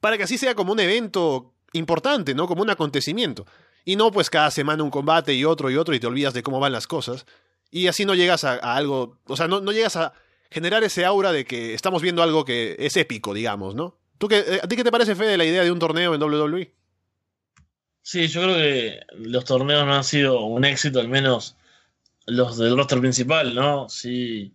para 0.00 0.16
que 0.16 0.24
así 0.24 0.38
sea 0.38 0.54
como 0.54 0.72
un 0.72 0.80
evento 0.80 1.54
importante, 1.72 2.34
¿no? 2.34 2.48
Como 2.48 2.62
un 2.62 2.70
acontecimiento. 2.70 3.46
Y 3.84 3.96
no 3.96 4.10
pues 4.10 4.30
cada 4.30 4.50
semana 4.50 4.82
un 4.82 4.90
combate 4.90 5.34
y 5.34 5.44
otro 5.44 5.70
y 5.70 5.76
otro 5.76 5.94
y 5.94 6.00
te 6.00 6.06
olvidas 6.06 6.34
de 6.34 6.42
cómo 6.42 6.60
van 6.60 6.72
las 6.72 6.86
cosas. 6.86 7.26
Y 7.70 7.86
así 7.86 8.04
no 8.04 8.14
llegas 8.14 8.44
a, 8.44 8.56
algo, 8.56 9.18
o 9.26 9.36
sea, 9.36 9.48
no, 9.48 9.60
no, 9.60 9.72
llegas 9.72 9.96
a 9.96 10.12
generar 10.50 10.84
ese 10.84 11.04
aura 11.04 11.32
de 11.32 11.44
que 11.44 11.74
estamos 11.74 12.02
viendo 12.02 12.22
algo 12.22 12.44
que 12.44 12.76
es 12.78 12.96
épico, 12.96 13.32
digamos, 13.32 13.74
¿no? 13.74 13.96
¿Tú 14.18 14.28
qué, 14.28 14.38
eh, 14.38 14.60
¿A 14.62 14.68
ti 14.68 14.76
qué 14.76 14.84
te 14.84 14.92
parece, 14.92 15.14
Fede, 15.14 15.36
la 15.36 15.44
idea 15.44 15.64
de 15.64 15.72
un 15.72 15.78
torneo 15.78 16.14
en 16.14 16.22
WWE? 16.22 16.72
Sí, 18.02 18.26
yo 18.28 18.42
creo 18.42 18.56
que 18.56 19.00
los 19.16 19.44
torneos 19.44 19.86
no 19.86 19.94
han 19.94 20.04
sido 20.04 20.44
un 20.44 20.64
éxito, 20.64 21.00
al 21.00 21.08
menos 21.08 21.56
los 22.26 22.58
del 22.58 22.76
roster 22.76 23.00
principal, 23.00 23.54
¿no? 23.54 23.88
Sí. 23.88 24.52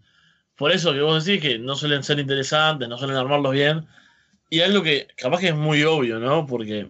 Por 0.58 0.72
eso 0.72 0.91
que 0.93 1.02
vos 1.02 1.24
decís 1.24 1.41
que 1.41 1.60
no 1.60 1.76
suelen 1.76 2.04
ser 2.04 2.20
interesantes, 2.20 2.89
no 2.89 2.98
suelen 2.98 3.17
armarlos 3.17 3.54
bien. 3.54 3.88
Y 4.50 4.62
algo 4.62 4.82
que 4.82 5.08
capaz 5.15 5.39
que 5.39 5.50
es 5.50 5.56
muy 5.56 5.84
obvio, 5.84 6.20
¿no? 6.20 6.48
Porque 6.48 6.89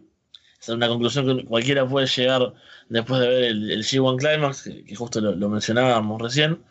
es 0.59 0.69
una 0.69 0.87
conclusión 0.87 1.37
que 1.37 1.45
cualquiera 1.45 1.87
puede 1.87 2.07
llegar 2.07 2.53
después 2.89 3.19
de 3.21 3.27
ver 3.27 3.43
el, 3.43 3.71
el 3.71 3.83
G1 3.83 4.17
Climax, 4.17 4.63
que, 4.63 4.95
justo 4.95 5.19
lo, 5.19 5.49
mencionábamos 5.49 6.21
recién. 6.21 6.63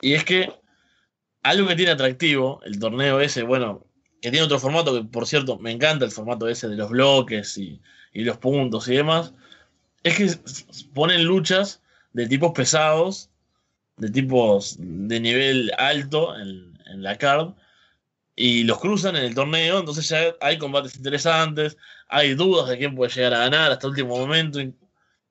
Y 0.00 0.14
es 0.14 0.24
que 0.24 0.52
algo 1.42 1.68
que 1.68 1.76
tiene 1.76 1.92
atractivo 1.92 2.60
el 2.64 2.78
torneo 2.78 3.20
ese, 3.20 3.42
bueno, 3.44 3.86
que 4.20 4.30
tiene 4.30 4.46
otro 4.46 4.58
formato, 4.58 4.94
que 4.94 5.08
por 5.08 5.26
cierto 5.26 5.58
me 5.58 5.70
encanta 5.70 6.04
el 6.04 6.10
formato 6.10 6.48
ese 6.48 6.68
de 6.68 6.76
los 6.76 6.90
bloques 6.90 7.56
y, 7.58 7.80
y 8.12 8.24
los 8.24 8.38
puntos 8.38 8.88
y 8.88 8.96
demás, 8.96 9.32
es 10.02 10.16
que 10.16 10.38
ponen 10.92 11.24
luchas 11.24 11.82
de 12.12 12.26
tipos 12.26 12.52
pesados, 12.52 13.30
de 13.96 14.10
tipos 14.10 14.76
de 14.78 15.20
nivel 15.20 15.72
alto 15.78 16.38
en, 16.38 16.78
en 16.86 17.02
la 17.02 17.16
card, 17.16 17.54
y 18.36 18.64
los 18.64 18.78
cruzan 18.78 19.16
en 19.16 19.24
el 19.24 19.34
torneo, 19.34 19.78
entonces 19.78 20.06
ya 20.10 20.36
hay 20.42 20.58
combates 20.58 20.96
interesantes, 20.96 21.78
hay 22.06 22.34
dudas 22.34 22.68
de 22.68 22.76
quién 22.76 22.94
puede 22.94 23.10
llegar 23.10 23.32
a 23.32 23.38
ganar 23.38 23.72
hasta 23.72 23.86
el 23.86 23.92
último 23.92 24.18
momento. 24.18 24.60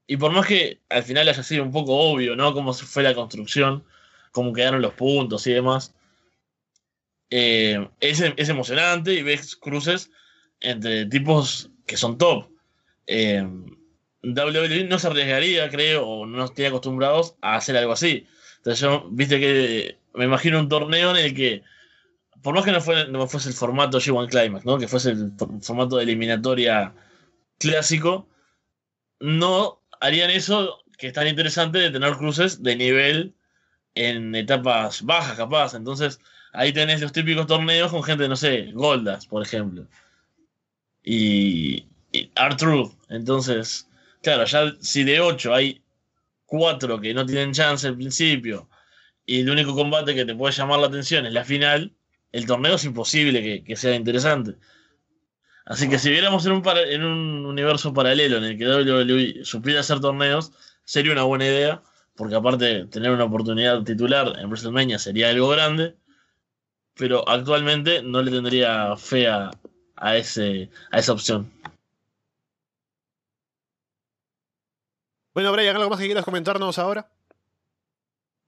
Y, 0.08 0.17
por 0.17 0.32
más 0.32 0.47
que 0.47 0.82
al 0.89 1.04
final 1.04 1.28
haya 1.30 1.43
sido 1.43 1.63
un 1.63 1.71
poco 1.71 1.95
obvio, 1.95 2.36
¿no? 2.36 2.54
Cómo 2.54 2.73
fue 2.73 3.04
la 3.04 3.13
construcción, 3.13 3.84
cómo 4.32 4.54
quedaron 4.54 4.82
los 4.82 4.93
puntos 4.93 5.45
y 5.45 5.54
demás. 5.54 5.93
Eh, 7.30 7.88
es, 7.99 8.21
emocionante 8.49 9.13
y 9.13 9.23
ves 9.23 9.56
cruces 9.56 10.10
entre 10.60 11.06
tipos 11.06 11.69
que 11.86 11.97
son 11.97 12.17
top. 12.17 12.47
Eh, 13.06 13.47
WWE 14.23 14.86
no 14.86 14.97
se 14.97 15.08
arriesgaría, 15.08 15.69
creo, 15.69 16.08
o 16.08 16.25
no 16.25 16.45
estaría 16.45 16.69
acostumbrados 16.69 17.36
a 17.41 17.56
hacer 17.56 17.78
algo 17.78 17.91
así. 17.93 18.28
Entonces 18.65 18.80
yo, 18.80 19.08
viste 19.12 19.39
que 19.39 19.99
me 20.15 20.25
imagino 20.25 20.60
un 20.60 20.67
torneo 20.67 21.12
en 21.12 21.17
el 21.17 21.36
que 21.36 21.63
por 22.41 22.56
más 22.56 22.65
que 22.65 22.71
no, 22.71 22.82
fue, 22.82 23.06
fuese 23.28 23.49
el 23.49 23.56
formato 23.56 23.99
G1 23.99 24.28
Climax, 24.28 24.65
¿no? 24.65 24.80
que 24.80 24.88
fuese 24.88 25.12
el 25.12 25.32
formato 25.62 25.97
de 25.97 26.04
eliminatoria 26.04 26.93
clásico, 27.60 28.28
no 29.19 29.82
harían 30.01 30.32
eso 30.32 30.80
que 30.97 31.08
es 31.08 31.13
tan 31.13 31.28
interesante 31.28 31.78
de 31.78 31.91
tener 31.91 32.13
cruces 32.17 32.63
de 32.63 32.75
nivel 32.75 33.36
en 33.93 34.34
etapas 34.36 35.04
bajas, 35.04 35.38
capaz. 35.38 35.73
Entonces, 35.75 36.19
ahí 36.54 36.73
tenés 36.73 37.01
los 37.01 37.12
típicos 37.12 37.47
torneos 37.47 37.91
con 37.91 38.04
gente, 38.04 38.28
no 38.28 38.36
sé, 38.36 38.71
Goldas, 38.73 39.28
por 39.28 39.43
ejemplo. 39.43 39.88
Y, 41.04 41.88
y 42.12 42.32
Entonces, 43.10 43.88
claro, 44.21 44.45
ya 44.45 44.73
si 44.82 45.04
de 45.04 45.19
8 45.19 45.54
hay 45.54 45.85
4 46.45 46.99
que 46.99 47.13
no 47.13 47.25
tienen 47.25 47.53
chance 47.53 47.88
al 47.88 47.95
principio 47.95 48.69
y 49.25 49.41
el 49.41 49.49
único 49.49 49.75
combate 49.75 50.13
que 50.13 50.25
te 50.25 50.36
puede 50.36 50.53
llamar 50.53 50.79
la 50.79 50.88
atención 50.88 51.25
es 51.25 51.34
la 51.34 51.43
final, 51.43 51.93
el 52.31 52.45
torneo 52.45 52.75
es 52.75 52.84
imposible 52.86 53.63
que, 53.63 53.75
sea 53.75 53.95
interesante. 53.95 54.55
Así 55.65 55.89
que 55.89 55.97
si 55.97 56.12
viéramos 56.12 56.45
en 56.45 56.51
un, 56.51 56.63
en 56.67 57.03
un 57.03 57.45
universo 57.45 57.93
paralelo 57.93 58.38
en 58.38 58.43
el 58.43 58.58
que 58.58 58.67
WWE 58.67 59.45
supiera 59.45 59.79
hacer 59.79 59.99
torneos, 59.99 60.51
sería 60.84 61.12
una 61.12 61.23
buena 61.23 61.45
idea, 61.45 61.81
porque 62.15 62.36
aparte 62.36 62.86
tener 62.86 63.12
una 63.12 63.23
oportunidad 63.23 63.81
titular 63.84 64.38
en 64.39 64.47
WrestleMania 64.47 64.99
sería 64.99 65.29
algo 65.29 65.49
grande, 65.49 65.95
pero 66.95 67.27
actualmente 67.27 68.03
no 68.03 68.21
le 68.21 68.31
tendría 68.31 68.95
fe 68.95 69.27
a, 69.27 69.51
ese, 70.15 70.69
a 70.91 70.99
esa 70.99 71.13
opción. 71.13 71.51
Bueno, 75.36 75.52
Brian, 75.52 75.76
¿algo 75.76 75.91
más 75.91 76.00
que 76.00 76.06
quieras 76.08 76.26
comentarnos 76.26 76.80
ahora? 76.80 77.08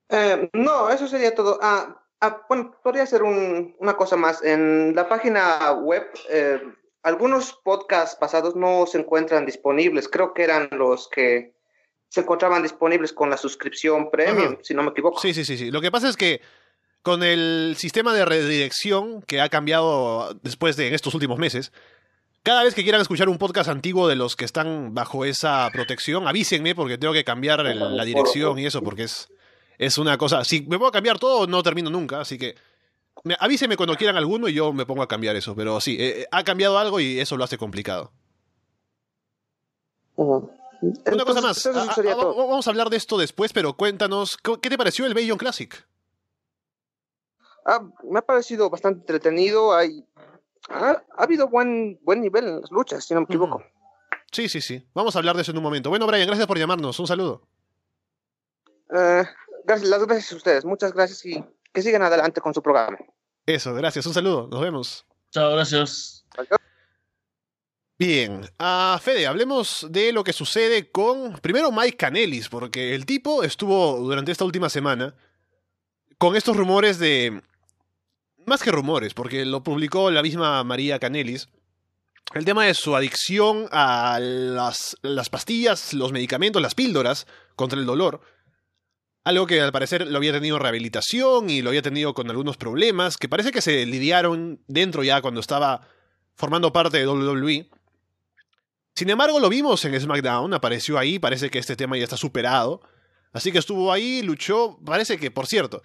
Eh, 0.10 0.50
no, 0.54 0.90
eso 0.90 1.08
sería 1.08 1.36
todo. 1.36 1.60
Ah, 1.62 2.02
Ah, 2.20 2.42
bueno, 2.50 2.76
podría 2.84 3.06
ser 3.06 3.22
una 3.22 3.96
cosa 3.96 4.16
más. 4.16 4.44
En 4.44 4.96
la 4.96 5.08
página 5.08 5.72
web, 5.74 6.04
eh, 6.30 6.60
algunos 7.04 7.54
podcasts 7.64 8.16
pasados 8.16 8.56
no 8.56 8.88
se 8.88 8.98
encuentran 8.98 9.46
disponibles. 9.46 10.10
Creo 10.10 10.34
que 10.34 10.44
eran 10.44 10.68
los 10.72 11.08
que 11.10 11.54
se 12.10 12.22
encontraban 12.22 12.64
disponibles 12.64 13.14
con 13.14 13.30
la 13.30 13.38
suscripción 13.38 14.10
premium, 14.10 14.58
si 14.64 14.74
no 14.74 14.82
me 14.82 14.90
equivoco. 14.90 15.20
Sí, 15.20 15.34
sí, 15.34 15.46
sí, 15.46 15.58
sí. 15.58 15.70
Lo 15.70 15.82
que 15.82 15.92
pasa 15.92 16.10
es 16.10 16.18
que 16.18 16.42
con 17.04 17.22
el 17.22 17.76
sistema 17.78 18.14
de 18.16 18.26
redirección 18.26 19.22
que 19.22 19.40
ha 19.40 19.50
cambiado 19.50 20.34
después 20.42 20.76
de 20.76 20.96
estos 20.96 21.14
últimos 21.14 21.38
meses, 21.38 21.72
cada 22.48 22.64
vez 22.64 22.74
que 22.74 22.84
quieran 22.84 23.02
escuchar 23.02 23.28
un 23.28 23.38
podcast 23.38 23.70
antiguo 23.70 24.08
de 24.08 24.16
los 24.16 24.38
que 24.38 24.46
están 24.46 24.94
bajo 24.94 25.26
esa 25.26 25.70
protección, 25.74 26.30
avísenme 26.30 26.76
porque 26.76 26.98
tengo 26.98 27.14
que 27.14 27.26
cambiar 27.26 27.60
la 27.60 28.06
dirección 28.06 28.58
y 28.58 28.66
eso 28.66 28.82
porque 28.82 29.04
es 29.04 29.28
es 29.78 29.98
una 29.98 30.18
cosa. 30.18 30.46
Si 30.46 30.62
me 30.62 30.78
puedo 30.78 30.92
cambiar 30.92 31.20
todo, 31.20 31.46
no 31.46 31.62
termino 31.62 31.90
nunca. 31.90 32.22
Así 32.22 32.38
que 32.38 32.56
avíseme 33.38 33.76
cuando 33.76 33.96
quieran 33.96 34.16
alguno 34.16 34.48
y 34.48 34.54
yo 34.54 34.72
me 34.72 34.86
pongo 34.86 35.04
a 35.04 35.10
cambiar 35.10 35.36
eso. 35.36 35.56
Pero 35.58 35.82
sí, 35.82 35.98
eh, 36.00 36.22
eh, 36.22 36.28
ha 36.32 36.46
cambiado 36.46 36.78
algo 36.78 37.02
y 37.02 37.20
eso 37.20 37.36
lo 37.36 37.44
hace 37.44 37.58
complicado. 37.58 38.14
Una 40.16 41.26
cosa 41.26 41.42
más. 41.42 41.70
vamos 41.74 42.66
a 42.66 42.70
hablar 42.70 42.90
de 42.90 42.96
esto 42.96 43.18
después, 43.18 43.52
pero 43.52 43.74
cuéntanos, 43.74 44.38
¿qué 44.38 44.70
te 44.70 44.78
pareció 44.78 45.06
el 45.06 45.14
Bayon 45.14 45.38
Classic? 45.38 45.86
Ah, 47.66 47.82
me 48.10 48.20
ha 48.20 48.22
parecido 48.22 48.70
bastante 48.70 49.02
entretenido. 49.02 49.76
Hay, 49.76 50.06
ha, 50.70 51.04
habido 51.18 51.48
buen, 51.48 52.00
buen 52.04 52.22
nivel 52.22 52.48
en 52.48 52.62
las 52.62 52.72
luchas, 52.72 53.06
si 53.06 53.14
no 53.14 53.22
me 53.22 53.26
equivoco. 53.26 53.64
Sí, 54.32 54.50
sí, 54.50 54.62
sí. 54.62 54.86
Vamos 54.94 55.16
a 55.16 55.20
hablar 55.20 55.36
de 55.36 55.42
eso 55.42 55.52
en 55.52 55.58
un 55.58 55.64
momento. 55.64 55.90
Bueno, 55.90 56.06
Brian, 56.08 56.28
gracias 56.28 56.48
por 56.48 56.58
llamarnos. 56.58 57.00
Un 57.00 57.08
saludo. 57.08 57.48
Eh, 58.94 59.24
gracias, 59.64 59.90
las 59.90 60.06
gracias 60.06 60.34
a 60.34 60.36
ustedes. 60.36 60.66
Muchas 60.66 60.94
gracias 60.94 61.26
y 61.26 61.44
que 61.74 61.82
sigan 61.82 62.02
adelante 62.02 62.42
con 62.42 62.54
su 62.54 62.62
programa. 62.62 62.98
Eso, 63.46 63.74
gracias. 63.74 64.06
Un 64.06 64.14
saludo. 64.14 64.48
Nos 64.52 64.62
vemos. 64.62 65.06
Chao, 65.32 65.52
gracias. 65.54 66.26
Bien, 68.00 68.42
a 68.60 69.00
Fede, 69.02 69.26
hablemos 69.26 69.88
de 69.90 70.12
lo 70.14 70.24
que 70.24 70.32
sucede 70.32 70.92
con, 70.92 71.34
primero 71.42 71.72
Mike 71.72 71.98
Canelis, 71.98 72.48
porque 72.48 72.94
el 72.94 73.08
tipo 73.08 73.42
estuvo 73.42 73.98
durante 73.98 74.32
esta 74.32 74.46
última 74.46 74.70
semana 74.70 75.16
con 76.20 76.36
estos 76.36 76.56
rumores 76.56 77.00
de, 77.00 77.42
más 78.48 78.64
que 78.64 78.72
rumores, 78.72 79.14
porque 79.14 79.46
lo 79.46 79.62
publicó 79.62 80.10
la 80.10 80.24
misma 80.24 80.64
María 80.64 81.00
Canelis, 81.00 81.50
el 82.34 82.46
tema 82.46 82.66
de 82.66 82.74
su 82.74 82.96
adicción 82.96 83.68
a 83.72 84.20
las, 84.20 84.96
las 85.02 85.30
pastillas, 85.30 85.94
los 85.94 86.14
medicamentos, 86.14 86.62
las 86.62 86.74
píldoras 86.74 87.28
contra 87.56 87.78
el 87.78 87.86
dolor, 87.86 88.22
algo 89.26 89.46
que 89.48 89.60
al 89.60 89.74
parecer 89.74 90.08
lo 90.08 90.18
había 90.18 90.32
tenido 90.32 90.60
rehabilitación 90.60 91.50
y 91.50 91.62
lo 91.62 91.70
había 91.70 91.82
tenido 91.82 92.14
con 92.14 92.30
algunos 92.30 92.56
problemas, 92.56 93.18
que 93.18 93.28
parece 93.28 93.52
que 93.52 93.62
se 93.62 93.86
lidiaron 93.86 94.62
dentro 94.68 95.04
ya 95.04 95.22
cuando 95.22 95.42
estaba 95.42 95.86
formando 96.34 96.72
parte 96.72 96.98
de 96.98 97.08
WWE. 97.08 97.70
Sin 98.96 99.10
embargo, 99.10 99.42
lo 99.42 99.50
vimos 99.50 99.84
en 99.84 100.00
SmackDown, 100.00 100.54
apareció 100.54 100.98
ahí, 100.98 101.20
parece 101.20 101.50
que 101.50 101.60
este 101.60 101.76
tema 101.76 101.98
ya 101.98 102.06
está 102.06 102.16
superado. 102.16 102.82
Así 103.34 103.52
que 103.52 103.60
estuvo 103.60 103.92
ahí, 103.92 104.22
luchó. 104.22 104.80
Parece 104.86 105.18
que, 105.18 105.30
por 105.30 105.46
cierto, 105.46 105.84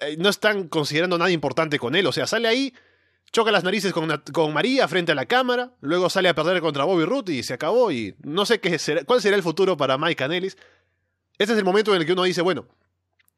eh, 0.00 0.16
no 0.18 0.28
están 0.28 0.68
considerando 0.68 1.18
nada 1.18 1.30
importante 1.30 1.78
con 1.78 1.94
él. 1.94 2.06
O 2.06 2.12
sea, 2.12 2.26
sale 2.26 2.48
ahí, 2.48 2.74
choca 3.32 3.50
las 3.50 3.64
narices 3.64 3.92
con, 3.92 4.22
con, 4.32 4.52
María 4.52 4.88
frente 4.88 5.12
a 5.12 5.14
la 5.14 5.26
cámara, 5.26 5.72
luego 5.80 6.10
sale 6.10 6.28
a 6.28 6.34
perder 6.34 6.60
contra 6.60 6.84
Bobby 6.84 7.04
Root 7.04 7.28
y 7.28 7.42
se 7.42 7.54
acabó. 7.54 7.92
Y 7.92 8.14
no 8.22 8.46
sé 8.46 8.60
qué 8.60 8.78
será, 8.78 9.04
cuál 9.04 9.20
será 9.20 9.36
el 9.36 9.42
futuro 9.42 9.76
para 9.76 9.98
Mike 9.98 10.16
Canelis. 10.16 10.56
Este 11.38 11.52
es 11.52 11.58
el 11.58 11.64
momento 11.64 11.94
en 11.94 12.00
el 12.00 12.06
que 12.06 12.12
uno 12.12 12.24
dice, 12.24 12.42
bueno, 12.42 12.66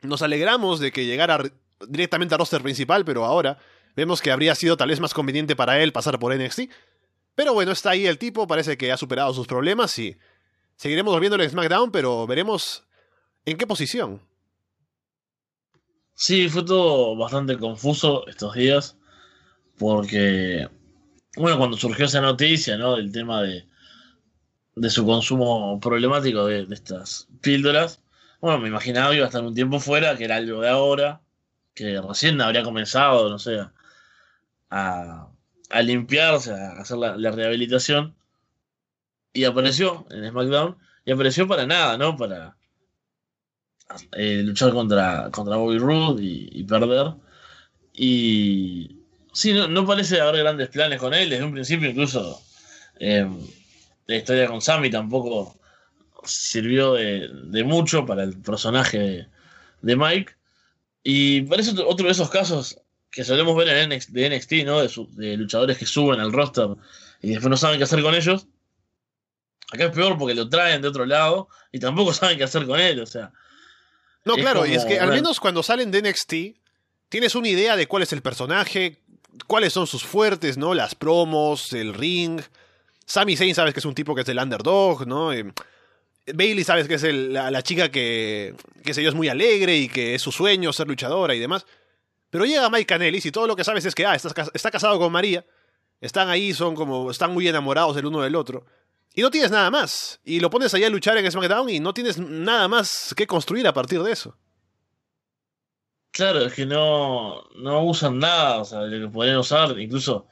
nos 0.03 0.23
alegramos 0.23 0.81
de 0.81 0.93
que 0.93 1.07
llegara 1.07 1.41
directamente 1.89 2.35
al 2.35 2.39
roster 2.39 2.63
principal, 2.63 3.05
pero 3.05 3.25
ahora 3.25 3.59
vemos 3.95 4.21
que 4.21 4.31
habría 4.31 4.55
sido 4.55 4.77
tal 4.77 4.89
vez 4.89 5.01
más 5.01 5.15
conveniente 5.15 5.57
para 5.57 5.81
él 5.81 5.93
pasar 5.93 6.19
por 6.19 6.35
NXT. 6.35 6.63
Pero 7.35 7.55
bueno, 7.55 7.73
está 7.73 7.91
ahí 7.91 8.07
el 8.07 8.19
tipo, 8.19 8.47
parece 8.47 8.77
que 8.77 8.93
ha 8.93 8.97
superado 8.97 9.33
sus 9.33 9.47
problemas 9.47 9.99
y 9.99 10.17
seguiremos 10.77 11.19
viéndolo 11.19 11.43
en 11.43 11.51
SmackDown, 11.51 11.91
pero 11.91 12.27
veremos 12.27 12.85
en 13.45 13.57
qué 13.57 13.67
posición. 13.67 14.21
Sí, 16.23 16.49
fue 16.49 16.65
todo 16.65 17.17
bastante 17.17 17.59
confuso 17.59 18.25
estos 18.29 18.55
días, 18.55 18.97
porque, 19.77 20.69
bueno, 21.37 21.59
cuando 21.59 21.77
surgió 21.77 22.05
esa 22.07 22.21
noticia, 22.21 22.77
¿no? 22.79 22.95
Del 22.97 23.11
tema 23.11 23.43
de, 23.43 23.67
de 24.77 24.91
su 24.91 25.05
consumo 25.05 25.81
problemático 25.81 26.47
de, 26.47 26.69
estas 26.71 27.29
píldoras, 27.41 28.03
bueno, 28.41 28.61
me 28.61 28.69
imaginaba 28.69 29.11
que 29.11 29.17
iba 29.17 29.25
a 29.25 29.29
estar 29.29 29.43
un 29.45 29.55
tiempo 29.55 29.81
fuera, 29.81 30.17
que 30.17 30.25
era 30.27 30.37
algo 30.37 30.61
de 30.61 30.69
ahora, 30.69 31.23
que 31.75 32.01
recién 32.01 32.41
habría 32.41 32.63
comenzado, 32.63 33.29
no 33.29 33.41
sé, 33.41 33.59
a, 34.71 35.29
a 35.71 35.83
limpiarse, 35.83 36.53
a 36.53 36.81
hacer 36.81 36.99
la, 36.99 37.31
rehabilitación. 37.33 38.15
Y 39.33 39.45
apareció 39.45 40.07
en 40.11 40.29
SmackDown. 40.31 40.79
Y 41.05 41.13
apareció 41.13 41.49
para 41.49 41.67
nada, 41.67 41.99
¿no? 41.99 42.17
Para 42.17 42.57
eh, 44.13 44.43
luchar 44.45 44.73
contra, 44.73 45.31
contra 45.31 45.57
Bobby 45.57 45.79
Roode 45.79 46.23
y, 46.23 46.63
perder. 46.65 47.15
Y 47.95 48.97
sí, 49.33 49.53
no, 49.53 49.87
parece 49.87 50.21
haber 50.21 50.43
grandes 50.43 50.69
planes 50.69 50.99
con 50.99 51.15
él. 51.15 51.31
Desde 51.31 51.45
un 51.45 51.53
principio, 51.53 51.91
incluso 51.91 52.43
eh, 52.99 53.29
la 54.07 54.17
historia 54.17 54.47
con 54.47 54.61
Sammy 54.61 54.91
tampoco 54.91 55.57
sirvió 56.25 56.95
de, 56.95 57.65
mucho 57.65 58.07
para 58.07 58.23
el 58.23 58.37
personaje 58.41 59.29
de 59.83 59.97
Mike. 59.97 60.33
Y 61.05 61.43
parece 61.43 61.73
otro 61.83 62.07
de 62.07 62.13
esos 62.13 62.31
casos 62.31 62.79
que 63.11 63.25
solemos 63.25 63.57
ver 63.57 63.69
en 63.69 63.91
NXT, 63.91 64.11
de 64.11 64.31
NXT, 64.31 64.53
¿no? 64.65 64.81
De, 64.81 65.37
luchadores 65.37 65.79
que 65.79 65.87
suben 65.87 66.21
al 66.21 66.33
roster 66.33 66.69
y 67.21 67.31
después 67.31 67.51
no 67.51 67.57
saben 67.57 67.79
qué 67.79 67.85
hacer 67.85 68.03
con 68.03 68.15
ellos. 68.15 68.47
Acá 69.73 69.85
es 69.87 69.93
peor 69.93 70.19
porque 70.19 70.35
lo 70.35 70.49
traen 70.49 70.83
de 70.83 70.89
otro 70.89 71.07
lado 71.07 71.49
y 71.73 71.79
tampoco 71.79 72.13
saben 72.13 72.39
qué 72.39 72.45
hacer 72.45 72.67
con 72.67 72.81
él, 72.81 73.01
o 73.01 73.07
sea. 73.07 73.33
No, 74.25 74.35
claro, 74.35 74.67
y 74.67 74.75
es 74.75 74.85
que 74.85 75.01
al 75.01 75.11
menos 75.11 75.41
cuando 75.41 75.63
salen 75.63 75.91
de 75.91 76.03
NXT, 76.03 76.35
tienes 77.09 77.35
una 77.35 77.49
idea 77.49 77.77
de 77.77 77.87
cuál 77.87 78.03
es 78.03 78.13
el 78.13 78.23
personaje, 78.23 78.99
cuáles 79.47 79.73
son 79.73 79.87
sus 79.87 80.05
fuertes, 80.05 80.57
¿no? 80.57 80.75
Las 80.75 80.95
promos, 80.95 81.73
el 81.73 81.95
ring. 81.95 82.41
Sami 83.05 83.37
Zayn 83.37 83.55
sabes 83.55 83.75
que 83.75 83.81
es 83.81 83.87
un 83.87 83.95
tipo 83.95 84.15
que 84.15 84.23
es 84.23 84.29
el 84.29 84.39
underdog, 84.39 85.07
¿no? 85.07 85.33
Eh, 85.33 85.53
Bailey 86.33 86.63
sabes 86.65 86.87
que 86.87 86.95
es 86.95 87.03
la, 87.03 87.63
chica 87.63 87.91
que, 87.91 88.55
que 88.85 88.95
sé 88.95 89.03
yo, 89.03 89.09
es 89.09 89.15
muy 89.15 89.29
alegre 89.29 89.77
y 89.77 89.89
que 89.89 90.15
es 90.15 90.23
su 90.23 90.31
sueño 90.31 90.73
ser 90.73 90.87
luchadora 90.87 91.35
y 91.35 91.41
demás. 91.41 91.67
Pero 92.31 92.47
llega 92.47 92.71
Mike 92.71 92.87
Canelis 92.87 93.27
y 93.27 93.33
todo 93.33 93.47
lo 93.47 93.57
que 93.57 93.65
sabes 93.65 93.85
es 93.85 93.95
que, 93.95 94.07
ah, 94.07 94.15
está, 94.15 94.47
está 94.55 94.71
casado 94.71 94.99
con 94.99 95.13
María, 95.13 95.45
están 96.01 96.29
ahí, 96.29 96.55
son 96.55 96.75
como, 96.75 97.11
están 97.11 97.33
muy 97.35 97.47
enamorados 97.49 97.97
el 97.97 98.07
uno 98.07 98.23
del 98.23 98.37
otro. 98.37 98.65
Y 99.15 99.23
no 99.23 99.31
tienes 99.31 99.51
nada 99.51 99.71
más. 99.71 100.21
Y 100.25 100.41
lo 100.41 100.51
pones 100.51 100.73
ahí 100.75 100.85
a 100.85 100.91
luchar 100.91 101.17
en 101.19 101.31
SmackDown 101.31 101.69
y 101.69 101.81
no 101.81 101.93
tienes 101.95 102.19
nada 102.19 102.69
más 102.69 103.15
que 103.17 103.27
construir 103.27 103.67
a 103.67 103.75
partir 103.75 104.03
de 104.03 104.13
eso. 104.13 104.37
Claro, 106.13 106.45
es 106.45 106.53
que 106.53 106.67
no, 106.67 107.43
no 107.57 107.85
usan 107.85 108.19
nada, 108.19 108.59
o 108.59 108.65
sea, 108.67 108.83
lo 108.83 109.07
que 109.07 109.13
podrían 109.13 109.39
usar, 109.39 109.79
incluso 109.81 110.27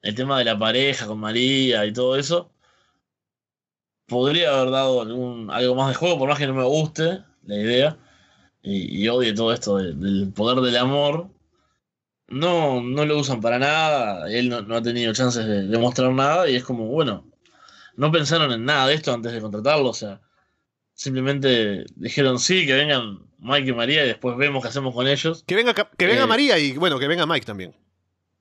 el 0.00 0.14
tema 0.14 0.38
de 0.38 0.44
la 0.44 0.58
pareja 0.58 1.06
con 1.06 1.18
María 1.18 1.84
y 1.84 1.92
todo 1.92 2.16
eso, 2.16 2.50
podría 4.06 4.58
haber 4.58 4.70
dado 4.70 5.02
algún, 5.02 5.50
algo 5.50 5.74
más 5.74 5.88
de 5.88 5.94
juego, 5.94 6.18
por 6.18 6.28
más 6.28 6.38
que 6.38 6.46
no 6.46 6.54
me 6.54 6.64
guste 6.64 7.24
la 7.44 7.56
idea 7.56 7.98
y, 8.62 9.08
odie 9.08 9.34
todo 9.34 9.52
esto 9.52 9.76
del 9.78 10.32
poder 10.34 10.60
del 10.60 10.76
amor, 10.76 11.28
no, 12.28 12.80
no 12.80 13.04
lo 13.04 13.18
usan 13.18 13.40
para 13.40 13.58
nada, 13.58 14.30
él 14.30 14.48
no, 14.48 14.76
ha 14.76 14.82
tenido 14.82 15.12
chances 15.12 15.46
de 15.46 15.66
demostrar 15.66 16.12
nada 16.12 16.48
y 16.48 16.56
es 16.56 16.64
como, 16.64 16.86
bueno, 16.86 17.31
no 17.96 18.12
pensaron 18.12 18.52
en 18.52 18.64
nada 18.64 18.86
de 18.86 18.94
esto 18.94 19.12
antes 19.12 19.32
de 19.32 19.40
contratarlo, 19.40 19.90
o 19.90 19.94
sea, 19.94 20.20
simplemente 20.94 21.84
dijeron 21.96 22.38
sí, 22.38 22.66
que 22.66 22.74
vengan 22.74 23.20
Mike 23.38 23.70
y 23.70 23.72
María 23.72 24.04
y 24.04 24.08
después 24.08 24.36
vemos 24.36 24.62
qué 24.62 24.68
hacemos 24.68 24.94
con 24.94 25.06
ellos. 25.06 25.44
Que 25.46 25.54
venga, 25.54 25.74
que 25.74 26.06
venga 26.06 26.24
eh, 26.24 26.26
María 26.26 26.58
y 26.58 26.76
bueno, 26.76 26.98
que 26.98 27.08
venga 27.08 27.26
Mike 27.26 27.46
también. 27.46 27.74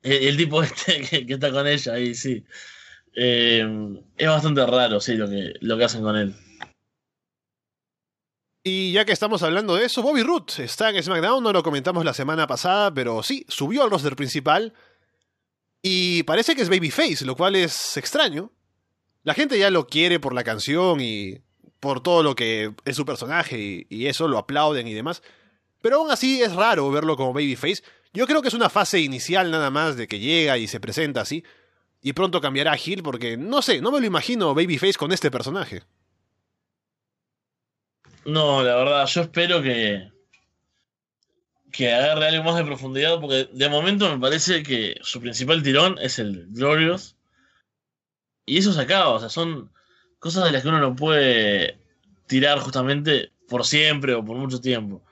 El, 0.03 0.37
tipo 0.37 0.63
este 0.63 1.01
que, 1.01 1.33
está 1.33 1.51
con 1.51 1.67
ella 1.67 1.93
ahí, 1.93 2.13
sí. 2.15 2.43
Eh, 3.15 3.65
es 4.17 4.27
bastante 4.27 4.65
raro, 4.65 4.99
sí, 5.01 5.15
lo 5.15 5.29
que, 5.29 5.53
lo 5.59 5.77
que 5.77 5.83
hacen 5.83 6.01
con 6.01 6.15
él. 6.15 6.35
Y 8.63 8.91
ya 8.91 9.05
que 9.05 9.11
estamos 9.11 9.41
hablando 9.41 9.75
de 9.75 9.85
eso, 9.85 10.03
Bobby 10.03 10.21
Root 10.21 10.59
está 10.59 10.91
en 10.91 11.01
SmackDown, 11.01 11.43
no 11.43 11.51
lo 11.51 11.63
comentamos 11.63 12.05
la 12.05 12.13
semana 12.13 12.45
pasada, 12.45 12.93
pero 12.93 13.23
sí, 13.23 13.43
subió 13.47 13.83
al 13.83 13.89
roster 13.89 14.15
principal. 14.15 14.73
Y 15.81 16.21
parece 16.23 16.55
que 16.55 16.61
es 16.61 16.69
Babyface, 16.69 17.25
lo 17.25 17.35
cual 17.35 17.55
es 17.55 17.97
extraño. 17.97 18.51
La 19.23 19.33
gente 19.33 19.59
ya 19.59 19.69
lo 19.69 19.87
quiere 19.87 20.19
por 20.19 20.33
la 20.33 20.43
canción 20.43 20.99
y 20.99 21.41
por 21.79 22.01
todo 22.01 22.23
lo 22.23 22.35
que 22.35 22.73
es 22.85 22.95
su 22.95 23.05
personaje 23.05 23.85
y, 23.89 24.07
eso, 24.07 24.27
lo 24.27 24.37
aplauden 24.37 24.87
y 24.87 24.93
demás. 24.93 25.21
Pero 25.81 25.97
aún 25.97 26.11
así 26.11 26.41
es 26.41 26.53
raro 26.53 26.89
verlo 26.91 27.17
como 27.17 27.33
Babyface. 27.33 27.83
Yo 28.13 28.27
creo 28.27 28.41
que 28.41 28.49
es 28.49 28.53
una 28.53 28.69
fase 28.69 28.99
inicial 28.99 29.51
nada 29.51 29.71
más 29.71 29.95
de 29.95 30.07
que 30.07 30.19
llega 30.19 30.57
y 30.57 30.67
se 30.67 30.79
presenta 30.79 31.21
así. 31.21 31.43
Y 32.01 32.13
pronto 32.13 32.41
cambiará 32.41 32.73
a 32.73 32.79
Hill 32.83 33.03
porque, 33.03 33.37
no 33.37 33.61
sé, 33.61 33.81
no 33.81 33.91
me 33.91 33.99
lo 33.99 34.05
imagino 34.05 34.55
Babyface 34.55 34.93
con 34.93 35.11
este 35.11 35.31
personaje. 35.31 35.83
No, 38.25 38.63
la 38.63 38.75
verdad, 38.75 39.05
yo 39.07 39.21
espero 39.21 39.61
que. 39.61 40.11
que 41.71 41.91
agarre 41.91 42.27
algo 42.27 42.43
más 42.43 42.57
de 42.57 42.65
profundidad, 42.65 43.19
porque 43.19 43.49
de 43.51 43.69
momento 43.69 44.09
me 44.09 44.19
parece 44.19 44.61
que 44.63 44.97
su 45.01 45.19
principal 45.19 45.63
tirón 45.63 45.97
es 45.99 46.19
el 46.19 46.47
Glorious. 46.49 47.15
Y 48.45 48.57
eso 48.57 48.73
se 48.73 48.81
acaba, 48.81 49.09
o 49.09 49.19
sea, 49.19 49.29
son 49.29 49.71
cosas 50.19 50.45
de 50.45 50.51
las 50.51 50.61
que 50.61 50.69
uno 50.69 50.79
no 50.79 50.95
puede 50.95 51.79
tirar 52.27 52.59
justamente 52.59 53.31
por 53.49 53.65
siempre 53.65 54.13
o 54.13 54.23
por 54.23 54.37
mucho 54.37 54.61
tiempo. 54.61 55.03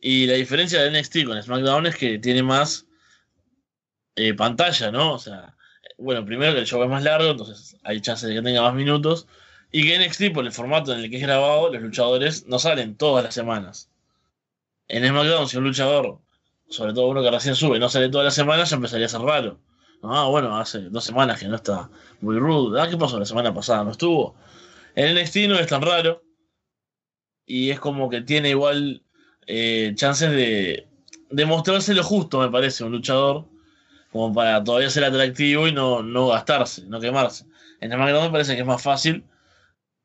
Y 0.00 0.26
la 0.26 0.34
diferencia 0.34 0.82
de 0.82 0.90
NXT 0.90 1.24
con 1.24 1.42
SmackDown 1.42 1.86
es 1.86 1.96
que 1.96 2.18
tiene 2.18 2.42
más 2.42 2.86
eh, 4.16 4.34
pantalla, 4.34 4.90
¿no? 4.90 5.14
O 5.14 5.18
sea, 5.18 5.56
bueno, 5.96 6.24
primero 6.24 6.52
que 6.54 6.60
el 6.60 6.66
show 6.66 6.82
es 6.82 6.88
más 6.88 7.02
largo, 7.02 7.30
entonces 7.30 7.76
hay 7.82 8.00
chances 8.00 8.28
de 8.28 8.34
que 8.34 8.42
tenga 8.42 8.62
más 8.62 8.74
minutos. 8.74 9.26
Y 9.70 9.82
que 9.82 9.98
NXT, 9.98 10.32
por 10.32 10.44
el 10.46 10.52
formato 10.52 10.92
en 10.92 11.00
el 11.00 11.10
que 11.10 11.16
es 11.16 11.22
grabado, 11.22 11.72
los 11.72 11.82
luchadores 11.82 12.46
no 12.46 12.58
salen 12.58 12.96
todas 12.96 13.24
las 13.24 13.34
semanas. 13.34 13.90
En 14.88 15.06
SmackDown, 15.06 15.48
si 15.48 15.58
un 15.58 15.64
luchador, 15.64 16.20
sobre 16.70 16.94
todo 16.94 17.08
uno 17.08 17.22
que 17.22 17.30
recién 17.30 17.54
sube, 17.54 17.78
no 17.78 17.88
sale 17.88 18.08
todas 18.08 18.24
las 18.24 18.34
semanas, 18.34 18.70
ya 18.70 18.76
empezaría 18.76 19.06
a 19.06 19.10
ser 19.10 19.20
raro. 19.20 19.60
Ah, 20.02 20.26
bueno, 20.28 20.56
hace 20.56 20.80
dos 20.90 21.04
semanas 21.04 21.40
que 21.40 21.48
no 21.48 21.56
está 21.56 21.90
muy 22.20 22.38
rude. 22.38 22.80
Ah, 22.80 22.88
¿qué 22.88 22.96
pasó 22.96 23.18
la 23.18 23.24
semana 23.24 23.52
pasada? 23.52 23.84
¿No 23.84 23.90
estuvo? 23.90 24.36
En 24.94 25.14
NXT 25.16 25.36
no 25.48 25.58
es 25.58 25.66
tan 25.66 25.82
raro. 25.82 26.22
Y 27.46 27.70
es 27.70 27.80
como 27.80 28.08
que 28.10 28.20
tiene 28.20 28.50
igual 28.50 29.02
eh, 29.46 29.92
chances 29.94 30.30
de, 30.30 30.86
de 31.30 31.46
mostrarse 31.46 31.94
lo 31.94 32.04
justo, 32.04 32.40
me 32.40 32.50
parece, 32.50 32.84
un 32.84 32.92
luchador. 32.92 33.46
Como 34.12 34.32
para 34.34 34.62
todavía 34.64 34.90
ser 34.90 35.04
atractivo 35.04 35.68
y 35.68 35.72
no, 35.72 36.02
no 36.02 36.28
gastarse, 36.28 36.84
no 36.86 37.00
quemarse. 37.00 37.44
En 37.80 37.92
SmackDown 37.92 38.26
me 38.26 38.30
parece 38.30 38.54
que 38.54 38.62
es 38.62 38.66
más 38.66 38.82
fácil 38.82 39.24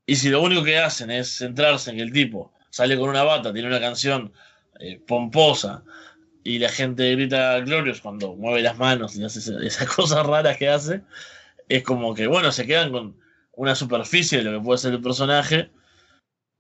y 0.06 0.16
si 0.18 0.30
lo 0.30 0.42
único 0.42 0.64
que 0.64 0.78
hacen 0.78 1.12
es 1.12 1.38
centrarse 1.38 1.92
en 1.92 1.98
que 1.98 2.04
el 2.04 2.12
tipo 2.12 2.52
sale 2.70 2.98
con 2.98 3.10
una 3.10 3.24
bata, 3.24 3.54
tiene 3.54 3.70
una 3.70 3.80
canción 3.80 4.34
eh, 4.80 5.00
pomposa 5.08 5.84
y 6.44 6.60
la 6.60 6.70
gente 6.70 7.12
grita 7.16 7.60
Glorious 7.62 8.02
cuando 8.02 8.36
mueve 8.36 8.62
las 8.62 8.78
manos 8.78 9.16
y 9.16 9.24
hace 9.24 9.40
esas 9.66 9.88
cosas 9.96 10.26
raras 10.26 10.58
que 10.58 10.70
hace, 10.70 11.02
es 11.70 11.84
como 11.84 12.14
que, 12.14 12.28
bueno, 12.28 12.52
se 12.52 12.68
quedan 12.68 12.92
con 12.92 13.16
una 13.54 13.76
superficie 13.76 14.40
de 14.40 14.44
lo 14.46 14.60
que 14.60 14.66
puede 14.66 14.78
ser 14.80 14.94
el 14.94 15.02
personaje 15.02 15.70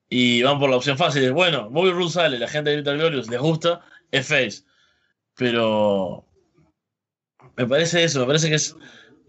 y 0.10 0.44
van 0.44 0.60
por 0.60 0.70
la 0.70 0.78
opción 0.78 0.98
fácil. 0.98 1.32
Bueno, 1.34 1.70
Bobby 1.70 1.92
Roode 1.92 2.12
sale, 2.12 2.40
la 2.40 2.48
gente 2.48 2.74
grita 2.74 2.94
Glorious, 2.94 3.30
les 3.30 3.40
gusta, 3.40 3.82
es 4.12 4.28
face. 4.28 4.64
Pero 5.36 6.26
me 7.58 7.66
parece 7.66 8.04
eso, 8.04 8.20
me 8.20 8.28
parece 8.28 8.50
que 8.50 8.56
es 8.56 8.76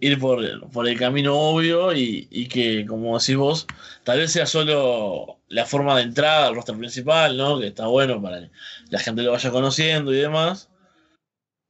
ir 0.00 0.18
por, 0.18 0.70
por 0.70 0.86
el 0.88 0.98
camino 0.98 1.34
obvio 1.38 1.94
y, 1.94 2.48
que, 2.48 2.84
como 2.86 3.18
decís 3.18 3.36
vos, 3.36 3.66
tal 4.05 4.18
vez 4.18 4.32
sea 4.32 4.46
solo 4.46 5.38
la 5.55 5.66
forma 5.66 5.96
de 5.96 6.02
entrada 6.02 6.48
al 6.48 6.57
roster 6.57 6.76
principal, 6.76 7.36
¿no? 7.36 7.61
Que 7.61 7.68
está 7.68 7.86
bueno 7.86 8.20
para 8.20 8.40
que 8.40 8.50
la 8.90 8.98
gente 8.98 9.22
lo 9.22 9.30
vaya 9.30 9.50
conociendo 9.52 10.12
y 10.12 10.16
demás. 10.16 10.68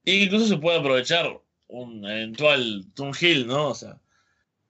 Y 0.05 0.19
que 0.19 0.25
incluso 0.25 0.47
se 0.47 0.57
puede 0.57 0.79
aprovechar 0.79 1.39
un 1.69 2.05
eventual 2.07 2.87
Toon 2.95 3.13
Hill, 3.19 3.47
¿no? 3.47 3.69
O 3.69 3.75
sea, 3.75 4.01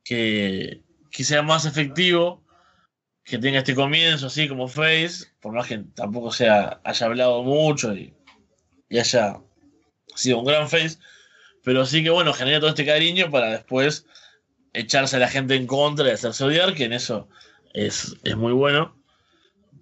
que, 0.02 0.82
que 1.12 1.22
sea 1.22 1.42
más 1.42 1.64
efectivo 1.64 2.42
que 3.22 3.38
tenga 3.38 3.58
este 3.58 3.76
comienzo 3.76 4.26
así 4.26 4.48
como 4.48 4.66
Face, 4.66 5.26
por 5.40 5.52
más 5.52 5.68
que 5.68 5.78
tampoco 5.94 6.32
sea, 6.32 6.80
haya 6.82 7.06
hablado 7.06 7.44
mucho 7.44 7.94
y, 7.94 8.12
y 8.88 8.98
haya 8.98 9.38
sido 10.16 10.40
un 10.40 10.44
gran 10.44 10.68
Face, 10.68 10.98
pero 11.62 11.86
sí 11.86 12.02
que 12.02 12.10
bueno, 12.10 12.32
genera 12.32 12.58
todo 12.58 12.70
este 12.70 12.84
cariño 12.84 13.30
para 13.30 13.50
después 13.50 14.06
echarse 14.72 15.16
a 15.16 15.20
la 15.20 15.28
gente 15.28 15.54
en 15.54 15.68
contra 15.68 16.08
y 16.08 16.10
hacerse 16.10 16.42
odiar, 16.42 16.74
que 16.74 16.84
en 16.84 16.92
eso 16.92 17.28
es, 17.72 18.16
es 18.24 18.36
muy 18.36 18.52
bueno. 18.52 19.03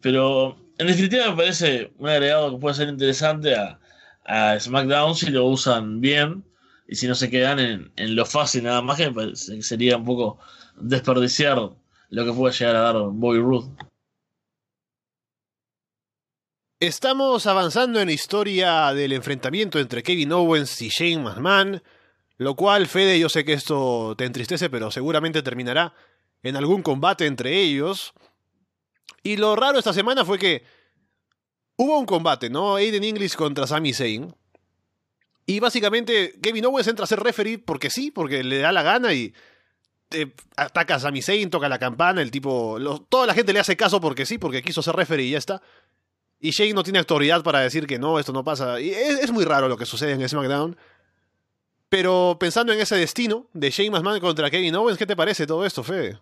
Pero 0.02 0.56
en 0.78 0.86
definitiva 0.88 1.30
me 1.30 1.36
parece 1.36 1.92
un 1.98 2.08
agregado 2.08 2.50
que 2.50 2.60
puede 2.60 2.74
ser 2.74 2.88
interesante 2.88 3.54
a, 3.54 3.78
a 4.24 4.58
SmackDown 4.58 5.14
si 5.14 5.30
lo 5.30 5.46
usan 5.46 6.00
bien 6.00 6.44
y 6.86 6.96
si 6.96 7.06
no 7.08 7.14
se 7.14 7.30
quedan 7.30 7.58
en, 7.58 7.92
en 7.96 8.16
lo 8.16 8.26
fácil 8.26 8.64
nada 8.64 8.82
más, 8.82 8.98
que 8.98 9.06
me 9.06 9.14
parece 9.14 9.56
que 9.56 9.62
sería 9.62 9.96
un 9.96 10.04
poco 10.04 10.38
desperdiciar 10.76 11.58
lo 12.10 12.24
que 12.24 12.32
puede 12.32 12.52
llegar 12.52 12.76
a 12.76 12.80
dar 12.80 12.96
Bobby 12.96 13.38
Roode. 13.38 13.70
Estamos 16.80 17.46
avanzando 17.46 18.00
en 18.00 18.08
la 18.08 18.12
historia 18.12 18.92
del 18.92 19.12
enfrentamiento 19.12 19.78
entre 19.78 20.02
Kevin 20.02 20.32
Owens 20.32 20.82
y 20.82 20.88
Shane 20.88 21.22
McMahon, 21.22 21.80
lo 22.38 22.56
cual, 22.56 22.88
Fede, 22.88 23.20
yo 23.20 23.28
sé 23.28 23.44
que 23.44 23.52
esto 23.52 24.16
te 24.18 24.24
entristece, 24.24 24.68
pero 24.68 24.90
seguramente 24.90 25.42
terminará 25.42 25.94
en 26.42 26.56
algún 26.56 26.82
combate 26.82 27.26
entre 27.26 27.56
ellos. 27.60 28.12
Y 29.22 29.36
lo 29.36 29.54
raro 29.56 29.78
esta 29.78 29.92
semana 29.92 30.24
fue 30.24 30.38
que 30.38 30.64
hubo 31.76 31.98
un 31.98 32.06
combate, 32.06 32.50
¿no? 32.50 32.76
Aiden 32.76 33.04
English 33.04 33.34
contra 33.34 33.66
Sami 33.66 33.92
Zayn. 33.92 34.34
Y 35.46 35.60
básicamente 35.60 36.38
Kevin 36.40 36.66
Owens 36.66 36.88
entra 36.88 37.04
a 37.04 37.08
ser 37.08 37.20
referee 37.20 37.58
porque 37.58 37.90
sí, 37.90 38.10
porque 38.10 38.44
le 38.44 38.58
da 38.58 38.72
la 38.72 38.82
gana 38.82 39.12
y 39.12 39.34
eh, 40.10 40.32
ataca 40.56 40.96
a 40.96 41.00
Sami 41.00 41.22
Zayn, 41.22 41.50
toca 41.50 41.68
la 41.68 41.78
campana, 41.78 42.22
el 42.22 42.30
tipo... 42.30 42.78
toda 43.08 43.26
la 43.26 43.34
gente 43.34 43.52
le 43.52 43.60
hace 43.60 43.76
caso 43.76 44.00
porque 44.00 44.26
sí, 44.26 44.38
porque 44.38 44.62
quiso 44.62 44.82
ser 44.82 44.94
referee 44.94 45.26
y 45.26 45.30
ya 45.30 45.38
está. 45.38 45.62
Y 46.44 46.50
Shane 46.50 46.74
no 46.74 46.82
tiene 46.82 46.98
autoridad 46.98 47.44
para 47.44 47.60
decir 47.60 47.86
que 47.86 48.00
no, 48.00 48.18
esto 48.18 48.32
no 48.32 48.42
pasa. 48.42 48.80
Es 48.80 49.30
muy 49.30 49.44
raro 49.44 49.68
lo 49.68 49.76
que 49.76 49.86
sucede 49.86 50.12
en 50.12 50.28
SmackDown. 50.28 50.76
Pero 51.88 52.36
pensando 52.40 52.72
en 52.72 52.80
ese 52.80 52.96
destino 52.96 53.46
de 53.52 53.70
Shane 53.70 53.92
McMahon 53.92 54.18
contra 54.18 54.50
Kevin 54.50 54.74
Owens, 54.74 54.98
¿qué 54.98 55.06
te 55.06 55.14
parece 55.14 55.46
todo 55.46 55.64
esto, 55.64 55.84
Fede? 55.84 56.18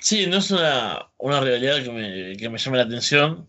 Sí, 0.00 0.26
no 0.26 0.38
es 0.38 0.50
una, 0.50 1.10
una 1.18 1.40
rivalidad 1.40 1.82
que 1.82 1.90
me, 1.90 2.36
que 2.36 2.48
me 2.48 2.58
llame 2.58 2.78
la 2.78 2.84
atención, 2.84 3.48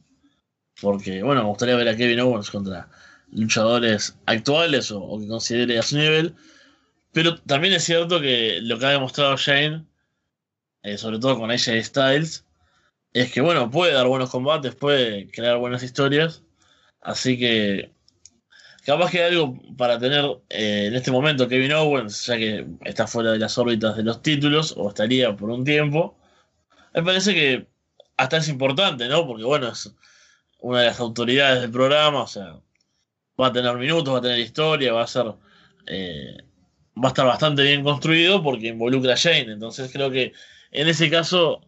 porque 0.81 1.21
bueno, 1.23 1.43
me 1.43 1.49
gustaría 1.49 1.75
ver 1.75 1.89
a 1.89 1.95
Kevin 1.95 2.21
Owens 2.21 2.49
contra 2.49 2.89
luchadores 3.31 4.17
actuales 4.25 4.91
o, 4.91 5.19
que 5.19 5.27
considere 5.27 5.77
a 5.77 5.83
su 5.83 5.97
nivel, 5.97 6.35
pero 7.13 7.39
también 7.41 7.73
es 7.73 7.83
cierto 7.83 8.19
que 8.21 8.59
lo 8.61 8.79
que 8.79 8.85
ha 8.85 8.89
demostrado 8.89 9.37
Shane, 9.37 9.85
eh, 10.83 10.97
sobre 10.97 11.19
todo 11.19 11.37
con 11.37 11.51
AJ 11.51 11.83
Styles, 11.83 12.45
es 13.13 13.31
que 13.31 13.41
bueno, 13.41 13.69
puede 13.69 13.93
dar 13.93 14.07
buenos 14.07 14.29
combates, 14.31 14.75
puede 14.75 15.29
crear 15.31 15.57
buenas 15.57 15.83
historias, 15.83 16.43
así 17.01 17.37
que 17.37 17.91
capaz 18.85 19.11
que 19.11 19.23
hay 19.23 19.33
algo 19.33 19.59
para 19.77 19.99
tener 19.99 20.25
eh, 20.49 20.85
en 20.87 20.95
este 20.95 21.11
momento 21.11 21.47
Kevin 21.47 21.73
Owens, 21.73 22.25
ya 22.25 22.37
que 22.37 22.65
está 22.85 23.07
fuera 23.07 23.31
de 23.31 23.39
las 23.39 23.57
órbitas 23.57 23.95
de 23.97 24.03
los 24.03 24.21
títulos, 24.23 24.73
o 24.77 24.89
estaría 24.89 25.35
por 25.35 25.49
un 25.51 25.63
tiempo. 25.63 26.18
Me 26.93 27.03
parece 27.03 27.33
que 27.33 27.67
hasta 28.17 28.37
es 28.37 28.47
importante, 28.49 29.07
¿no? 29.07 29.25
Porque 29.27 29.43
bueno, 29.43 29.69
es 29.69 29.93
una 30.59 30.81
de 30.81 30.85
las 30.87 30.99
autoridades 30.99 31.61
del 31.61 31.71
programa, 31.71 32.23
o 32.23 32.27
sea, 32.27 32.59
va 33.39 33.47
a 33.47 33.53
tener 33.53 33.75
minutos, 33.77 34.13
va 34.13 34.19
a 34.19 34.21
tener 34.21 34.39
historia, 34.39 34.93
va 34.93 35.03
a 35.03 35.07
ser... 35.07 35.33
eh, 35.87 36.37
va 37.01 37.09
a 37.09 37.11
estar 37.11 37.25
bastante 37.25 37.63
bien 37.63 37.83
construido 37.83 38.43
porque 38.43 38.67
involucra 38.67 39.13
a 39.13 39.15
Shane, 39.15 39.53
entonces 39.53 39.91
creo 39.91 40.11
que 40.11 40.33
en 40.71 40.87
ese 40.87 41.09
caso 41.09 41.61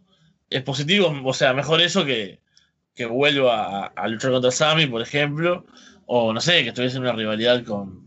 es 0.50 0.62
positivo, 0.62 1.14
o 1.24 1.34
sea, 1.34 1.54
mejor 1.54 1.80
eso 1.80 2.04
que, 2.04 2.40
que 2.94 3.06
vuelva 3.06 3.84
a, 3.84 3.86
a 3.86 4.08
luchar 4.08 4.32
contra 4.32 4.50
Sami, 4.50 4.86
por 4.86 5.00
ejemplo, 5.02 5.64
o 6.06 6.32
no 6.32 6.40
sé, 6.40 6.62
que 6.62 6.68
estuviese 6.68 6.96
en 6.96 7.04
una 7.04 7.12
rivalidad 7.12 7.64
con 7.64 8.06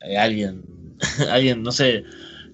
eh, 0.00 0.16
alguien, 0.16 0.62
alguien, 1.30 1.62
no 1.62 1.72
sé, 1.72 2.04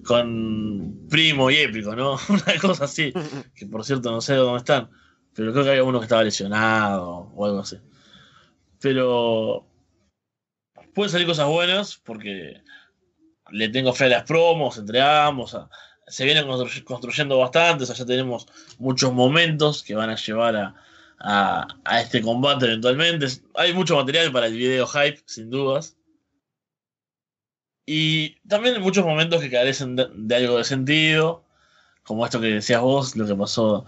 con 0.05 1.07
Primo 1.09 1.49
y 1.51 1.57
Épico, 1.57 1.95
¿no? 1.95 2.17
Una 2.29 2.59
cosa 2.61 2.85
así, 2.85 3.11
que 3.55 3.65
por 3.65 3.83
cierto 3.83 4.11
no 4.11 4.21
sé 4.21 4.35
dónde 4.35 4.59
están, 4.59 4.89
pero 5.33 5.51
creo 5.51 5.63
que 5.63 5.69
había 5.71 5.83
uno 5.83 5.99
que 5.99 6.05
estaba 6.05 6.23
lesionado 6.23 7.31
o 7.35 7.45
algo 7.45 7.59
así. 7.59 7.77
Pero 8.79 9.65
pueden 10.93 11.11
salir 11.11 11.27
cosas 11.27 11.47
buenas 11.47 11.97
porque 12.03 12.61
le 13.51 13.69
tengo 13.69 13.93
fe 13.93 14.05
a 14.05 14.09
las 14.09 14.23
promos 14.23 14.77
entre 14.77 15.01
ambos. 15.01 15.57
se 16.07 16.23
vienen 16.25 16.45
constru- 16.45 16.83
construyendo 16.83 17.37
bastante, 17.39 17.83
o 17.83 17.87
ya 17.93 18.05
tenemos 18.05 18.47
muchos 18.77 19.11
momentos 19.13 19.83
que 19.83 19.95
van 19.95 20.09
a 20.09 20.15
llevar 20.15 20.55
a, 21.19 21.67
a 21.83 22.01
este 22.01 22.21
combate 22.21 22.65
eventualmente. 22.65 23.27
Hay 23.55 23.73
mucho 23.73 23.95
material 23.95 24.31
para 24.31 24.47
el 24.47 24.53
video 24.53 24.85
hype, 24.87 25.21
sin 25.25 25.49
dudas. 25.49 25.97
Y 27.85 28.37
también 28.47 28.81
muchos 28.81 29.05
momentos 29.05 29.41
que 29.41 29.51
carecen 29.51 29.95
de, 29.95 30.07
de 30.13 30.35
algo 30.35 30.57
de 30.57 30.63
sentido, 30.63 31.43
como 32.03 32.25
esto 32.25 32.41
que 32.41 32.47
decías 32.47 32.81
vos, 32.81 33.15
lo 33.15 33.27
que 33.27 33.35
pasó 33.35 33.85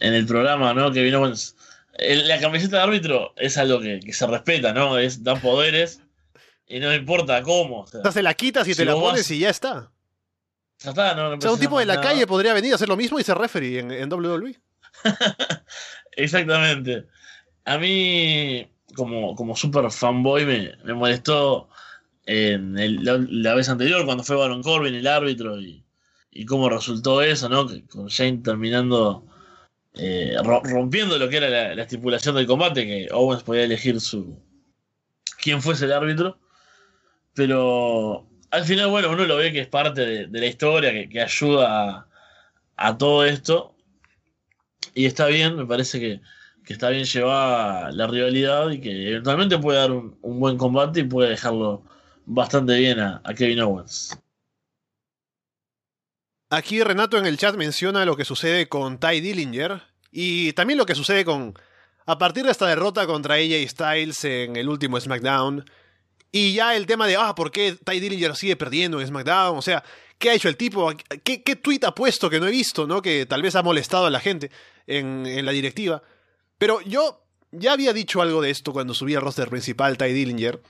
en 0.00 0.14
el 0.14 0.26
programa, 0.26 0.72
¿no? 0.74 0.90
Que 0.92 1.02
vino 1.02 1.24
el- 1.26 2.28
la 2.28 2.40
camiseta 2.40 2.78
de 2.78 2.82
árbitro 2.82 3.32
es 3.36 3.56
algo 3.58 3.80
que, 3.80 4.00
que 4.00 4.12
se 4.12 4.26
respeta, 4.26 4.72
¿no? 4.72 4.98
Es, 4.98 5.22
da 5.22 5.36
poderes 5.36 6.00
y 6.66 6.80
no 6.80 6.92
importa 6.94 7.42
cómo. 7.42 7.80
O 7.80 7.86
sea, 7.86 8.10
se 8.12 8.22
la 8.22 8.34
quitas 8.34 8.66
y 8.66 8.72
Si 8.72 8.78
te 8.78 8.84
la 8.86 8.94
pones 8.94 9.22
vas- 9.22 9.30
y 9.30 9.38
ya 9.40 9.50
está. 9.50 9.90
ya 10.80 10.90
está, 10.90 11.14
no, 11.14 11.30
no 11.30 11.36
O 11.36 11.40
sea, 11.40 11.52
un 11.52 11.60
tipo 11.60 11.78
de 11.78 11.86
la 11.86 11.94
nada. 11.96 12.08
calle 12.08 12.26
podría 12.26 12.54
venir 12.54 12.72
a 12.72 12.76
hacer 12.76 12.88
lo 12.88 12.96
mismo 12.96 13.18
y 13.20 13.24
ser 13.24 13.36
referee 13.38 13.78
en, 13.80 13.90
en 13.92 14.10
WWE. 14.12 14.58
Exactamente. 16.12 17.06
A 17.64 17.78
mí, 17.78 18.68
como, 18.96 19.34
como 19.34 19.56
super 19.56 19.90
fanboy, 19.90 20.44
me, 20.44 20.72
me 20.84 20.94
molestó 20.94 21.68
en 22.26 22.78
el- 22.78 23.04
la, 23.04 23.18
la 23.28 23.54
vez 23.54 23.68
anterior 23.68 24.04
cuando 24.04 24.24
fue 24.24 24.36
Baron 24.36 24.62
Corbin 24.62 24.94
el 24.94 25.06
árbitro 25.06 25.60
y, 25.60 25.84
y 26.30 26.44
cómo 26.46 26.68
resultó 26.68 27.22
eso, 27.22 27.48
¿no? 27.48 27.66
Con 27.88 28.06
Shane 28.08 28.38
terminando 28.38 29.26
eh, 29.94 30.36
ro- 30.42 30.62
rompiendo 30.64 31.18
lo 31.18 31.28
que 31.28 31.36
era 31.36 31.48
la, 31.48 31.74
la 31.74 31.82
estipulación 31.82 32.34
del 32.36 32.46
combate, 32.46 32.86
que 32.86 33.08
Owens 33.12 33.42
podía 33.42 33.64
elegir 33.64 34.00
su 34.00 34.38
quién 35.40 35.62
fuese 35.62 35.84
el 35.84 35.92
árbitro. 35.92 36.38
Pero 37.34 38.26
al 38.50 38.64
final, 38.64 38.88
bueno, 38.88 39.10
uno 39.10 39.24
lo 39.24 39.36
ve 39.36 39.52
que 39.52 39.60
es 39.60 39.68
parte 39.68 40.26
de, 40.26 40.40
la 40.40 40.46
historia, 40.46 40.92
que, 40.92 41.08
que 41.08 41.20
ayuda 41.20 42.06
a, 42.76 42.98
todo 42.98 43.24
esto. 43.24 43.74
Y 44.94 45.06
está 45.06 45.26
bien, 45.26 45.56
me 45.56 45.66
parece 45.66 45.98
que, 45.98 46.20
que 46.64 46.72
está 46.72 46.90
bien 46.90 47.04
llevada 47.04 47.90
la 47.90 48.06
rivalidad 48.06 48.70
y 48.70 48.80
que 48.80 49.10
eventualmente 49.10 49.58
puede 49.58 49.78
dar 49.78 49.90
un 49.92 50.40
buen 50.40 50.56
combate 50.56 51.00
y 51.00 51.04
puede 51.04 51.30
dejarlo 51.30 51.82
bastante 52.26 52.78
bien 52.78 53.00
a, 53.00 53.22
Kevin 53.36 53.60
Owens. 53.60 54.18
Aquí 56.50 56.82
Renato 56.82 57.18
en 57.18 57.26
el 57.26 57.36
chat 57.36 57.56
menciona 57.56 58.04
lo 58.04 58.16
que 58.16 58.24
sucede 58.24 58.68
con 58.68 58.98
Ty 58.98 59.20
Dillinger 59.20 59.82
y 60.10 60.52
también 60.52 60.78
lo 60.78 60.86
que 60.86 60.94
sucede 60.94 61.24
con... 61.24 61.54
A 62.06 62.18
partir 62.18 62.44
de 62.44 62.50
esta 62.50 62.66
derrota 62.66 63.06
contra 63.06 63.36
AJ 63.36 63.68
Styles 63.68 64.24
en 64.24 64.56
el 64.56 64.68
último 64.68 65.00
SmackDown 65.00 65.64
y 66.30 66.52
ya 66.52 66.76
el 66.76 66.86
tema 66.86 67.06
de, 67.06 67.16
ah, 67.16 67.34
¿por 67.34 67.50
qué 67.50 67.76
Ty 67.82 67.98
Dillinger 67.98 68.36
sigue 68.36 68.56
perdiendo 68.56 69.00
en 69.00 69.06
SmackDown? 69.06 69.56
O 69.56 69.62
sea, 69.62 69.82
¿qué 70.18 70.30
ha 70.30 70.34
hecho 70.34 70.48
el 70.48 70.56
tipo? 70.56 70.92
¿Qué, 71.22 71.42
qué 71.42 71.56
tweet 71.56 71.80
ha 71.84 71.94
puesto 71.94 72.28
que 72.28 72.40
no 72.40 72.46
he 72.46 72.50
visto, 72.50 72.86
no? 72.86 73.00
Que 73.00 73.24
tal 73.24 73.40
vez 73.40 73.54
ha 73.56 73.62
molestado 73.62 74.06
a 74.06 74.10
la 74.10 74.20
gente 74.20 74.50
en, 74.86 75.26
en 75.26 75.46
la 75.46 75.52
directiva. 75.52 76.02
Pero 76.58 76.80
yo 76.82 77.24
ya 77.52 77.72
había 77.72 77.92
dicho 77.92 78.20
algo 78.20 78.42
de 78.42 78.50
esto 78.50 78.72
cuando 78.72 78.94
subí 78.94 79.14
al 79.14 79.22
roster 79.22 79.48
principal 79.48 79.96
Ty 79.96 80.12
Dillinger. 80.12 80.60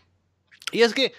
Y 0.70 0.82
es 0.82 0.94
que 0.94 1.12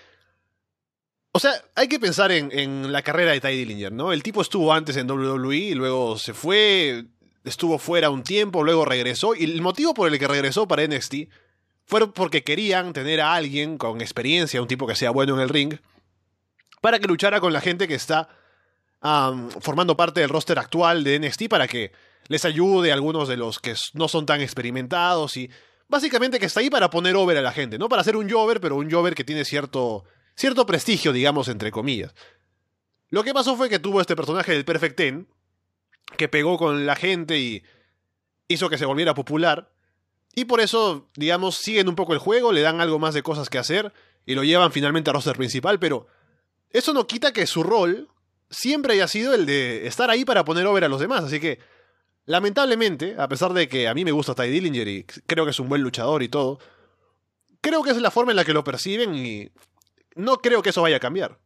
o 1.36 1.40
sea, 1.40 1.52
hay 1.76 1.90
que 1.90 2.00
pensar 2.00 2.32
en, 2.32 2.94
la 2.94 3.02
carrera 3.02 3.34
de 3.34 3.42
Ty 3.42 3.50
Dillinger, 3.50 3.92
¿no? 3.92 4.14
El 4.14 4.24
tipo 4.24 4.42
estuvo 4.42 4.72
antes 4.72 4.96
en 4.96 5.12
WWE 5.12 5.58
y 5.58 5.74
luego 5.74 6.18
se 6.18 6.34
fue, 6.34 7.08
estuvo 7.44 7.78
fuera 7.78 8.10
un 8.10 8.24
tiempo, 8.24 8.64
luego 8.64 8.86
regresó. 8.86 9.36
Y 9.36 9.44
el 9.44 9.62
motivo 9.62 9.94
por 9.94 10.10
el 10.10 10.18
que 10.18 10.30
regresó 10.30 10.66
para 10.66 10.88
NXT 10.88 11.28
fue 11.88 12.14
porque 12.14 12.46
querían 12.46 12.94
tener 12.94 13.20
a 13.20 13.34
alguien 13.34 13.78
con 13.78 14.00
experiencia, 14.00 14.62
un 14.62 14.70
tipo 14.70 14.88
que 14.88 14.96
sea 14.96 15.12
bueno 15.12 15.36
en 15.36 15.42
el 15.42 15.50
ring, 15.50 15.74
para 16.80 17.00
que 17.00 17.08
luchara 17.08 17.42
con 17.42 17.52
la 17.52 17.60
gente 17.60 17.86
que 17.90 17.96
está 17.96 18.30
formando 19.60 19.98
parte 19.98 20.22
del 20.22 20.30
roster 20.30 20.58
actual 20.58 21.04
de 21.04 21.20
NXT 21.20 21.50
para 21.50 21.68
que 21.68 21.92
les 22.30 22.46
ayude 22.46 22.92
a 22.92 22.94
algunos 22.94 23.28
de 23.28 23.36
los 23.36 23.60
que 23.60 23.76
no 23.92 24.08
son 24.08 24.26
tan 24.26 24.40
experimentados 24.40 25.36
y 25.36 25.52
básicamente 25.90 26.40
que 26.40 26.46
está 26.46 26.62
ahí 26.62 26.70
para 26.70 26.90
poner 26.90 27.18
over 27.18 27.38
a 27.38 27.42
la 27.42 27.52
gente, 27.52 27.78
no 27.78 27.90
para 27.90 28.06
ser 28.06 28.16
un 28.16 28.30
Jover, 28.30 28.62
pero 28.62 28.78
un 28.78 28.90
Jover 28.90 29.16
que 29.16 29.26
tiene 29.26 29.44
cierto 29.44 30.06
cierto 30.36 30.66
prestigio, 30.66 31.14
digamos, 31.14 31.48
entre 31.48 31.72
comillas. 31.72 32.14
Lo 33.10 33.24
que 33.24 33.34
pasó 33.34 33.56
fue 33.56 33.70
que 33.70 33.80
tuvo 33.80 34.02
este 34.02 34.16
personaje 34.16 34.52
del 34.52 34.66
Perfect 34.66 34.98
Ten, 34.98 35.28
que 36.18 36.28
pegó 36.28 36.58
con 36.58 36.86
la 36.86 36.96
gente 36.96 37.40
y 37.40 37.64
hizo 38.48 38.70
que 38.70 38.78
se 38.78 38.86
volviera 38.86 39.14
popular. 39.14 39.72
Y 40.36 40.46
por 40.46 40.60
eso, 40.60 41.10
digamos, 41.16 41.56
siguen 41.56 41.88
un 41.88 41.96
poco 41.96 42.14
el 42.14 42.20
juego, 42.20 42.52
le 42.52 42.62
dan 42.62 42.82
algo 42.82 43.00
más 43.00 43.14
de 43.14 43.24
cosas 43.24 43.50
que 43.50 43.58
hacer 43.58 43.94
y 44.26 44.36
lo 44.36 44.44
llevan 44.44 44.72
finalmente 44.72 45.10
a 45.10 45.14
roster 45.14 45.38
principal, 45.38 45.80
pero 45.80 46.08
eso 46.72 46.94
no 46.94 47.08
quita 47.08 47.32
que 47.32 47.48
su 47.48 47.64
rol 47.64 48.10
siempre 48.50 48.94
haya 48.94 49.08
sido 49.08 49.34
el 49.34 49.46
de 49.46 49.88
estar 49.88 50.10
ahí 50.10 50.26
para 50.26 50.44
poner 50.44 50.66
over 50.66 50.84
a 50.84 50.90
los 50.90 51.00
demás. 51.00 51.24
Así 51.24 51.40
que 51.40 51.60
Lamentablemente, 52.26 53.16
a 53.20 53.28
pesar 53.28 53.54
de 53.54 53.70
que 53.70 53.88
a 53.88 53.94
mí 53.94 54.04
me 54.04 54.12
gusta 54.12 54.34
Ty 54.34 54.50
Dillinger 54.50 54.88
y 54.88 55.04
creo 55.04 55.46
que 55.46 55.52
es 55.52 55.60
un 55.60 55.70
buen 55.70 55.82
luchador 55.82 56.24
y 56.24 56.30
todo, 56.30 56.60
creo 57.62 57.84
que 57.84 57.92
es 57.92 57.98
la 57.98 58.10
forma 58.10 58.32
en 58.32 58.38
la 58.38 58.46
que 58.46 58.54
lo 58.54 58.64
perciben 58.64 59.16
y 59.16 59.52
no 60.16 60.38
creo 60.38 60.62
que 60.62 60.70
eso 60.70 60.82
vaya 60.82 60.98
a 60.98 61.02
cambiar. 61.02 61.38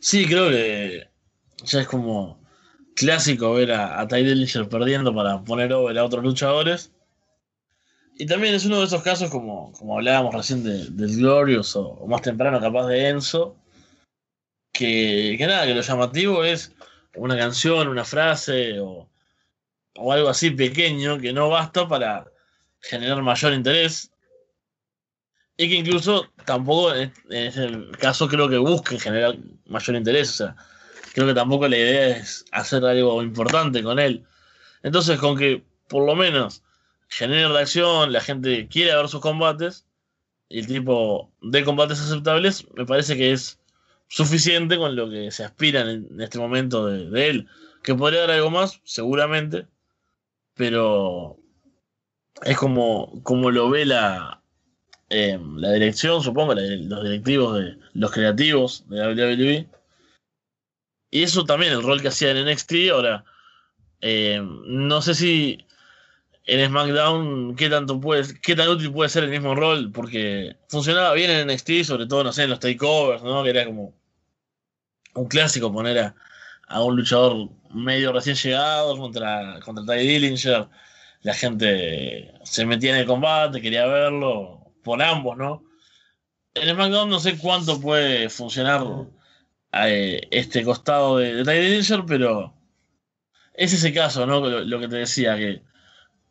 Sí, 0.00 0.26
creo 0.26 0.50
que 0.50 1.08
ya 1.64 1.80
es 1.80 1.88
como 1.88 2.40
clásico 2.94 3.52
ver 3.54 3.72
a, 3.72 4.00
a 4.00 4.08
Ty 4.08 4.24
perdiendo 4.70 5.14
para 5.14 5.42
poner 5.42 5.72
over 5.72 5.98
a 5.98 6.04
otros 6.04 6.22
luchadores. 6.22 6.92
Y 8.16 8.26
también 8.26 8.54
es 8.54 8.66
uno 8.66 8.80
de 8.80 8.86
esos 8.86 9.02
casos, 9.02 9.30
como, 9.30 9.72
como 9.72 9.94
hablábamos 9.96 10.34
recién 10.34 10.64
de, 10.64 10.86
del 10.90 11.16
Glorious 11.16 11.76
o, 11.76 12.04
más 12.08 12.22
temprano 12.22 12.60
capaz 12.60 12.86
de 12.88 13.08
Enzo, 13.08 13.56
que, 14.72 15.36
que 15.38 15.46
nada, 15.46 15.66
que 15.66 15.74
lo 15.74 15.80
llamativo 15.80 16.44
es 16.44 16.74
una 17.14 17.36
canción, 17.36 17.88
una 17.88 18.04
frase 18.04 18.80
o, 18.80 19.08
o 19.96 20.12
algo 20.12 20.28
así 20.28 20.50
pequeño 20.50 21.18
que 21.18 21.32
no 21.32 21.48
basta 21.48 21.86
para 21.88 22.26
generar 22.80 23.22
mayor 23.22 23.52
interés. 23.52 24.10
Y 25.60 25.68
que 25.68 25.74
incluso 25.74 26.24
tampoco 26.44 26.94
en 26.94 27.12
ese 27.28 27.68
caso 27.98 28.28
creo 28.28 28.48
que 28.48 28.58
busquen 28.58 29.00
generar 29.00 29.36
mayor 29.66 29.96
interés. 29.96 30.30
O 30.30 30.32
sea, 30.34 30.56
creo 31.12 31.26
que 31.26 31.34
tampoco 31.34 31.66
la 31.66 31.76
idea 31.76 32.16
es 32.16 32.44
hacer 32.52 32.84
algo 32.84 33.20
importante 33.22 33.82
con 33.82 33.98
él. 33.98 34.24
Entonces, 34.84 35.18
con 35.18 35.36
que 35.36 35.64
por 35.88 36.06
lo 36.06 36.14
menos 36.14 36.62
genere 37.08 37.48
reacción, 37.48 38.12
la 38.12 38.20
gente 38.20 38.68
quiere 38.68 38.94
ver 38.94 39.08
sus 39.08 39.20
combates, 39.20 39.84
y 40.48 40.60
el 40.60 40.68
tipo 40.68 41.32
de 41.42 41.64
combates 41.64 42.00
aceptables, 42.00 42.66
me 42.74 42.86
parece 42.86 43.16
que 43.16 43.32
es 43.32 43.58
suficiente 44.06 44.78
con 44.78 44.96
lo 44.96 45.10
que 45.10 45.30
se 45.30 45.44
aspira 45.44 45.80
en, 45.90 46.20
este 46.20 46.38
momento 46.38 46.86
de, 46.86 47.28
él. 47.28 47.48
Que 47.82 47.96
podría 47.96 48.20
dar 48.20 48.30
algo 48.30 48.50
más, 48.50 48.80
seguramente, 48.84 49.66
pero 50.54 51.36
es 52.42 52.56
como, 52.56 53.22
como 53.24 53.50
lo 53.50 53.70
ve 53.70 53.84
la, 53.84 54.37
eh, 55.10 55.38
la 55.56 55.72
dirección, 55.72 56.22
supongo, 56.22 56.54
los 56.54 57.02
directivos, 57.02 57.58
de 57.58 57.78
los 57.94 58.10
creativos 58.12 58.84
de 58.88 59.00
WWE. 59.00 59.68
Y 61.10 61.22
eso 61.22 61.44
también, 61.44 61.72
el 61.72 61.82
rol 61.82 62.02
que 62.02 62.08
hacía 62.08 62.30
en 62.30 62.46
NXT, 62.46 62.72
ahora, 62.92 63.24
eh, 64.00 64.40
no 64.42 65.02
sé 65.02 65.14
si 65.14 65.66
en 66.44 66.66
SmackDown 66.66 67.56
qué 67.56 67.68
tanto 67.70 68.00
puede, 68.00 68.40
qué 68.40 68.56
tan 68.56 68.68
útil 68.68 68.92
puede 68.92 69.10
ser 69.10 69.24
el 69.24 69.30
mismo 69.30 69.54
rol, 69.54 69.90
porque 69.92 70.56
funcionaba 70.68 71.14
bien 71.14 71.30
en 71.30 71.48
NXT, 71.48 71.84
sobre 71.84 72.06
todo, 72.06 72.24
no 72.24 72.32
sé, 72.32 72.44
en 72.44 72.50
los 72.50 72.60
takeovers, 72.60 73.22
¿no? 73.22 73.42
Que 73.44 73.50
era 73.50 73.64
como 73.64 73.94
un 75.14 75.28
clásico 75.28 75.72
poner 75.72 75.98
a, 75.98 76.14
a 76.68 76.82
un 76.82 76.96
luchador 76.96 77.48
medio 77.72 78.12
recién 78.12 78.36
llegado 78.36 78.96
contra, 78.96 79.60
contra 79.60 79.84
Ty 79.84 80.06
Dillinger. 80.06 80.68
La 81.22 81.34
gente 81.34 82.32
se 82.44 82.64
metía 82.64 82.92
en 82.92 83.00
el 83.00 83.06
combate, 83.06 83.60
quería 83.60 83.86
verlo, 83.86 84.57
por 84.82 85.02
ambos, 85.02 85.36
¿no? 85.36 85.64
En 86.54 86.68
SmackDown 86.70 87.08
no 87.08 87.20
sé 87.20 87.38
cuánto 87.38 87.80
puede 87.80 88.28
funcionar 88.30 88.82
eh, 89.72 90.20
este 90.30 90.64
costado 90.64 91.18
de, 91.18 91.34
de 91.34 91.44
Ty 91.44 91.58
Dillinger, 91.58 92.04
pero 92.06 92.54
es 93.54 93.72
ese 93.72 93.92
caso, 93.92 94.26
¿no? 94.26 94.40
Lo, 94.40 94.60
lo 94.60 94.80
que 94.80 94.88
te 94.88 94.96
decía, 94.96 95.36
que 95.36 95.62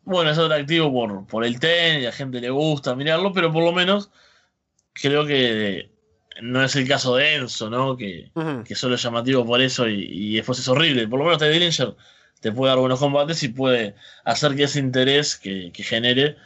bueno, 0.08 0.30
es 0.30 0.38
atractivo 0.38 0.90
por, 0.90 1.26
por 1.26 1.44
el 1.44 1.60
ten 1.60 2.00
y 2.00 2.04
a 2.04 2.08
la 2.08 2.12
gente 2.12 2.40
le 2.40 2.48
gusta 2.48 2.94
mirarlo, 2.94 3.32
pero 3.32 3.52
por 3.52 3.62
lo 3.62 3.72
menos 3.72 4.10
creo 4.94 5.26
que 5.26 5.90
no 6.40 6.64
es 6.64 6.76
el 6.76 6.88
caso 6.88 7.16
de 7.16 7.34
Enzo, 7.34 7.68
¿no? 7.68 7.96
Que, 7.96 8.30
que 8.64 8.74
solo 8.74 8.94
es 8.94 9.02
llamativo 9.02 9.44
por 9.44 9.60
eso 9.60 9.86
y, 9.86 10.36
después 10.36 10.58
es 10.60 10.68
horrible. 10.68 11.06
Por 11.08 11.18
lo 11.18 11.26
menos 11.26 11.38
Teddy 11.38 11.58
Dillinger 11.58 11.94
te 12.40 12.52
puede 12.52 12.70
dar 12.70 12.78
buenos 12.78 12.98
combates 12.98 13.42
y 13.42 13.48
puede 13.48 13.96
hacer 14.24 14.54
que 14.54 14.64
ese 14.64 14.78
interés 14.78 15.36
que, 15.36 15.70
genere 15.74 16.36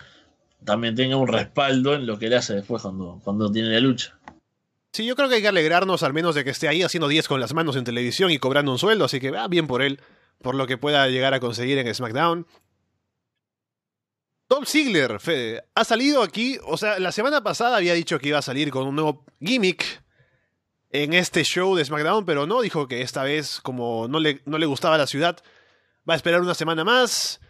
también 0.65 0.95
tenga 0.95 1.17
un 1.17 1.29
respaldo 1.29 1.95
en 1.95 2.07
lo 2.07 2.19
que 2.19 2.29
le 2.29 2.37
hace 2.37 2.55
después 2.55 2.83
cuando, 2.83 3.21
cuando 3.23 3.51
tiene 3.51 3.69
la 3.69 3.81
lucha. 3.81 4.19
Sí, 4.93 5.07
yo 5.07 5.17
creo 5.17 5.29
que 5.29 5.37
hay 5.37 5.43
que 5.43 5.49
alegrarnos 5.49 6.03
al 6.03 6.13
menos 6.13 6.35
de 6.35 6.45
que 6.45 6.51
esté 6.51 6.69
ahí 6.69 6.83
haciendo 6.83 7.09
10 7.09 7.27
con 7.27 7.41
las 7.41 7.55
manos 7.55 7.77
en 7.77 7.85
televisión 7.85 8.31
y 8.31 8.39
cobrando 8.39 8.73
un 8.73 8.79
sueldo, 8.79 9.07
así 9.07 9.21
que 9.21 9.31
va 9.31 9.49
bien 9.49 9.67
por 9.67 9.81
él, 9.81 10.01
por 10.43 10.55
lo 10.55 10.67
que 10.67 10.77
pueda 10.77 11.09
llegar 11.09 11.33
a 11.33 11.41
conseguir 11.41 11.79
en 11.79 11.95
SmackDown. 11.95 12.47
Tom 14.49 14.67
Ziggler, 14.67 15.19
ha 15.75 15.85
salido 15.85 16.23
aquí, 16.23 16.59
o 16.67 16.77
sea, 16.77 16.99
la 16.99 17.11
semana 17.11 17.43
pasada 17.43 17.79
había 17.79 17.95
dicho 17.95 18.19
que 18.19 18.29
iba 18.29 18.39
a 18.39 18.43
salir 18.43 18.71
con 18.71 18.87
un 18.87 18.95
nuevo 18.95 19.25
gimmick 19.41 20.03
en 20.91 21.15
este 21.15 21.43
show 21.43 21.75
de 21.75 21.87
SmackDown, 21.87 22.27
pero 22.27 22.47
no, 22.47 22.61
dijo 22.61 22.87
que 22.87 23.01
esta 23.01 23.23
vez, 23.23 23.61
como 23.63 24.09
no 24.09 24.21
le, 24.21 24.43
no 24.45 24.59
le 24.59 24.67
gustaba 24.67 24.99
la 24.99 25.07
ciudad, 25.07 25.39
va 26.07 26.13
a 26.13 26.17
esperar 26.17 26.43
una 26.43 26.53
semana 26.53 26.85
más. 26.85 27.41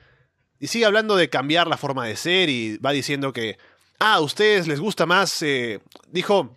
Y 0.62 0.68
sigue 0.68 0.84
hablando 0.84 1.16
de 1.16 1.28
cambiar 1.28 1.66
la 1.66 1.76
forma 1.76 2.06
de 2.06 2.14
ser 2.14 2.48
y 2.48 2.76
va 2.76 2.92
diciendo 2.92 3.32
que, 3.32 3.58
ah, 3.98 4.14
a 4.14 4.20
ustedes 4.20 4.68
les 4.68 4.78
gusta 4.78 5.06
más, 5.06 5.42
eh, 5.42 5.80
dijo, 6.06 6.56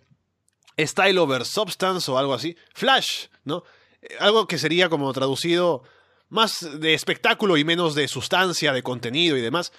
style 0.78 1.18
over 1.18 1.44
substance 1.44 2.08
o 2.08 2.16
algo 2.16 2.32
así, 2.32 2.56
flash, 2.72 3.26
¿no? 3.42 3.64
Eh, 4.00 4.14
algo 4.20 4.46
que 4.46 4.58
sería 4.58 4.88
como 4.88 5.12
traducido 5.12 5.82
más 6.28 6.64
de 6.78 6.94
espectáculo 6.94 7.56
y 7.56 7.64
menos 7.64 7.96
de 7.96 8.06
sustancia, 8.06 8.72
de 8.72 8.84
contenido 8.84 9.36
y 9.36 9.40
demás. 9.40 9.72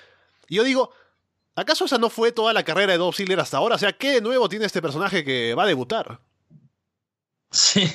Y 0.50 0.56
yo 0.56 0.66
digo, 0.66 0.92
¿acaso 1.56 1.86
esa 1.86 1.98
no 1.98 2.10
fue 2.10 2.34
toda 2.34 2.52
la 2.52 2.64
carrera 2.66 2.92
de 2.92 2.98
Dolph 2.98 3.16
Ziggler 3.16 3.40
hasta 3.40 3.56
ahora? 3.56 3.76
O 3.76 3.80
sea, 3.80 3.94
¿qué 3.94 4.16
de 4.16 4.22
nuevo 4.22 4.50
tiene 4.50 4.66
este 4.66 4.82
personaje 4.82 5.24
que 5.24 5.56
va 5.56 5.64
a 5.64 5.68
debutar? 5.68 6.20
Sí, 7.50 7.90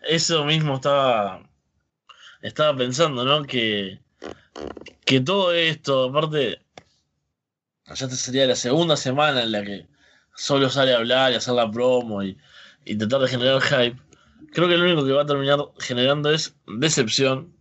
eso 0.00 0.46
mismo 0.46 0.76
estaba, 0.76 1.46
estaba 2.40 2.74
pensando, 2.74 3.22
¿no? 3.26 3.42
Que, 3.44 4.02
que 5.04 5.20
todo 5.20 5.52
esto, 5.52 6.04
aparte, 6.04 6.60
ya 7.86 8.08
sería 8.08 8.46
la 8.46 8.56
segunda 8.56 8.96
semana 8.96 9.42
en 9.42 9.52
la 9.52 9.62
que 9.62 9.86
solo 10.36 10.70
sale 10.70 10.94
a 10.94 10.98
hablar 10.98 11.32
y 11.32 11.36
hacer 11.36 11.54
la 11.54 11.70
promo 11.70 12.22
y, 12.22 12.36
y 12.84 12.96
tratar 12.96 13.20
de 13.20 13.28
generar 13.28 13.60
hype. 13.62 14.00
Creo 14.52 14.68
que 14.68 14.76
lo 14.76 14.84
único 14.84 15.04
que 15.04 15.12
va 15.12 15.22
a 15.22 15.26
terminar 15.26 15.58
generando 15.78 16.30
es 16.30 16.56
decepción. 16.66 17.54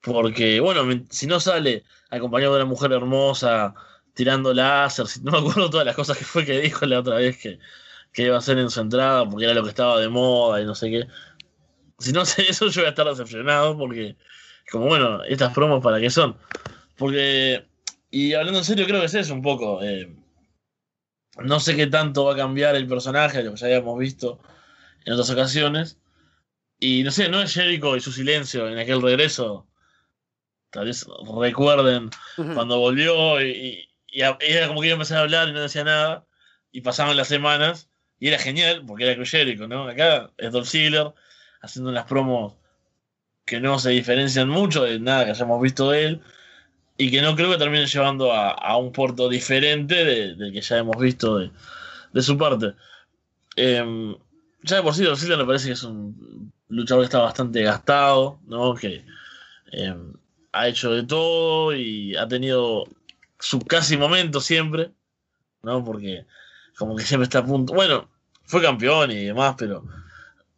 Porque, 0.00 0.60
bueno, 0.60 0.82
si 1.10 1.26
no 1.26 1.38
sale 1.38 1.84
acompañado 2.10 2.54
de 2.54 2.62
una 2.62 2.70
mujer 2.70 2.92
hermosa, 2.92 3.74
tirando 4.14 4.52
láser. 4.52 5.06
No 5.22 5.32
me 5.32 5.38
acuerdo 5.38 5.70
todas 5.70 5.86
las 5.86 5.96
cosas 5.96 6.18
que 6.18 6.24
fue 6.24 6.44
que 6.44 6.60
dijo 6.60 6.86
la 6.86 7.00
otra 7.00 7.16
vez 7.16 7.38
que, 7.38 7.58
que 8.12 8.24
iba 8.24 8.36
a 8.36 8.38
hacer 8.38 8.58
en 8.58 8.70
su 8.70 8.80
entrada, 8.80 9.28
porque 9.28 9.44
era 9.44 9.54
lo 9.54 9.62
que 9.62 9.70
estaba 9.70 9.98
de 9.98 10.08
moda 10.08 10.60
y 10.60 10.64
no 10.64 10.74
sé 10.74 10.90
qué. 10.90 11.06
Si 11.98 12.12
no 12.12 12.24
sé 12.24 12.42
eso, 12.48 12.68
yo 12.68 12.82
voy 12.82 12.86
a 12.86 12.90
estar 12.90 13.06
decepcionado, 13.06 13.76
porque, 13.78 14.16
como 14.70 14.86
bueno, 14.86 15.22
estas 15.24 15.52
promos 15.52 15.82
para 15.82 16.00
qué 16.00 16.10
son. 16.10 16.36
Porque, 16.96 17.64
y 18.10 18.34
hablando 18.34 18.60
en 18.60 18.64
serio, 18.64 18.86
creo 18.86 19.00
que 19.00 19.06
es 19.06 19.14
eso 19.14 19.34
un 19.34 19.42
poco. 19.42 19.82
Eh, 19.82 20.14
no 21.38 21.60
sé 21.60 21.76
qué 21.76 21.86
tanto 21.86 22.24
va 22.24 22.34
a 22.34 22.36
cambiar 22.36 22.76
el 22.76 22.86
personaje, 22.86 23.42
lo 23.42 23.52
que 23.52 23.60
ya 23.60 23.66
habíamos 23.66 23.98
visto 23.98 24.40
en 25.04 25.14
otras 25.14 25.30
ocasiones. 25.30 25.98
Y 26.78 27.02
no 27.04 27.10
sé, 27.10 27.28
no 27.28 27.40
es 27.40 27.54
Jericho 27.54 27.96
y 27.96 28.00
su 28.00 28.12
silencio 28.12 28.68
en 28.68 28.78
aquel 28.78 29.00
regreso 29.00 29.66
tal 30.72 30.86
vez 30.86 31.06
recuerden 31.38 32.10
cuando 32.54 32.78
volvió 32.78 33.40
y, 33.40 33.88
era 34.08 34.36
como 34.66 34.80
que 34.80 34.88
iba 34.88 34.94
a 34.94 34.96
empezar 34.96 35.18
a 35.18 35.20
hablar 35.22 35.48
y 35.48 35.52
no 35.52 35.60
decía 35.60 35.84
nada, 35.84 36.26
y 36.70 36.82
pasaban 36.82 37.16
las 37.16 37.28
semanas, 37.28 37.88
y 38.18 38.28
era 38.28 38.38
genial, 38.38 38.84
porque 38.86 39.04
era 39.04 39.14
Cruyérico, 39.14 39.66
¿no? 39.68 39.88
Acá 39.88 40.30
es 40.36 40.52
Dolph 40.52 40.68
Ziggler, 40.68 41.14
haciendo 41.62 41.90
unas 41.90 42.04
promos 42.04 42.56
que 43.52 43.60
no 43.60 43.78
se 43.78 43.90
diferencian 43.90 44.48
mucho 44.48 44.84
de 44.84 44.98
nada 44.98 45.26
que 45.26 45.32
hayamos 45.32 45.60
visto 45.60 45.90
de 45.90 46.06
él, 46.06 46.22
y 46.96 47.10
que 47.10 47.20
no 47.20 47.36
creo 47.36 47.50
que 47.50 47.58
terminen 47.58 47.86
llevando 47.86 48.32
a, 48.32 48.76
un 48.78 48.92
puerto 48.92 49.28
diferente 49.28 49.94
del 50.06 50.52
que 50.54 50.62
ya 50.62 50.78
hemos 50.78 50.96
visto 50.96 51.36
de, 51.36 52.22
su 52.22 52.38
parte. 52.38 52.72
Em, 53.56 54.16
ya 54.62 54.76
de 54.76 54.82
por 54.82 54.94
sí, 54.94 55.04
Ziggler 55.16 55.36
me 55.36 55.44
parece 55.44 55.66
que 55.66 55.72
es 55.74 55.82
un 55.82 56.50
luchador 56.70 57.02
que 57.02 57.06
está 57.08 57.18
bastante 57.18 57.62
gastado, 57.62 58.40
¿no? 58.46 58.74
Que 58.74 59.04
em, 59.72 60.14
ha 60.52 60.68
hecho 60.68 60.90
de 60.90 61.02
todo 61.02 61.76
y 61.76 62.16
ha 62.16 62.26
tenido 62.26 62.86
su 63.38 63.58
casi 63.60 63.98
momento 63.98 64.40
siempre, 64.40 64.92
¿no? 65.62 65.84
Porque 65.84 66.24
como 66.78 66.96
que 66.96 67.04
siempre 67.04 67.24
está 67.24 67.40
a 67.40 67.44
punto. 67.44 67.74
Bueno, 67.74 68.08
fue 68.44 68.62
campeón 68.62 69.10
y 69.10 69.26
demás, 69.26 69.56
pero 69.58 69.84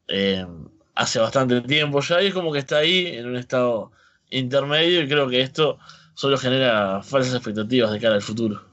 eh, 0.07 0.47
hace 0.95 1.19
bastante 1.19 1.61
tiempo 1.63 2.01
ya 2.01 2.23
y 2.23 2.29
es 2.29 2.35
como 2.35 2.53
que 2.53 2.61
está 2.61 2.79
ahí 2.79 3.07
en 3.09 3.27
un 3.27 3.37
estado 3.37 3.93
intermedio 4.31 5.03
y 5.03 5.09
creo 5.09 5.29
que 5.29 5.41
esto 5.41 5.79
solo 6.15 6.39
genera 6.39 7.03
falsas 7.03 7.35
expectativas 7.35 7.91
de 7.91 8.01
cara 8.01 8.15
al 8.15 8.23
futuro. 8.23 8.65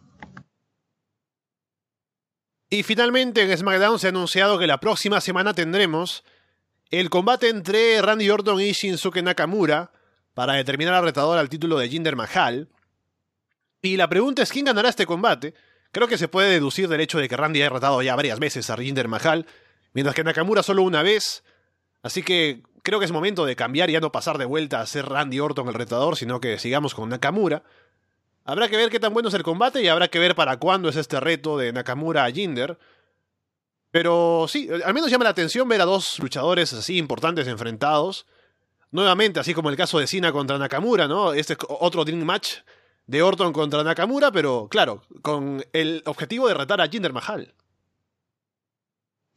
Y 2.70 2.84
finalmente 2.84 3.42
en 3.42 3.58
SmackDown 3.58 4.00
se 4.00 4.08
ha 4.08 4.12
anunciado 4.12 4.58
que 4.58 4.68
la 4.68 4.80
próxima 4.80 5.20
semana 5.20 5.54
tendremos 5.54 6.24
el 6.90 7.10
combate 7.10 7.50
entre 7.50 8.02
Randy 8.02 8.30
Orton 8.30 8.62
y 8.62 8.72
Shinsuke 8.72 9.22
Nakamura 9.22 9.92
para 10.34 10.54
determinar 10.54 10.94
al 10.94 11.04
retador 11.04 11.38
al 11.38 11.50
título 11.50 11.78
de 11.78 11.90
Jinder 11.90 12.16
Mahal. 12.16 12.70
Y 13.82 13.98
la 13.98 14.08
pregunta 14.08 14.44
es 14.44 14.52
quién 14.52 14.66
ganará 14.66 14.90
este 14.90 15.06
combate. 15.06 15.54
Creo 15.92 16.08
que 16.08 16.18
se 16.18 16.30
puede 16.30 16.52
deducir 16.52 16.88
del 16.88 17.02
hecho 17.02 17.18
de 17.18 17.28
que 17.28 17.36
Randy 17.36 17.62
ha 17.62 17.70
retado 17.70 18.02
ya 18.02 18.16
varias 18.16 18.40
veces 18.40 18.70
a 18.70 18.78
Jinder 18.78 19.10
Mahal, 19.10 19.46
mientras 19.94 20.16
que 20.16 20.24
Nakamura 20.24 20.64
solo 20.64 20.84
una 20.84 21.04
vez. 21.04 21.44
Así 22.04 22.24
que 22.24 22.64
creo 22.84 23.00
que 23.00 23.06
es 23.06 23.12
momento 23.12 23.46
de 23.46 23.56
cambiar 23.56 23.90
y 23.90 23.94
ya 23.94 24.00
no 24.00 24.12
pasar 24.12 24.38
de 24.38 24.46
vuelta 24.46 24.82
a 24.82 24.86
ser 24.86 25.08
Randy 25.08 25.40
Orton 25.40 25.68
el 25.68 25.74
retador, 25.74 26.18
sino 26.18 26.40
que 26.40 26.58
sigamos 26.60 26.96
con 26.96 27.10
Nakamura. 27.10 27.64
Habrá 28.44 28.68
que 28.70 28.78
ver 28.78 28.90
qué 28.90 29.00
tan 29.00 29.14
bueno 29.14 29.30
es 29.30 29.36
el 29.36 29.44
combate 29.44 29.82
y 29.82 29.88
habrá 29.88 30.08
que 30.08 30.20
ver 30.20 30.36
para 30.36 30.58
cuándo 30.58 30.90
es 30.90 30.96
este 30.96 31.20
reto 31.20 31.58
de 31.58 31.72
Nakamura 31.72 32.26
a 32.26 32.32
Jinder. 32.32 32.78
Pero 33.92 34.46
sí, 34.48 34.70
al 34.84 34.94
menos 34.94 35.12
llama 35.12 35.26
la 35.26 35.32
atención 35.32 35.68
ver 35.68 35.82
a 35.82 35.86
dos 35.86 36.18
luchadores 36.20 36.74
así 36.74 36.98
importantes 36.98 37.48
enfrentados. 37.48 38.26
Nuevamente, 38.90 39.40
así 39.40 39.54
como 39.54 39.70
el 39.70 39.78
caso 39.78 40.00
de 40.00 40.08
Cena 40.08 40.32
contra 40.32 40.58
Nakamura, 40.58 41.08
¿no? 41.08 41.34
Este 41.34 41.54
es 41.54 41.60
otro 41.68 42.04
Dream 42.04 42.24
Match 42.26 42.56
de 43.06 43.22
Orton 43.22 43.54
contra 43.54 43.84
Nakamura, 43.84 44.32
pero 44.32 44.68
claro, 44.70 45.04
con 45.22 45.64
el 45.74 46.02
objetivo 46.06 46.48
de 46.48 46.54
retar 46.56 46.82
a 46.82 46.88
Jinder 46.88 47.14
Mahal. 47.14 47.54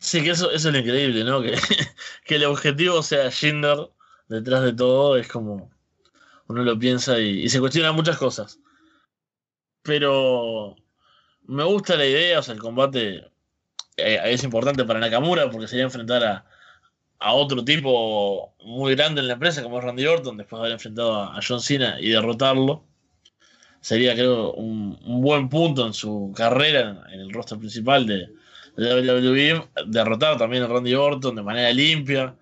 Sí, 0.04 0.22
que 0.22 0.30
eso, 0.30 0.50
eso 0.50 0.68
es 0.68 0.74
lo 0.74 0.80
increíble, 0.80 1.24
¿no? 1.24 1.40
Que, 1.42 1.52
que 2.26 2.34
el 2.36 2.44
objetivo 2.44 3.02
sea 3.02 3.30
Jinder 3.30 3.90
detrás 4.28 4.62
de 4.62 4.74
todo 4.74 5.16
es 5.16 5.28
como 5.28 5.70
uno 6.48 6.62
lo 6.62 6.78
piensa 6.78 7.18
y, 7.18 7.48
se 7.48 7.58
cuestiona 7.58 7.90
muchas 7.92 8.18
cosas. 8.18 8.60
Pero 9.82 10.76
me 11.46 11.64
gusta 11.64 11.96
la 11.96 12.04
idea, 12.06 12.40
o 12.40 12.42
sea, 12.42 12.54
el 12.54 12.60
combate 12.60 13.30
eh, 13.96 14.20
es 14.26 14.44
importante 14.44 14.84
para 14.84 15.00
Nakamura 15.00 15.50
porque 15.50 15.68
sería 15.68 15.84
enfrentar 15.84 16.22
a, 16.22 16.44
a, 17.18 17.32
otro 17.34 17.64
tipo 17.64 18.54
muy 18.60 18.94
grande 18.94 19.22
en 19.22 19.28
la 19.28 19.34
empresa 19.34 19.62
como 19.62 19.78
es 19.78 19.84
Randy 19.84 20.06
Orton 20.06 20.36
después 20.36 20.58
de 20.58 20.62
haber 20.64 20.72
enfrentado 20.72 21.14
a, 21.22 21.40
John 21.46 21.60
Cena 21.62 21.98
y 21.98 22.10
derrotarlo. 22.10 22.84
Sería, 23.80 24.14
creo, 24.14 24.52
un, 24.52 24.98
un, 25.04 25.22
buen 25.22 25.48
punto 25.48 25.86
en 25.86 25.94
su 25.94 26.32
carrera 26.36 27.04
en 27.10 27.20
el 27.20 27.32
roster 27.32 27.58
principal 27.58 28.06
de 28.06 28.43
WWE. 28.76 29.68
Derrotar 29.86 30.38
también 30.38 30.62
a 30.62 30.66
Randy 30.66 30.94
Orton 30.94 31.36
de 31.36 31.42
manera 31.42 31.72
limpia 31.72 32.36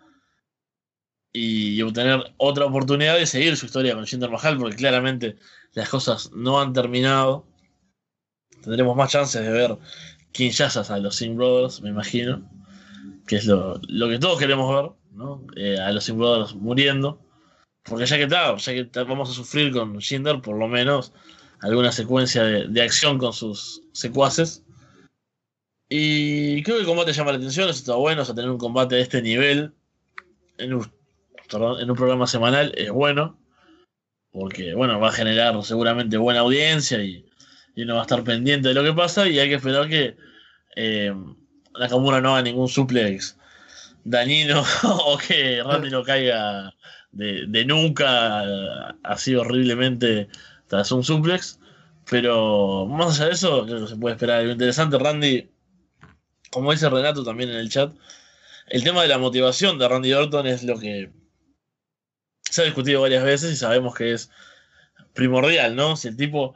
y 1.33 1.80
obtener 1.80 2.35
otra 2.37 2.66
oportunidad 2.66 3.16
de 3.16 3.26
seguir 3.26 3.57
su 3.57 3.66
historia 3.66 3.95
con 3.95 4.07
Jinder 4.07 4.30
Mahal 4.30 4.59
porque 4.59 4.76
claramente 4.76 5.37
las 5.72 5.89
cosas 5.89 6.30
no 6.33 6.61
han 6.61 6.72
terminado. 6.72 7.47
Tendremos 8.62 8.97
más 8.97 9.11
chances 9.11 9.43
de 9.43 9.51
ver 9.51 9.78
Kinshasas 10.33 10.91
a 10.91 10.99
los 10.99 11.16
Singh 11.16 11.37
Brothers, 11.37 11.80
me 11.80 11.89
imagino. 11.89 12.49
Que 13.26 13.37
es 13.37 13.47
lo, 13.47 13.80
lo 13.89 14.09
que 14.09 14.18
todos 14.18 14.39
queremos 14.39 14.74
ver, 14.74 14.93
¿no? 15.12 15.47
Eh, 15.57 15.78
a 15.78 15.91
los 15.93 16.05
Singh 16.05 16.18
Brothers 16.18 16.55
muriendo. 16.55 17.20
Porque 17.85 18.07
ya 18.07 18.16
que 18.16 18.24
está, 18.24 18.57
ya 18.57 18.72
que 18.74 18.89
vamos 19.05 19.30
a 19.30 19.33
sufrir 19.33 19.72
con 19.72 20.01
Jinder, 20.01 20.41
por 20.41 20.57
lo 20.57 20.68
menos 20.68 21.12
alguna 21.61 21.93
secuencia 21.93 22.45
de, 22.45 22.68
de, 22.68 22.83
acción 22.83 23.18
con 23.18 23.33
sus 23.33 23.83
secuaces. 23.93 24.62
Y 25.95 26.62
creo 26.62 26.76
que 26.76 26.80
el 26.80 26.86
combate 26.86 27.12
llama 27.12 27.32
la 27.32 27.36
atención, 27.36 27.68
eso 27.68 27.78
está 27.78 27.97
bueno, 27.97 28.22
o 28.22 28.24
sea, 28.24 28.34
tener 28.34 28.51
un 28.51 28.57
combate 28.57 28.95
de 28.95 29.03
este 29.03 29.20
nivel 29.20 29.74
en 30.57 30.72
un, 30.72 30.90
en 31.53 31.90
un 31.90 31.97
programa 31.97 32.26
semanal 32.26 32.72
es 32.78 32.90
bueno. 32.90 33.38
Porque, 34.30 34.72
bueno, 34.72 34.99
va 35.01 35.09
a 35.09 35.12
generar 35.12 35.62
seguramente 35.62 36.16
buena 36.16 36.40
audiencia 36.40 37.05
y, 37.05 37.26
y 37.76 37.82
uno 37.82 37.97
va 37.97 38.01
a 38.01 38.05
estar 38.05 38.24
pendiente 38.24 38.68
de 38.68 38.74
lo 38.74 38.82
que 38.82 38.95
pasa 38.95 39.28
y 39.28 39.38
hay 39.38 39.51
que 39.51 39.57
esperar 39.57 39.86
que 39.86 40.16
eh, 40.76 41.14
Nakamura 41.78 42.22
no 42.22 42.30
haga 42.30 42.43
ningún 42.43 42.68
suplex 42.68 43.36
dañino 44.03 44.64
o 44.84 45.18
que 45.18 45.62
Randy 45.62 45.90
no 45.90 46.05
caiga 46.05 46.72
de, 47.11 47.45
de, 47.49 47.64
nunca 47.66 48.97
así 49.03 49.34
horriblemente 49.34 50.28
tras 50.68 50.90
un 50.90 51.05
suplex. 51.05 51.59
Pero 52.11 52.86
más 52.86 53.20
allá 53.20 53.26
de 53.26 53.34
eso, 53.34 53.66
creo 53.66 53.82
que 53.82 53.88
se 53.88 53.97
puede 53.97 54.14
esperar 54.14 54.40
algo 54.40 54.53
interesante. 54.53 54.99
Randy, 54.99 55.52
como 56.53 56.71
dice 56.71 56.89
Renato 56.89 57.25
también 57.25 57.51
en 57.51 57.57
el 57.57 57.71
chat, 57.71 57.93
el 58.69 58.85
tema 58.85 59.03
de 59.03 59.09
la 59.09 59.19
motivación 59.19 59.79
de 59.79 59.89
Randy 59.89 60.13
Orton 60.13 60.47
es 60.47 60.63
lo 60.63 60.79
que 60.79 61.11
se 62.43 62.63
ha 62.63 62.65
discutido 62.65 63.01
varias 63.01 63.25
veces 63.25 63.53
y 63.53 63.57
sabemos 63.57 63.95
que 63.95 64.13
es 64.13 64.31
primordial, 65.15 65.75
¿no? 65.75 65.97
Si 65.97 66.09
el 66.09 66.17
tipo 66.17 66.55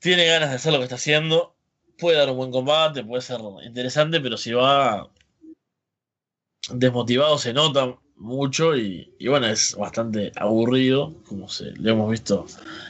tiene 0.00 0.26
ganas 0.26 0.50
de 0.50 0.56
hacer 0.56 0.72
lo 0.72 0.78
que 0.78 0.84
está 0.84 0.96
haciendo, 0.96 1.56
puede 1.96 2.18
dar 2.18 2.30
un 2.30 2.36
buen 2.36 2.50
combate, 2.50 3.04
puede 3.04 3.22
ser 3.22 3.40
interesante, 3.64 4.20
pero 4.20 4.36
si 4.36 4.52
va 4.52 5.08
desmotivado 6.70 7.38
se 7.38 7.52
nota 7.52 7.96
mucho 8.16 8.76
y, 8.76 9.14
y 9.18 9.28
bueno, 9.28 9.46
es 9.46 9.76
bastante 9.76 10.32
aburrido, 10.36 11.14
como 11.28 11.48
se, 11.48 11.72
lo 11.76 11.90
hemos 11.90 12.10
visto 12.10 12.46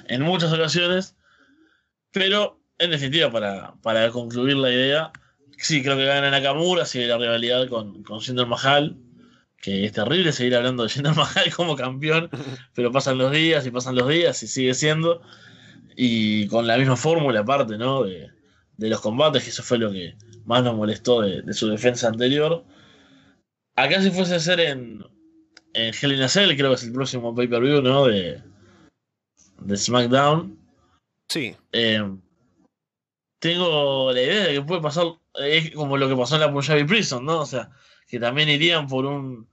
en 0.09 0.23
muchas 0.23 0.53
ocasiones. 0.53 1.15
Pero, 2.13 2.61
en 2.79 2.91
definitiva, 2.91 3.31
para, 3.31 3.75
para 3.83 4.11
concluir 4.11 4.57
la 4.57 4.71
idea, 4.71 5.13
sí, 5.65 5.83
creo 5.83 5.97
que 5.97 6.05
gana 6.05 6.31
Nakamura, 6.31 6.85
sigue 6.85 7.07
la 7.07 7.19
rivalidad 7.19 7.69
con, 7.69 8.03
con 8.03 8.21
Jinder 8.21 8.47
Mahal, 8.47 8.97
que 9.57 9.85
es 9.85 9.93
terrible 9.93 10.33
seguir 10.33 10.57
hablando 10.57 10.83
de 10.83 10.89
Jinder 10.89 11.15
Mahal 11.17 11.55
como 11.55 11.77
campeón, 11.77 12.31
pero 12.75 12.93
pasan 12.93 13.19
los 13.19 13.33
días 13.33 13.67
y 13.67 13.71
pasan 13.71 13.97
los 13.97 14.09
días 14.09 14.43
y 14.43 14.47
sigue 14.47 14.75
siendo 14.75 15.23
y 15.97 16.47
con 16.49 16.67
la 16.67 16.77
misma 16.77 16.97
fórmula 16.97 17.41
aparte, 17.41 17.77
¿no? 17.77 18.05
De, 18.05 18.31
de, 18.77 18.89
los 18.89 19.01
combates, 19.01 19.45
que 19.45 19.51
eso 19.51 19.63
fue 19.63 19.79
lo 19.79 19.93
que 19.93 20.17
más 20.45 20.63
nos 20.63 20.75
molestó 20.75 21.21
de, 21.21 21.43
de 21.43 21.53
su 21.53 21.69
defensa 21.69 22.09
anterior. 22.09 22.65
Acá 23.77 24.03
si 24.03 24.11
fuese 24.11 24.35
a 24.35 24.41
ser 24.41 24.61
en, 24.61 25.05
en 25.75 25.95
Hell 25.95 26.13
in 26.13 26.23
a 26.23 26.29
Cell, 26.29 26.57
creo 26.57 26.71
que 26.71 26.77
es 26.77 26.85
el 26.85 26.93
próximo 26.93 27.35
pay-per-view, 27.35 27.83
¿no? 27.83 28.07
De, 28.07 28.43
de 29.61 29.77
SmackDown. 29.77 30.59
Sí. 31.29 31.57
Eh, 31.73 32.03
tengo 33.41 34.13
la 34.13 34.23
idea 34.23 34.47
de 34.47 34.55
que 34.55 34.63
puede 34.63 34.83
pasar, 34.83 35.07
es 35.35 35.71
como 35.73 35.97
lo 35.97 36.09
que 36.09 36.17
pasó 36.17 36.35
en 36.37 36.43
la 36.43 36.53
Punjabi 36.53 36.85
Prison, 36.85 37.25
¿no? 37.25 37.41
O 37.41 37.47
sea, 37.47 37.71
que 38.09 38.21
también 38.21 38.49
irían 38.49 38.87
por 38.87 39.07
un, 39.07 39.49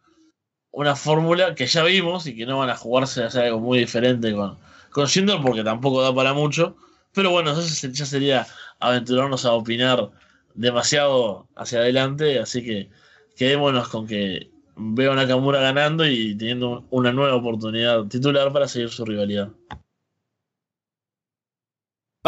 una 0.72 0.96
fórmula 0.96 1.56
que 1.56 1.68
ya 1.68 1.84
vimos 1.84 2.28
y 2.28 2.36
que 2.36 2.46
no 2.46 2.60
van 2.60 2.70
a 2.70 2.76
jugarse 2.76 3.24
a 3.24 3.28
hacer 3.28 3.46
algo 3.46 3.60
muy 3.60 3.80
diferente 3.80 4.34
con, 4.34 4.58
con 4.92 5.08
Jinder 5.08 5.40
porque 5.42 5.64
tampoco 5.64 6.02
da 6.02 6.14
para 6.14 6.34
mucho. 6.34 6.76
Pero 7.14 7.32
bueno, 7.32 7.52
eso 7.52 7.88
ya 7.88 8.06
sería 8.06 8.48
aventurarnos 8.80 9.46
a 9.46 9.54
opinar 9.54 10.12
demasiado 10.54 11.48
hacia 11.56 11.80
adelante. 11.80 12.40
Así 12.40 12.64
que 12.64 12.90
quedémonos 13.36 13.88
con 13.90 14.08
que 14.08 14.52
veo 14.76 15.12
a 15.14 15.16
Nakamura 15.16 15.60
ganando 15.60 16.08
y 16.08 16.36
teniendo 16.36 16.86
una 16.90 17.12
nueva 17.12 17.36
oportunidad 17.36 18.06
titular 18.06 18.52
para 18.54 18.68
seguir 18.68 18.90
su 18.90 19.06
rivalidad. 19.06 19.50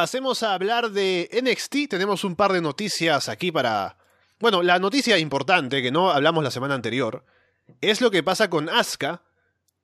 Pasemos 0.01 0.41
a 0.41 0.55
hablar 0.55 0.89
de 0.89 1.29
NXT. 1.31 1.87
Tenemos 1.87 2.23
un 2.23 2.35
par 2.35 2.53
de 2.53 2.59
noticias 2.59 3.29
aquí 3.29 3.51
para. 3.51 3.97
Bueno, 4.39 4.63
la 4.63 4.79
noticia 4.79 5.19
importante 5.19 5.83
que 5.83 5.91
no 5.91 6.09
hablamos 6.09 6.43
la 6.43 6.49
semana 6.49 6.73
anterior 6.73 7.23
es 7.81 8.01
lo 8.01 8.09
que 8.09 8.23
pasa 8.23 8.49
con 8.49 8.67
Asuka 8.67 9.21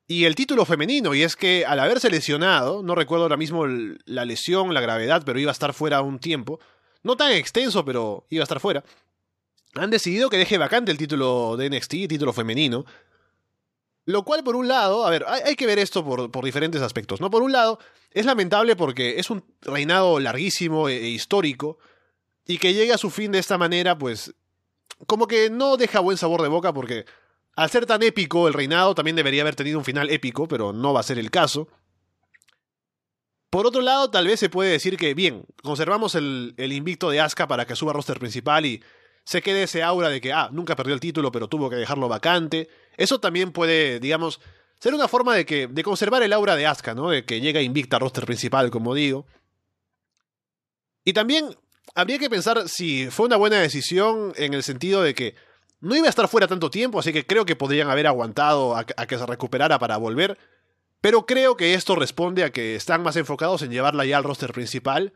y 0.08 0.26
el 0.26 0.34
título 0.34 0.66
femenino, 0.66 1.14
y 1.14 1.22
es 1.22 1.36
que 1.36 1.68
al 1.68 1.80
haberse 1.80 2.10
lesionado, 2.10 2.82
no 2.82 2.96
recuerdo 2.96 3.26
ahora 3.26 3.38
mismo 3.38 3.68
la 3.68 4.26
lesión, 4.26 4.74
la 4.74 4.82
gravedad, 4.82 5.22
pero 5.24 5.38
iba 5.38 5.52
a 5.52 5.54
estar 5.54 5.72
fuera 5.72 6.02
un 6.02 6.18
tiempo, 6.18 6.60
no 7.04 7.16
tan 7.16 7.32
extenso, 7.34 7.86
pero 7.86 8.26
iba 8.32 8.42
a 8.42 8.46
estar 8.46 8.60
fuera, 8.60 8.84
han 9.76 9.92
decidido 9.92 10.32
que 10.32 10.38
deje 10.38 10.58
vacante 10.58 10.92
el 10.92 10.98
título 10.98 11.58
de 11.58 11.70
NXT, 11.70 11.92
título 12.10 12.34
femenino. 12.34 12.86
Lo 14.06 14.24
cual, 14.24 14.44
por 14.44 14.56
un 14.56 14.68
lado, 14.68 15.06
a 15.06 15.12
ver, 15.12 15.26
hay, 15.28 15.56
que 15.56 15.68
ver 15.68 15.78
esto 15.78 16.04
por, 16.04 16.32
por, 16.32 16.44
diferentes 16.44 16.82
aspectos, 16.82 17.20
¿no? 17.20 17.30
Por 17.30 17.44
un 17.44 17.52
lado, 17.52 17.78
es 18.20 18.26
lamentable 18.26 18.76
porque 18.76 19.20
es 19.20 19.30
un 19.30 19.44
reinado 19.62 20.20
larguísimo 20.20 20.90
e, 20.90 20.98
e 20.98 21.10
histórico, 21.10 21.78
y 22.48 22.58
que 22.58 22.74
llegue 22.74 22.94
a 22.94 22.98
su 22.98 23.12
fin 23.12 23.32
de 23.32 23.40
esta 23.40 23.58
manera, 23.58 23.98
pues, 23.98 24.34
como 25.06 25.28
que 25.28 25.50
no 25.50 25.78
deja 25.78 26.00
buen 26.00 26.18
sabor 26.18 26.42
de 26.42 26.48
boca 26.48 26.74
porque 26.74 27.06
al 27.56 27.70
ser 27.70 27.86
tan 27.86 28.02
épico 28.02 28.48
el 28.48 28.54
reinado, 28.54 28.96
también 28.96 29.16
debería 29.16 29.42
haber 29.42 29.56
tenido 29.56 29.78
un 29.78 29.86
final 29.86 30.10
épico, 30.10 30.48
pero 30.48 30.74
no 30.74 30.94
va 30.94 31.02
a 31.02 31.04
ser 31.04 31.20
el 31.20 31.30
caso. 31.30 31.68
Por 33.50 33.68
otro 33.68 33.82
lado, 33.82 34.10
tal 34.10 34.26
vez 34.26 34.40
se 34.40 34.50
puede 34.50 34.72
decir 34.72 34.98
que, 34.98 35.14
bien, 35.14 35.46
conservamos 35.62 36.16
el, 36.16 36.56
el 36.58 36.74
invicto 36.74 37.10
de 37.10 37.20
Asuka 37.20 37.48
para 37.48 37.66
que 37.66 37.76
suba 37.76 37.94
roster 37.94 38.20
principal 38.20 38.66
y 38.66 38.84
se 39.26 39.42
quede 39.42 39.64
ese 39.64 39.84
aura 39.84 40.10
de 40.10 40.22
que, 40.22 40.34
ah, 40.34 40.50
nunca 40.52 40.76
perdió 40.76 40.94
el 40.94 41.00
título, 41.00 41.32
pero 41.32 41.48
tuvo 41.48 41.70
que 41.70 41.76
dejarlo 41.76 42.08
vacante. 42.08 42.70
Eso 42.96 43.20
también 43.20 43.52
puede, 43.52 44.00
digamos, 44.00 44.40
ser 44.80 44.94
una 44.94 45.08
forma 45.08 45.36
de, 45.36 45.46
que, 45.46 45.68
de 45.68 45.84
conservar 45.84 46.24
el 46.24 46.34
aura 46.34 46.56
de 46.56 46.66
Asuka, 46.66 46.94
¿no? 46.94 47.10
De 47.10 47.26
que 47.26 47.42
llega 47.42 47.62
invicta 47.62 47.98
al 47.98 48.02
roster 48.02 48.26
principal, 48.26 48.70
como 48.70 48.94
digo. 48.94 49.26
Y 51.04 51.14
también 51.14 51.56
habría 51.96 52.20
que 52.20 52.30
pensar 52.30 52.68
si 52.70 53.10
fue 53.10 53.26
una 53.26 53.38
buena 53.38 53.60
decisión 53.60 54.34
en 54.36 54.54
el 54.54 54.64
sentido 54.64 55.02
de 55.02 55.16
que 55.16 55.36
no 55.80 55.96
iba 55.96 56.08
a 56.08 56.10
estar 56.10 56.28
fuera 56.28 56.48
tanto 56.48 56.70
tiempo, 56.70 57.00
así 57.00 57.14
que 57.14 57.26
creo 57.26 57.46
que 57.46 57.56
podrían 57.56 57.90
haber 57.90 58.08
aguantado 58.08 58.76
a, 58.76 58.86
a, 58.98 59.08
que 59.08 59.18
se 59.18 59.26
recuperara 59.26 59.80
para 59.80 59.98
volver. 59.98 60.38
Pero 61.02 61.26
creo 61.26 61.56
que 61.56 61.76
esto 61.76 61.96
responde 61.96 62.44
a 62.44 62.52
que 62.52 62.76
están 62.76 63.04
más 63.04 63.16
enfocados 63.16 63.62
en 63.62 63.72
llevarla 63.72 64.06
ya 64.06 64.18
al 64.18 64.24
roster 64.24 64.52
principal. 64.52 65.14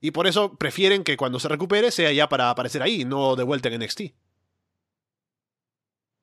Y 0.00 0.10
por 0.10 0.26
eso 0.26 0.56
prefieren 0.56 1.04
que 1.04 1.16
cuando 1.16 1.38
se 1.38 1.48
recupere 1.48 1.92
sea 1.92 2.10
ya 2.12 2.28
para 2.28 2.50
aparecer 2.50 2.82
ahí, 2.82 3.04
no 3.04 3.36
de 3.36 3.44
vuelta 3.44 3.68
en 3.68 3.80
NXT. 3.80 4.00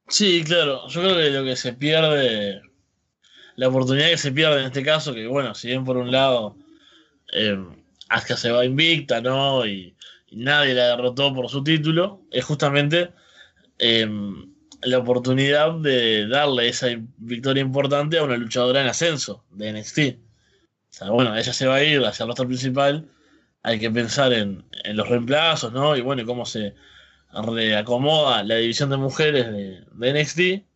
Sí, 0.09 0.43
claro. 0.43 0.87
Yo 0.89 1.01
creo 1.01 1.15
que 1.15 1.29
lo 1.29 1.43
que 1.45 1.55
se 1.55 1.73
pierde, 1.73 2.61
la 3.59 3.67
oportunidad 3.67 4.07
que 4.07 4.17
se 4.17 4.31
pierde 4.31 4.61
en 4.61 4.67
este 4.67 4.83
caso, 4.83 5.13
que 5.13 5.27
bueno, 5.27 5.53
si 5.53 5.67
bien 5.67 5.83
por 5.83 5.97
un 5.97 6.13
lado 6.13 6.55
eh, 7.33 7.61
Asuka 8.07 8.37
se 8.37 8.51
va 8.51 8.63
invicta, 8.63 9.19
¿no? 9.19 9.65
Y, 9.65 9.95
nadie 10.31 10.73
la 10.75 10.95
derrotó 10.95 11.33
por 11.33 11.49
su 11.49 11.61
título, 11.63 12.21
es 12.31 12.45
justamente 12.45 13.11
eh, 13.79 14.07
la 14.83 14.99
oportunidad 14.99 15.73
de 15.73 16.27
darle 16.27 16.69
esa 16.69 16.87
victoria 17.17 17.61
importante 17.61 18.17
a 18.17 18.23
una 18.23 18.37
luchadora 18.37 18.79
en 18.79 18.87
ascenso 18.87 19.43
de 19.51 19.73
NXT. 19.73 19.99
O 19.99 20.93
sea, 20.93 21.09
bueno, 21.09 21.35
ella 21.35 21.51
se 21.51 21.67
va 21.67 21.75
a 21.75 21.83
ir 21.83 22.05
hacia 22.05 22.23
el 22.23 22.29
roster 22.29 22.47
principal. 22.47 23.09
Hay 23.63 23.79
que 23.79 23.91
pensar 23.91 24.31
en, 24.31 24.63
los 24.93 25.09
reemplazos, 25.09 25.73
¿no? 25.73 25.97
Y 25.97 26.01
bueno, 26.01 26.25
cómo 26.25 26.45
se 26.45 26.75
reacomoda 27.33 28.43
la 28.43 28.55
división 28.55 28.89
de 28.89 28.97
mujeres 28.97 29.47
de 29.51 30.13
NXT. 30.13 30.68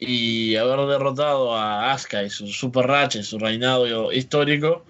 Y 0.00 0.56
haber 0.56 0.86
derrotado 0.88 1.54
a 1.54 1.92
Asuka 1.92 2.22
y 2.24 2.30
su 2.30 2.46
super 2.48 2.86
racha 2.86 3.18
y 3.18 3.22
su 3.22 3.38
reinado 3.38 4.12
histórico, 4.12 4.86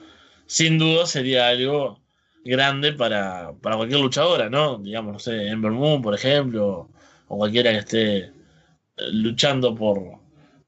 sin 0.46 0.78
duda 0.78 1.06
sería 1.06 1.48
algo 1.48 2.00
grande 2.44 2.92
para, 2.92 3.52
para 3.60 3.76
cualquier 3.76 4.00
luchadora, 4.00 4.48
¿no? 4.48 4.78
Digamos, 4.78 5.12
no 5.12 5.18
sé, 5.18 5.48
Ember 5.48 5.72
Moon, 5.72 6.00
por 6.02 6.14
ejemplo, 6.14 6.88
o 7.28 7.36
cualquiera 7.38 7.72
que 7.72 7.78
esté 7.78 8.32
luchando 9.12 9.74
por, 9.74 10.20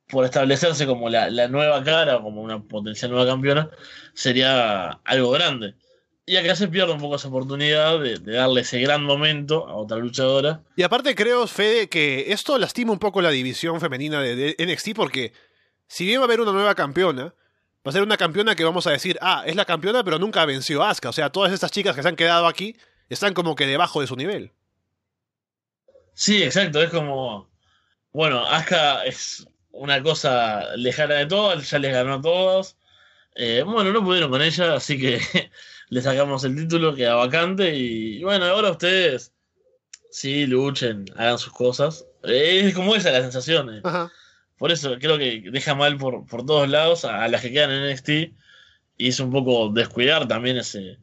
por 0.08 0.24
establecerse 0.24 0.86
como 0.86 1.08
la, 1.08 1.30
la 1.30 1.48
nueva 1.48 1.82
cara 1.84 2.20
como 2.20 2.42
una 2.42 2.62
potencial 2.62 3.10
nueva 3.12 3.26
campeona, 3.30 3.70
sería 4.14 4.90
algo 5.04 5.30
grande. 5.30 5.74
Y 6.24 6.36
acá 6.36 6.54
se 6.54 6.68
pierde 6.68 6.92
un 6.92 7.00
poco 7.00 7.16
esa 7.16 7.28
oportunidad 7.28 7.98
de, 7.98 8.18
de, 8.18 8.32
darle 8.32 8.60
ese 8.60 8.80
gran 8.80 9.02
momento 9.02 9.66
a 9.68 9.74
otra 9.74 9.96
luchadora. 9.96 10.62
Y 10.76 10.84
aparte 10.84 11.16
creo, 11.16 11.46
Fede, 11.48 11.88
que 11.88 12.32
esto 12.32 12.56
lastima 12.58 12.92
un 12.92 13.00
poco 13.00 13.20
la 13.20 13.30
división 13.30 13.80
femenina 13.80 14.20
de, 14.20 14.36
de 14.36 14.56
NXT 14.64 14.94
porque 14.94 15.32
si 15.88 16.06
bien 16.06 16.20
va 16.20 16.24
a 16.24 16.26
haber 16.26 16.40
una 16.40 16.52
nueva 16.52 16.76
campeona, 16.76 17.24
va 17.24 17.90
a 17.90 17.92
ser 17.92 18.02
una 18.02 18.16
campeona 18.16 18.54
que 18.54 18.64
vamos 18.64 18.86
a 18.86 18.92
decir, 18.92 19.18
ah, 19.20 19.42
es 19.44 19.56
la 19.56 19.64
campeona 19.64 20.04
pero 20.04 20.18
nunca 20.18 20.46
venció 20.46 20.82
a 20.82 20.90
Asuka. 20.90 21.08
O 21.08 21.12
sea, 21.12 21.30
todas 21.30 21.52
estas 21.52 21.72
chicas 21.72 21.96
que 21.96 22.02
se 22.02 22.08
han 22.08 22.16
quedado 22.16 22.46
aquí 22.46 22.76
están 23.08 23.34
como 23.34 23.56
que 23.56 23.66
debajo 23.66 24.00
de 24.00 24.06
su 24.06 24.14
nivel. 24.14 24.52
Sí, 26.14 26.42
exacto, 26.42 26.80
es 26.80 26.90
como, 26.90 27.50
bueno, 28.12 28.46
Asuka 28.46 29.04
es 29.04 29.46
una 29.72 30.02
cosa 30.02 30.76
lejana 30.76 31.16
de 31.16 31.26
todas, 31.26 31.68
ya 31.68 31.78
les 31.80 31.92
ganó 31.92 32.14
a 32.14 32.22
todos. 32.22 32.76
Eh, 33.34 33.62
bueno, 33.66 33.92
no 33.92 34.04
pudieron 34.04 34.30
con 34.30 34.40
ella, 34.40 34.74
así 34.74 35.00
que 35.00 35.20
le 35.92 36.00
sacamos 36.00 36.42
el 36.44 36.56
título, 36.56 36.94
queda 36.94 37.16
vacante. 37.16 37.76
Y 37.76 38.24
bueno, 38.24 38.46
ahora 38.46 38.70
ustedes 38.70 39.34
sí 40.10 40.46
luchen, 40.46 41.04
hagan 41.16 41.38
sus 41.38 41.52
cosas. 41.52 42.06
Es 42.22 42.74
como 42.74 42.96
esa 42.96 43.10
la 43.10 43.20
sensación. 43.20 43.74
Eh. 43.74 43.80
Ajá. 43.84 44.10
Por 44.56 44.72
eso 44.72 44.96
creo 44.98 45.18
que 45.18 45.50
deja 45.52 45.74
mal 45.74 45.98
por, 45.98 46.26
por 46.26 46.46
todos 46.46 46.66
lados 46.66 47.04
a, 47.04 47.24
a, 47.24 47.28
las 47.28 47.42
que 47.42 47.52
quedan 47.52 47.72
en 47.72 47.92
NXT. 47.92 48.08
Y 48.96 49.08
es 49.08 49.20
un 49.20 49.30
poco 49.30 49.68
descuidar 49.68 50.26
también 50.26 50.56
ese, 50.56 50.98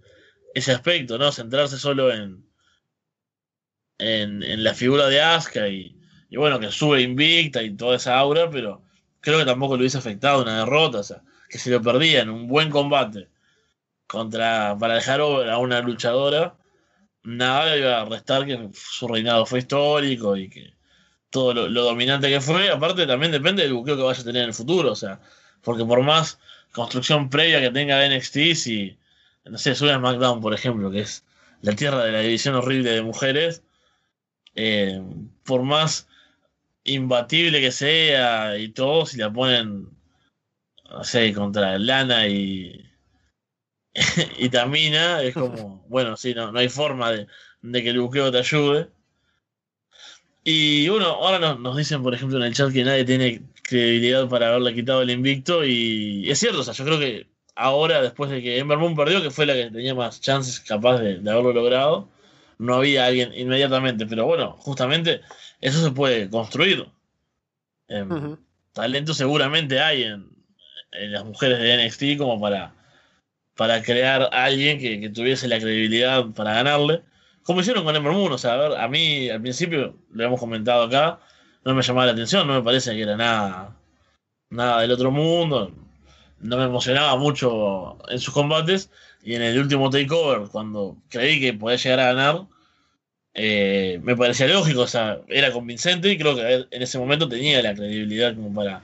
ese 0.55 0.71
aspecto, 0.71 1.19
¿no? 1.19 1.31
Centrarse 1.31 1.77
solo 1.77 2.11
en, 2.11 2.43
en, 3.99 4.41
en 4.41 4.63
la 4.63 4.73
figura 4.73 5.05
de 5.05 5.21
Asuka 5.21 5.67
y, 5.67 5.99
y 6.31 6.37
bueno, 6.37 6.59
que 6.59 6.71
sube 6.71 7.03
invicta 7.03 7.61
y 7.61 7.75
toda 7.75 7.97
esa 7.97 8.17
aura, 8.17 8.49
pero 8.49 8.81
creo 9.21 9.37
que 9.37 9.45
tampoco 9.45 9.75
le 9.75 9.81
hubiese 9.81 9.99
afectado 9.99 10.41
una 10.41 10.61
derrota, 10.61 10.97
o 10.97 11.03
sea, 11.03 11.21
que 11.47 11.59
si 11.59 11.69
lo 11.69 11.79
perdía 11.79 12.23
en 12.23 12.31
un 12.31 12.47
buen 12.47 12.71
combate 12.71 13.29
contra 14.09 14.75
para 14.79 14.95
dejar 14.95 15.21
a 15.21 15.57
una 15.59 15.81
luchadora, 15.81 16.55
nada 17.23 17.77
iba 17.77 18.01
a 18.01 18.05
restar 18.05 18.45
que 18.45 18.69
su 18.73 19.07
reinado 19.07 19.45
fue 19.45 19.59
histórico 19.59 20.35
y 20.35 20.49
que 20.49 20.73
todo 21.29 21.53
lo, 21.53 21.83
dominante 21.83 22.27
que 22.29 22.41
fue, 22.41 22.71
aparte 22.71 23.05
también 23.05 23.31
depende 23.31 23.61
del 23.63 23.73
buqueo 23.73 23.95
que 23.95 24.01
vaya 24.03 24.19
a 24.19 24.23
tener 24.23 24.41
en 24.43 24.49
el 24.49 24.53
futuro, 24.55 24.91
o 24.93 24.95
sea, 24.95 25.21
porque 25.61 25.85
por 25.85 26.01
más 26.01 26.39
construcción 26.71 27.29
previa 27.29 27.61
que 27.61 27.69
tenga 27.69 28.07
NXT, 28.07 28.37
si, 28.55 28.97
no 29.45 29.57
sé, 29.59 29.75
sube 29.75 29.91
a 29.93 29.97
SmackDown, 29.97 30.41
por 30.41 30.55
ejemplo, 30.55 30.89
que 30.89 31.01
es 31.01 31.23
la 31.61 31.75
tierra 31.75 32.03
de 32.03 32.11
la 32.11 32.21
división 32.21 32.55
horrible 32.55 32.91
de 32.91 33.03
mujeres, 33.03 33.63
eh, 34.55 35.01
por 35.43 35.61
más 35.63 36.07
imbatible 36.83 37.61
que 37.61 37.71
sea 37.71 38.57
y 38.57 38.69
todo, 38.69 39.05
si 39.05 39.17
la 39.17 39.31
ponen, 39.31 39.89
no 40.89 41.03
sé, 41.03 41.31
contra 41.33 41.77
Lana 41.77 42.27
y, 42.27 42.88
y 44.37 44.49
Tamina, 44.49 45.21
es 45.21 45.33
como, 45.33 45.85
bueno, 45.89 46.17
sí, 46.17 46.33
no, 46.33 46.51
no 46.51 46.59
hay 46.59 46.69
forma 46.69 47.11
de, 47.11 47.27
de, 47.61 47.83
que 47.83 47.89
el 47.89 47.99
buqueo 47.99 48.31
te 48.31 48.39
ayude. 48.39 48.89
Y 50.43 50.87
bueno, 50.89 51.07
ahora 51.07 51.39
nos, 51.39 51.59
nos, 51.59 51.77
dicen, 51.77 52.01
por 52.01 52.13
ejemplo, 52.13 52.37
en 52.37 52.45
el 52.45 52.53
chat 52.53 52.71
que 52.71 52.83
nadie 52.83 53.05
tiene 53.05 53.43
credibilidad 53.63 54.27
para 54.29 54.49
haberle 54.49 54.73
quitado 54.73 55.01
el 55.01 55.11
invicto. 55.11 55.65
Y 55.65 56.29
es 56.29 56.39
cierto, 56.39 56.61
o 56.61 56.63
sea, 56.63 56.73
yo 56.73 56.85
creo 56.85 56.99
que 56.99 57.27
ahora, 57.55 58.01
después 58.01 58.31
de 58.31 58.41
que 58.41 58.57
Ember 58.57 58.77
Moon 58.77 58.95
perdió, 58.95 59.21
que 59.21 59.31
fue 59.31 59.45
la 59.45 59.53
que 59.53 59.69
tenía 59.69 59.93
más 59.93 60.21
chances 60.21 60.59
capaz 60.61 60.99
de, 60.99 61.19
de 61.19 61.31
haberlo 61.31 61.53
logrado, 61.53 62.09
no 62.57 62.75
había 62.75 63.05
alguien 63.05 63.33
inmediatamente. 63.35 64.05
Pero 64.05 64.25
bueno, 64.25 64.53
justamente 64.57 65.21
eso 65.61 65.83
se 65.83 65.91
puede 65.91 66.29
construir. 66.29 66.87
Eh, 67.89 68.03
uh 68.03 68.07
-huh. 68.07 68.39
Talento 68.73 69.13
seguramente 69.13 69.79
hay 69.79 70.03
en, 70.03 70.29
en, 70.91 71.11
las 71.11 71.25
mujeres 71.25 71.59
de 71.59 71.85
NXT 71.85 72.17
como 72.17 72.39
para, 72.39 72.73
para 73.59 73.83
crear 73.83 74.29
a 74.31 74.45
alguien 74.45 74.79
que, 74.79 75.01
que, 75.01 75.09
tuviese 75.09 75.49
la 75.49 75.59
credibilidad 75.59 76.25
para 76.27 76.53
ganarle. 76.53 77.03
Como 77.43 77.59
hicieron 77.59 77.83
con 77.83 77.93
Ember 77.93 78.13
Moon, 78.13 78.31
o 78.31 78.37
sea, 78.37 78.53
a 78.53 78.57
ver, 78.57 78.79
a 78.79 78.87
mí 78.87 79.29
al 79.29 79.41
principio, 79.41 79.97
lo 80.13 80.23
hemos 80.23 80.39
comentado 80.39 80.83
acá, 80.83 81.19
no 81.65 81.75
me 81.75 81.81
llamaba 81.81 82.05
la 82.05 82.13
atención, 82.13 82.47
no 82.47 82.53
me 82.53 82.61
parece 82.61 82.95
que 82.95 83.01
era 83.01 83.17
nada, 83.17 83.75
nada 84.49 84.79
del 84.79 84.91
otro 84.91 85.11
mundo, 85.11 85.73
no 86.39 86.57
me 86.57 86.63
emocionaba 86.63 87.17
mucho 87.17 87.97
en 88.07 88.19
sus 88.19 88.33
combates, 88.33 88.91
y 89.23 89.35
en 89.35 89.41
el 89.41 89.59
último 89.59 89.89
takeover, 89.89 90.47
cuando 90.49 90.95
creí 91.09 91.41
que 91.41 91.51
podía 91.53 91.75
llegar 91.75 91.99
a 91.99 92.13
ganar, 92.13 92.47
eh, 93.33 93.99
me 94.03 94.15
parecía 94.15 94.47
lógico, 94.47 94.83
o 94.83 94.87
sea, 94.87 95.19
era 95.27 95.51
convincente 95.51 96.09
y 96.09 96.17
creo 96.17 96.33
que 96.33 96.65
en 96.71 96.81
ese 96.81 96.97
momento 96.97 97.27
tenía 97.27 97.61
la 97.61 97.75
credibilidad 97.75 98.33
como 98.35 98.53
para, 98.53 98.83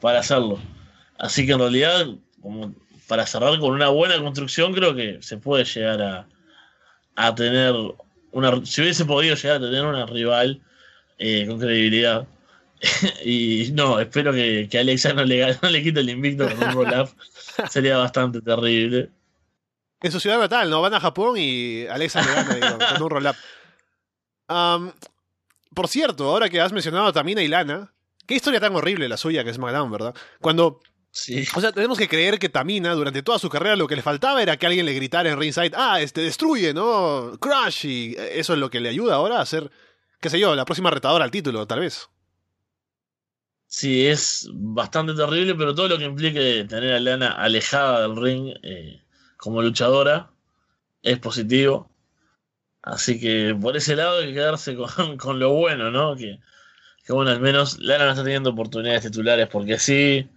para 0.00 0.20
hacerlo. 0.20 0.58
Así 1.18 1.44
que 1.44 1.52
en 1.52 1.58
realidad, 1.58 2.06
como 2.40 2.74
para 3.08 3.26
cerrar 3.26 3.58
con 3.58 3.72
una 3.72 3.88
buena 3.88 4.18
construcción, 4.22 4.72
creo 4.72 4.94
que 4.94 5.18
se 5.22 5.38
puede 5.38 5.64
llegar 5.64 6.00
a, 6.02 6.28
a 7.16 7.34
tener 7.34 7.74
una. 8.30 8.64
Si 8.64 8.82
hubiese 8.82 9.04
podido 9.04 9.34
llegar 9.34 9.56
a 9.56 9.60
tener 9.60 9.84
una 9.84 10.06
rival 10.06 10.62
eh, 11.18 11.46
con 11.48 11.58
credibilidad. 11.58 12.28
y 13.24 13.70
no, 13.72 13.98
espero 13.98 14.32
que, 14.32 14.68
que 14.70 14.78
Alexa 14.78 15.12
no 15.12 15.24
le, 15.24 15.56
no 15.62 15.68
le 15.68 15.82
quite 15.82 16.00
el 16.00 16.10
invicto 16.10 16.48
con 16.48 16.62
un 16.62 16.72
roll-up. 16.72 17.10
Sería 17.70 17.96
bastante 17.98 18.40
terrible. 18.40 19.10
En 20.00 20.12
su 20.12 20.20
ciudad 20.20 20.38
natal, 20.38 20.70
¿no? 20.70 20.80
Van 20.80 20.94
a 20.94 21.00
Japón 21.00 21.34
y 21.36 21.86
Alexa 21.86 22.22
le 22.22 22.60
gana 22.60 22.78
con 22.78 23.02
un 23.02 23.10
roll-up. 23.10 23.36
Um, 24.48 24.92
por 25.74 25.88
cierto, 25.88 26.30
ahora 26.30 26.48
que 26.48 26.60
has 26.60 26.72
mencionado 26.72 27.06
a 27.06 27.12
Tamina 27.12 27.42
y 27.42 27.48
Lana, 27.48 27.92
qué 28.26 28.34
historia 28.34 28.60
tan 28.60 28.74
horrible 28.76 29.08
la 29.08 29.16
suya 29.16 29.42
que 29.42 29.50
es 29.50 29.56
SmackDown, 29.56 29.90
¿verdad? 29.90 30.14
Cuando. 30.40 30.80
Sí. 31.18 31.44
O 31.56 31.60
sea, 31.60 31.72
tenemos 31.72 31.98
que 31.98 32.06
creer 32.08 32.38
que 32.38 32.48
Tamina, 32.48 32.92
durante 32.94 33.24
toda 33.24 33.40
su 33.40 33.48
carrera, 33.48 33.74
lo 33.74 33.88
que 33.88 33.96
le 33.96 34.02
faltaba 34.02 34.40
era 34.40 34.56
que 34.56 34.66
alguien 34.66 34.86
le 34.86 34.94
gritara 34.94 35.28
en 35.28 35.38
ringside, 35.38 35.72
ah, 35.74 36.00
este 36.00 36.20
destruye, 36.20 36.72
¿no? 36.72 37.32
Crash, 37.40 37.86
y 37.86 38.14
eso 38.16 38.52
es 38.52 38.58
lo 38.58 38.70
que 38.70 38.78
le 38.78 38.88
ayuda 38.88 39.16
ahora 39.16 39.40
a 39.40 39.46
ser, 39.46 39.68
qué 40.20 40.30
sé 40.30 40.38
yo, 40.38 40.54
la 40.54 40.64
próxima 40.64 40.90
retadora 40.90 41.24
al 41.24 41.32
título, 41.32 41.66
tal 41.66 41.80
vez. 41.80 42.08
Sí, 43.66 44.06
es 44.06 44.48
bastante 44.52 45.12
terrible, 45.14 45.56
pero 45.56 45.74
todo 45.74 45.88
lo 45.88 45.98
que 45.98 46.04
implique 46.04 46.64
tener 46.68 46.94
a 46.94 47.00
Lana 47.00 47.32
alejada 47.32 48.02
del 48.02 48.16
ring 48.16 48.54
eh, 48.62 49.02
como 49.36 49.60
luchadora 49.60 50.30
es 51.02 51.18
positivo. 51.18 51.90
Así 52.80 53.18
que 53.18 53.56
por 53.60 53.76
ese 53.76 53.96
lado 53.96 54.20
hay 54.20 54.28
que 54.28 54.34
quedarse 54.34 54.76
con, 54.76 55.16
con 55.18 55.38
lo 55.40 55.52
bueno, 55.52 55.90
¿no? 55.90 56.16
Que, 56.16 56.38
que, 57.04 57.12
bueno, 57.12 57.32
al 57.32 57.40
menos 57.40 57.78
Lana 57.80 58.04
no 58.04 58.10
está 58.12 58.22
teniendo 58.24 58.50
oportunidades 58.50 59.02
titulares 59.02 59.48
porque 59.48 59.78
sí. 59.80 60.28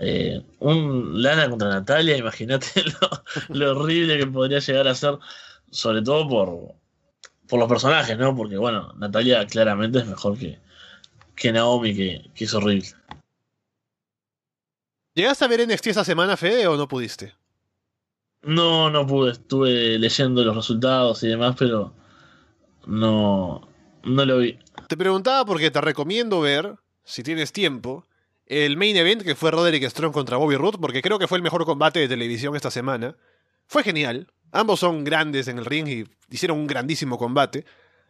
Eh, 0.00 0.42
un 0.58 1.22
Lana 1.22 1.48
contra 1.48 1.68
Natalia, 1.68 2.16
imagínate 2.18 2.66
lo, 2.84 3.54
lo, 3.54 3.80
horrible 3.80 4.18
que 4.18 4.26
podría 4.26 4.58
llegar 4.58 4.88
a 4.88 4.94
ser, 4.94 5.18
sobre 5.70 6.02
todo 6.02 6.28
por, 6.28 6.74
por 7.48 7.58
los 7.58 7.68
personajes, 7.68 8.16
¿no? 8.18 8.36
Porque 8.36 8.56
bueno, 8.56 8.92
Natalia 8.96 9.46
claramente 9.46 10.00
es 10.00 10.06
mejor 10.06 10.38
que, 10.38 10.58
que 11.34 11.52
Naomi, 11.52 11.94
que, 11.94 12.30
que 12.34 12.44
es 12.44 12.54
horrible. 12.54 12.88
¿Llegaste 15.14 15.46
a 15.46 15.48
ver 15.48 15.66
NXT 15.66 15.86
esta 15.86 16.04
semana, 16.04 16.36
Fede, 16.36 16.66
o 16.66 16.76
no 16.76 16.86
pudiste? 16.86 17.34
No, 18.42 18.90
no 18.90 19.06
pude. 19.06 19.32
Estuve 19.32 19.98
leyendo 19.98 20.44
los 20.44 20.54
resultados 20.54 21.22
y 21.22 21.28
demás, 21.28 21.56
pero 21.58 21.94
no, 22.86 23.66
no 24.04 24.24
lo 24.26 24.38
vi. 24.38 24.58
Te 24.88 24.96
preguntaba 24.96 25.44
porque 25.46 25.70
te 25.70 25.80
recomiendo 25.80 26.40
ver, 26.40 26.76
si 27.02 27.22
tienes 27.22 27.52
tiempo, 27.52 28.06
el 28.46 28.76
main 28.76 28.96
event 28.96 29.22
que 29.22 29.34
fue 29.34 29.50
Roderick 29.50 29.88
Strong 29.88 30.12
contra 30.12 30.36
Bobby 30.36 30.56
Roode, 30.56 30.78
porque 30.78 31.02
creo 31.02 31.18
que 31.18 31.26
fue 31.28 31.38
el 31.38 31.42
mejor 31.42 31.64
combate 31.64 31.98
de 32.00 32.08
televisión 32.08 32.56
esta 32.56 32.70
semana. 32.70 33.16
Fue 33.66 33.82
genial. 33.82 34.32
Ambos 34.52 34.80
son 34.80 35.04
grandes 35.04 35.48
en 35.48 35.58
el 35.58 35.64
ring 35.64 35.88
y 35.88 36.04
hicieron 36.30 36.58
un 36.58 36.66
grandísimo 36.66 37.18
combate. 37.18 37.64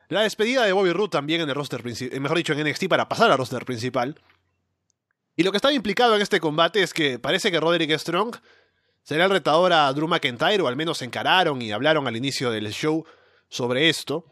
La 0.09 0.23
despedida 0.23 0.65
de 0.65 0.73
Bobby 0.73 0.93
Roode 0.93 1.11
también 1.11 1.41
en 1.41 1.49
el 1.49 1.55
roster 1.55 1.83
principal, 1.83 2.21
mejor 2.21 2.37
dicho, 2.37 2.53
en 2.53 2.69
NXT 2.69 2.87
para 2.89 3.09
pasar 3.09 3.31
al 3.31 3.39
roster 3.39 3.65
principal. 3.65 4.21
Y 5.35 5.43
lo 5.43 5.51
que 5.51 5.57
estaba 5.57 5.75
implicado 5.75 6.15
en 6.17 6.23
este 6.23 6.41
combate 6.41 6.83
es 6.83 6.95
que 6.95 7.19
parece 7.19 7.51
que 7.51 7.61
Roderick 7.61 7.99
Strong 7.99 8.37
será 9.03 9.25
el 9.25 9.31
retador 9.31 9.73
a 9.73 9.93
Drew 9.93 10.09
McIntyre, 10.09 10.63
o 10.63 10.69
al 10.69 10.77
menos 10.77 10.99
se 10.99 11.05
encararon 11.05 11.61
y 11.61 11.73
hablaron 11.73 12.07
al 12.07 12.17
inicio 12.17 12.51
del 12.51 12.73
show 12.73 13.05
sobre 13.49 13.89
esto. 13.89 14.25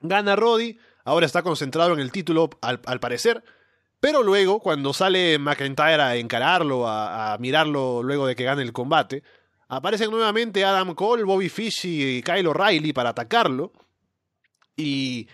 Gana 0.00 0.34
Roddy, 0.36 0.78
ahora 1.04 1.26
está 1.26 1.42
concentrado 1.42 1.92
en 1.92 2.00
el 2.00 2.10
título 2.10 2.50
al, 2.60 2.80
parecer, 2.80 3.44
pero 4.04 4.22
luego 4.22 4.60
cuando 4.60 4.92
sale 4.92 5.38
McIntyre 5.38 6.02
a 6.02 6.16
encararlo, 6.16 6.86
a, 6.86 7.38
mirarlo 7.40 8.02
luego 8.02 8.26
de 8.26 8.36
que 8.36 8.44
gane 8.44 8.60
el 8.60 8.70
combate, 8.70 9.22
aparecen 9.66 10.10
nuevamente 10.10 10.62
Adam 10.62 10.94
Cole, 10.94 11.22
Bobby 11.22 11.48
Fish 11.48 11.86
y 11.86 12.22
Kyle 12.22 12.46
O'Reilly 12.46 12.92
para 12.92 13.08
atacarlo. 13.08 13.72
Y 14.76 15.26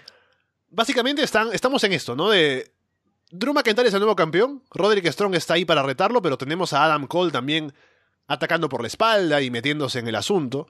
básicamente 0.69 1.25
están, 1.25 1.53
estamos 1.53 1.83
en 1.83 1.95
esto, 1.95 2.15
¿no? 2.15 2.31
De 2.31 2.71
Drew 3.33 3.53
McIntyre 3.53 3.89
es 3.89 3.95
el 3.95 3.99
nuevo 3.99 4.15
campeón, 4.15 4.63
Roderick 4.71 5.11
Strong 5.11 5.35
está 5.35 5.55
ahí 5.55 5.65
para 5.65 5.83
retarlo, 5.83 6.23
pero 6.23 6.39
tenemos 6.39 6.73
a 6.73 6.85
Adam 6.85 7.09
Cole 7.09 7.33
también 7.33 7.73
atacando 8.29 8.69
por 8.69 8.83
la 8.83 8.87
espalda 8.87 9.43
y 9.43 9.51
metiéndose 9.51 9.99
en 9.99 10.07
el 10.07 10.15
asunto. 10.15 10.69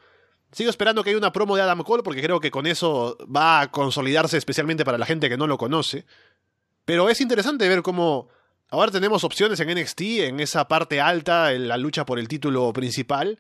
Sigo 0.53 0.71
esperando 0.71 1.05
que 1.05 1.11
haya 1.11 1.19
una 1.19 1.35
promo 1.35 1.55
de 1.55 1.61
Adam 1.61 1.83
Cole 1.83 2.03
porque 2.03 2.23
creo 2.23 2.41
que 2.41 2.51
con 2.51 2.67
eso 2.67 3.19
va 3.25 3.61
a 3.61 3.71
consolidarse 3.71 4.39
especialmente 4.39 4.87
para 4.87 4.97
la 4.97 5.05
gente 5.05 5.29
que 5.29 5.37
no 5.37 5.47
lo 5.47 5.59
conoce. 5.59 6.07
Pero 6.85 7.09
es 7.09 7.21
interesante 7.21 7.69
ver 7.69 7.83
cómo 7.83 8.29
ahora 8.69 8.91
tenemos 8.91 9.25
opciones 9.25 9.61
en 9.61 9.69
NXT, 9.69 10.01
en 10.01 10.41
esa 10.41 10.69
parte 10.69 11.01
alta, 11.01 11.53
en 11.53 11.69
la 11.69 11.77
lucha 11.77 12.05
por 12.05 12.19
el 12.19 12.29
título 12.29 12.73
principal. 12.73 13.39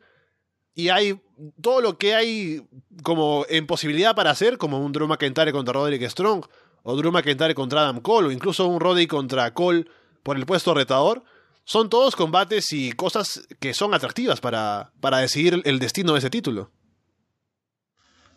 Y 0.74 0.88
hay 0.88 1.20
todo 1.60 1.80
lo 1.80 1.98
que 1.98 2.14
hay 2.14 2.62
como 3.02 3.44
en 3.48 3.66
posibilidad 3.66 4.14
para 4.14 4.30
hacer, 4.30 4.58
como 4.58 4.78
un 4.78 4.92
Drew 4.92 5.08
McIntyre 5.08 5.52
contra 5.52 5.74
Roderick 5.74 6.08
Strong, 6.08 6.46
o 6.82 6.96
Drew 6.96 7.12
McIntyre 7.12 7.54
contra 7.54 7.82
Adam 7.82 8.00
Cole, 8.00 8.28
o 8.28 8.30
incluso 8.30 8.66
un 8.66 8.80
Roddy 8.80 9.06
contra 9.06 9.52
Cole 9.52 9.86
por 10.22 10.36
el 10.36 10.46
puesto 10.46 10.74
retador. 10.74 11.24
Son 11.64 11.88
todos 11.88 12.16
combates 12.16 12.72
y 12.72 12.92
cosas 12.92 13.46
que 13.60 13.74
son 13.74 13.94
atractivas 13.94 14.40
para, 14.40 14.92
para 15.00 15.18
decidir 15.18 15.60
el 15.64 15.78
destino 15.78 16.12
de 16.12 16.18
ese 16.18 16.30
título. 16.30 16.70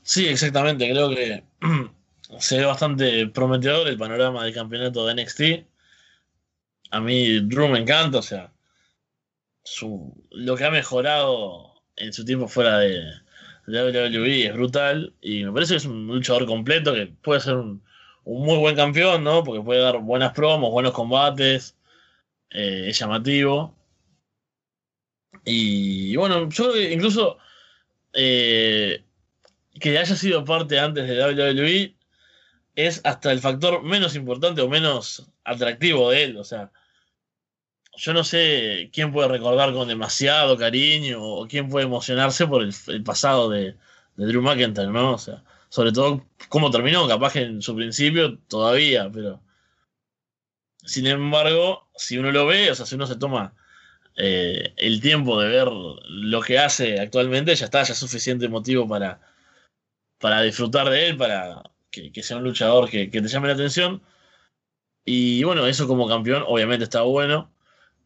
Sí, 0.04 0.28
exactamente. 0.28 0.90
Creo 0.90 1.10
que 1.10 1.44
se 2.40 2.58
ve 2.58 2.66
bastante 2.66 3.28
prometedor 3.28 3.88
el 3.88 3.98
panorama 3.98 4.44
del 4.44 4.54
campeonato 4.54 5.06
de 5.06 5.16
NXT. 5.16 5.42
A 6.92 7.00
mí 7.00 7.40
Drew 7.42 7.68
me 7.70 7.80
encanta, 7.80 8.20
o 8.20 8.22
sea, 8.22 8.54
su, 9.64 10.14
lo 10.32 10.56
que 10.56 10.66
ha 10.66 10.72
mejorado 10.72 11.74
en 11.96 12.14
su 12.14 12.26
tiempo 12.26 12.48
fuera 12.48 12.80
de, 12.80 13.04
WWE 13.66 14.48
es 14.48 14.54
brutal 14.54 15.14
y 15.22 15.46
me 15.46 15.54
parece 15.54 15.76
que 15.76 15.78
es 15.78 15.86
un 15.86 16.08
luchador 16.08 16.46
completo 16.46 16.94
que 16.94 17.08
puede 17.08 17.40
ser 17.40 17.56
un, 17.56 17.82
muy 18.26 18.58
buen 18.58 18.76
campeón, 18.76 19.24
¿no? 19.24 19.44
Porque 19.44 19.64
puede 19.64 19.82
dar 19.82 20.00
buenas 20.00 20.34
promos, 20.34 20.72
buenos 20.72 20.94
combates, 20.94 21.78
eh, 22.52 22.86
es 22.90 23.00
llamativo. 23.00 23.76
Y 25.46 26.16
bueno, 26.16 26.50
yo 26.50 26.64
creo 26.66 26.74
que 26.74 26.94
incluso 26.94 27.38
eh, 28.14 29.04
que 29.80 29.98
haya 29.98 30.16
sido 30.16 30.46
parte 30.46 30.80
antes 30.80 31.08
de 31.08 31.22
WWE 31.22 31.96
es 32.76 33.02
hasta 33.04 33.32
el 33.32 33.40
factor 33.40 33.84
menos 33.84 34.16
importante 34.16 34.62
o 34.62 34.70
menos 34.70 35.28
atractivo 35.44 36.10
de 36.12 36.24
él. 36.24 36.38
O 36.38 36.44
sea, 36.44 36.72
yo 37.96 38.14
no 38.14 38.24
sé 38.24 38.90
quién 38.94 39.12
puede 39.12 39.28
recordar 39.28 39.74
con 39.74 39.88
demasiado 39.88 40.58
cariño 40.58 41.22
o 41.24 41.48
quién 41.48 41.70
puede 41.70 41.86
emocionarse 41.86 42.48
por 42.48 42.64
el, 42.64 43.04
pasado 43.04 43.50
de, 43.50 43.76
Drew 44.16 44.42
McIntyre, 44.42 44.88
¿no? 44.88 45.14
O 45.14 45.18
sea, 45.18 45.44
sobre 45.70 45.92
todo 45.92 46.26
cómo 46.50 46.72
terminó, 46.72 47.08
capaz 47.08 47.34
que 47.34 47.42
en 47.42 47.62
su 47.62 47.76
principio 47.76 48.38
todavía, 48.48 49.10
pero. 49.12 49.42
Sin 50.86 51.08
embargo, 51.08 51.88
si 51.96 52.18
uno 52.18 52.32
lo 52.32 52.46
ve, 52.46 52.70
o 52.72 52.76
sea, 52.76 52.86
si 52.86 52.96
uno 52.96 53.08
se 53.08 53.16
toma 53.16 53.56
eh, 54.18 54.74
el 54.78 55.00
tiempo 55.02 55.40
de 55.40 55.48
ver 55.50 55.70
lo 55.72 56.42
que 56.42 56.60
hace 56.60 57.00
actualmente, 57.00 57.56
ya 57.56 57.66
está, 57.66 57.84
ya 57.84 57.94
es 57.94 58.00
suficiente 58.00 58.50
motivo 58.50 58.88
para 58.88 59.22
para 60.24 60.42
disfrutar 60.42 60.90
de 60.90 61.10
él, 61.10 61.18
para 61.18 61.62
que, 61.94 62.24
sea 62.24 62.38
un 62.38 62.44
luchador 62.44 62.90
que, 62.90 63.08
te 63.08 63.28
llame 63.28 63.48
la 63.48 63.54
atención. 63.54 64.02
Y 65.06 65.44
bueno, 65.44 65.68
eso 65.68 65.88
como 65.88 66.08
campeón 66.08 66.44
obviamente 66.48 66.86
está 66.86 67.02
bueno. 67.02 67.52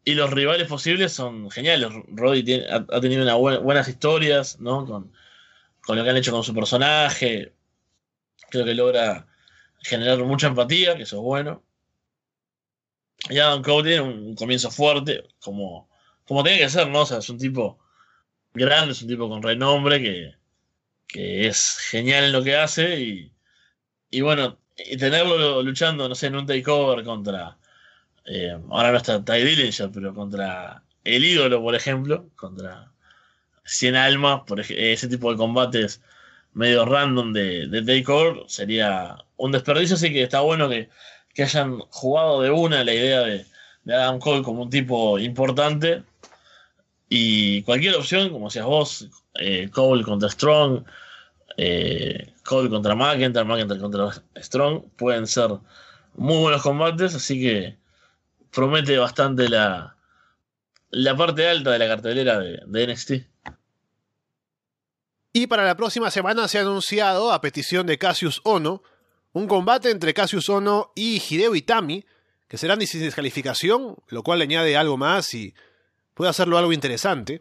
Y 0.04 0.14
los 0.14 0.30
rivales 0.30 0.68
posibles 0.68 1.12
son 1.12 1.50
geniales. 1.50 1.90
Roddy 2.08 2.62
ha, 2.70 3.00
tenido 3.00 3.22
una 3.22 3.34
buenas 3.34 3.88
historias, 3.88 4.60
¿no? 4.60 4.86
Con, 4.86 5.12
lo 5.88 6.04
que 6.04 6.10
han 6.10 6.16
hecho 6.16 6.32
con 6.32 6.44
su 6.44 6.54
personaje. 6.54 7.52
Creo 8.50 8.64
que 8.64 8.74
logra 8.74 9.26
generar 9.82 10.18
mucha 10.24 10.48
empatía, 10.48 10.96
que 10.96 11.02
eso 11.04 11.16
es 11.16 11.22
bueno. 11.22 11.62
Y 13.30 13.38
Adam 13.38 13.62
Cole 13.62 13.88
tiene 13.88 14.02
un, 14.02 14.34
comienzo 14.34 14.70
fuerte, 14.70 15.24
como, 15.40 15.88
como 16.24 16.42
tiene 16.42 16.58
que 16.58 16.68
ser, 16.68 16.88
¿no? 16.88 17.02
O 17.02 17.06
sea, 17.06 17.18
es 17.18 17.28
un 17.28 17.38
tipo 17.38 17.78
grande, 18.54 18.92
es 18.92 19.02
un 19.02 19.08
tipo 19.08 19.28
con 19.28 19.42
renombre 19.42 20.00
que, 20.00 20.34
que 21.06 21.46
es 21.48 21.78
genial 21.90 22.24
en 22.24 22.32
lo 22.32 22.42
que 22.42 22.56
hace 22.56 23.00
y, 23.00 23.32
y 24.10 24.20
bueno, 24.20 24.58
y 24.76 24.96
tenerlo 24.96 25.62
luchando, 25.62 26.08
no 26.08 26.14
sé, 26.14 26.28
en 26.28 26.36
un 26.36 26.46
takeover 26.46 27.04
contra, 27.04 27.58
eh, 28.24 28.58
ahora 28.70 28.92
no 28.92 28.96
está 28.98 29.24
Ty 29.24 29.42
Dillinger, 29.42 29.90
pero 29.92 30.14
contra 30.14 30.82
el 31.04 31.24
ídolo, 31.24 31.62
por 31.62 31.74
ejemplo, 31.74 32.28
contra 32.36 32.92
100 33.64 33.96
almas, 33.96 34.42
por 34.46 34.60
ese 34.60 35.08
tipo 35.08 35.30
de 35.30 35.36
combates 35.36 36.02
medio 36.54 36.84
random 36.84 37.32
de, 37.32 37.68
de 37.68 37.82
takeover, 37.82 38.44
sería 38.48 39.16
un 39.36 39.52
desperdicio, 39.52 39.96
así 39.96 40.12
que 40.12 40.22
está 40.22 40.40
bueno 40.40 40.68
que, 40.68 40.88
que 41.34 41.42
hayan 41.44 41.78
jugado 41.90 42.42
de 42.42 42.50
una 42.50 42.84
la 42.84 42.94
idea 42.94 43.20
de, 43.20 43.46
de 43.84 43.94
Adam 43.94 44.18
Cole 44.18 44.42
como 44.42 44.62
un 44.62 44.70
tipo 44.70 45.18
importante. 45.18 46.02
Y 47.08 47.62
cualquier 47.62 47.94
opción, 47.94 48.30
como 48.30 48.46
decías 48.48 48.66
vos, 48.66 49.08
eh, 49.34 49.70
Cole 49.72 50.04
contra 50.04 50.28
Strong, 50.28 50.84
eh, 51.58 52.32
contra 52.44 52.94
McIntyre, 52.94 53.44
McIntyre 53.44 53.80
contra 53.80 54.10
Strong, 54.36 54.84
pueden 54.96 55.26
ser 55.26 55.50
muy 56.14 56.38
buenos 56.38 56.62
combates, 56.62 57.16
así 57.16 57.40
que 57.40 57.76
promete 58.52 58.96
bastante 58.96 59.48
la, 59.48 59.96
la 60.90 61.16
parte 61.16 61.48
alta 61.48 61.72
de 61.72 61.78
la 61.80 61.88
cartelera 61.88 62.38
de, 62.38 62.60
de 62.64 62.86
NXT. 62.86 63.12
Y 65.32 65.46
para 65.48 65.64
la 65.64 65.76
próxima 65.76 66.10
semana 66.10 66.46
se 66.46 66.58
ha 66.58 66.62
anunciado, 66.62 67.32
a 67.32 67.40
petición 67.40 67.86
de 67.86 67.98
Cassius 67.98 68.40
Ono, 68.44 68.82
un 69.32 69.48
combate 69.48 69.90
entre 69.90 70.14
Cassius 70.14 70.48
Ono 70.48 70.92
y 70.94 71.20
Hideo 71.20 71.56
Itami, 71.56 72.04
que 72.46 72.56
será 72.56 72.76
sin 72.80 73.00
descalificación, 73.00 73.96
lo 74.08 74.22
cual 74.22 74.38
le 74.38 74.44
añade 74.44 74.76
algo 74.76 74.96
más 74.96 75.34
y 75.34 75.54
puede 76.14 76.30
hacerlo 76.30 76.56
algo 76.56 76.72
interesante. 76.72 77.40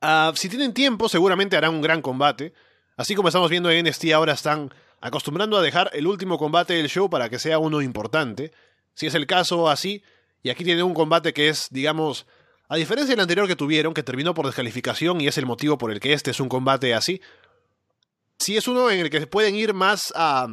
Ah, 0.00 0.32
si 0.34 0.48
tienen 0.48 0.72
tiempo, 0.72 1.08
seguramente 1.08 1.56
harán 1.56 1.74
un 1.74 1.82
gran 1.82 2.00
combate. 2.00 2.54
Así 2.96 3.14
como 3.14 3.28
estamos 3.28 3.50
viendo 3.50 3.70
en 3.70 3.86
NXT, 3.86 4.12
ahora 4.12 4.34
están 4.34 4.72
acostumbrando 5.00 5.56
a 5.56 5.62
dejar 5.62 5.90
el 5.94 6.06
último 6.06 6.38
combate 6.38 6.74
del 6.74 6.88
show 6.88 7.08
para 7.08 7.28
que 7.28 7.38
sea 7.38 7.58
uno 7.58 7.80
importante. 7.80 8.52
Si 8.94 9.06
es 9.06 9.14
el 9.14 9.26
caso, 9.26 9.68
así. 9.68 10.02
Y 10.42 10.50
aquí 10.50 10.64
tienen 10.64 10.84
un 10.84 10.94
combate 10.94 11.32
que 11.32 11.48
es, 11.48 11.68
digamos, 11.70 12.26
a 12.68 12.76
diferencia 12.76 13.14
del 13.14 13.20
anterior 13.20 13.48
que 13.48 13.56
tuvieron, 13.56 13.94
que 13.94 14.02
terminó 14.02 14.34
por 14.34 14.46
descalificación 14.46 15.20
y 15.20 15.26
es 15.26 15.38
el 15.38 15.46
motivo 15.46 15.78
por 15.78 15.90
el 15.90 16.00
que 16.00 16.12
este 16.12 16.30
es 16.30 16.40
un 16.40 16.48
combate 16.48 16.94
así. 16.94 17.20
Si 18.38 18.56
es 18.56 18.68
uno 18.68 18.90
en 18.90 19.00
el 19.00 19.10
que 19.10 19.20
se 19.20 19.26
pueden 19.26 19.54
ir 19.54 19.74
más 19.74 20.12
a. 20.16 20.46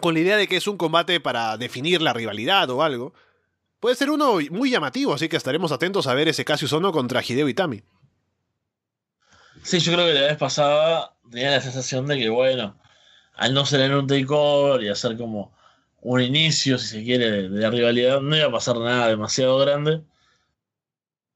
con 0.00 0.14
la 0.14 0.20
idea 0.20 0.36
de 0.36 0.48
que 0.48 0.56
es 0.56 0.66
un 0.66 0.76
combate 0.76 1.20
para 1.20 1.56
definir 1.56 2.02
la 2.02 2.12
rivalidad 2.12 2.68
o 2.70 2.82
algo. 2.82 3.14
Puede 3.80 3.94
ser 3.94 4.10
uno 4.10 4.38
muy 4.50 4.70
llamativo, 4.70 5.14
así 5.14 5.28
que 5.28 5.36
estaremos 5.36 5.70
atentos 5.70 6.08
a 6.08 6.14
ver 6.14 6.26
ese 6.26 6.44
Cassius 6.44 6.72
Ono 6.72 6.90
contra 6.90 7.22
Hideo 7.22 7.48
Itami. 7.48 7.82
Sí, 9.62 9.80
yo 9.80 9.92
creo 9.92 10.06
que 10.06 10.14
la 10.14 10.22
vez 10.22 10.36
pasada 10.36 11.14
tenía 11.30 11.50
la 11.50 11.60
sensación 11.60 12.06
de 12.06 12.18
que, 12.18 12.28
bueno, 12.28 12.76
al 13.34 13.54
no 13.54 13.66
ser 13.66 13.80
en 13.82 13.94
un 13.94 14.06
takeover 14.06 14.82
y 14.82 14.88
hacer 14.88 15.16
como 15.16 15.52
un 16.00 16.20
inicio, 16.22 16.78
si 16.78 16.88
se 16.88 17.04
quiere, 17.04 17.48
de, 17.48 17.48
la 17.50 17.70
rivalidad, 17.70 18.20
no 18.20 18.36
iba 18.36 18.46
a 18.46 18.52
pasar 18.52 18.78
nada 18.78 19.08
demasiado 19.08 19.58
grande. 19.58 20.02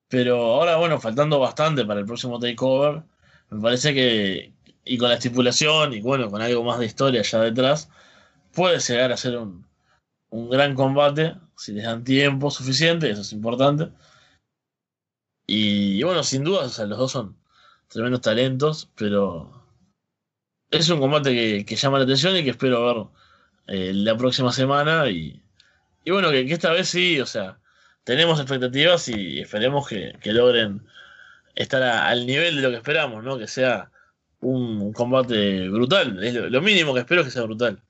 Pero 0.09 0.37
ahora, 0.37 0.77
bueno, 0.77 1.01
faltando 1.01 1.39
bastante 1.39 1.85
para 1.85 2.01
el 2.01 2.07
próximo 2.07 2.39
takeover, 2.39 3.03
me 3.51 3.61
parece 3.61 3.95
que, 3.95 4.53
y 4.85 4.99
con 4.99 5.09
la 5.09 5.17
estipulación, 5.17 5.93
y 5.95 6.01
bueno, 6.01 6.31
con 6.31 6.43
algo 6.43 6.65
más 6.65 6.79
de 6.79 6.87
historia 6.87 7.23
ya 7.23 7.41
detrás, 7.41 7.89
puede 8.53 8.79
llegar 8.81 9.13
a 9.13 9.17
ser 9.17 9.39
un, 9.39 9.67
un 10.31 10.51
gran 10.51 10.75
combate, 10.75 11.37
si 11.57 11.73
les 11.73 11.85
dan 11.85 12.05
tiempo 12.05 12.51
suficiente, 12.51 13.11
eso 13.11 13.23
es 13.23 13.33
importante. 13.33 13.91
Y, 15.47 16.03
bueno, 16.03 16.23
sin 16.23 16.45
duda, 16.45 16.65
o 16.65 16.69
sea, 16.69 16.87
los 16.87 16.99
dos 16.99 17.13
son 17.13 17.37
tremendos 17.93 18.21
talentos, 18.23 18.89
pero 18.97 19.63
es 20.71 20.89
un 20.89 21.01
combate 21.01 21.65
que, 21.65 21.77
llama 21.77 21.99
la 21.99 22.05
atención 22.05 22.37
y 22.37 22.45
que 22.45 22.51
espero 22.51 22.85
ver 22.87 23.07
eh, 23.69 23.93
la 23.93 24.17
próxima 24.17 24.53
semana. 24.53 25.09
Y, 25.11 25.43
y 26.05 26.11
bueno, 26.11 26.31
que, 26.31 26.41
esta 26.51 26.73
vez 26.73 26.89
sí, 26.89 27.21
o 27.21 27.27
sea, 27.27 27.59
tenemos 28.05 28.41
expectativas 28.41 29.09
y 29.09 29.41
esperemos 29.41 29.87
que, 29.87 30.19
logren 30.25 30.87
estar 31.55 31.83
al 31.83 32.27
nivel 32.27 32.57
de 32.57 32.63
lo 32.63 32.71
que 32.71 32.77
esperamos, 32.77 33.23
¿no? 33.23 33.39
Que 33.39 33.47
sea 33.47 33.91
un, 34.41 34.93
combate 34.93 35.69
brutal. 35.69 36.19
lo, 36.51 36.63
mínimo 36.63 36.95
que 36.95 37.01
espero 37.01 37.21
es 37.21 37.27
que 37.29 37.33
sea 37.33 37.43
brutal. 37.43 37.83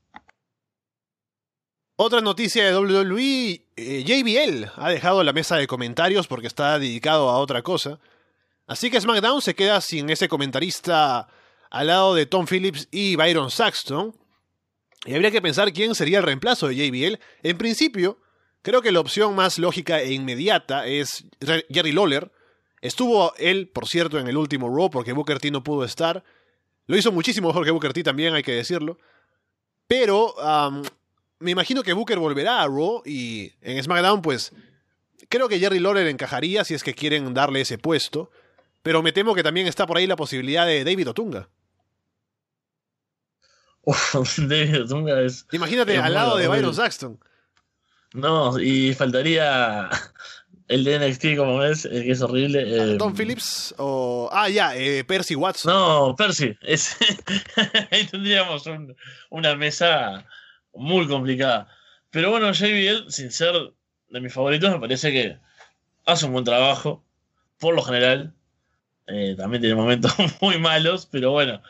Otra 1.96 2.20
noticia 2.20 2.64
de 2.64 2.76
WWE, 2.76 3.64
eh, 3.76 4.03
JBL 4.05 4.72
ha 4.74 4.90
dejado 4.90 5.22
la 5.22 5.32
mesa 5.32 5.57
de 5.57 5.68
comentarios 5.68 6.26
porque 6.26 6.48
está 6.48 6.78
dedicado 6.78 7.30
a 7.30 7.38
otra 7.38 7.62
cosa. 7.62 8.00
Así 8.72 8.90
que 8.90 8.98
SmackDown 8.98 9.42
se 9.42 9.54
queda 9.54 9.82
sin 9.82 10.08
ese 10.08 10.28
comentarista 10.28 11.28
al 11.68 11.88
lado 11.88 12.14
de 12.14 12.24
Tom 12.24 12.46
Phillips 12.46 12.88
y 12.90 13.16
Byron 13.16 13.50
Saxton. 13.50 14.16
Y 15.04 15.12
habría 15.12 15.30
que 15.30 15.42
pensar 15.42 15.74
quién 15.74 15.94
sería 15.94 16.20
el 16.20 16.24
reemplazo 16.24 16.68
de 16.68 16.76
JBL. 16.76 17.20
En 17.42 17.58
principio, 17.58 18.18
creo 18.62 18.80
que 18.80 18.90
la 18.90 19.00
opción 19.00 19.34
más 19.34 19.58
lógica 19.58 20.00
e 20.00 20.14
inmediata 20.14 20.86
es 20.86 21.26
Jerry 21.68 21.92
Lawler. 21.92 22.32
Estuvo 22.80 23.34
él, 23.36 23.68
por 23.68 23.86
cierto, 23.86 24.18
en 24.18 24.26
el 24.26 24.38
último 24.38 24.74
Raw 24.74 24.88
porque 24.88 25.12
Booker 25.12 25.38
T 25.38 25.50
no 25.50 25.62
pudo 25.62 25.84
estar. 25.84 26.24
Lo 26.86 26.96
hizo 26.96 27.12
muchísimo 27.12 27.48
mejor 27.48 27.66
que 27.66 27.72
Booker 27.72 27.92
T 27.92 28.02
también, 28.02 28.32
hay 28.32 28.42
que 28.42 28.52
decirlo. 28.52 28.96
Pero 29.86 30.34
me 31.40 31.50
imagino 31.50 31.82
que 31.82 31.92
Booker 31.92 32.18
volverá 32.18 32.62
a 32.62 32.68
Raw 32.68 33.02
y 33.04 33.52
en 33.60 33.82
SmackDown, 33.82 34.22
pues 34.22 34.54
creo 35.28 35.50
que 35.50 35.58
Jerry 35.58 35.78
Lawler 35.78 36.06
encajaría 36.06 36.64
si 36.64 36.72
es 36.72 36.82
que 36.82 36.94
quieren 36.94 37.34
darle 37.34 37.60
ese 37.60 37.76
puesto. 37.76 38.30
Pero 38.82 39.02
me 39.02 39.12
temo 39.12 39.34
que 39.34 39.42
también 39.42 39.66
está 39.66 39.86
por 39.86 39.96
ahí 39.96 40.06
la 40.06 40.16
posibilidad 40.16 40.66
de 40.66 40.84
David 40.84 41.10
Otunga. 41.10 41.48
David 44.38 44.82
Otunga 44.82 45.20
es. 45.22 45.46
Imagínate 45.52 45.98
al 45.98 46.14
lado 46.14 46.36
de 46.36 46.48
Byron 46.48 46.74
Saxton. 46.74 47.18
No, 48.14 48.60
y 48.60 48.94
faltaría 48.94 49.88
el 50.68 50.84
de 50.84 50.98
NXT, 50.98 51.36
como 51.36 51.58
ves, 51.58 51.88
que 51.90 52.10
es 52.10 52.20
horrible. 52.20 52.94
Eh, 52.94 52.98
Tom 52.98 53.14
Phillips 53.14 53.74
o. 53.78 54.28
Ah, 54.32 54.48
ya, 54.48 54.76
eh, 54.76 55.04
Percy 55.04 55.34
Watson. 55.34 55.72
No, 55.72 56.14
Percy. 56.16 56.56
Ahí 57.90 58.06
tendríamos 58.06 58.64
una 59.30 59.56
mesa 59.56 60.26
muy 60.74 61.06
complicada. 61.06 61.68
Pero 62.10 62.30
bueno, 62.30 62.52
JBL, 62.52 63.10
sin 63.10 63.30
ser 63.30 63.54
de 64.10 64.20
mis 64.20 64.32
favoritos, 64.32 64.70
me 64.70 64.80
parece 64.80 65.10
que 65.10 65.38
hace 66.04 66.26
un 66.26 66.32
buen 66.32 66.44
trabajo, 66.44 67.02
por 67.58 67.74
lo 67.74 67.82
general. 67.82 68.34
Eh, 69.07 69.34
también 69.36 69.61
tiene 69.61 69.76
momentos 69.76 70.12
muy 70.40 70.59
malos, 70.59 71.07
pero 71.11 71.32
bueno, 71.32 71.62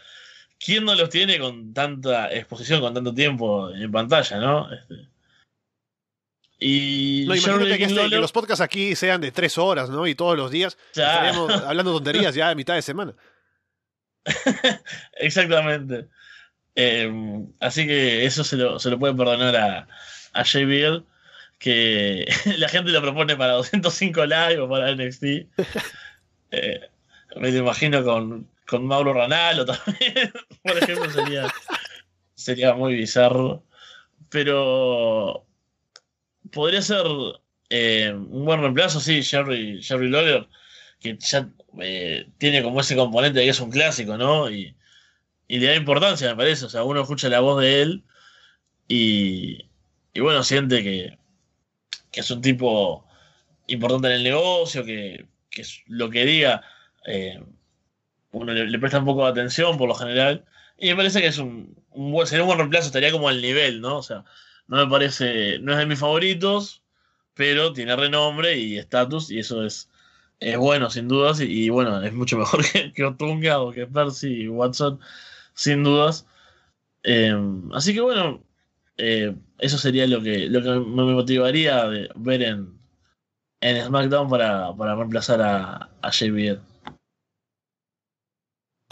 ¿quién 0.58 0.84
no 0.84 0.94
los 0.94 1.08
tiene 1.10 1.38
con 1.38 1.72
tanta 1.72 2.32
exposición, 2.32 2.80
con 2.80 2.94
tanto 2.94 3.14
tiempo 3.14 3.70
en 3.70 3.90
pantalla, 3.90 4.38
no? 4.38 4.72
Este, 4.72 5.08
y 6.64 7.24
no, 7.26 7.34
imagínate 7.34 7.82
este, 7.82 8.08
que, 8.08 8.16
los 8.20 8.30
podcasts 8.30 8.60
aquí 8.60 8.94
sean 8.94 9.20
de 9.20 9.32
tres 9.32 9.58
horas, 9.58 9.90
¿no? 9.90 10.06
Y 10.06 10.14
todos 10.14 10.36
los 10.36 10.50
días 10.50 10.78
estaríamos 10.90 11.50
hablando 11.66 11.92
tonterías 11.92 12.34
ya 12.34 12.50
a 12.50 12.54
mitad 12.54 12.74
de 12.74 12.82
semana. 12.82 13.14
Exactamente. 15.16 16.06
Em, 16.76 17.48
así 17.58 17.84
que 17.86 18.24
eso 18.24 18.44
se 18.44 18.56
lo, 18.56 18.78
se 18.78 18.90
lo 18.90 18.98
puede 18.98 19.14
perdonar 19.14 19.56
a, 19.56 19.88
a 20.32 20.42
JBL, 20.44 21.04
que 21.58 22.32
la 22.58 22.68
gente 22.68 22.92
lo 22.92 23.02
propone 23.02 23.36
para 23.36 23.54
205 23.54 24.24
live 24.24 24.60
o 24.60 24.68
para 24.68 24.94
NXT. 24.94 25.24
eh, 26.52 26.88
me 27.36 27.50
lo 27.50 27.58
imagino 27.58 28.04
con, 28.04 28.48
con 28.66 28.86
Mauro 28.86 29.12
Ranalo 29.12 29.64
también, 29.64 30.32
por 30.62 30.78
ejemplo, 30.78 31.10
sería, 31.10 31.52
sería 32.34 32.74
muy 32.74 32.94
bizarro. 32.94 33.64
Pero 34.28 35.46
podría 36.50 36.82
ser 36.82 37.04
eh, 37.70 38.12
un 38.12 38.44
buen 38.44 38.60
reemplazo, 38.60 39.00
sí, 39.00 39.22
Jerry, 39.22 39.82
Jerry 39.82 40.08
Lawler, 40.08 40.48
que 41.00 41.18
ya 41.18 41.50
eh, 41.80 42.28
tiene 42.38 42.62
como 42.62 42.80
ese 42.80 42.96
componente 42.96 43.38
de 43.40 43.46
que 43.46 43.50
es 43.50 43.60
un 43.60 43.70
clásico, 43.70 44.16
¿no? 44.16 44.50
Y, 44.50 44.74
le 45.48 45.66
da 45.66 45.74
importancia, 45.76 46.30
me 46.30 46.36
parece. 46.36 46.64
O 46.64 46.68
sea, 46.70 46.84
uno 46.84 47.02
escucha 47.02 47.28
la 47.28 47.40
voz 47.40 47.60
de 47.60 47.82
él 47.82 48.04
y, 48.88 49.68
y 50.14 50.20
bueno, 50.20 50.42
siente 50.44 50.82
que, 50.82 51.18
que, 52.10 52.20
es 52.20 52.30
un 52.30 52.40
tipo 52.40 53.06
importante 53.66 54.08
en 54.08 54.14
el 54.14 54.22
negocio, 54.22 54.84
que, 54.84 55.26
que 55.50 55.62
lo 55.88 56.08
que 56.08 56.24
diga, 56.24 56.62
eh, 57.06 57.42
uno 58.32 58.52
le, 58.52 58.78
presta 58.78 58.98
un 58.98 59.04
poco 59.04 59.24
de 59.24 59.30
atención 59.30 59.76
por 59.78 59.88
lo 59.88 59.94
general. 59.94 60.44
Y 60.78 60.88
me 60.90 60.96
parece 60.96 61.20
que 61.20 61.28
es 61.28 61.38
un, 61.38 61.76
buen, 61.94 62.26
sería 62.26 62.42
un 62.42 62.48
buen 62.48 62.58
reemplazo, 62.58 62.86
estaría 62.86 63.12
como 63.12 63.28
al 63.28 63.42
nivel, 63.42 63.80
¿no? 63.80 63.98
O 63.98 64.02
sea, 64.02 64.24
no 64.68 64.84
me 64.84 64.90
parece, 64.90 65.58
no 65.60 65.72
es 65.72 65.78
de 65.78 65.86
mis 65.86 65.98
favoritos, 65.98 66.82
pero 67.34 67.72
tiene 67.72 67.96
renombre 67.96 68.58
y 68.58 68.78
estatus 68.78 69.30
y 69.30 69.38
eso 69.40 69.64
es, 69.64 69.90
es 70.40 70.56
bueno 70.58 70.90
sin 70.90 71.08
dudas 71.08 71.40
y, 71.40 71.68
bueno, 71.70 72.02
es 72.02 72.12
mucho 72.12 72.38
mejor 72.38 72.64
que, 72.94 73.04
Otunga 73.04 73.60
o 73.60 73.72
que 73.72 73.86
Percy 73.86 74.42
y 74.44 74.48
Watson, 74.48 75.00
sin 75.54 75.84
dudas. 75.84 76.26
Em, 77.02 77.72
así 77.72 77.94
que 77.94 78.00
bueno, 78.00 78.42
eh, 78.96 79.34
eso 79.58 79.78
sería 79.78 80.06
lo 80.06 80.22
que, 80.22 80.48
lo 80.48 80.62
que 80.62 80.70
me 80.70 81.04
motivaría 81.04 81.86
de 81.88 82.10
ver 82.16 82.42
en, 82.42 82.78
en 83.60 83.84
SmackDown 83.86 84.28
para, 84.30 84.74
para 84.76 84.94
reemplazar 84.96 85.42
a, 85.42 85.90
a 86.02 86.10
JBL. 86.10 86.71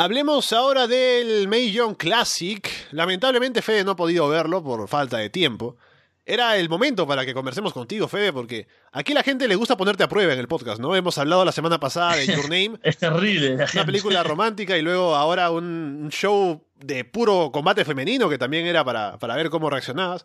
Hablemos 0.00 0.50
ahora 0.54 0.86
del 0.86 1.46
May 1.46 1.72
Young 1.72 1.94
Classic. 1.94 2.66
Lamentablemente 2.92 3.60
Fede 3.60 3.84
no 3.84 3.90
ha 3.90 3.96
podido 3.96 4.26
verlo 4.30 4.64
por 4.64 4.88
falta 4.88 5.18
de 5.18 5.28
tiempo. 5.28 5.76
Era 6.24 6.56
el 6.56 6.70
momento 6.70 7.06
para 7.06 7.26
que 7.26 7.34
conversemos 7.34 7.74
contigo, 7.74 8.08
Fede, 8.08 8.32
porque 8.32 8.66
aquí 8.92 9.12
la 9.12 9.22
gente 9.22 9.46
le 9.46 9.56
gusta 9.56 9.76
ponerte 9.76 10.02
a 10.02 10.08
prueba 10.08 10.32
en 10.32 10.38
el 10.38 10.48
podcast, 10.48 10.80
¿no? 10.80 10.96
Hemos 10.96 11.18
hablado 11.18 11.44
la 11.44 11.52
semana 11.52 11.78
pasada 11.78 12.16
de 12.16 12.28
Your 12.28 12.44
Name. 12.44 12.78
es 12.82 12.96
terrible. 12.96 13.56
Una 13.74 13.84
película 13.84 14.22
romántica 14.22 14.78
y 14.78 14.80
luego 14.80 15.14
ahora 15.14 15.50
un 15.50 16.08
show 16.10 16.64
de 16.76 17.04
puro 17.04 17.50
combate 17.52 17.84
femenino 17.84 18.30
que 18.30 18.38
también 18.38 18.64
era 18.64 18.82
para, 18.82 19.18
para 19.18 19.36
ver 19.36 19.50
cómo 19.50 19.68
reaccionabas. 19.68 20.24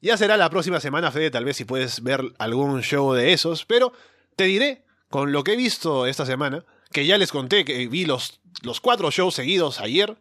Ya 0.00 0.16
será 0.16 0.36
la 0.36 0.50
próxima 0.50 0.80
semana, 0.80 1.12
Fede, 1.12 1.30
tal 1.30 1.44
vez 1.44 1.56
si 1.56 1.64
puedes 1.64 2.02
ver 2.02 2.20
algún 2.38 2.82
show 2.82 3.12
de 3.12 3.32
esos, 3.32 3.64
pero 3.64 3.92
te 4.34 4.42
diré, 4.42 4.82
con 5.08 5.30
lo 5.30 5.44
que 5.44 5.52
he 5.52 5.56
visto 5.56 6.04
esta 6.08 6.26
semana, 6.26 6.64
que 6.90 7.06
ya 7.06 7.16
les 7.16 7.30
conté 7.30 7.64
que 7.64 7.86
vi 7.86 8.06
los, 8.06 8.40
los 8.64 8.80
cuatro 8.80 9.10
shows 9.10 9.34
seguidos 9.34 9.80
ayer. 9.80 10.16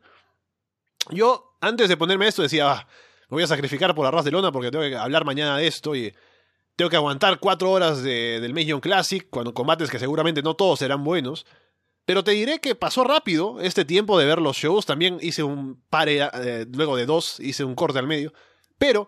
Yo, 1.10 1.56
antes 1.62 1.90
de 1.90 1.98
ponerme 1.98 2.28
esto, 2.28 2.42
decía, 2.42 2.72
ah, 2.72 2.88
me 3.30 3.36
voy 3.36 3.44
a 3.44 3.48
sacrificar 3.48 3.96
por 3.96 4.06
Arras 4.06 4.26
de 4.26 4.32
Lona 4.32 4.52
porque 4.52 4.72
tengo 4.72 4.84
que 4.84 4.96
hablar 4.96 5.26
mañana 5.26 5.58
de 5.58 5.68
esto 5.68 5.96
y 5.96 6.14
tengo 6.76 6.90
que 6.90 6.96
aguantar 6.96 7.40
cuatro 7.40 7.72
horas 7.72 8.04
de, 8.04 8.40
del 8.40 8.54
Million 8.54 8.80
Classic, 8.80 9.28
cuando 9.30 9.54
combates 9.54 9.90
que 9.90 10.00
seguramente 10.00 10.42
no 10.42 10.56
todos 10.56 10.80
serán 10.80 11.04
buenos. 11.04 11.46
Pero 12.06 12.24
te 12.24 12.32
diré 12.32 12.60
que 12.60 12.76
pasó 12.76 13.04
rápido 13.04 13.60
este 13.62 13.86
tiempo 13.86 14.20
de 14.20 14.26
ver 14.26 14.42
los 14.42 14.58
shows. 14.58 14.86
También 14.86 15.18
hice 15.22 15.44
un 15.44 15.82
par, 15.90 16.10
eh, 16.10 16.66
luego 16.72 16.98
de 16.98 17.06
dos, 17.06 17.40
hice 17.40 17.64
un 17.64 17.76
corte 17.76 18.00
al 18.00 18.08
medio. 18.08 18.34
Pero 18.78 19.08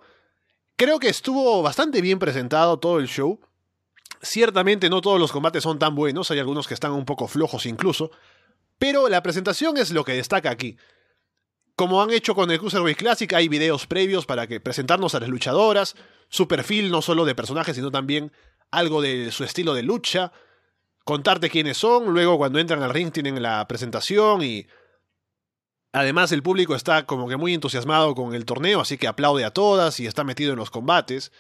creo 0.78 0.99
que 0.99 1.10
estuvo 1.10 1.62
bastante 1.62 2.02
bien 2.02 2.20
presentado 2.20 2.78
todo 2.78 2.99
el 2.99 3.07
show. 3.07 3.40
Ciertamente 4.22 4.90
no 4.90 5.02
todos 5.02 5.20
los 5.20 5.32
combates 5.32 5.64
son 5.64 5.78
tan 5.78 5.94
buenos, 5.94 6.32
hay 6.32 6.40
algunos 6.40 6.68
que 6.68 6.74
están 6.74 6.94
un 6.94 7.06
poco 7.06 7.28
flojos 7.28 7.66
incluso, 7.66 8.12
pero 8.77 9.10
la 9.10 9.23
presentación 9.23 9.77
es 9.77 9.91
lo 9.91 10.03
que 10.03 10.14
destaca 10.14 10.49
aquí. 10.49 10.77
Como 11.76 12.02
han 12.02 12.11
hecho 12.11 12.35
con 12.35 12.49
el 12.52 12.60
Cruiserweight 12.60 12.97
Classic, 12.97 13.31
hay 13.34 13.49
videos 13.49 13.85
previos 13.85 14.26
para 14.26 14.47
que 14.47 14.60
presentarnos 14.61 15.14
a 15.15 15.19
las 15.19 15.30
luchadoras, 15.30 15.95
su 16.30 16.47
perfil 16.47 16.89
no 16.89 17.02
solo 17.02 17.26
de 17.26 17.35
personajes, 17.35 17.76
sino 17.76 17.91
también 17.91 18.31
algo 18.72 19.02
de 19.02 19.31
su 19.31 19.43
estilo 19.43 19.73
de 19.73 19.84
lucha, 19.84 20.31
contarte 21.03 21.49
quiénes 21.49 21.77
son, 21.77 22.14
luego 22.14 22.38
cuando 22.38 22.60
entran 22.60 22.81
al 22.81 22.93
ring 22.93 23.11
tienen 23.11 23.41
la 23.41 23.68
presentación 23.68 24.41
y 24.41 24.68
además 25.93 26.31
el 26.31 26.43
público 26.43 26.76
está 26.76 27.06
como 27.06 27.27
que 27.27 27.38
muy 27.38 27.53
entusiasmado 27.53 28.15
con 28.15 28.34
el 28.34 28.45
torneo, 28.45 28.81
así 28.81 28.97
que 28.97 29.07
aplaude 29.07 29.45
a 29.45 29.52
todas 29.52 29.99
y 29.99 30.07
está 30.07 30.23
metido 30.23 30.52
en 30.53 30.60
los 30.60 30.72
combates. 30.72 31.31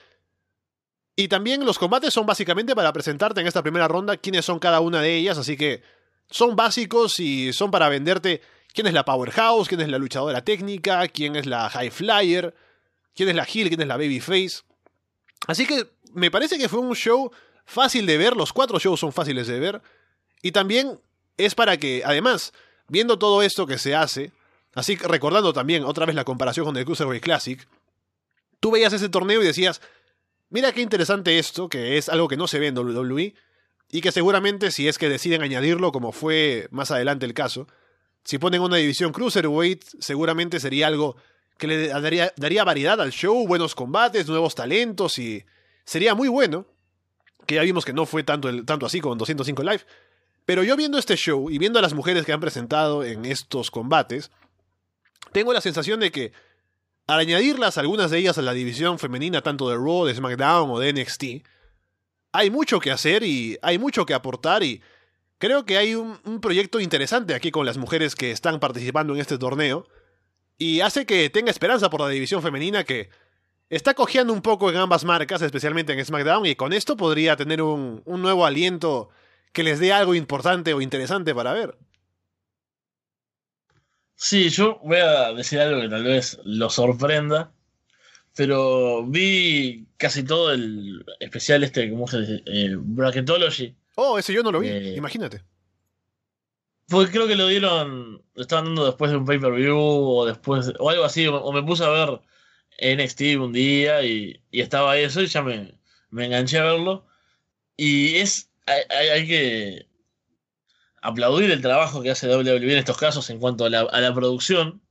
Y 1.15 1.29
también 1.29 1.65
los 1.65 1.79
combates 1.79 2.13
son 2.13 2.25
básicamente 2.25 2.75
para 2.75 2.91
presentarte 2.91 3.39
en 3.41 3.47
esta 3.47 3.63
primera 3.63 3.87
ronda 3.87 4.17
quiénes 4.17 4.45
son 4.45 4.59
cada 4.59 4.81
una 4.81 5.01
de 5.01 5.15
ellas, 5.15 5.37
así 5.37 5.55
que 5.55 5.81
son 6.29 6.55
básicos 6.55 7.19
y 7.19 7.53
son 7.53 7.71
para 7.71 7.89
venderte 7.89 8.41
quién 8.73 8.87
es 8.87 8.93
la 8.93 9.05
powerhouse, 9.05 9.67
quién 9.67 9.81
es 9.81 9.89
la 9.89 9.97
luchadora 9.97 10.43
técnica, 10.43 11.07
quién 11.07 11.35
es 11.35 11.45
la 11.45 11.69
high 11.69 11.91
flyer, 11.91 12.53
quién 13.15 13.29
es 13.29 13.35
la 13.35 13.43
heel, 13.43 13.69
quién 13.69 13.81
es 13.81 13.87
la 13.87 13.97
babyface. 13.97 14.63
Así 15.47 15.65
que 15.65 15.87
me 16.13 16.31
parece 16.31 16.57
que 16.57 16.69
fue 16.69 16.79
un 16.79 16.95
show 16.95 17.31
fácil 17.65 18.05
de 18.05 18.17
ver, 18.17 18.35
los 18.35 18.53
cuatro 18.53 18.79
shows 18.79 18.99
son 18.99 19.13
fáciles 19.13 19.47
de 19.47 19.59
ver, 19.59 19.81
y 20.41 20.51
también 20.51 20.99
es 21.37 21.55
para 21.55 21.77
que, 21.77 22.03
además, 22.05 22.53
viendo 22.87 23.17
todo 23.17 23.41
esto 23.41 23.65
que 23.65 23.77
se 23.77 23.95
hace, 23.95 24.31
así 24.73 24.95
recordando 24.95 25.53
también 25.53 25.83
otra 25.83 26.05
vez 26.05 26.15
la 26.15 26.23
comparación 26.23 26.65
con 26.65 26.77
el 26.77 26.85
Cruiserweight 26.85 27.23
Classic, 27.23 27.67
tú 28.59 28.71
veías 28.71 28.93
ese 28.93 29.09
torneo 29.09 29.41
y 29.41 29.45
decías, 29.45 29.81
Mira 30.49 30.71
qué 30.71 30.81
interesante 30.81 31.39
esto, 31.39 31.67
que 31.69 31.97
es 31.97 32.07
algo 32.07 32.27
que 32.27 32.37
no 32.37 32.47
se 32.47 32.59
ve 32.59 32.67
en 32.67 32.77
WWE, 32.77 33.33
y 33.89 34.01
que 34.01 34.11
seguramente 34.11 34.71
si 34.71 34.87
es 34.87 34.97
que 34.97 35.09
deciden 35.09 35.41
añadirlo, 35.41 35.91
como 35.91 36.11
fue 36.11 36.67
más 36.71 36.91
adelante 36.91 37.25
el 37.25 37.33
caso, 37.33 37.67
si 38.23 38.37
ponen 38.39 38.61
una 38.61 38.77
división 38.77 39.11
Cruiserweight, 39.11 39.83
seguramente 39.99 40.59
sería 40.59 40.87
algo 40.87 41.15
que 41.57 41.67
le 41.67 41.87
daría, 41.87 42.33
daría 42.35 42.63
variedad 42.63 42.99
al 42.99 43.11
show, 43.11 43.47
buenos 43.47 43.75
combates, 43.75 44.27
nuevos 44.27 44.55
talentos, 44.55 45.17
y 45.19 45.45
sería 45.85 46.15
muy 46.15 46.27
bueno, 46.27 46.65
que 47.45 47.55
ya 47.55 47.61
vimos 47.61 47.85
que 47.85 47.93
no 47.93 48.05
fue 48.05 48.23
tanto, 48.23 48.49
el, 48.49 48.65
tanto 48.65 48.85
así 48.85 48.99
como 48.99 49.13
en 49.13 49.19
205 49.19 49.63
Live, 49.63 49.81
pero 50.45 50.63
yo 50.63 50.75
viendo 50.75 50.97
este 50.97 51.15
show 51.15 51.49
y 51.49 51.57
viendo 51.57 51.79
a 51.79 51.81
las 51.81 51.93
mujeres 51.93 52.25
que 52.25 52.33
han 52.33 52.39
presentado 52.39 53.03
en 53.03 53.25
estos 53.25 53.71
combates, 53.71 54.31
tengo 55.31 55.53
la 55.53 55.61
sensación 55.61 55.99
de 55.99 56.11
que 56.11 56.31
al 57.07 57.19
añadirlas 57.19 57.77
algunas 57.77 58.11
de 58.11 58.19
ellas 58.19 58.37
a 58.37 58.41
la 58.41 58.53
división 58.53 58.99
femenina 58.99 59.41
tanto 59.41 59.69
de 59.69 59.75
Raw, 59.75 60.05
de 60.05 60.15
SmackDown 60.15 60.71
o 60.71 60.79
de 60.79 60.93
NXT, 60.93 61.23
hay 62.35 62.49
mucho 62.49 62.79
que 62.79 62.91
hacer 62.91 63.23
y 63.23 63.57
hay 63.61 63.77
mucho 63.77 64.05
que 64.05 64.13
aportar 64.13 64.63
y 64.63 64.81
creo 65.37 65.65
que 65.65 65.77
hay 65.77 65.95
un, 65.95 66.41
proyecto 66.41 66.79
interesante 66.79 67.33
aquí 67.33 67.51
con 67.51 67.65
las 67.65 67.77
mujeres 67.77 68.15
que 68.15 68.31
están 68.31 68.59
participando 68.59 69.13
en 69.13 69.21
este 69.21 69.37
torneo 69.37 69.87
Y 70.57 70.81
hace 70.81 71.05
que 71.05 71.29
tenga 71.29 71.51
esperanza 71.51 71.89
por 71.89 72.01
la 72.01 72.09
división 72.09 72.41
femenina 72.41 72.83
que 72.83 73.09
está 73.69 73.93
cojeando 73.93 74.33
un 74.33 74.41
poco 74.41 74.69
en 74.69 74.77
ambas 74.77 75.05
marcas, 75.05 75.41
especialmente 75.41 75.93
en 75.93 76.05
SmackDown, 76.05 76.45
y 76.45 76.55
con 76.55 76.73
esto 76.73 76.95
podría 76.95 77.35
tener 77.35 77.61
un, 77.61 78.01
un 78.05 78.21
nuevo 78.21 78.45
aliento 78.45 79.09
que 79.53 79.63
les 79.63 79.79
dé 79.79 79.91
algo 79.91 80.13
importante 80.13 80.73
o 80.73 80.81
interesante 80.81 81.33
para 81.33 81.53
ver. 81.53 81.77
Sí, 84.15 84.49
yo 84.49 84.79
voy 84.83 84.99
a 84.99 85.33
decir 85.33 85.59
algo 85.59 85.81
que 85.81 85.89
tal 85.89 86.03
vez 86.03 86.39
lo 86.43 86.69
sorprenda, 86.69 87.51
pero 88.35 89.05
vi 89.05 89.87
casi 89.97 90.23
todo 90.23 90.51
el 90.51 91.05
especial 91.19 91.63
este, 91.63 91.89
¿cómo 91.89 92.07
se 92.07 92.19
dice? 92.21 92.43
Eh, 92.45 92.75
Bracketology. 92.77 93.75
Oh, 93.95 94.17
ese 94.19 94.33
yo 94.33 94.43
no 94.43 94.51
lo 94.51 94.59
vi, 94.59 94.67
Eh, 94.67 94.95
imagínate. 94.97 95.41
Porque 96.87 97.11
creo 97.11 97.27
que 97.27 97.35
lo 97.35 97.47
dieron, 97.47 98.21
lo 98.35 98.41
estaban 98.41 98.65
dando 98.65 98.85
después 98.85 99.09
de 99.09 99.17
un 99.17 99.25
pay-per-view 99.25 99.75
o 99.77 100.25
después, 100.25 100.71
o 100.77 100.89
algo 100.89 101.03
así, 101.03 101.25
o, 101.27 101.51
me 101.51 101.63
puse 101.63 101.83
a 101.83 101.89
ver 101.89 102.19
NXT 102.79 103.21
un 103.39 103.53
día 103.53 104.03
y, 104.03 104.43
y 104.51 104.61
estaba 104.61 104.97
eso 104.97 105.21
y 105.21 105.27
ya 105.27 105.41
me, 105.41 105.79
me 106.09 106.25
enganché 106.25 106.59
a 106.59 106.65
verlo. 106.65 107.07
Y 107.77 108.15
es, 108.17 108.51
hay, 108.67 108.81
hay- 108.89 109.07
hay 109.09 109.27
que 109.27 109.87
aplaudir 111.01 111.49
el 111.51 111.61
trabajo 111.61 112.01
que 112.03 112.11
hace 112.11 112.27
WWE 112.27 112.71
en 112.73 112.77
estos 112.79 112.97
casos 112.97 113.29
en 113.29 113.39
cuanto 113.39 113.65
a 113.65 113.69
la, 113.69 113.81
a 113.81 114.01
la 114.01 114.13
producción. 114.13 114.81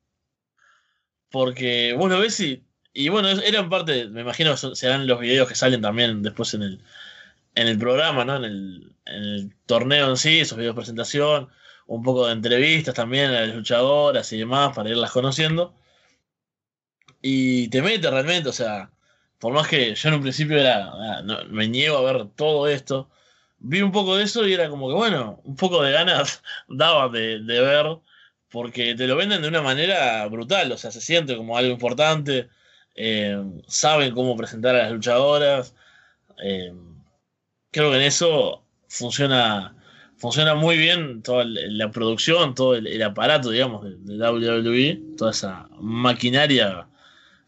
Porque 1.30 1.94
vos 1.98 2.10
lo 2.10 2.20
ves 2.20 2.38
y, 2.40 2.64
y 2.94 3.08
bueno, 3.08 3.28
eran 3.28 3.68
parte, 3.68 4.06
me 4.08 4.22
imagino 4.22 4.56
serán 4.56 5.06
los 5.08 5.20
videos 5.20 5.48
que 5.48 5.56
salen 5.56 5.82
también 5.82 6.22
después 6.22 6.54
en 6.54 6.62
el, 6.62 6.80
en 7.56 7.68
el 7.68 7.78
programa, 7.78 8.24
¿no? 8.24 8.36
En 8.36 8.44
el, 8.44 8.92
en 9.06 9.24
el 9.24 9.56
torneo 9.66 10.10
en 10.10 10.16
sí, 10.16 10.40
esos 10.40 10.58
videos 10.58 10.74
de 10.74 10.80
presentación, 10.80 11.48
un 11.86 12.02
poco 12.02 12.26
de 12.26 12.32
entrevistas 12.32 12.94
también 12.94 13.30
a 13.30 13.42
las 13.42 13.54
luchadoras 13.56 14.32
y 14.32 14.38
demás 14.38 14.74
para 14.74 14.90
irlas 14.90 15.10
conociendo. 15.12 15.74
Y 17.22 17.68
te 17.68 17.82
mete 17.82 18.10
realmente, 18.10 18.50
o 18.50 18.52
sea, 18.52 18.90
por 19.38 19.52
más 19.52 19.68
que 19.68 19.94
yo 19.94 20.08
en 20.08 20.14
un 20.16 20.22
principio 20.22 20.58
era, 20.58 20.90
ah, 20.92 21.22
no, 21.24 21.44
me 21.46 21.68
niego 21.68 21.98
a 21.98 22.12
ver 22.12 22.28
todo 22.36 22.68
esto, 22.68 23.10
vi 23.58 23.82
un 23.82 23.92
poco 23.92 24.16
de 24.16 24.24
eso 24.24 24.46
y 24.46 24.54
era 24.54 24.68
como 24.70 24.88
que, 24.88 24.94
bueno, 24.94 25.40
un 25.44 25.56
poco 25.56 25.82
de 25.82 25.92
ganas 25.92 26.42
daba 26.68 27.08
de, 27.08 27.40
de 27.40 27.60
ver, 27.60 27.98
porque 28.50 28.94
te 28.94 29.06
lo 29.08 29.16
venden 29.16 29.42
de 29.42 29.48
una 29.48 29.62
manera 29.62 30.26
brutal, 30.28 30.70
o 30.72 30.78
sea, 30.78 30.90
se 30.92 31.00
siente 31.00 31.36
como 31.36 31.56
algo 31.58 31.72
importante, 31.72 32.50
eh, 32.94 33.42
saben 33.66 34.14
cómo 34.14 34.36
presentar 34.36 34.74
a 34.76 34.84
las 34.84 34.92
luchadoras, 34.92 35.74
eh, 36.42 36.72
creo 37.70 37.90
que 37.90 37.96
en 37.96 38.02
eso 38.02 38.64
funciona, 38.88 39.76
funciona 40.16 40.54
muy 40.54 40.76
bien 40.76 41.22
toda 41.22 41.44
la 41.44 41.90
producción, 41.90 42.54
todo 42.54 42.76
el, 42.76 43.02
aparato, 43.02 43.50
digamos, 43.50 43.84
de, 43.84 44.16
WWE, 44.16 45.16
toda 45.16 45.32
esa 45.32 45.68
maquinaria 45.80 46.88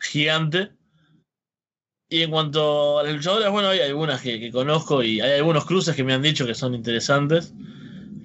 gigante. 0.01 0.73
Y 2.09 2.23
en 2.23 2.31
cuanto 2.31 3.01
a 3.01 3.03
las 3.03 3.15
luchadoras, 3.15 3.51
bueno, 3.51 3.69
hay 3.69 3.81
algunas 3.81 4.21
que, 4.21 4.39
que 4.39 4.53
conozco 4.53 5.03
y 5.03 5.21
hay 5.21 5.39
algunos 5.39 5.65
cruces 5.65 5.97
que 5.97 6.05
me 6.05 6.15
han 6.15 6.23
dicho 6.23 6.47
que 6.47 6.55
son 6.55 6.75
interesantes. 6.75 7.53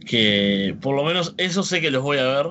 Que 0.06 0.76
por 0.82 0.96
lo 0.96 1.04
menos 1.04 1.34
eso 1.38 1.64
sé 1.64 1.82
que 1.82 1.92
los 1.92 2.04
voy 2.04 2.18
a 2.18 2.24
ver. 2.24 2.48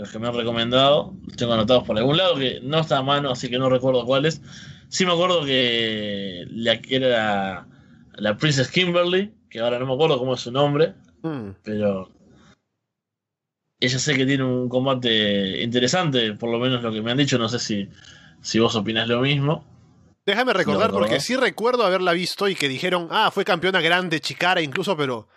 Los 0.00 0.10
que 0.10 0.18
me 0.18 0.28
han 0.28 0.34
recomendado. 0.34 1.12
Tengo 1.36 1.52
anotados 1.52 1.84
por 1.84 1.98
algún 1.98 2.16
lado 2.16 2.36
que 2.36 2.60
no 2.62 2.78
está 2.78 2.96
a 2.96 3.02
mano, 3.02 3.30
así 3.30 3.50
que 3.50 3.58
no 3.58 3.68
recuerdo 3.68 4.06
cuáles. 4.06 4.40
Sí 4.88 5.04
me 5.04 5.12
acuerdo 5.12 5.44
que 5.44 6.46
la 6.50 6.80
que 6.80 6.96
era 6.96 7.66
la, 8.14 8.36
Princess 8.38 8.70
Kimberly, 8.70 9.30
que 9.50 9.60
ahora 9.60 9.78
no 9.78 9.84
me 9.84 9.92
acuerdo 9.92 10.18
cómo 10.18 10.34
es 10.34 10.40
su 10.40 10.50
nombre, 10.50 10.94
Mm. 11.22 11.50
pero 11.62 12.08
ella 13.78 13.98
sé 13.98 14.16
que 14.16 14.24
tiene 14.24 14.42
un 14.42 14.70
combate 14.70 15.62
interesante, 15.62 16.32
por 16.32 16.50
lo 16.50 16.58
menos 16.58 16.82
lo 16.82 16.90
que 16.90 17.02
me 17.02 17.10
han 17.10 17.18
dicho, 17.18 17.36
no 17.36 17.46
sé 17.50 17.58
si, 17.58 17.90
si 18.40 18.58
vos 18.58 18.74
opinás 18.74 19.06
lo 19.06 19.20
mismo. 19.20 19.62
Déjame 20.24 20.54
recordar, 20.54 20.92
¿Lo 20.92 20.98
porque 20.98 21.20
sí 21.20 21.36
recuerdo 21.36 21.84
haberla 21.84 22.12
visto 22.12 22.48
y 22.48 22.54
que 22.54 22.70
dijeron, 22.70 23.08
ah, 23.10 23.30
fue 23.30 23.44
campeona 23.44 23.82
grande, 23.82 24.20
Chicara 24.20 24.62
incluso, 24.62 24.96
pero 24.96 25.28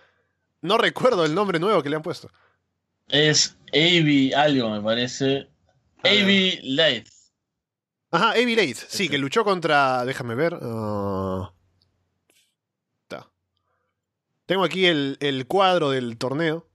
no 0.62 0.78
recuerdo 0.78 1.26
el 1.26 1.36
nombre 1.36 1.60
nuevo 1.60 1.84
que 1.84 1.90
le 1.90 1.98
han 1.98 2.02
puesto. 2.02 2.30
Es 3.14 3.56
Avi 3.72 4.34
algo, 4.34 4.72
me 4.72 4.82
parece. 4.82 5.48
Ah. 6.04 6.10
Avi 6.10 6.60
Light. 6.64 7.08
Ajá, 8.10 8.32
Avi 8.32 8.56
Late, 8.56 8.74
sí, 8.74 9.04
Este. 9.04 9.10
que 9.10 9.18
luchó 9.20 9.44
contra. 9.44 10.04
Déjame 10.04 10.34
ver. 10.34 10.58
ah, 10.60 11.54
está. 13.04 13.30
Tengo 14.48 14.64
aquí 14.64 14.88
el, 14.88 15.18
el 15.20 15.46
cuadro 15.46 15.92
del 15.92 16.18
torneo. 16.18 16.68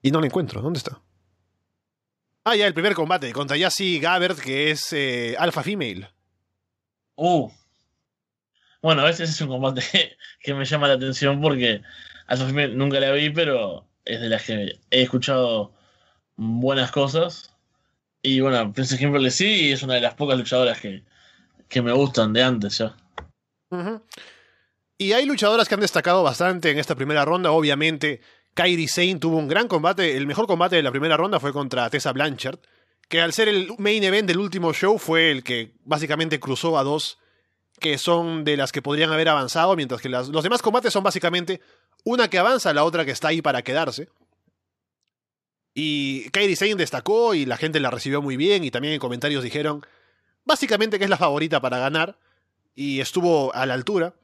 Y 0.00 0.10
no 0.10 0.20
lo 0.20 0.24
encuentro. 0.24 0.62
¿Dónde 0.62 0.78
está? 0.78 1.02
Ah, 2.44 2.56
ya, 2.56 2.66
el 2.66 2.72
primer 2.72 2.94
combate 2.94 3.34
contra 3.34 3.58
Yassi 3.58 4.00
Gabbert, 4.00 4.38
que 4.38 4.70
es 4.70 4.94
eh, 4.94 5.36
Alpha 5.38 5.62
Female. 5.62 6.08
Uh. 7.16 7.50
Bueno, 8.80 9.06
ese 9.06 9.24
es 9.24 9.38
un 9.42 9.48
combate 9.48 9.82
que, 10.40 10.54
me 10.54 10.64
llama 10.64 10.88
la 10.88 10.94
atención 10.94 11.38
porque 11.42 11.82
a 12.26 12.36
Sofía 12.38 12.68
nunca 12.68 12.98
la 12.98 13.12
vi, 13.12 13.28
pero 13.28 13.91
es 14.04 14.20
de 14.20 14.28
las 14.28 14.42
que 14.44 14.78
he 14.90 15.02
escuchado 15.02 15.72
buenas 16.36 16.90
cosas. 16.90 17.54
Y 18.22 18.40
bueno, 18.40 18.72
Princess 18.72 18.98
Kimberly 18.98 19.30
sí, 19.30 19.46
y 19.68 19.72
es 19.72 19.82
una 19.82 19.94
de 19.94 20.00
las 20.00 20.14
pocas 20.14 20.38
luchadoras 20.38 20.80
que, 20.80 21.02
que 21.68 21.82
me 21.82 21.92
gustan 21.92 22.32
de 22.32 22.42
antes 22.42 22.78
ya. 22.78 22.96
Y 24.98 25.12
hay 25.12 25.26
luchadoras 25.26 25.68
que 25.68 25.74
han 25.74 25.80
destacado 25.80 26.22
bastante 26.22 26.70
en 26.70 26.78
esta 26.78 26.94
primera 26.94 27.24
ronda. 27.24 27.50
Obviamente, 27.50 28.20
Kairi 28.54 28.86
Sane 28.86 29.16
tuvo 29.18 29.38
un 29.38 29.48
gran 29.48 29.66
combate. 29.66 30.16
El 30.16 30.26
mejor 30.26 30.46
combate 30.46 30.76
de 30.76 30.82
la 30.82 30.90
primera 30.92 31.16
ronda 31.16 31.40
fue 31.40 31.52
contra 31.52 31.88
Tessa 31.90 32.12
Blanchard, 32.12 32.58
que 33.08 33.20
al 33.20 33.32
ser 33.32 33.48
el 33.48 33.68
main 33.78 34.04
event 34.04 34.28
del 34.28 34.38
último 34.38 34.72
show 34.72 34.98
fue 34.98 35.30
el 35.30 35.42
que 35.42 35.72
básicamente 35.84 36.38
cruzó 36.38 36.78
a 36.78 36.84
dos 36.84 37.18
que 37.80 37.98
son 37.98 38.44
de 38.44 38.56
las 38.56 38.70
que 38.70 38.80
podrían 38.82 39.10
haber 39.10 39.28
avanzado, 39.28 39.74
mientras 39.74 40.00
que 40.00 40.08
las- 40.08 40.28
los 40.28 40.44
demás 40.44 40.62
combates 40.62 40.92
son 40.92 41.02
básicamente 41.02 41.60
una 42.04 42.28
que 42.28 42.38
avanza, 42.38 42.72
la 42.72 42.84
otra 42.84 43.04
que 43.04 43.10
está 43.10 43.28
ahí 43.28 43.42
para 43.42 43.62
quedarse. 43.62 44.08
Y 45.74 46.28
Kairi 46.30 46.54
Sane 46.56 46.74
destacó 46.74 47.34
y 47.34 47.46
la 47.46 47.56
gente 47.56 47.80
la 47.80 47.90
recibió 47.90 48.20
muy 48.20 48.36
bien 48.36 48.64
y 48.64 48.70
también 48.70 48.94
en 48.94 49.00
comentarios 49.00 49.42
dijeron 49.42 49.84
básicamente 50.44 50.98
que 50.98 51.04
es 51.04 51.10
la 51.10 51.16
favorita 51.16 51.60
para 51.60 51.78
ganar 51.78 52.18
y 52.74 53.00
estuvo 53.00 53.54
a 53.54 53.64
la 53.64 53.74
altura. 53.74 54.14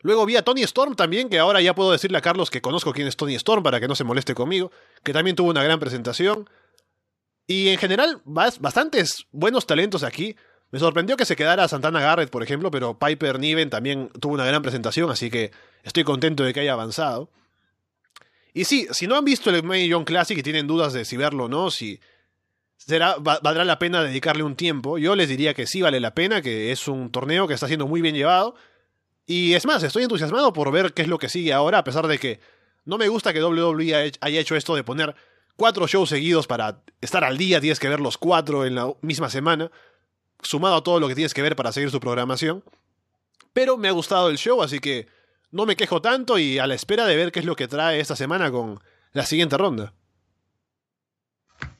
Luego 0.00 0.26
vi 0.26 0.36
a 0.36 0.42
Tony 0.44 0.62
Storm 0.62 0.94
también, 0.94 1.28
que 1.28 1.40
ahora 1.40 1.60
ya 1.60 1.74
puedo 1.74 1.90
decirle 1.90 2.18
a 2.18 2.20
Carlos 2.20 2.50
que 2.50 2.60
conozco 2.62 2.92
quién 2.92 3.08
es 3.08 3.16
Tony 3.16 3.34
Storm 3.34 3.64
para 3.64 3.80
que 3.80 3.88
no 3.88 3.96
se 3.96 4.04
moleste 4.04 4.34
conmigo, 4.34 4.70
que 5.02 5.12
también 5.12 5.34
tuvo 5.34 5.50
una 5.50 5.64
gran 5.64 5.80
presentación. 5.80 6.48
Y 7.48 7.70
en 7.70 7.78
general, 7.78 8.22
bas- 8.24 8.60
bastantes 8.60 9.26
buenos 9.32 9.66
talentos 9.66 10.04
aquí. 10.04 10.36
Me 10.70 10.78
sorprendió 10.78 11.16
que 11.16 11.24
se 11.24 11.34
quedara 11.36 11.66
Santana 11.68 12.00
Garrett, 12.00 12.30
por 12.30 12.42
ejemplo, 12.42 12.70
pero 12.70 12.98
Piper 12.98 13.38
Niven 13.38 13.70
también 13.70 14.10
tuvo 14.20 14.34
una 14.34 14.44
gran 14.44 14.62
presentación, 14.62 15.10
así 15.10 15.30
que 15.30 15.50
estoy 15.82 16.04
contento 16.04 16.44
de 16.44 16.52
que 16.52 16.60
haya 16.60 16.74
avanzado. 16.74 17.30
Y 18.52 18.64
sí, 18.64 18.86
si 18.90 19.06
no 19.06 19.16
han 19.16 19.24
visto 19.24 19.50
el 19.50 19.62
May 19.62 19.88
Young 19.88 20.04
Classic 20.04 20.36
y 20.36 20.42
tienen 20.42 20.66
dudas 20.66 20.92
de 20.92 21.04
si 21.04 21.16
verlo 21.16 21.44
o 21.44 21.48
no, 21.48 21.70
si 21.70 22.00
será, 22.76 23.16
va- 23.16 23.40
valdrá 23.42 23.64
la 23.64 23.78
pena 23.78 24.02
dedicarle 24.02 24.42
un 24.42 24.56
tiempo, 24.56 24.98
yo 24.98 25.14
les 25.16 25.28
diría 25.28 25.54
que 25.54 25.66
sí 25.66 25.80
vale 25.82 26.00
la 26.00 26.14
pena, 26.14 26.42
que 26.42 26.70
es 26.72 26.86
un 26.88 27.10
torneo 27.10 27.46
que 27.48 27.54
está 27.54 27.66
siendo 27.66 27.86
muy 27.86 28.00
bien 28.02 28.14
llevado. 28.14 28.54
Y 29.26 29.54
es 29.54 29.66
más, 29.66 29.82
estoy 29.82 30.02
entusiasmado 30.04 30.52
por 30.52 30.70
ver 30.72 30.92
qué 30.92 31.02
es 31.02 31.08
lo 31.08 31.18
que 31.18 31.28
sigue 31.28 31.52
ahora, 31.52 31.78
a 31.78 31.84
pesar 31.84 32.06
de 32.08 32.18
que 32.18 32.40
no 32.84 32.96
me 32.98 33.08
gusta 33.08 33.32
que 33.32 33.42
WWE 33.42 34.12
haya 34.20 34.40
hecho 34.40 34.56
esto 34.56 34.74
de 34.74 34.84
poner 34.84 35.14
cuatro 35.56 35.86
shows 35.86 36.08
seguidos 36.08 36.46
para 36.46 36.80
estar 37.00 37.24
al 37.24 37.36
día, 37.36 37.60
tienes 37.60 37.78
que 37.78 37.88
ver 37.88 38.00
los 38.00 38.16
cuatro 38.16 38.64
en 38.64 38.74
la 38.74 38.92
misma 39.02 39.28
semana, 39.28 39.70
sumado 40.42 40.76
a 40.76 40.82
todo 40.82 41.00
lo 41.00 41.08
que 41.08 41.14
tienes 41.14 41.34
que 41.34 41.42
ver 41.42 41.56
para 41.56 41.72
seguir 41.72 41.90
su 41.90 42.00
programación. 42.00 42.62
Pero 43.52 43.76
me 43.76 43.88
ha 43.88 43.92
gustado 43.92 44.28
el 44.30 44.38
show, 44.38 44.62
así 44.62 44.78
que 44.78 45.06
no 45.50 45.66
me 45.66 45.76
quejo 45.76 46.02
tanto 46.02 46.38
y 46.38 46.58
a 46.58 46.66
la 46.66 46.74
espera 46.74 47.06
de 47.06 47.16
ver 47.16 47.32
qué 47.32 47.40
es 47.40 47.46
lo 47.46 47.56
que 47.56 47.68
trae 47.68 48.00
esta 48.00 48.16
semana 48.16 48.50
con 48.50 48.80
la 49.12 49.24
siguiente 49.24 49.56
ronda. 49.56 49.92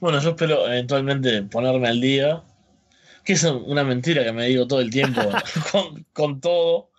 Bueno, 0.01 0.21
yo 0.21 0.31
espero 0.31 0.67
eventualmente 0.67 1.43
ponerme 1.43 1.89
al 1.89 2.01
día. 2.01 2.43
Que 3.25 3.35
es 3.35 3.45
una 3.45 3.85
mentira 3.85 4.25
que 4.25 4.33
me 4.33 4.47
digo 4.47 4.67
todo 4.67 4.81
el 4.81 4.91
tiempo 4.91 5.21
con, 5.73 6.05
con 6.13 6.41
todo. 6.41 6.91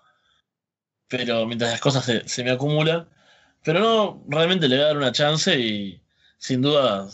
Pero 1.08 1.48
mientras 1.48 1.72
las 1.72 1.82
cosas 1.82 2.06
se, 2.06 2.28
se 2.28 2.44
me 2.44 2.52
acumulan. 2.52 3.10
Pero 3.64 3.80
no, 3.80 4.24
realmente 4.28 4.68
le 4.68 4.76
voy 4.76 4.84
a 4.84 4.88
dar 4.88 4.98
una 4.98 5.12
chance 5.12 5.60
y 5.60 6.02
sin 6.38 6.62
duda 6.62 7.08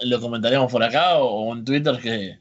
lo 0.00 0.20
comentaremos 0.20 0.70
por 0.70 0.82
acá 0.82 1.16
o, 1.16 1.48
o 1.48 1.52
en 1.52 1.64
Twitter 1.64 1.98
que 1.98 2.38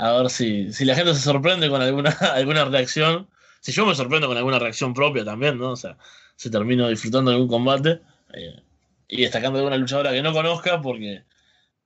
a 0.00 0.12
ver 0.12 0.30
si, 0.30 0.72
si 0.72 0.86
la 0.86 0.94
gente 0.94 1.14
se 1.14 1.20
sorprende 1.20 1.68
con 1.68 1.82
alguna, 1.82 2.10
alguna 2.34 2.64
reacción. 2.64 3.28
Si 3.60 3.72
yo 3.72 3.84
me 3.84 3.94
sorprendo 3.94 4.26
con 4.28 4.36
alguna 4.38 4.58
reacción 4.58 4.94
propia 4.94 5.24
también, 5.24 5.58
¿no? 5.58 5.72
O 5.72 5.76
sea, 5.76 5.98
si 6.36 6.50
termino 6.50 6.88
disfrutando 6.88 7.30
de 7.30 7.36
algún 7.36 7.50
combate 7.50 8.00
eh, 8.32 8.62
y 9.08 9.22
destacando 9.22 9.58
de 9.58 9.66
una 9.66 9.76
luchadora 9.76 10.12
que 10.12 10.22
no 10.22 10.32
conozca 10.32 10.80
porque 10.80 11.24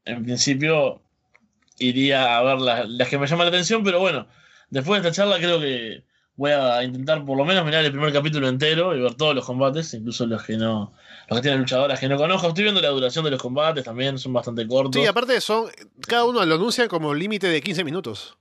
en 0.05 0.25
principio 0.25 1.03
iría 1.79 2.39
a 2.39 2.43
ver 2.45 2.61
las, 2.61 2.89
las 2.89 3.09
que 3.09 3.19
me 3.19 3.27
llaman 3.27 3.47
la 3.47 3.49
atención, 3.49 3.83
pero 3.83 3.99
bueno, 3.99 4.29
después 4.71 5.03
de 5.03 5.09
esta 5.09 5.23
charla 5.23 5.39
creo 5.39 5.59
que 5.59 6.05
voy 6.37 6.51
a 6.51 6.83
intentar 6.83 7.25
por 7.25 7.37
lo 7.37 7.45
menos 7.45 7.65
mirar 7.65 7.85
el 7.85 7.93
primer 7.93 8.13
capítulo 8.13 8.49
entero 8.49 8.95
y 8.97 9.01
ver 9.01 9.15
todos 9.15 9.35
los 9.35 9.45
combates, 9.45 9.95
incluso 9.95 10.27
los 10.27 10.43
que 10.43 10.57
no, 10.57 10.93
los 11.29 11.39
que 11.39 11.43
tienen 11.43 11.61
luchadoras 11.61 12.01
que 12.01 12.09
no 12.09 12.17
conozco. 12.17 12.49
Estoy 12.49 12.65
viendo 12.65 12.81
la 12.81 12.89
duración 12.89 13.25
de 13.25 13.31
los 13.31 13.41
combates 13.41 13.85
también, 13.85 14.19
son 14.19 14.33
bastante 14.33 14.67
cortos. 14.67 15.01
Sí, 15.01 15.07
aparte 15.07 15.41
son, 15.41 15.71
cada 16.07 16.25
uno 16.25 16.45
lo 16.45 16.55
anuncia 16.55 16.89
como 16.89 17.15
límite 17.15 17.49
de 17.49 17.61
15 17.61 17.85
minutos. 17.85 18.37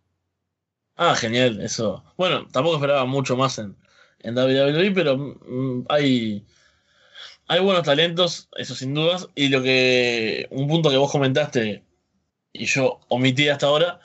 Ah, 0.96 1.16
genial, 1.16 1.62
eso. 1.62 2.04
Bueno, 2.18 2.48
tampoco 2.52 2.76
esperaba 2.76 3.06
mucho 3.06 3.36
más 3.36 3.58
en, 3.60 3.76
en 4.20 4.38
WWE, 4.38 4.92
pero 4.92 5.18
mm, 5.18 5.86
hay, 5.90 6.46
hay 7.48 7.60
buenos 7.60 7.84
talentos, 7.84 8.50
eso 8.56 8.76
sin 8.76 8.94
dudas. 8.94 9.28
Y 9.36 9.50
lo 9.50 9.62
que, 9.62 10.48
un 10.52 10.68
punto 10.68 10.90
que 10.90 10.98
vos 10.98 11.12
comentaste 11.12 11.84
y 12.52 12.66
yo 12.66 13.00
omití 13.08 13.50
hasta 13.50 13.66
ahora, 13.66 14.00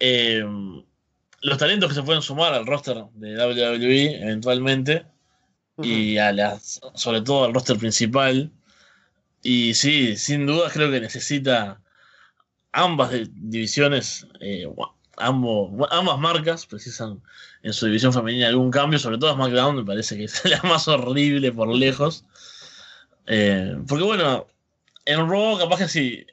eh, 0.00 0.44
los 1.44 1.58
talentos 1.58 1.90
que 1.90 1.94
se 1.94 2.02
pueden 2.02 2.22
sumar 2.22 2.54
al 2.54 2.66
roster 2.66 3.04
de 3.16 3.36
WWE 3.36 4.22
eventualmente 4.22 5.04
y 5.76 6.16
a 6.16 6.32
las, 6.32 6.80
sobre 6.94 7.20
todo 7.20 7.44
al 7.44 7.52
roster 7.52 7.76
principal. 7.76 8.50
Y 9.42 9.74
sí, 9.74 10.16
sin 10.16 10.46
duda 10.46 10.70
creo 10.70 10.90
que 10.90 11.00
necesita 11.00 11.82
ambas 12.72 13.10
divisiones, 13.30 14.26
eh, 14.40 14.66
ambos, 15.18 15.86
ambas 15.90 16.18
marcas 16.18 16.64
precisan 16.64 17.22
en 17.62 17.74
su 17.74 17.86
división 17.86 18.14
femenina 18.14 18.48
algún 18.48 18.70
cambio, 18.70 18.98
sobre 18.98 19.18
todo 19.18 19.34
SmackDown 19.34 19.76
me 19.76 19.84
parece 19.84 20.16
que 20.16 20.24
es 20.24 20.44
la 20.46 20.62
más 20.62 20.88
horrible 20.88 21.52
por 21.52 21.68
lejos. 21.68 22.24
Eh, 23.26 23.76
porque 23.86 24.04
bueno, 24.04 24.46
en 25.04 25.28
Raw 25.28 25.58
capaz 25.58 25.76
que 25.76 25.88
si 25.88 26.26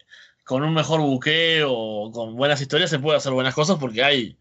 con 0.45 0.63
un 0.63 0.73
mejor 0.73 1.01
buqueo 1.01 1.69
o 1.73 2.11
con 2.13 2.37
buenas 2.37 2.61
historias 2.61 2.89
se 2.89 2.99
puede 2.99 3.17
hacer 3.17 3.33
buenas 3.33 3.53
cosas 3.53 3.77
porque 3.77 4.05
hay 4.05 4.37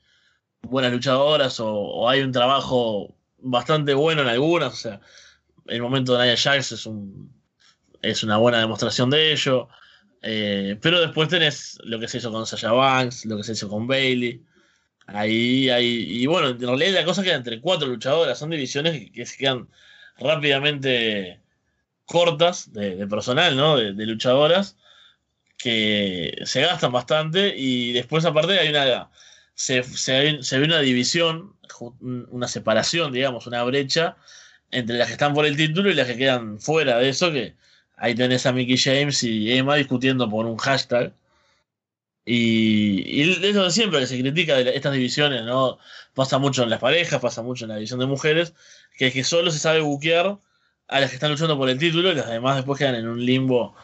buenas 0.63 0.93
luchadoras 0.93 1.59
o, 1.61 2.09
hay 2.09 2.21
un 2.21 2.33
trabajo 2.33 3.15
bastante 3.39 3.95
bueno 3.95 4.23
en 4.23 4.29
algunas. 4.29 4.73
O 4.73 4.77
sea, 4.77 5.01
el 5.67 5.83
momento 5.83 6.17
de 6.17 6.27
Nia 6.27 6.37
Jax 6.37 6.73
es, 6.73 6.87
un, 6.87 7.33
es 8.03 8.23
una 8.23 8.37
buena 8.37 8.59
demostración 8.61 9.11
de 9.11 9.33
ello. 9.33 9.69
Eh, 10.23 10.77
pero 10.83 11.01
después 11.01 11.29
tenés 11.29 11.79
lo 11.85 11.99
que 11.99 12.09
se 12.09 12.19
hizo 12.19 12.31
con 12.31 12.47
Sasha 12.47 12.73
Banks, 12.73 13.25
lo 13.25 13.37
que 13.37 13.45
se 13.45 13.53
hizo 13.53 13.69
con 13.69 13.87
Bailey. 13.87 14.43
Ahí 15.07 15.71
hay. 15.71 16.23
Y 16.23 16.27
bueno, 16.27 16.49
en 16.49 16.61
realidad 16.61 17.01
la 17.01 17.05
cosa 17.05 17.23
queda 17.23 17.37
entre 17.37 17.61
cuatro 17.61 17.89
luchadoras. 17.89 18.39
Son 18.39 18.51
divisiones 18.51 19.11
que, 19.13 19.27
se 19.27 19.37
quedan 19.37 19.69
rápidamente 20.19 21.41
cortas 22.05 22.73
de, 22.73 23.07
personal, 23.07 23.57
¿no? 23.57 23.77
De, 23.77 23.93
luchadoras 24.07 24.77
que 25.57 26.37
se 26.45 26.63
gastan 26.63 26.93
bastante. 26.93 27.55
Y 27.57 27.93
después, 27.93 28.25
aparte, 28.25 28.59
hay 28.59 28.69
una 28.69 29.11
se, 29.55 29.83
ve 29.83 30.65
una 30.65 30.81
división, 30.81 31.57
una 32.01 32.49
separación, 32.49 33.13
digamos, 33.13 33.47
una 33.47 33.63
brecha 33.65 34.17
entre 34.71 34.97
las 34.97 35.09
que 35.09 35.15
están 35.15 35.35
por 35.35 35.47
el 35.47 35.57
título 35.57 35.91
y 35.91 35.95
las 35.95 36.07
que 36.07 36.17
quedan 36.17 36.61
fuera 36.61 36.99
de 36.99 37.09
eso, 37.09 37.33
que 37.33 37.55
ahí 37.97 38.15
tenés 38.15 38.47
a 38.47 38.53
Mickey 38.53 38.77
James 38.79 39.23
y 39.23 39.53
Emma 39.53 39.77
discutiendo 39.77 40.29
por 40.31 40.47
un 40.47 40.57
hashtag. 40.59 41.13
Y, 42.25 43.03
y 43.07 43.47
eso 43.47 43.71
siempre 43.71 43.99
que 44.01 44.07
se 44.07 44.19
critica 44.21 44.57
de 44.57 44.77
estas 44.77 44.93
divisiones, 44.93 45.45
¿no? 45.45 45.79
Pasa 46.15 46.39
mucho 46.39 46.63
en 46.63 46.71
las 46.71 46.81
parejas, 46.81 47.21
pasa 47.21 47.43
mucho 47.43 47.65
en 47.65 47.71
la 47.71 47.77
división 47.77 47.99
de 47.99 48.07
mujeres, 48.07 48.55
que 48.97 49.09
es 49.09 49.13
que 49.13 49.25
solo 49.25 49.51
se 49.51 49.59
sabe 49.59 49.81
buquear 49.81 50.39
a 50.89 51.01
las 51.01 51.11
que 51.11 51.17
están 51.17 51.31
luchando 51.31 51.57
por 51.57 51.69
el 51.69 51.79
título 51.79 52.13
y 52.13 52.15
las 52.15 52.29
demás 52.29 52.57
después 52.57 52.79
quedan 52.79 52.95
en 52.97 53.09
un 53.09 53.25
limbo 53.25 53.75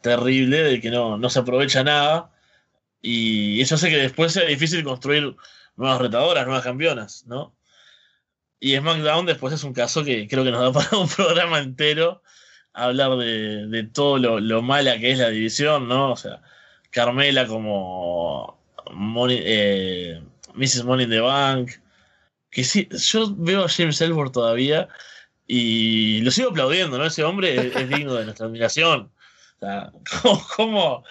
terrible 0.00 0.62
de 0.62 0.80
que 0.80 0.90
no, 0.90 1.16
no 1.18 1.30
se 1.30 1.38
aprovecha 1.38 1.84
nada 1.84 2.33
y 3.06 3.60
eso 3.60 3.74
hace 3.74 3.90
que 3.90 3.98
después 3.98 4.32
sea 4.32 4.46
difícil 4.46 4.82
construir 4.82 5.36
nuevas 5.76 6.00
retadoras, 6.00 6.46
nuevas 6.46 6.64
campeonas, 6.64 7.26
¿no? 7.26 7.54
Y 8.58 8.76
SmackDown 8.78 9.26
después 9.26 9.52
es 9.52 9.62
un 9.62 9.74
caso 9.74 10.04
que 10.04 10.26
creo 10.26 10.42
que 10.42 10.50
nos 10.50 10.62
da 10.62 10.72
para 10.80 10.96
un 10.96 11.08
programa 11.08 11.58
entero 11.58 12.22
hablar 12.72 13.18
de, 13.18 13.88
todo 13.92 14.16
lo, 14.18 14.62
mala 14.62 14.98
que 14.98 15.10
es 15.10 15.18
la 15.18 15.28
división, 15.28 15.86
¿no? 15.86 16.12
O 16.12 16.16
sea, 16.16 16.40
Carmela 16.90 17.46
como 17.46 18.58
eh, 19.28 20.22
Mrs. 20.54 20.84
Money 20.84 21.04
in 21.04 21.10
the 21.10 21.20
Bank. 21.20 21.72
Que 22.50 22.64
sí, 22.64 22.88
yo 22.90 23.34
veo 23.36 23.64
a 23.64 23.68
James 23.68 24.00
Ellsworth 24.00 24.32
todavía 24.32 24.88
y 25.46 26.22
lo 26.22 26.30
sigo 26.30 26.50
aplaudiendo, 26.50 26.96
¿no? 26.96 27.04
Ese 27.04 27.22
hombre 27.22 27.66
es, 27.66 27.88
digno 27.90 28.14
de 28.14 28.24
nuestra 28.24 28.46
admiración. 28.46 29.12
O 29.56 29.58
sea, 29.60 29.92
¿cómo, 30.56 31.04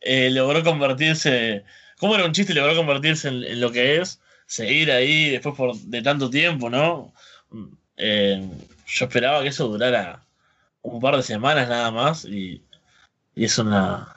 eh, 0.00 0.30
logró 0.30 0.62
convertirse, 0.64 1.64
como 1.98 2.14
era 2.14 2.24
un 2.24 2.32
chiste, 2.32 2.54
logró 2.54 2.76
convertirse 2.76 3.28
en, 3.28 3.60
lo 3.60 3.70
que 3.70 4.00
es, 4.00 4.20
seguir 4.46 4.90
ahí 4.90 5.30
después 5.30 5.54
por, 5.54 5.76
de 5.76 6.02
tanto 6.02 6.30
tiempo, 6.30 6.70
¿no? 6.70 7.12
Eh, 7.96 8.48
yo 8.86 9.04
esperaba 9.04 9.42
que 9.42 9.48
eso 9.48 9.68
durara 9.68 10.24
un 10.82 11.00
par 11.00 11.16
de 11.16 11.22
semanas 11.22 11.68
nada 11.68 11.90
más 11.90 12.24
y, 12.24 12.62
es 13.36 13.58
una, 13.58 14.16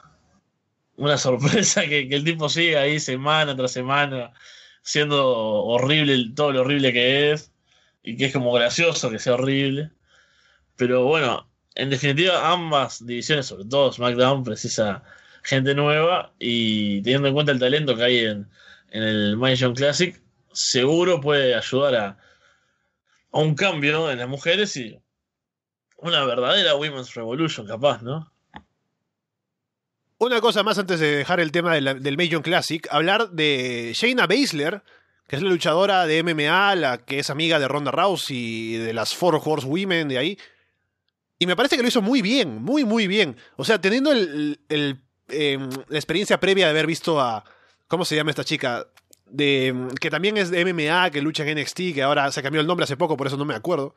una 0.98 1.18
sorpresa 1.18 1.82
que, 1.84 2.02
el 2.10 2.24
tipo 2.24 2.50
siga 2.50 2.82
ahí 2.82 3.00
semana 3.00 3.56
tras 3.56 3.72
semana, 3.72 4.34
siendo 4.82 5.64
horrible 5.66 6.32
todo 6.36 6.52
lo 6.52 6.62
horrible 6.62 6.94
que 6.94 7.32
es 7.32 7.52
y 8.04 8.18
que 8.18 8.26
es 8.26 8.34
como 8.34 8.52
gracioso 8.54 9.10
que 9.10 9.20
sea 9.20 9.36
horrible. 9.36 9.92
Pero 10.76 11.06
bueno, 11.06 11.48
en 11.76 11.90
definitiva, 11.90 12.52
ambas 12.52 13.06
divisiones, 13.06 13.46
sobre 13.48 13.66
todo 13.66 13.92
SmackDown, 13.92 14.44
precisa 14.44 15.04
gente 15.44 15.76
nueva 15.76 16.34
y 16.40 17.02
teniendo 17.02 17.28
en 17.28 17.34
cuenta 17.34 17.52
el 17.52 17.60
talento 17.60 17.96
que 17.96 18.04
hay 18.04 18.20
en, 18.20 18.50
en 18.92 19.04
el 19.04 19.58
John 19.60 19.76
Classic, 19.76 20.20
seguro 20.54 21.20
puede 21.20 21.56
ayudar 21.56 21.96
a, 21.96 22.18
a 23.32 23.40
un 23.40 23.56
cambio 23.56 24.10
en 24.10 24.20
las 24.20 24.30
mujeres 24.30 24.76
y 24.78 25.00
una 25.98 26.24
verdadera 26.26 26.76
Women's 26.76 27.14
Revolution, 27.14 27.68
capaz, 27.68 28.02
¿no? 28.02 28.32
Una 30.18 30.40
cosa 30.40 30.64
más 30.64 30.78
antes 30.78 31.00
de 31.00 31.18
dejar 31.18 31.42
el 31.42 31.52
tema 31.52 31.76
del 31.76 32.18
Major 32.18 32.42
Classic, 32.42 32.88
hablar 32.92 33.32
de 33.32 33.92
Shayna 33.94 34.26
Baszler, 34.26 34.82
que 35.28 35.36
es 35.36 35.42
la 35.42 35.50
luchadora 35.50 36.06
de 36.06 36.24
MMA, 36.24 36.76
la 36.76 36.98
que 37.00 37.20
es 37.20 37.30
amiga 37.30 37.60
de 37.60 37.68
Ronda 37.68 37.92
Rousey 37.92 38.38
y 38.38 38.78
de 38.78 38.94
las 38.94 39.14
Four 39.14 39.42
Horse 39.44 39.68
Women 39.68 40.08
de 40.08 40.18
ahí. 40.18 40.38
Y 41.40 41.46
me 41.46 41.58
parece 41.58 41.76
que 41.76 41.82
lo 41.82 41.90
hizo 41.90 42.02
muy 42.02 42.22
bien, 42.22 42.62
muy, 42.62 42.86
muy 42.86 43.08
bien. 43.08 43.36
O 43.58 43.66
sea, 43.66 43.82
teniendo 43.82 44.14
el 44.14 45.04
Em, 45.34 45.70
la 45.88 45.98
experiencia 45.98 46.40
previa 46.40 46.66
de 46.66 46.72
haber 46.72 46.88
visto 46.88 47.20
a. 47.20 47.44
¿Cómo 47.88 48.06
se 48.06 48.16
llama 48.16 48.30
esta 48.32 48.44
chica? 48.44 48.88
De, 49.26 49.68
em, 49.68 49.90
que 49.90 50.10
también 50.10 50.38
es 50.38 50.50
de 50.50 50.62
MMA, 50.62 51.10
que 51.12 51.22
lucha 51.22 51.44
en 51.44 51.58
NXT, 51.58 51.94
que 51.94 52.04
ahora 52.04 52.32
se 52.32 52.42
cambió 52.42 52.62
el 52.62 52.68
nombre 52.68 52.84
hace 52.84 52.98
poco, 52.98 53.18
por 53.18 53.28
eso 53.28 53.38
no 53.38 53.46
me 53.46 53.56
acuerdo. 53.56 53.96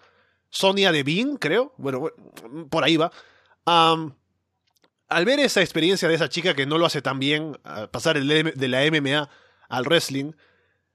Sonia 0.51 0.93
Devine, 0.93 1.39
creo. 1.39 1.73
Bueno, 1.77 2.11
por 2.71 2.85
ahí 2.85 2.97
va. 2.97 3.11
al 5.09 5.25
ver 5.25 5.39
esa 5.41 5.61
experiencia 5.61 6.09
de 6.09 6.15
esa 6.15 6.29
chica 6.29 6.55
que 6.55 6.67
no 6.67 6.79
lo 6.79 6.87
hace 6.87 7.03
tan 7.03 7.19
bien, 7.19 7.59
pasar 7.91 8.21
de 8.21 8.69
la 8.69 8.85
MMA 8.91 9.29
al 9.69 9.85
wrestling, 9.85 10.33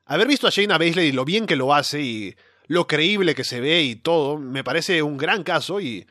haber 0.05 0.27
visto 0.27 0.47
a 0.47 0.49
Shayna 0.49 0.77
Baszler 0.77 1.05
y 1.05 1.11
lo 1.11 1.25
bien 1.25 1.45
que 1.45 1.55
lo 1.55 1.73
hace 1.73 2.01
y 2.01 2.35
lo 2.67 2.87
creíble 2.87 3.35
que 3.35 3.43
se 3.43 3.59
ve 3.59 3.81
y 3.81 3.95
todo, 3.95 4.37
me 4.37 4.63
parece 4.63 5.01
un 5.01 5.17
gran 5.17 5.43
caso 5.43 5.81
y 5.81 6.07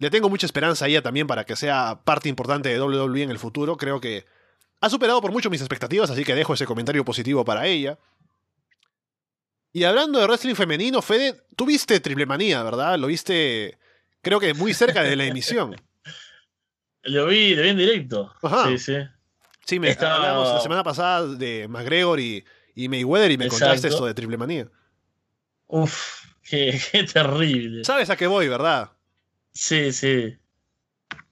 le 0.00 0.10
tengo 0.10 0.30
mucha 0.30 0.46
esperanza 0.46 0.86
a 0.86 0.88
ella 0.88 1.02
también 1.02 1.26
para 1.26 1.44
que 1.44 1.54
sea 1.56 2.00
parte 2.04 2.30
importante 2.30 2.70
de 2.70 2.80
WWE 2.80 3.22
en 3.22 3.30
el 3.30 3.38
futuro. 3.38 3.76
Creo 3.76 4.00
que 4.00 4.24
ha 4.80 4.88
superado 4.88 5.20
por 5.20 5.30
mucho 5.30 5.50
mis 5.50 5.60
expectativas, 5.60 6.10
así 6.10 6.24
que 6.24 6.34
dejo 6.34 6.54
ese 6.54 6.64
comentario 6.64 7.04
positivo 7.04 7.44
para 7.44 7.66
ella. 7.66 7.98
Y 9.74 9.84
hablando 9.84 10.18
de 10.18 10.26
wrestling 10.26 10.54
femenino, 10.54 11.02
Fede, 11.02 11.42
tú 11.54 11.66
viste 11.66 12.00
Triple 12.00 12.24
Manía, 12.24 12.62
¿verdad? 12.62 12.98
Lo 12.98 13.08
viste, 13.08 13.78
creo 14.22 14.40
que 14.40 14.54
muy 14.54 14.72
cerca 14.72 15.02
de 15.02 15.14
la 15.16 15.26
emisión. 15.26 15.76
Lo 17.02 17.28
vi, 17.28 17.54
lo 17.54 17.62
vi 17.62 17.68
en 17.70 17.78
directo. 17.78 18.34
Sí, 18.66 18.78
sí. 18.78 18.96
Sí, 19.64 19.80
me 19.80 19.92
hablamos 19.92 20.52
la 20.52 20.60
semana 20.60 20.82
pasada 20.82 21.26
de 21.26 21.66
McGregor 21.66 22.20
y, 22.20 22.44
Mayweather 22.76 23.30
y 23.30 23.38
me 23.38 23.48
contaste 23.48 23.88
esto 23.88 24.04
de 24.04 24.12
Triple 24.12 24.36
Manía. 24.36 24.68
Uf, 25.66 26.24
qué, 26.42 26.78
qué 26.92 27.04
terrible. 27.04 27.84
Sabes 27.84 28.10
a 28.10 28.16
qué 28.16 28.26
voy, 28.26 28.48
¿verdad? 28.48 28.92
Sí, 29.52 29.92
sí. 29.92 30.36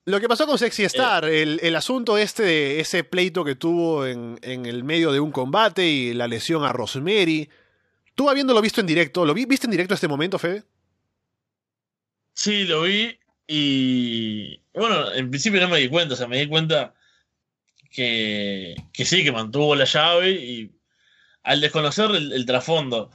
Lo 0.05 0.21
que 0.21 0.29
pasó 0.29 0.47
con 0.47 0.59
Sexy 0.59 0.85
Star, 0.85 1.27
el, 1.27 1.61
el, 1.63 1.77
asunto 1.77 2.17
este 2.17 2.43
de 2.43 2.81
ese 2.81 3.05
pleito 3.05 3.45
que 3.45 3.57
tuvo 3.57 4.07
en, 4.07 4.39
en, 4.41 4.65
el 4.65 4.83
medio 4.83 5.13
de 5.13 5.21
un 5.21 5.31
combate 5.31 5.87
y 5.87 6.15
la 6.15 6.27
lesión 6.27 6.65
a 6.65 6.73
Rosemary. 6.73 7.49
Tú 8.15 8.31
habiéndolo 8.31 8.63
visto 8.63 8.81
en 8.81 8.87
directo, 8.87 9.27
¿lo 9.27 9.35
vi, 9.35 9.45
viste 9.45 9.67
en 9.67 9.71
directo 9.71 9.93
este 9.93 10.09
momento, 10.09 10.39
Fede? 10.39 10.65
Sí, 12.33 12.65
lo 12.65 12.83
vi 12.83 13.19
y 13.47 14.61
bueno, 14.73 15.13
en 15.13 15.31
principio 15.31 15.61
no 15.61 15.69
me 15.69 15.79
di 15.79 15.89
cuenta, 15.89 16.15
o 16.15 16.17
sea, 16.17 16.27
me 16.27 16.39
di 16.39 16.47
cuenta 16.47 16.95
que, 17.91 18.77
que 18.93 19.05
sí, 19.05 19.25
que 19.25 19.33
mantuvo 19.33 19.75
la 19.75 19.85
llave 19.85 20.31
y 20.31 20.71
al 21.43 21.61
desconocer 21.61 22.11
el, 22.11 22.47
trasfondo 22.47 23.11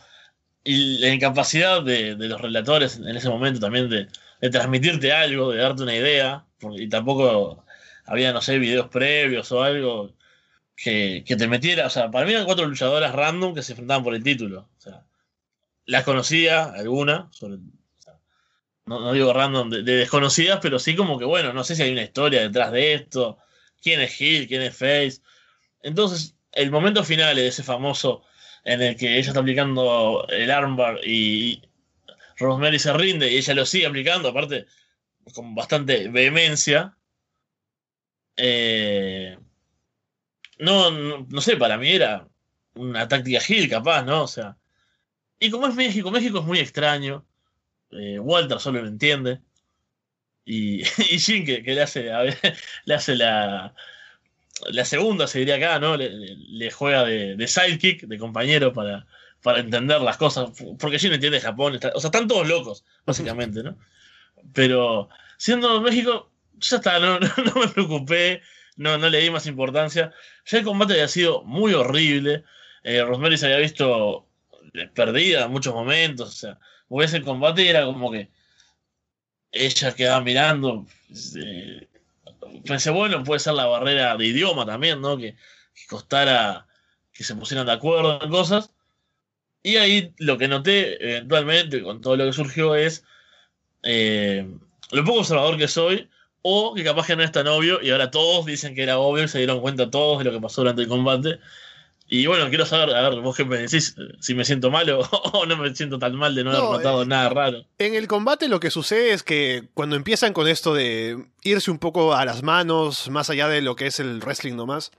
y 0.64 0.98
la 1.00 1.10
incapacidad 1.14 1.84
de, 1.84 2.16
de, 2.16 2.28
los 2.28 2.42
relatores 2.42 2.98
en 2.98 3.16
ese 3.16 3.30
momento 3.30 3.60
también 3.60 3.90
de, 3.90 4.08
de 4.44 4.50
transmitirte 4.50 5.14
algo, 5.14 5.54
de 5.54 5.60
darte 5.60 5.84
una 5.84 5.96
idea, 5.96 6.46
y 6.76 6.90
tampoco 6.90 7.64
había, 8.04 8.34
no 8.34 8.42
sé, 8.42 8.60
videos 8.60 8.90
previos 8.90 9.50
o 9.54 9.64
algo 9.64 10.14
que, 10.76 11.24
te 11.26 11.48
metiera, 11.48 11.86
o 11.88 11.90
sea, 11.90 12.12
para 12.12 12.26
mí 12.26 12.34
eran 12.34 12.44
cuatro 12.44 12.66
luchadoras 12.66 13.16
random 13.16 13.56
que 13.56 13.62
se 13.62 13.72
enfrentaban 13.72 14.04
por 14.04 14.14
el 14.14 14.22
título, 14.22 14.68
o 14.78 14.82
sea, 14.82 15.06
las 15.86 16.04
conocía, 16.04 16.66
alguna, 16.66 17.32
no, 18.86 19.14
digo 19.14 19.32
random, 19.32 19.70
de, 19.70 19.82
desconocidas, 19.84 20.60
pero 20.62 20.78
sí 20.78 20.94
como 20.94 21.18
que, 21.18 21.24
bueno, 21.24 21.54
no 21.54 21.64
sé 21.64 21.78
si 21.78 21.84
hay 21.84 21.94
una 21.94 22.04
historia 22.04 22.42
detrás 22.42 22.74
de 22.74 22.96
esto, 22.96 23.38
quién 23.82 24.02
es 24.02 24.20
Hill, 24.20 24.50
quién 24.50 24.62
es 24.62 24.76
Face. 24.76 25.22
Entonces, 25.84 26.36
el 26.52 26.70
momento 26.70 27.06
final 27.06 27.38
de 27.38 27.48
ese 27.48 27.64
famoso 27.64 28.24
en 28.66 28.82
el 28.82 28.98
que 28.98 29.18
ella 29.18 29.30
está 29.30 29.40
aplicando 29.40 30.28
el 30.28 30.52
armbar 30.52 31.00
y 31.08 31.62
Rosemary 32.38 32.80
se 32.80 32.94
rinde 32.94 33.32
y 33.32 33.38
ella 33.38 33.54
lo 33.54 33.66
sigue 33.66 33.86
aplicando, 33.86 34.30
aparte 34.30 34.66
con 35.34 35.56
bastante 35.56 36.10
vehemencia. 36.10 36.98
Eh, 38.36 39.38
no, 40.60 40.92
no, 40.92 41.42
sé, 41.42 41.58
para 41.58 41.78
mí 41.78 41.90
era 41.92 42.28
una 42.76 43.08
táctica 43.08 43.42
Hill 43.48 43.70
capaz, 43.70 44.04
¿no? 44.04 44.24
O 44.24 44.28
sea, 44.28 44.58
y 45.40 45.50
como 45.52 45.68
es 45.68 45.76
México, 45.76 46.12
México 46.12 46.40
es 46.40 46.46
muy 46.46 46.60
extraño. 46.60 47.26
Eh, 47.92 48.20
Walter 48.20 48.60
solo 48.60 48.82
lo 48.82 48.88
entiende. 48.88 49.42
Y, 50.46 50.84
y 51.12 51.44
que, 51.46 51.62
le 51.62 51.82
hace, 51.82 52.10
le 52.86 52.96
hace 52.96 53.16
la, 53.16 53.76
la 54.68 54.86
segunda, 54.86 55.28
se 55.28 55.40
diría 55.40 55.56
acá, 55.56 55.80
¿no? 55.80 55.98
Le, 55.98 56.72
juega 56.72 57.06
de, 57.06 57.48
sidekick, 57.48 58.04
de 58.04 58.18
compañero 58.18 58.74
para, 58.74 59.06
para 59.44 59.60
entender 59.60 60.02
las 60.02 60.18
cosas. 60.18 60.50
Porque 60.80 60.98
Jin 60.98 61.14
entiende 61.14 61.40
Japón. 61.40 61.76
o 61.76 61.80
sea, 62.00 62.08
están 62.08 62.28
todos 62.28 62.48
locos, 62.48 62.84
básicamente, 63.06 63.62
¿no? 63.62 63.78
Pero 64.54 65.10
siendo 65.38 65.82
México, 65.82 66.32
ya 66.60 66.78
está, 66.78 67.00
no, 67.00 67.20
no, 67.20 67.28
me 67.56 67.68
preocupé, 67.68 68.42
no, 68.78 68.98
no 68.98 69.10
le 69.10 69.20
di 69.20 69.30
más 69.30 69.46
importancia. 69.46 70.12
Ya 70.46 70.58
el 70.58 70.64
combate 70.64 70.94
había 70.94 71.08
sido 71.08 71.44
muy 71.44 71.74
horrible. 71.74 72.44
Eh, 72.84 73.04
Rosemary 73.04 73.38
se 73.38 73.46
había 73.46 73.60
visto 73.60 74.28
perdida 74.94 75.46
en 75.46 75.52
muchos 75.52 75.74
momentos. 75.74 76.30
O 76.30 76.32
sea, 76.32 76.60
ves 76.90 77.14
el 77.14 77.24
combate 77.24 77.70
era 77.70 77.86
como 77.86 78.12
que 78.12 78.30
ella 79.52 79.94
quedaba 79.96 80.22
mirando. 80.22 80.86
Eh, 81.38 81.88
pensé, 82.66 82.90
bueno, 82.92 83.24
puede 83.24 83.40
ser 83.40 83.54
la 83.54 83.66
barrera 83.66 84.18
de 84.18 84.26
idioma 84.26 84.66
también, 84.66 85.02
¿no? 85.02 85.18
Que, 85.18 85.36
costara 85.90 86.68
que 87.12 87.24
se 87.24 87.36
pusieran 87.36 87.66
de 87.66 87.74
acuerdo 87.74 88.22
en 88.22 88.30
cosas. 88.30 88.73
Y 89.64 89.78
ahí 89.78 90.14
lo 90.18 90.38
que 90.38 90.50
noté 90.50 91.02
eventualmente 91.02 91.82
con 91.82 92.02
todo 92.02 92.18
lo 92.18 92.26
que 92.26 92.34
surgió 92.34 92.76
es 92.76 93.06
eh, 93.84 94.46
lo 94.92 95.06
poco 95.06 95.20
observador 95.20 95.58
que 95.58 95.68
soy, 95.68 96.10
o 96.42 96.74
que 96.76 96.84
capaz 96.84 97.08
que 97.08 97.16
no 97.16 97.24
es 97.24 97.32
tan 97.32 97.48
obvio, 97.48 97.82
y 97.82 97.90
ahora 97.90 98.12
todos 98.12 98.46
dicen 98.46 98.76
que 98.76 98.84
era 98.84 99.00
obvio 99.00 99.24
y 99.24 99.28
se 99.28 99.38
dieron 99.38 99.62
cuenta 99.62 99.90
todos 99.90 100.20
de 100.20 100.26
lo 100.26 100.32
que 100.32 100.42
pasó 100.42 100.62
durante 100.62 100.82
el 100.82 100.90
combate. 100.90 101.40
Y 102.10 102.28
bueno, 102.28 102.50
quiero 102.50 102.66
saber, 102.66 102.94
a 102.94 103.10
ver, 103.10 103.22
vos 103.22 103.36
qué 103.36 103.46
me 103.46 103.58
decís, 103.58 103.96
si 104.20 104.36
me 104.36 104.44
siento 104.44 104.70
mal 104.70 104.90
o, 104.90 105.46
no 105.48 105.58
me 105.58 105.74
siento 105.74 105.98
tan 105.98 106.16
mal 106.16 106.36
de 106.36 106.44
no, 106.44 106.52
haber 106.52 106.64
notado 106.64 107.04
eh, 107.04 107.06
nada 107.06 107.30
raro. 107.30 107.66
En 107.78 107.96
el 107.96 108.08
combate 108.08 108.50
lo 108.50 108.60
que 108.60 108.70
sucede 108.70 109.14
es 109.14 109.24
que 109.24 109.64
cuando 109.74 109.96
empiezan 109.96 110.34
con 110.34 110.48
esto 110.48 110.74
de 110.74 111.26
irse 111.44 111.72
un 111.72 111.80
poco 111.80 112.14
a 112.14 112.26
las 112.26 112.44
manos, 112.44 113.10
más 113.10 113.30
allá 113.30 113.48
de 113.48 113.62
lo 113.62 113.76
que 113.76 113.88
es 113.88 114.02
el 114.02 114.20
wrestling 114.20 114.56
nomás, 114.56 114.92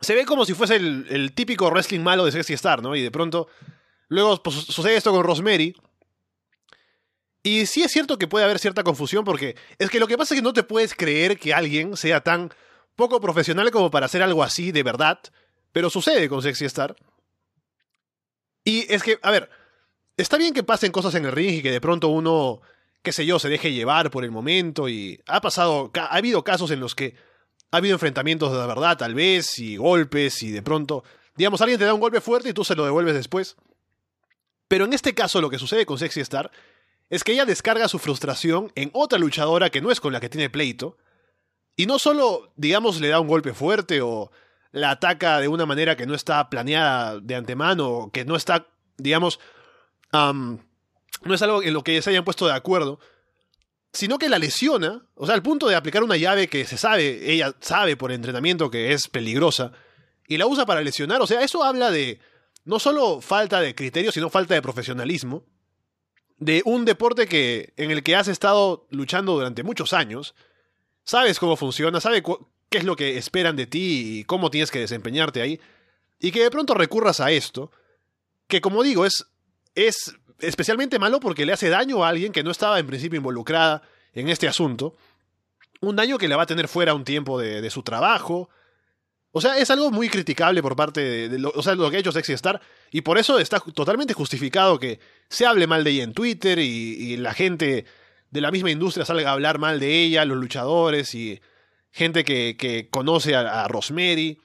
se 0.00 0.14
ve 0.14 0.24
como 0.24 0.44
si 0.44 0.54
fuese 0.54 0.76
el, 0.76 1.32
típico 1.34 1.68
wrestling 1.70 2.00
malo 2.00 2.24
de 2.24 2.32
Sexy 2.32 2.54
Star, 2.54 2.82
¿no? 2.82 2.96
Y 2.96 3.02
de 3.02 3.10
pronto, 3.10 3.48
luego 4.08 4.42
pues, 4.42 4.56
sucede 4.56 4.96
esto 4.96 5.12
con 5.12 5.24
Rosemary. 5.24 5.74
Y 7.42 7.66
sí 7.66 7.82
es 7.82 7.90
cierto 7.90 8.18
que 8.18 8.28
puede 8.28 8.44
haber 8.44 8.58
cierta 8.58 8.84
confusión 8.84 9.24
porque 9.24 9.56
es 9.78 9.88
que 9.88 9.98
lo 9.98 10.06
que 10.06 10.18
pasa 10.18 10.34
es 10.34 10.40
que 10.40 10.44
no 10.44 10.52
te 10.52 10.62
puedes 10.62 10.94
creer 10.94 11.38
que 11.38 11.54
alguien 11.54 11.96
sea 11.96 12.20
tan 12.20 12.52
poco 12.96 13.20
profesional 13.20 13.70
como 13.70 13.90
para 13.90 14.06
hacer 14.06 14.22
algo 14.22 14.42
así 14.42 14.72
de 14.72 14.82
verdad 14.82 15.20
pero 15.72 15.90
sucede 15.90 16.28
con 16.28 16.42
Sexy 16.42 16.64
Star. 16.66 16.96
Y 18.64 18.92
es 18.92 19.02
que, 19.02 19.18
a 19.22 19.30
ver, 19.30 19.50
está 20.16 20.36
bien 20.36 20.54
que 20.54 20.62
pasen 20.62 20.92
cosas 20.92 21.14
en 21.14 21.24
el 21.24 21.32
ring 21.32 21.54
y 21.54 21.62
que 21.62 21.70
de 21.70 21.80
pronto 21.80 22.08
uno, 22.08 22.60
qué 23.02 23.12
sé 23.12 23.24
yo, 23.24 23.38
se 23.38 23.48
deje 23.48 23.72
llevar 23.72 24.10
por 24.10 24.24
el 24.24 24.30
momento 24.30 24.88
y 24.88 25.20
ha 25.26 25.40
pasado, 25.40 25.90
ha 25.94 26.16
habido 26.16 26.44
casos 26.44 26.70
en 26.70 26.80
los 26.80 26.94
que 26.94 27.14
ha 27.70 27.76
habido 27.76 27.94
enfrentamientos 27.94 28.52
de 28.52 28.66
verdad, 28.66 28.98
tal 28.98 29.14
vez, 29.14 29.58
y 29.58 29.76
golpes 29.76 30.42
y 30.42 30.50
de 30.50 30.62
pronto, 30.62 31.04
digamos, 31.36 31.60
alguien 31.60 31.78
te 31.78 31.84
da 31.84 31.94
un 31.94 32.00
golpe 32.00 32.20
fuerte 32.20 32.48
y 32.48 32.52
tú 32.52 32.64
se 32.64 32.74
lo 32.74 32.84
devuelves 32.84 33.14
después. 33.14 33.56
Pero 34.68 34.84
en 34.84 34.92
este 34.92 35.14
caso 35.14 35.40
lo 35.40 35.50
que 35.50 35.58
sucede 35.58 35.86
con 35.86 35.98
Sexy 35.98 36.20
Star 36.20 36.50
es 37.08 37.24
que 37.24 37.32
ella 37.32 37.44
descarga 37.44 37.88
su 37.88 37.98
frustración 37.98 38.70
en 38.74 38.90
otra 38.92 39.18
luchadora 39.18 39.70
que 39.70 39.80
no 39.80 39.90
es 39.90 40.00
con 40.00 40.12
la 40.12 40.20
que 40.20 40.28
tiene 40.28 40.50
pleito, 40.50 40.96
y 41.76 41.86
no 41.86 41.98
solo, 41.98 42.52
digamos, 42.56 43.00
le 43.00 43.08
da 43.08 43.20
un 43.20 43.28
golpe 43.28 43.54
fuerte 43.54 44.00
o 44.02 44.30
la 44.72 44.90
ataca 44.90 45.40
de 45.40 45.48
una 45.48 45.66
manera 45.66 45.96
que 45.96 46.06
no 46.06 46.14
está 46.14 46.50
planeada 46.50 47.18
de 47.20 47.34
antemano, 47.34 48.10
que 48.12 48.24
no 48.24 48.36
está, 48.36 48.66
digamos, 48.98 49.40
no 50.12 51.34
es 51.34 51.42
algo 51.42 51.62
en 51.62 51.72
lo 51.72 51.82
que 51.82 52.00
se 52.02 52.10
hayan 52.10 52.24
puesto 52.24 52.46
de 52.46 52.52
acuerdo, 52.52 53.00
sino 53.92 54.18
que 54.18 54.28
la 54.28 54.38
lesiona, 54.38 55.04
o 55.14 55.26
sea, 55.26 55.34
al 55.34 55.42
punto 55.42 55.68
de 55.68 55.74
aplicar 55.74 56.02
una 56.02 56.16
llave 56.16 56.48
que 56.48 56.64
se 56.64 56.76
sabe, 56.76 57.32
ella 57.32 57.54
sabe 57.60 57.96
por 57.96 58.12
entrenamiento 58.12 58.70
que 58.70 58.92
es 58.92 59.08
peligrosa, 59.08 59.72
y 60.28 60.36
la 60.36 60.46
usa 60.46 60.64
para 60.64 60.82
lesionar, 60.82 61.20
o 61.20 61.26
sea, 61.26 61.42
eso 61.42 61.64
habla 61.64 61.90
de 61.90 62.20
no 62.64 62.78
solo 62.78 63.20
falta 63.20 63.60
de 63.60 63.74
criterio, 63.74 64.12
sino 64.12 64.30
falta 64.30 64.54
de 64.54 64.62
profesionalismo, 64.62 65.44
de 66.38 66.62
un 66.64 66.84
deporte 66.84 67.26
que, 67.26 67.72
en 67.76 67.90
el 67.90 68.02
que 68.02 68.16
has 68.16 68.28
estado 68.28 68.86
luchando 68.90 69.34
durante 69.34 69.62
muchos 69.62 69.92
años, 69.92 70.34
sabes 71.04 71.38
cómo 71.38 71.56
funciona, 71.56 72.00
sabes 72.00 72.22
qué 72.68 72.78
es 72.78 72.84
lo 72.84 72.96
que 72.96 73.18
esperan 73.18 73.56
de 73.56 73.66
ti 73.66 74.20
y 74.20 74.24
cómo 74.24 74.50
tienes 74.50 74.70
que 74.70 74.78
desempeñarte 74.78 75.42
ahí, 75.42 75.60
y 76.20 76.30
que 76.30 76.42
de 76.44 76.50
pronto 76.50 76.74
recurras 76.74 77.20
a 77.20 77.32
esto, 77.32 77.72
que 78.46 78.60
como 78.60 78.82
digo, 78.82 79.04
es, 79.04 79.26
es 79.74 80.14
especialmente 80.40 80.98
malo 80.98 81.20
porque 81.20 81.46
le 81.46 81.52
hace 81.52 81.68
daño 81.68 82.04
a 82.04 82.08
alguien 82.08 82.32
que 82.32 82.42
no 82.42 82.50
estaba 82.50 82.78
en 82.78 82.86
principio 82.86 83.16
involucrada 83.16 83.82
en 84.12 84.28
este 84.28 84.48
asunto, 84.48 84.96
un 85.80 85.96
daño 85.96 86.18
que 86.18 86.28
le 86.28 86.36
va 86.36 86.42
a 86.42 86.46
tener 86.46 86.68
fuera 86.68 86.94
un 86.94 87.04
tiempo 87.04 87.38
de, 87.38 87.68
su 87.70 87.82
trabajo, 87.82 88.50
o 89.32 89.40
sea, 89.40 89.58
es 89.58 89.70
algo 89.70 89.90
muy 89.90 90.08
criticable 90.08 90.62
por 90.62 90.76
parte 90.76 91.28
de, 91.28 91.38
lo, 91.38 91.50
o 91.54 91.62
sea, 91.62 91.74
lo 91.74 91.88
que 91.90 91.96
ha 91.96 92.00
hecho 92.00 92.10
Sexy 92.10 92.32
Star. 92.32 92.60
Y 92.90 93.02
por 93.02 93.16
eso 93.16 93.38
está 93.38 93.60
totalmente 93.60 94.12
justificado 94.12 94.80
que 94.80 94.98
se 95.28 95.46
hable 95.46 95.68
mal 95.68 95.84
de 95.84 95.90
ella 95.90 96.02
en 96.02 96.14
Twitter 96.14 96.58
y, 96.58 96.64
y, 96.64 97.16
la 97.16 97.32
gente 97.32 97.84
de 98.30 98.40
la 98.40 98.50
misma 98.50 98.72
industria 98.72 99.04
salga 99.04 99.30
a 99.30 99.34
hablar 99.34 99.58
mal 99.58 99.78
de 99.78 100.02
ella, 100.02 100.24
los 100.24 100.36
luchadores 100.36 101.14
y 101.14 101.40
gente 101.90 102.24
que, 102.24 102.88
conoce 102.90 103.34
a, 103.34 103.66
Rosemary. 103.68 104.38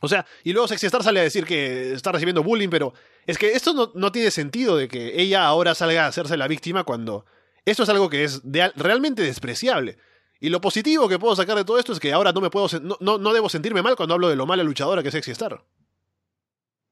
O 0.00 0.08
sea, 0.08 0.26
y 0.44 0.52
luego 0.52 0.68
Sexy 0.68 0.86
Star 0.86 1.02
sale 1.02 1.20
a 1.20 1.24
decir 1.24 1.44
que 1.44 1.92
está 1.92 2.12
recibiendo 2.12 2.42
bullying, 2.42 2.68
pero 2.68 2.94
es 3.26 3.38
que 3.38 3.52
esto 3.52 3.92
no, 3.94 4.12
tiene 4.12 4.30
sentido 4.30 4.76
de 4.76 4.88
que 4.88 5.20
ella 5.20 5.46
ahora 5.46 5.74
salga 5.74 6.04
a 6.04 6.08
hacerse 6.08 6.36
la 6.36 6.48
víctima 6.48 6.84
cuando 6.84 7.26
esto 7.64 7.82
es 7.82 7.88
algo 7.88 8.08
que 8.08 8.24
es 8.24 8.42
realmente 8.76 9.22
despreciable. 9.22 9.98
Y 10.40 10.48
lo 10.48 10.60
positivo 10.60 11.08
que 11.08 11.18
puedo 11.18 11.36
sacar 11.36 11.56
de 11.56 11.64
todo 11.64 11.78
esto 11.78 11.92
es 11.92 12.00
que 12.00 12.12
ahora 12.12 12.32
no 12.32 12.40
me 12.40 12.50
puedo 12.50 12.66
no, 12.80 13.18
no, 13.18 13.32
debo 13.32 13.48
sentirme 13.48 13.82
mal 13.82 13.94
cuando 13.94 14.14
hablo 14.14 14.28
de 14.28 14.36
lo 14.36 14.46
mala 14.46 14.62
luchadora 14.62 15.02
que 15.02 15.08
es 15.08 15.12
Sexy 15.12 15.32
Star. 15.32 15.62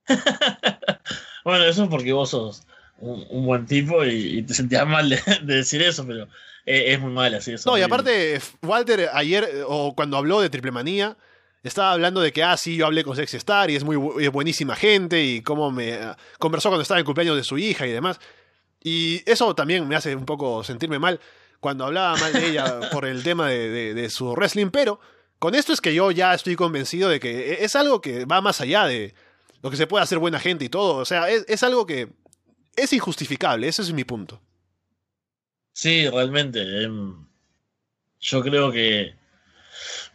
bueno, 1.45 1.65
eso 1.65 1.85
es 1.85 1.89
porque 1.89 2.13
vos 2.13 2.31
sos 2.31 2.67
un, 2.99 3.47
buen 3.47 3.67
tipo 3.67 4.05
y, 4.05 4.43
te 4.43 4.55
sentías 4.55 4.87
mal 4.87 5.09
de, 5.09 5.21
decir 5.43 5.83
eso, 5.83 6.07
pero 6.07 6.29
es, 6.67 7.01
muy 7.01 7.13
mal 7.13 7.35
así. 7.35 7.55
no, 7.65 7.79
y 7.79 7.83
aparte, 7.83 8.41
Walter 8.63 9.09
ayer, 9.13 9.45
eh, 9.45 9.63
o 9.67 9.95
cuando 9.95 10.17
habló 10.17 10.41
de 10.41 10.51
Triple 10.51 10.73
Manía, 10.73 11.17
estaba 11.69 11.93
hablando 11.93 12.21
de 12.21 12.33
que, 12.33 12.43
ah, 12.43 12.57
sí, 12.57 12.77
yo 12.77 12.87
hablé 12.87 13.05
con 13.05 13.17
Sexy 13.17 13.37
Star 13.37 13.71
y 13.71 13.77
es 13.77 13.85
muy 13.85 13.97
buenísima 14.29 14.75
gente 14.75 15.23
y 15.23 15.43
cómo 15.43 15.71
me 15.71 15.95
ah, 15.95 16.17
conversó 16.39 16.69
cuando 16.69 16.83
estaba 16.83 16.99
en 16.99 17.03
el 17.03 17.07
cumpleaños 17.07 17.37
de 17.37 17.45
su 17.45 17.59
hija 17.59 17.87
y 17.87 17.93
demás. 17.93 18.19
Y 18.83 19.23
eso 19.31 19.55
también 19.55 19.87
me 19.87 19.97
hace 19.97 20.15
un 20.15 20.25
poco 20.25 20.65
sentirme 20.65 20.99
mal 20.99 21.21
cuando 21.61 21.85
hablaba 21.85 22.17
mal 22.17 22.33
de 22.33 22.51
ella 22.51 22.81
por 22.93 23.05
el 23.05 23.23
tema 23.23 23.49
de, 23.49 24.11
su 24.11 24.33
wrestling, 24.33 24.71
pero 24.71 25.01
con 25.39 25.55
esto 25.55 25.73
es 25.73 25.81
que 25.81 25.95
yo 25.95 26.11
ya 26.11 26.35
estoy 26.35 26.57
convencido 26.57 27.09
de 27.09 27.21
que 27.21 27.53
e, 27.53 27.65
es 27.65 27.77
algo 27.77 28.01
que 28.01 28.25
va 28.25 28.41
más 28.41 28.61
allá 28.61 28.87
de 28.87 29.15
lo 29.63 29.71
que 29.71 29.77
se 29.77 29.87
puede 29.87 30.03
hacer 30.03 30.19
buena 30.19 30.41
gente 30.41 30.65
y 30.65 30.69
todo. 30.69 30.97
O 30.97 31.05
sea, 31.05 31.29
es 31.31 31.63
algo 31.63 31.87
que 31.87 32.09
es 32.77 32.93
injustificable, 32.93 33.69
ese 33.69 33.83
es 33.83 33.93
mi 33.93 34.05
punto. 34.05 34.41
Sí, 35.73 36.09
realmente. 36.09 36.83
Em, 36.83 37.27
yo 38.19 38.43
creo 38.43 38.73
que 38.73 39.15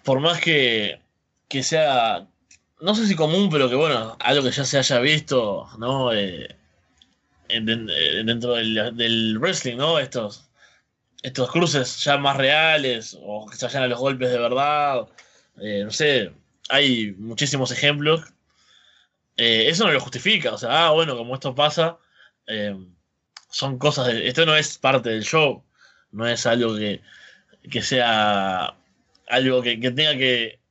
por 0.04 0.20
más 0.20 0.42
que, 0.42 1.00
que 1.54 1.62
sea, 1.62 2.28
no 2.82 2.96
sé 2.96 3.06
si 3.06 3.16
común, 3.16 3.48
pero 3.52 3.70
que 3.70 3.76
bueno, 3.76 4.18
algo 4.20 4.44
que 4.44 4.50
ya 4.50 4.66
se 4.66 4.80
haya 4.80 5.00
visto, 5.00 5.70
¿no? 5.78 6.12
Eh, 6.12 6.50
eh, 7.48 7.62
dentro 8.26 8.56
del, 8.56 9.38
wrestling, 9.38 9.78
¿no? 9.78 10.00
Estos, 10.00 10.50
estos 11.22 11.52
cruces 11.52 12.04
ya 12.04 12.18
más 12.18 12.38
reales 12.38 13.16
o 13.22 13.46
que 13.48 13.56
se 13.56 13.68
vayan 13.68 13.84
a 13.84 13.88
los 13.88 14.00
golpes 14.00 14.32
de 14.32 14.40
verdad. 14.40 15.08
Eh, 15.62 15.84
no 15.86 15.92
sé, 15.92 16.32
hay 16.70 17.12
muchísimos 17.20 17.72
ejemplos. 17.72 18.22
eso 19.38 19.86
no 19.86 19.92
lo 19.92 20.00
justifica, 20.00 20.54
o 20.54 20.58
sea, 20.58 20.88
ah, 20.88 20.92
bueno, 20.92 21.16
como 21.16 21.36
esto 21.36 21.54
pasa, 21.54 22.00
son 23.50 23.78
cosas 23.78 24.08
de, 24.08 24.28
esto 24.28 24.46
no 24.48 24.56
es 24.56 24.78
parte 24.80 25.10
del 25.10 25.24
show, 25.24 25.64
no 26.12 26.28
es 26.28 26.48
algo 26.48 26.76
que, 26.76 27.02
que 27.72 27.82
sea 27.84 28.76
algo 29.28 29.62
que, 29.62 29.78
tenga 29.78 30.18
que, 30.18 30.63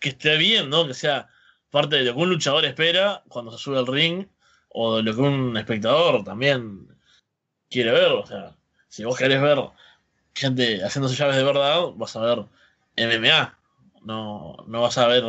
que, 0.00 0.10
esté 0.10 0.36
bien, 0.36 0.70
¿no? 0.70 0.86
Que 0.86 0.94
sea 0.94 1.28
parte 1.70 1.96
de 1.96 2.04
lo 2.04 2.14
que 2.14 2.20
un 2.20 2.30
luchador 2.30 2.64
espera 2.64 3.22
cuando 3.28 3.52
se 3.52 3.58
sube 3.58 3.78
al 3.78 3.86
ring 3.86 4.26
o 4.70 4.96
de 4.96 5.02
lo 5.02 5.14
que 5.14 5.20
un 5.20 5.56
espectador 5.56 6.24
también 6.24 6.88
quiere 7.70 7.92
ver. 7.92 8.12
O 8.12 8.26
sea, 8.26 8.56
si 8.88 9.04
vos 9.04 9.16
querés 9.16 9.40
ver 9.40 9.58
gente 10.34 10.84
haciéndose 10.84 11.16
llaves 11.16 11.36
de 11.36 11.44
verdad, 11.44 11.88
vas 11.94 12.16
a 12.16 12.20
ver 12.20 12.44
MMA. 12.96 13.58
No, 14.02 14.56
no 14.66 14.80
vas 14.82 14.98
a 14.98 15.06
ver 15.06 15.24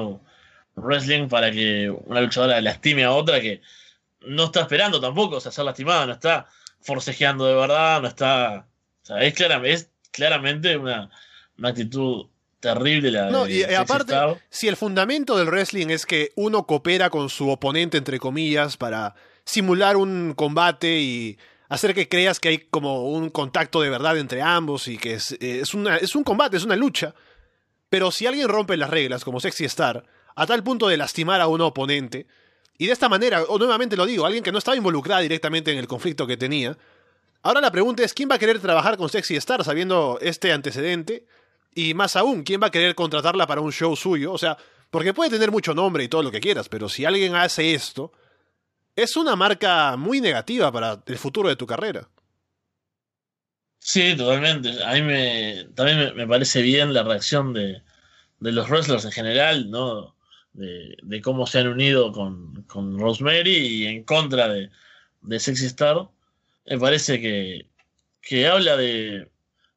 wrestling 0.76 1.28
para 1.28 1.52
que 1.52 1.90
una 2.06 2.22
luchadora 2.22 2.62
lastime 2.62 3.04
a 3.04 3.12
otra 3.12 3.42
que 3.42 3.62
no 4.22 4.46
está 4.46 4.62
esperando 4.62 5.02
tampoco 5.02 5.38
o 5.38 5.42
sea, 5.42 5.52
ser 5.52 5.66
lastimada, 5.66 6.06
no 6.06 6.14
está 6.14 6.48
forcejeando 6.80 7.46
de 7.46 7.56
verdad, 7.56 8.02
no 8.02 8.08
está. 8.08 8.68
O 9.04 9.06
sea, 9.06 9.22
es, 9.24 9.34
claramente, 9.34 9.74
es 9.74 9.92
claramente 10.12 10.78
una, 10.78 11.10
una 11.58 11.70
actitud 11.70 12.28
terrible 12.62 13.12
la 13.12 13.30
No, 13.30 13.48
y 13.48 13.64
aparte, 13.64 14.16
si 14.50 14.70
el 14.70 14.78
fundamento 14.78 15.38
del 15.38 15.48
wrestling 15.48 15.88
es 15.88 16.06
que 16.06 16.32
uno 16.36 16.66
coopera 16.66 17.10
con 17.10 17.30
su 17.30 17.50
oponente, 17.50 17.98
entre 17.98 18.20
comillas, 18.20 18.78
para 18.78 19.16
simular 19.44 19.98
un 19.98 20.34
combate 20.36 21.00
y 21.00 21.38
hacer 21.68 21.94
que 21.94 22.08
creas 22.08 22.40
que 22.40 22.50
hay 22.50 22.58
como 22.60 23.10
un 23.10 23.30
contacto 23.30 23.82
de 23.82 23.90
verdad 23.90 24.18
entre 24.18 24.42
ambos 24.42 24.88
y 24.88 24.98
que 24.98 25.16
es, 25.16 25.36
es, 25.40 25.74
una, 25.74 25.98
es 25.98 26.16
un 26.16 26.24
combate, 26.24 26.58
es 26.58 26.64
una 26.64 26.76
lucha. 26.76 27.14
Pero 27.90 28.12
si 28.12 28.28
alguien 28.28 28.48
rompe 28.48 28.78
las 28.78 28.90
reglas, 28.90 29.26
como 29.26 29.40
Sexy 29.40 29.66
Star, 29.66 30.06
a 30.36 30.46
tal 30.46 30.64
punto 30.64 30.88
de 30.88 30.98
lastimar 30.98 31.42
a 31.42 31.48
un 31.48 31.62
oponente, 31.62 32.28
y 32.78 32.88
de 32.88 32.94
esta 32.94 33.10
manera, 33.10 33.44
o 33.44 33.58
nuevamente 33.58 33.98
lo 33.98 34.06
digo, 34.06 34.26
alguien 34.26 34.44
que 34.44 34.52
no 34.52 34.58
estaba 34.58 34.78
involucrada 34.78 35.22
directamente 35.22 35.72
en 35.72 35.78
el 35.78 35.88
conflicto 35.88 36.26
que 36.26 36.38
tenía, 36.38 36.78
ahora 37.42 37.60
la 37.62 37.72
pregunta 37.72 38.04
es, 38.04 38.14
¿quién 38.14 38.30
va 38.30 38.36
a 38.36 38.40
querer 38.40 38.60
trabajar 38.60 38.98
con 38.98 39.10
Sexy 39.10 39.36
Star 39.36 39.64
sabiendo 39.64 40.20
este 40.22 40.52
antecedente? 40.52 41.26
Y 41.74 41.94
más 41.94 42.16
aún, 42.16 42.44
¿quién 42.44 42.62
va 42.62 42.68
a 42.68 42.72
querer 42.72 42.96
contratarla 42.96 43.48
para 43.48 43.62
un 43.62 43.72
show 43.72 43.96
suyo? 43.96 44.34
O 44.34 44.38
sea, 44.38 44.58
porque 44.90 45.14
puede 45.14 45.30
tener 45.32 45.52
mucho 45.52 45.74
nombre 45.74 46.04
y 46.04 46.10
todo 46.10 46.24
lo 46.24 46.32
que 46.32 46.42
quieras, 46.42 46.68
pero 46.68 46.90
si 46.90 47.06
alguien 47.06 47.36
hace 47.36 47.74
esto, 47.74 48.12
es 48.96 49.16
una 49.16 49.36
marca 49.36 49.96
muy 49.96 50.20
negativa 50.20 50.72
para 50.72 51.02
el 51.06 51.18
futuro 51.18 51.48
de 51.50 51.56
tu 51.56 51.66
carrera. 51.66 52.10
Sí, 53.80 54.16
totalmente. 54.16 54.84
A 54.84 54.94
mí 54.94 55.02
me, 55.02 55.66
también 55.76 56.16
me, 56.16 56.28
parece 56.28 56.62
bien 56.62 56.94
la 56.94 57.04
reacción 57.04 57.54
de, 57.54 57.82
de, 58.40 58.52
los 58.52 58.70
wrestlers 58.70 59.06
en 59.06 59.12
general, 59.12 59.72
¿no? 59.72 60.16
De, 60.54 61.22
cómo 61.24 61.48
se 61.48 61.60
han 61.60 61.68
unido 61.68 62.12
con, 62.12 62.64
con, 62.64 63.00
Rosemary 63.00 63.56
y 63.56 63.86
en 63.88 64.04
contra 64.04 64.50
de, 64.50 64.70
de 65.22 65.40
Sexy 65.40 65.66
Star. 65.68 66.10
Me 66.66 66.78
parece 66.78 67.20
que, 67.22 67.68
que 68.22 68.48
habla 68.48 68.78
de, 68.78 69.32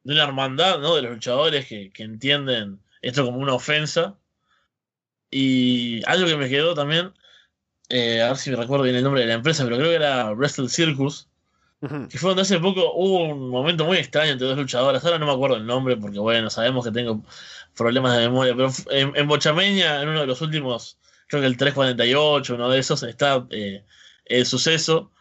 de 0.05 0.13
una 0.13 0.23
hermandad, 0.23 0.79
¿no? 0.79 0.95
De 0.95 1.01
los 1.01 1.11
luchadores 1.11 1.65
que, 1.65 1.91
entienden 1.97 2.79
esto 3.01 3.25
como 3.25 3.39
una 3.39 3.53
ofensa. 3.53 4.17
Y 5.31 6.01
algo 6.05 6.27
que 6.27 6.37
me 6.37 6.47
quedó 6.47 6.75
también, 6.75 7.11
eh, 7.89 8.21
a 8.21 8.27
ver 8.29 8.37
si 8.37 8.51
me 8.51 8.55
recuerdo 8.55 8.83
bien 8.83 8.95
el 8.95 9.03
nombre 9.03 9.21
de 9.21 9.27
la 9.27 9.33
empresa, 9.33 9.63
pero 9.65 9.77
creo 9.77 9.89
que 9.89 9.95
era 9.95 10.31
Wrestle 10.31 10.69
Circus, 10.69 11.27
que 12.09 12.17
fue 12.17 12.29
donde 12.29 12.43
hace 12.43 12.59
poco 12.59 12.93
hubo 12.93 13.25
un 13.25 13.49
momento 13.49 13.85
muy 13.85 13.97
extraño 13.97 14.31
entre 14.31 14.47
dos 14.47 14.57
luchadoras. 14.57 15.03
Ahora 15.03 15.19
no 15.19 15.25
me 15.25 15.33
acuerdo 15.33 15.57
el 15.57 15.65
nombre 15.65 15.97
porque, 15.97 16.19
bueno, 16.19 16.49
sabemos 16.51 16.85
que 16.85 16.91
tengo 16.91 17.23
problemas 17.75 18.15
de 18.15 18.29
memoria, 18.29 18.55
pero 18.55 18.69
en, 18.91 19.15
en 19.15 19.27
Bochameña, 19.27 20.01
en 20.01 20.09
uno 20.09 20.21
de 20.21 20.27
los 20.27 20.41
últimos, 20.41 20.99
creo 21.27 21.41
que 21.41 21.47
el 21.47 21.57
348, 21.57 22.55
uno 22.55 22.69
de 22.69 22.79
esos, 22.79 23.01
está 23.03 23.45
eh, 23.49 23.83
el 24.25 24.45
suceso. 24.45 25.11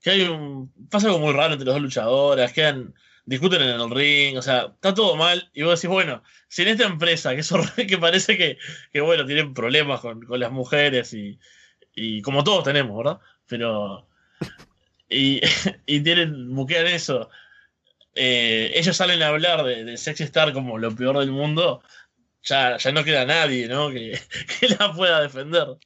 Que 0.00 0.10
hay 0.10 0.22
un. 0.22 0.72
pasa 0.90 1.08
algo 1.08 1.18
muy 1.18 1.32
raro 1.32 1.54
entre 1.54 1.66
las 1.66 1.74
dos 1.74 1.82
luchadoras, 1.82 2.52
quedan 2.52 2.94
discuten 3.28 3.60
en 3.60 3.78
el 3.78 3.90
ring, 3.90 4.38
o 4.38 4.42
sea, 4.42 4.72
está 4.74 4.94
todo 4.94 5.14
mal. 5.14 5.50
Y 5.52 5.62
vos 5.62 5.78
decís, 5.78 5.90
bueno, 5.92 6.22
si 6.48 6.62
en 6.62 6.68
esta 6.68 6.86
empresa, 6.86 7.34
que, 7.36 7.98
parece 8.00 8.38
que, 8.38 8.58
que, 8.90 9.00
bueno, 9.02 9.26
tienen 9.26 9.52
problemas 9.52 10.00
con, 10.00 10.26
las 10.30 10.50
mujeres 10.50 11.12
y, 11.12 11.38
y, 11.94 12.22
como 12.22 12.42
todos 12.42 12.64
tenemos, 12.64 12.96
¿verdad? 12.96 13.20
Pero. 13.46 14.08
Y, 15.10 15.42
y 15.86 16.00
tienen, 16.00 16.54
buquean 16.54 16.86
eso. 16.86 17.28
Eh, 18.14 18.72
ellos 18.74 18.96
salen 18.96 19.22
a 19.22 19.28
hablar 19.28 19.62
de, 19.62 19.84
de 19.84 19.96
Sexy 19.98 20.24
Star 20.24 20.52
como 20.54 20.78
lo 20.78 20.94
peor 20.96 21.18
del 21.18 21.30
mundo. 21.30 21.82
Ya, 22.42 22.78
ya 22.78 22.92
no 22.92 23.04
queda 23.04 23.26
nadie, 23.26 23.68
¿no? 23.68 23.90
Que, 23.90 24.18
que 24.60 24.68
la 24.68 24.92
pueda 24.92 25.20
defender. 25.20 25.76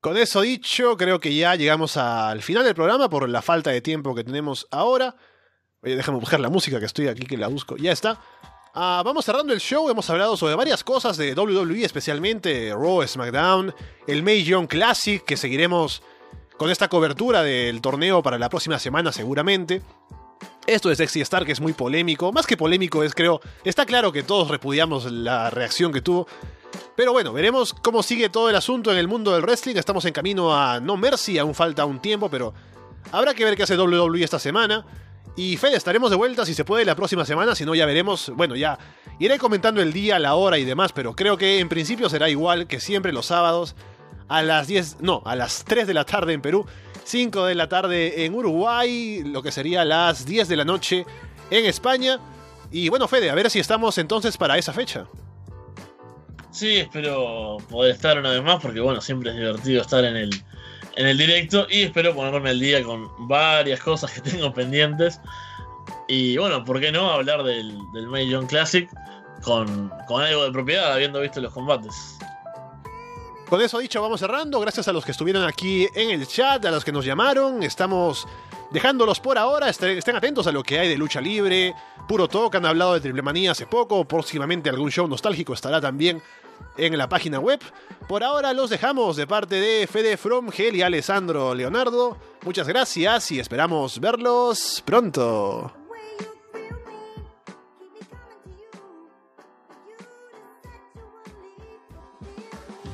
Con 0.00 0.18
eso 0.18 0.42
dicho, 0.42 0.96
creo 0.98 1.18
que 1.18 1.34
ya 1.34 1.54
llegamos 1.54 1.96
al 1.96 2.42
final 2.42 2.64
del 2.64 2.74
programa 2.74 3.08
por 3.08 3.26
la 3.28 3.40
falta 3.40 3.70
de 3.70 3.80
tiempo 3.80 4.14
que 4.14 4.24
tenemos 4.24 4.68
ahora. 4.70 5.16
Oye, 5.82 5.94
déjame 5.94 6.18
buscar 6.18 6.40
la 6.40 6.48
música 6.48 6.80
que 6.80 6.86
estoy 6.86 7.06
aquí, 7.06 7.24
que 7.24 7.36
la 7.36 7.46
busco. 7.46 7.76
Ya 7.76 7.92
está. 7.92 8.20
Ah, 8.74 9.02
vamos 9.04 9.24
cerrando 9.24 9.52
el 9.52 9.60
show. 9.60 9.88
Hemos 9.88 10.10
hablado 10.10 10.36
sobre 10.36 10.56
varias 10.56 10.82
cosas 10.82 11.16
de 11.16 11.34
WWE, 11.34 11.84
especialmente 11.84 12.72
Raw, 12.72 13.06
SmackDown, 13.06 13.72
el 14.08 14.22
May 14.24 14.42
Young 14.42 14.66
Classic, 14.66 15.24
que 15.24 15.36
seguiremos 15.36 16.02
con 16.56 16.70
esta 16.70 16.88
cobertura 16.88 17.44
del 17.44 17.80
torneo 17.80 18.24
para 18.24 18.38
la 18.38 18.48
próxima 18.48 18.80
semana, 18.80 19.12
seguramente. 19.12 19.80
Esto 20.66 20.88
de 20.88 20.96
Sexy 20.96 21.20
Star, 21.20 21.46
que 21.46 21.52
es 21.52 21.60
muy 21.60 21.74
polémico. 21.74 22.32
Más 22.32 22.46
que 22.46 22.56
polémico, 22.56 23.04
es 23.04 23.14
creo. 23.14 23.40
Está 23.62 23.86
claro 23.86 24.10
que 24.10 24.24
todos 24.24 24.48
repudiamos 24.48 25.10
la 25.10 25.48
reacción 25.48 25.92
que 25.92 26.02
tuvo. 26.02 26.26
Pero 26.96 27.12
bueno, 27.12 27.32
veremos 27.32 27.72
cómo 27.72 28.02
sigue 28.02 28.28
todo 28.28 28.50
el 28.50 28.56
asunto 28.56 28.90
en 28.90 28.98
el 28.98 29.06
mundo 29.06 29.32
del 29.32 29.42
wrestling. 29.42 29.76
Estamos 29.76 30.04
en 30.06 30.12
camino 30.12 30.52
a 30.52 30.80
No 30.80 30.96
Mercy, 30.96 31.38
aún 31.38 31.54
falta 31.54 31.84
un 31.84 32.02
tiempo, 32.02 32.28
pero 32.28 32.52
habrá 33.12 33.32
que 33.32 33.44
ver 33.44 33.56
qué 33.56 33.62
hace 33.62 33.78
WWE 33.78 34.24
esta 34.24 34.40
semana. 34.40 34.84
Y 35.38 35.56
Fede, 35.56 35.76
estaremos 35.76 36.10
de 36.10 36.16
vuelta 36.16 36.44
si 36.44 36.52
se 36.52 36.64
puede 36.64 36.84
la 36.84 36.96
próxima 36.96 37.24
semana, 37.24 37.54
si 37.54 37.64
no 37.64 37.72
ya 37.72 37.86
veremos, 37.86 38.32
bueno, 38.34 38.56
ya 38.56 38.76
iré 39.20 39.38
comentando 39.38 39.80
el 39.80 39.92
día, 39.92 40.18
la 40.18 40.34
hora 40.34 40.58
y 40.58 40.64
demás, 40.64 40.90
pero 40.92 41.14
creo 41.14 41.38
que 41.38 41.60
en 41.60 41.68
principio 41.68 42.08
será 42.08 42.28
igual 42.28 42.66
que 42.66 42.80
siempre 42.80 43.12
los 43.12 43.26
sábados 43.26 43.76
a 44.26 44.42
las 44.42 44.66
10, 44.66 44.96
no, 44.98 45.22
a 45.24 45.36
las 45.36 45.64
3 45.64 45.86
de 45.86 45.94
la 45.94 46.04
tarde 46.04 46.32
en 46.32 46.42
Perú, 46.42 46.66
5 47.04 47.44
de 47.44 47.54
la 47.54 47.68
tarde 47.68 48.24
en 48.24 48.34
Uruguay, 48.34 49.22
lo 49.24 49.40
que 49.40 49.52
sería 49.52 49.84
las 49.84 50.26
10 50.26 50.48
de 50.48 50.56
la 50.56 50.64
noche 50.64 51.06
en 51.52 51.66
España. 51.66 52.18
Y 52.72 52.88
bueno, 52.88 53.06
Fede, 53.06 53.30
a 53.30 53.36
ver 53.36 53.48
si 53.48 53.60
estamos 53.60 53.96
entonces 53.98 54.36
para 54.36 54.58
esa 54.58 54.72
fecha. 54.72 55.06
Sí, 56.50 56.78
espero 56.78 57.58
poder 57.70 57.92
estar 57.92 58.18
una 58.18 58.30
vez 58.30 58.42
más 58.42 58.60
porque 58.60 58.80
bueno, 58.80 59.00
siempre 59.00 59.30
es 59.30 59.36
divertido 59.36 59.82
estar 59.82 60.04
en 60.04 60.16
el, 60.16 60.30
en 60.98 61.06
el 61.06 61.16
directo 61.16 61.64
y 61.70 61.82
espero 61.82 62.12
ponerme 62.12 62.50
al 62.50 62.58
día 62.58 62.82
con 62.82 63.08
varias 63.28 63.80
cosas 63.80 64.10
que 64.10 64.20
tengo 64.30 64.52
pendientes. 64.52 65.20
Y 66.08 66.36
bueno, 66.36 66.64
¿por 66.64 66.80
qué 66.80 66.90
no 66.90 67.10
hablar 67.10 67.44
del, 67.44 67.78
del 67.92 68.08
May 68.08 68.28
Classic 68.48 68.90
con, 69.42 69.92
con 70.08 70.22
algo 70.22 70.44
de 70.44 70.50
propiedad, 70.50 70.92
habiendo 70.92 71.20
visto 71.20 71.40
los 71.40 71.52
combates? 71.52 72.18
Con 73.48 73.62
eso 73.62 73.78
dicho, 73.78 74.02
vamos 74.02 74.20
cerrando. 74.20 74.58
Gracias 74.60 74.88
a 74.88 74.92
los 74.92 75.04
que 75.04 75.12
estuvieron 75.12 75.44
aquí 75.44 75.86
en 75.94 76.10
el 76.10 76.26
chat, 76.26 76.64
a 76.64 76.70
los 76.70 76.84
que 76.84 76.92
nos 76.92 77.04
llamaron. 77.04 77.62
Estamos 77.62 78.26
dejándolos 78.72 79.20
por 79.20 79.38
ahora. 79.38 79.68
Estén 79.68 80.16
atentos 80.16 80.48
a 80.48 80.52
lo 80.52 80.64
que 80.64 80.80
hay 80.80 80.88
de 80.88 80.98
lucha 80.98 81.20
libre. 81.20 81.74
Puro 82.08 82.26
Talk 82.26 82.56
han 82.56 82.66
hablado 82.66 82.94
de 82.94 83.00
Triple 83.00 83.22
Manía 83.22 83.52
hace 83.52 83.66
poco. 83.66 84.04
Próximamente 84.04 84.68
algún 84.68 84.90
show 84.90 85.06
nostálgico 85.06 85.54
estará 85.54 85.80
también 85.80 86.20
en 86.76 86.96
la 86.96 87.08
página 87.08 87.40
web. 87.40 87.60
Por 88.08 88.24
ahora 88.24 88.52
los 88.52 88.70
dejamos 88.70 89.16
de 89.16 89.26
parte 89.26 89.56
de 89.56 89.86
Fede 89.86 90.16
From 90.16 90.50
y 90.56 90.82
Alessandro 90.82 91.54
Leonardo. 91.54 92.16
Muchas 92.42 92.68
gracias 92.68 93.30
y 93.32 93.40
esperamos 93.40 94.00
verlos 94.00 94.82
pronto. 94.84 95.72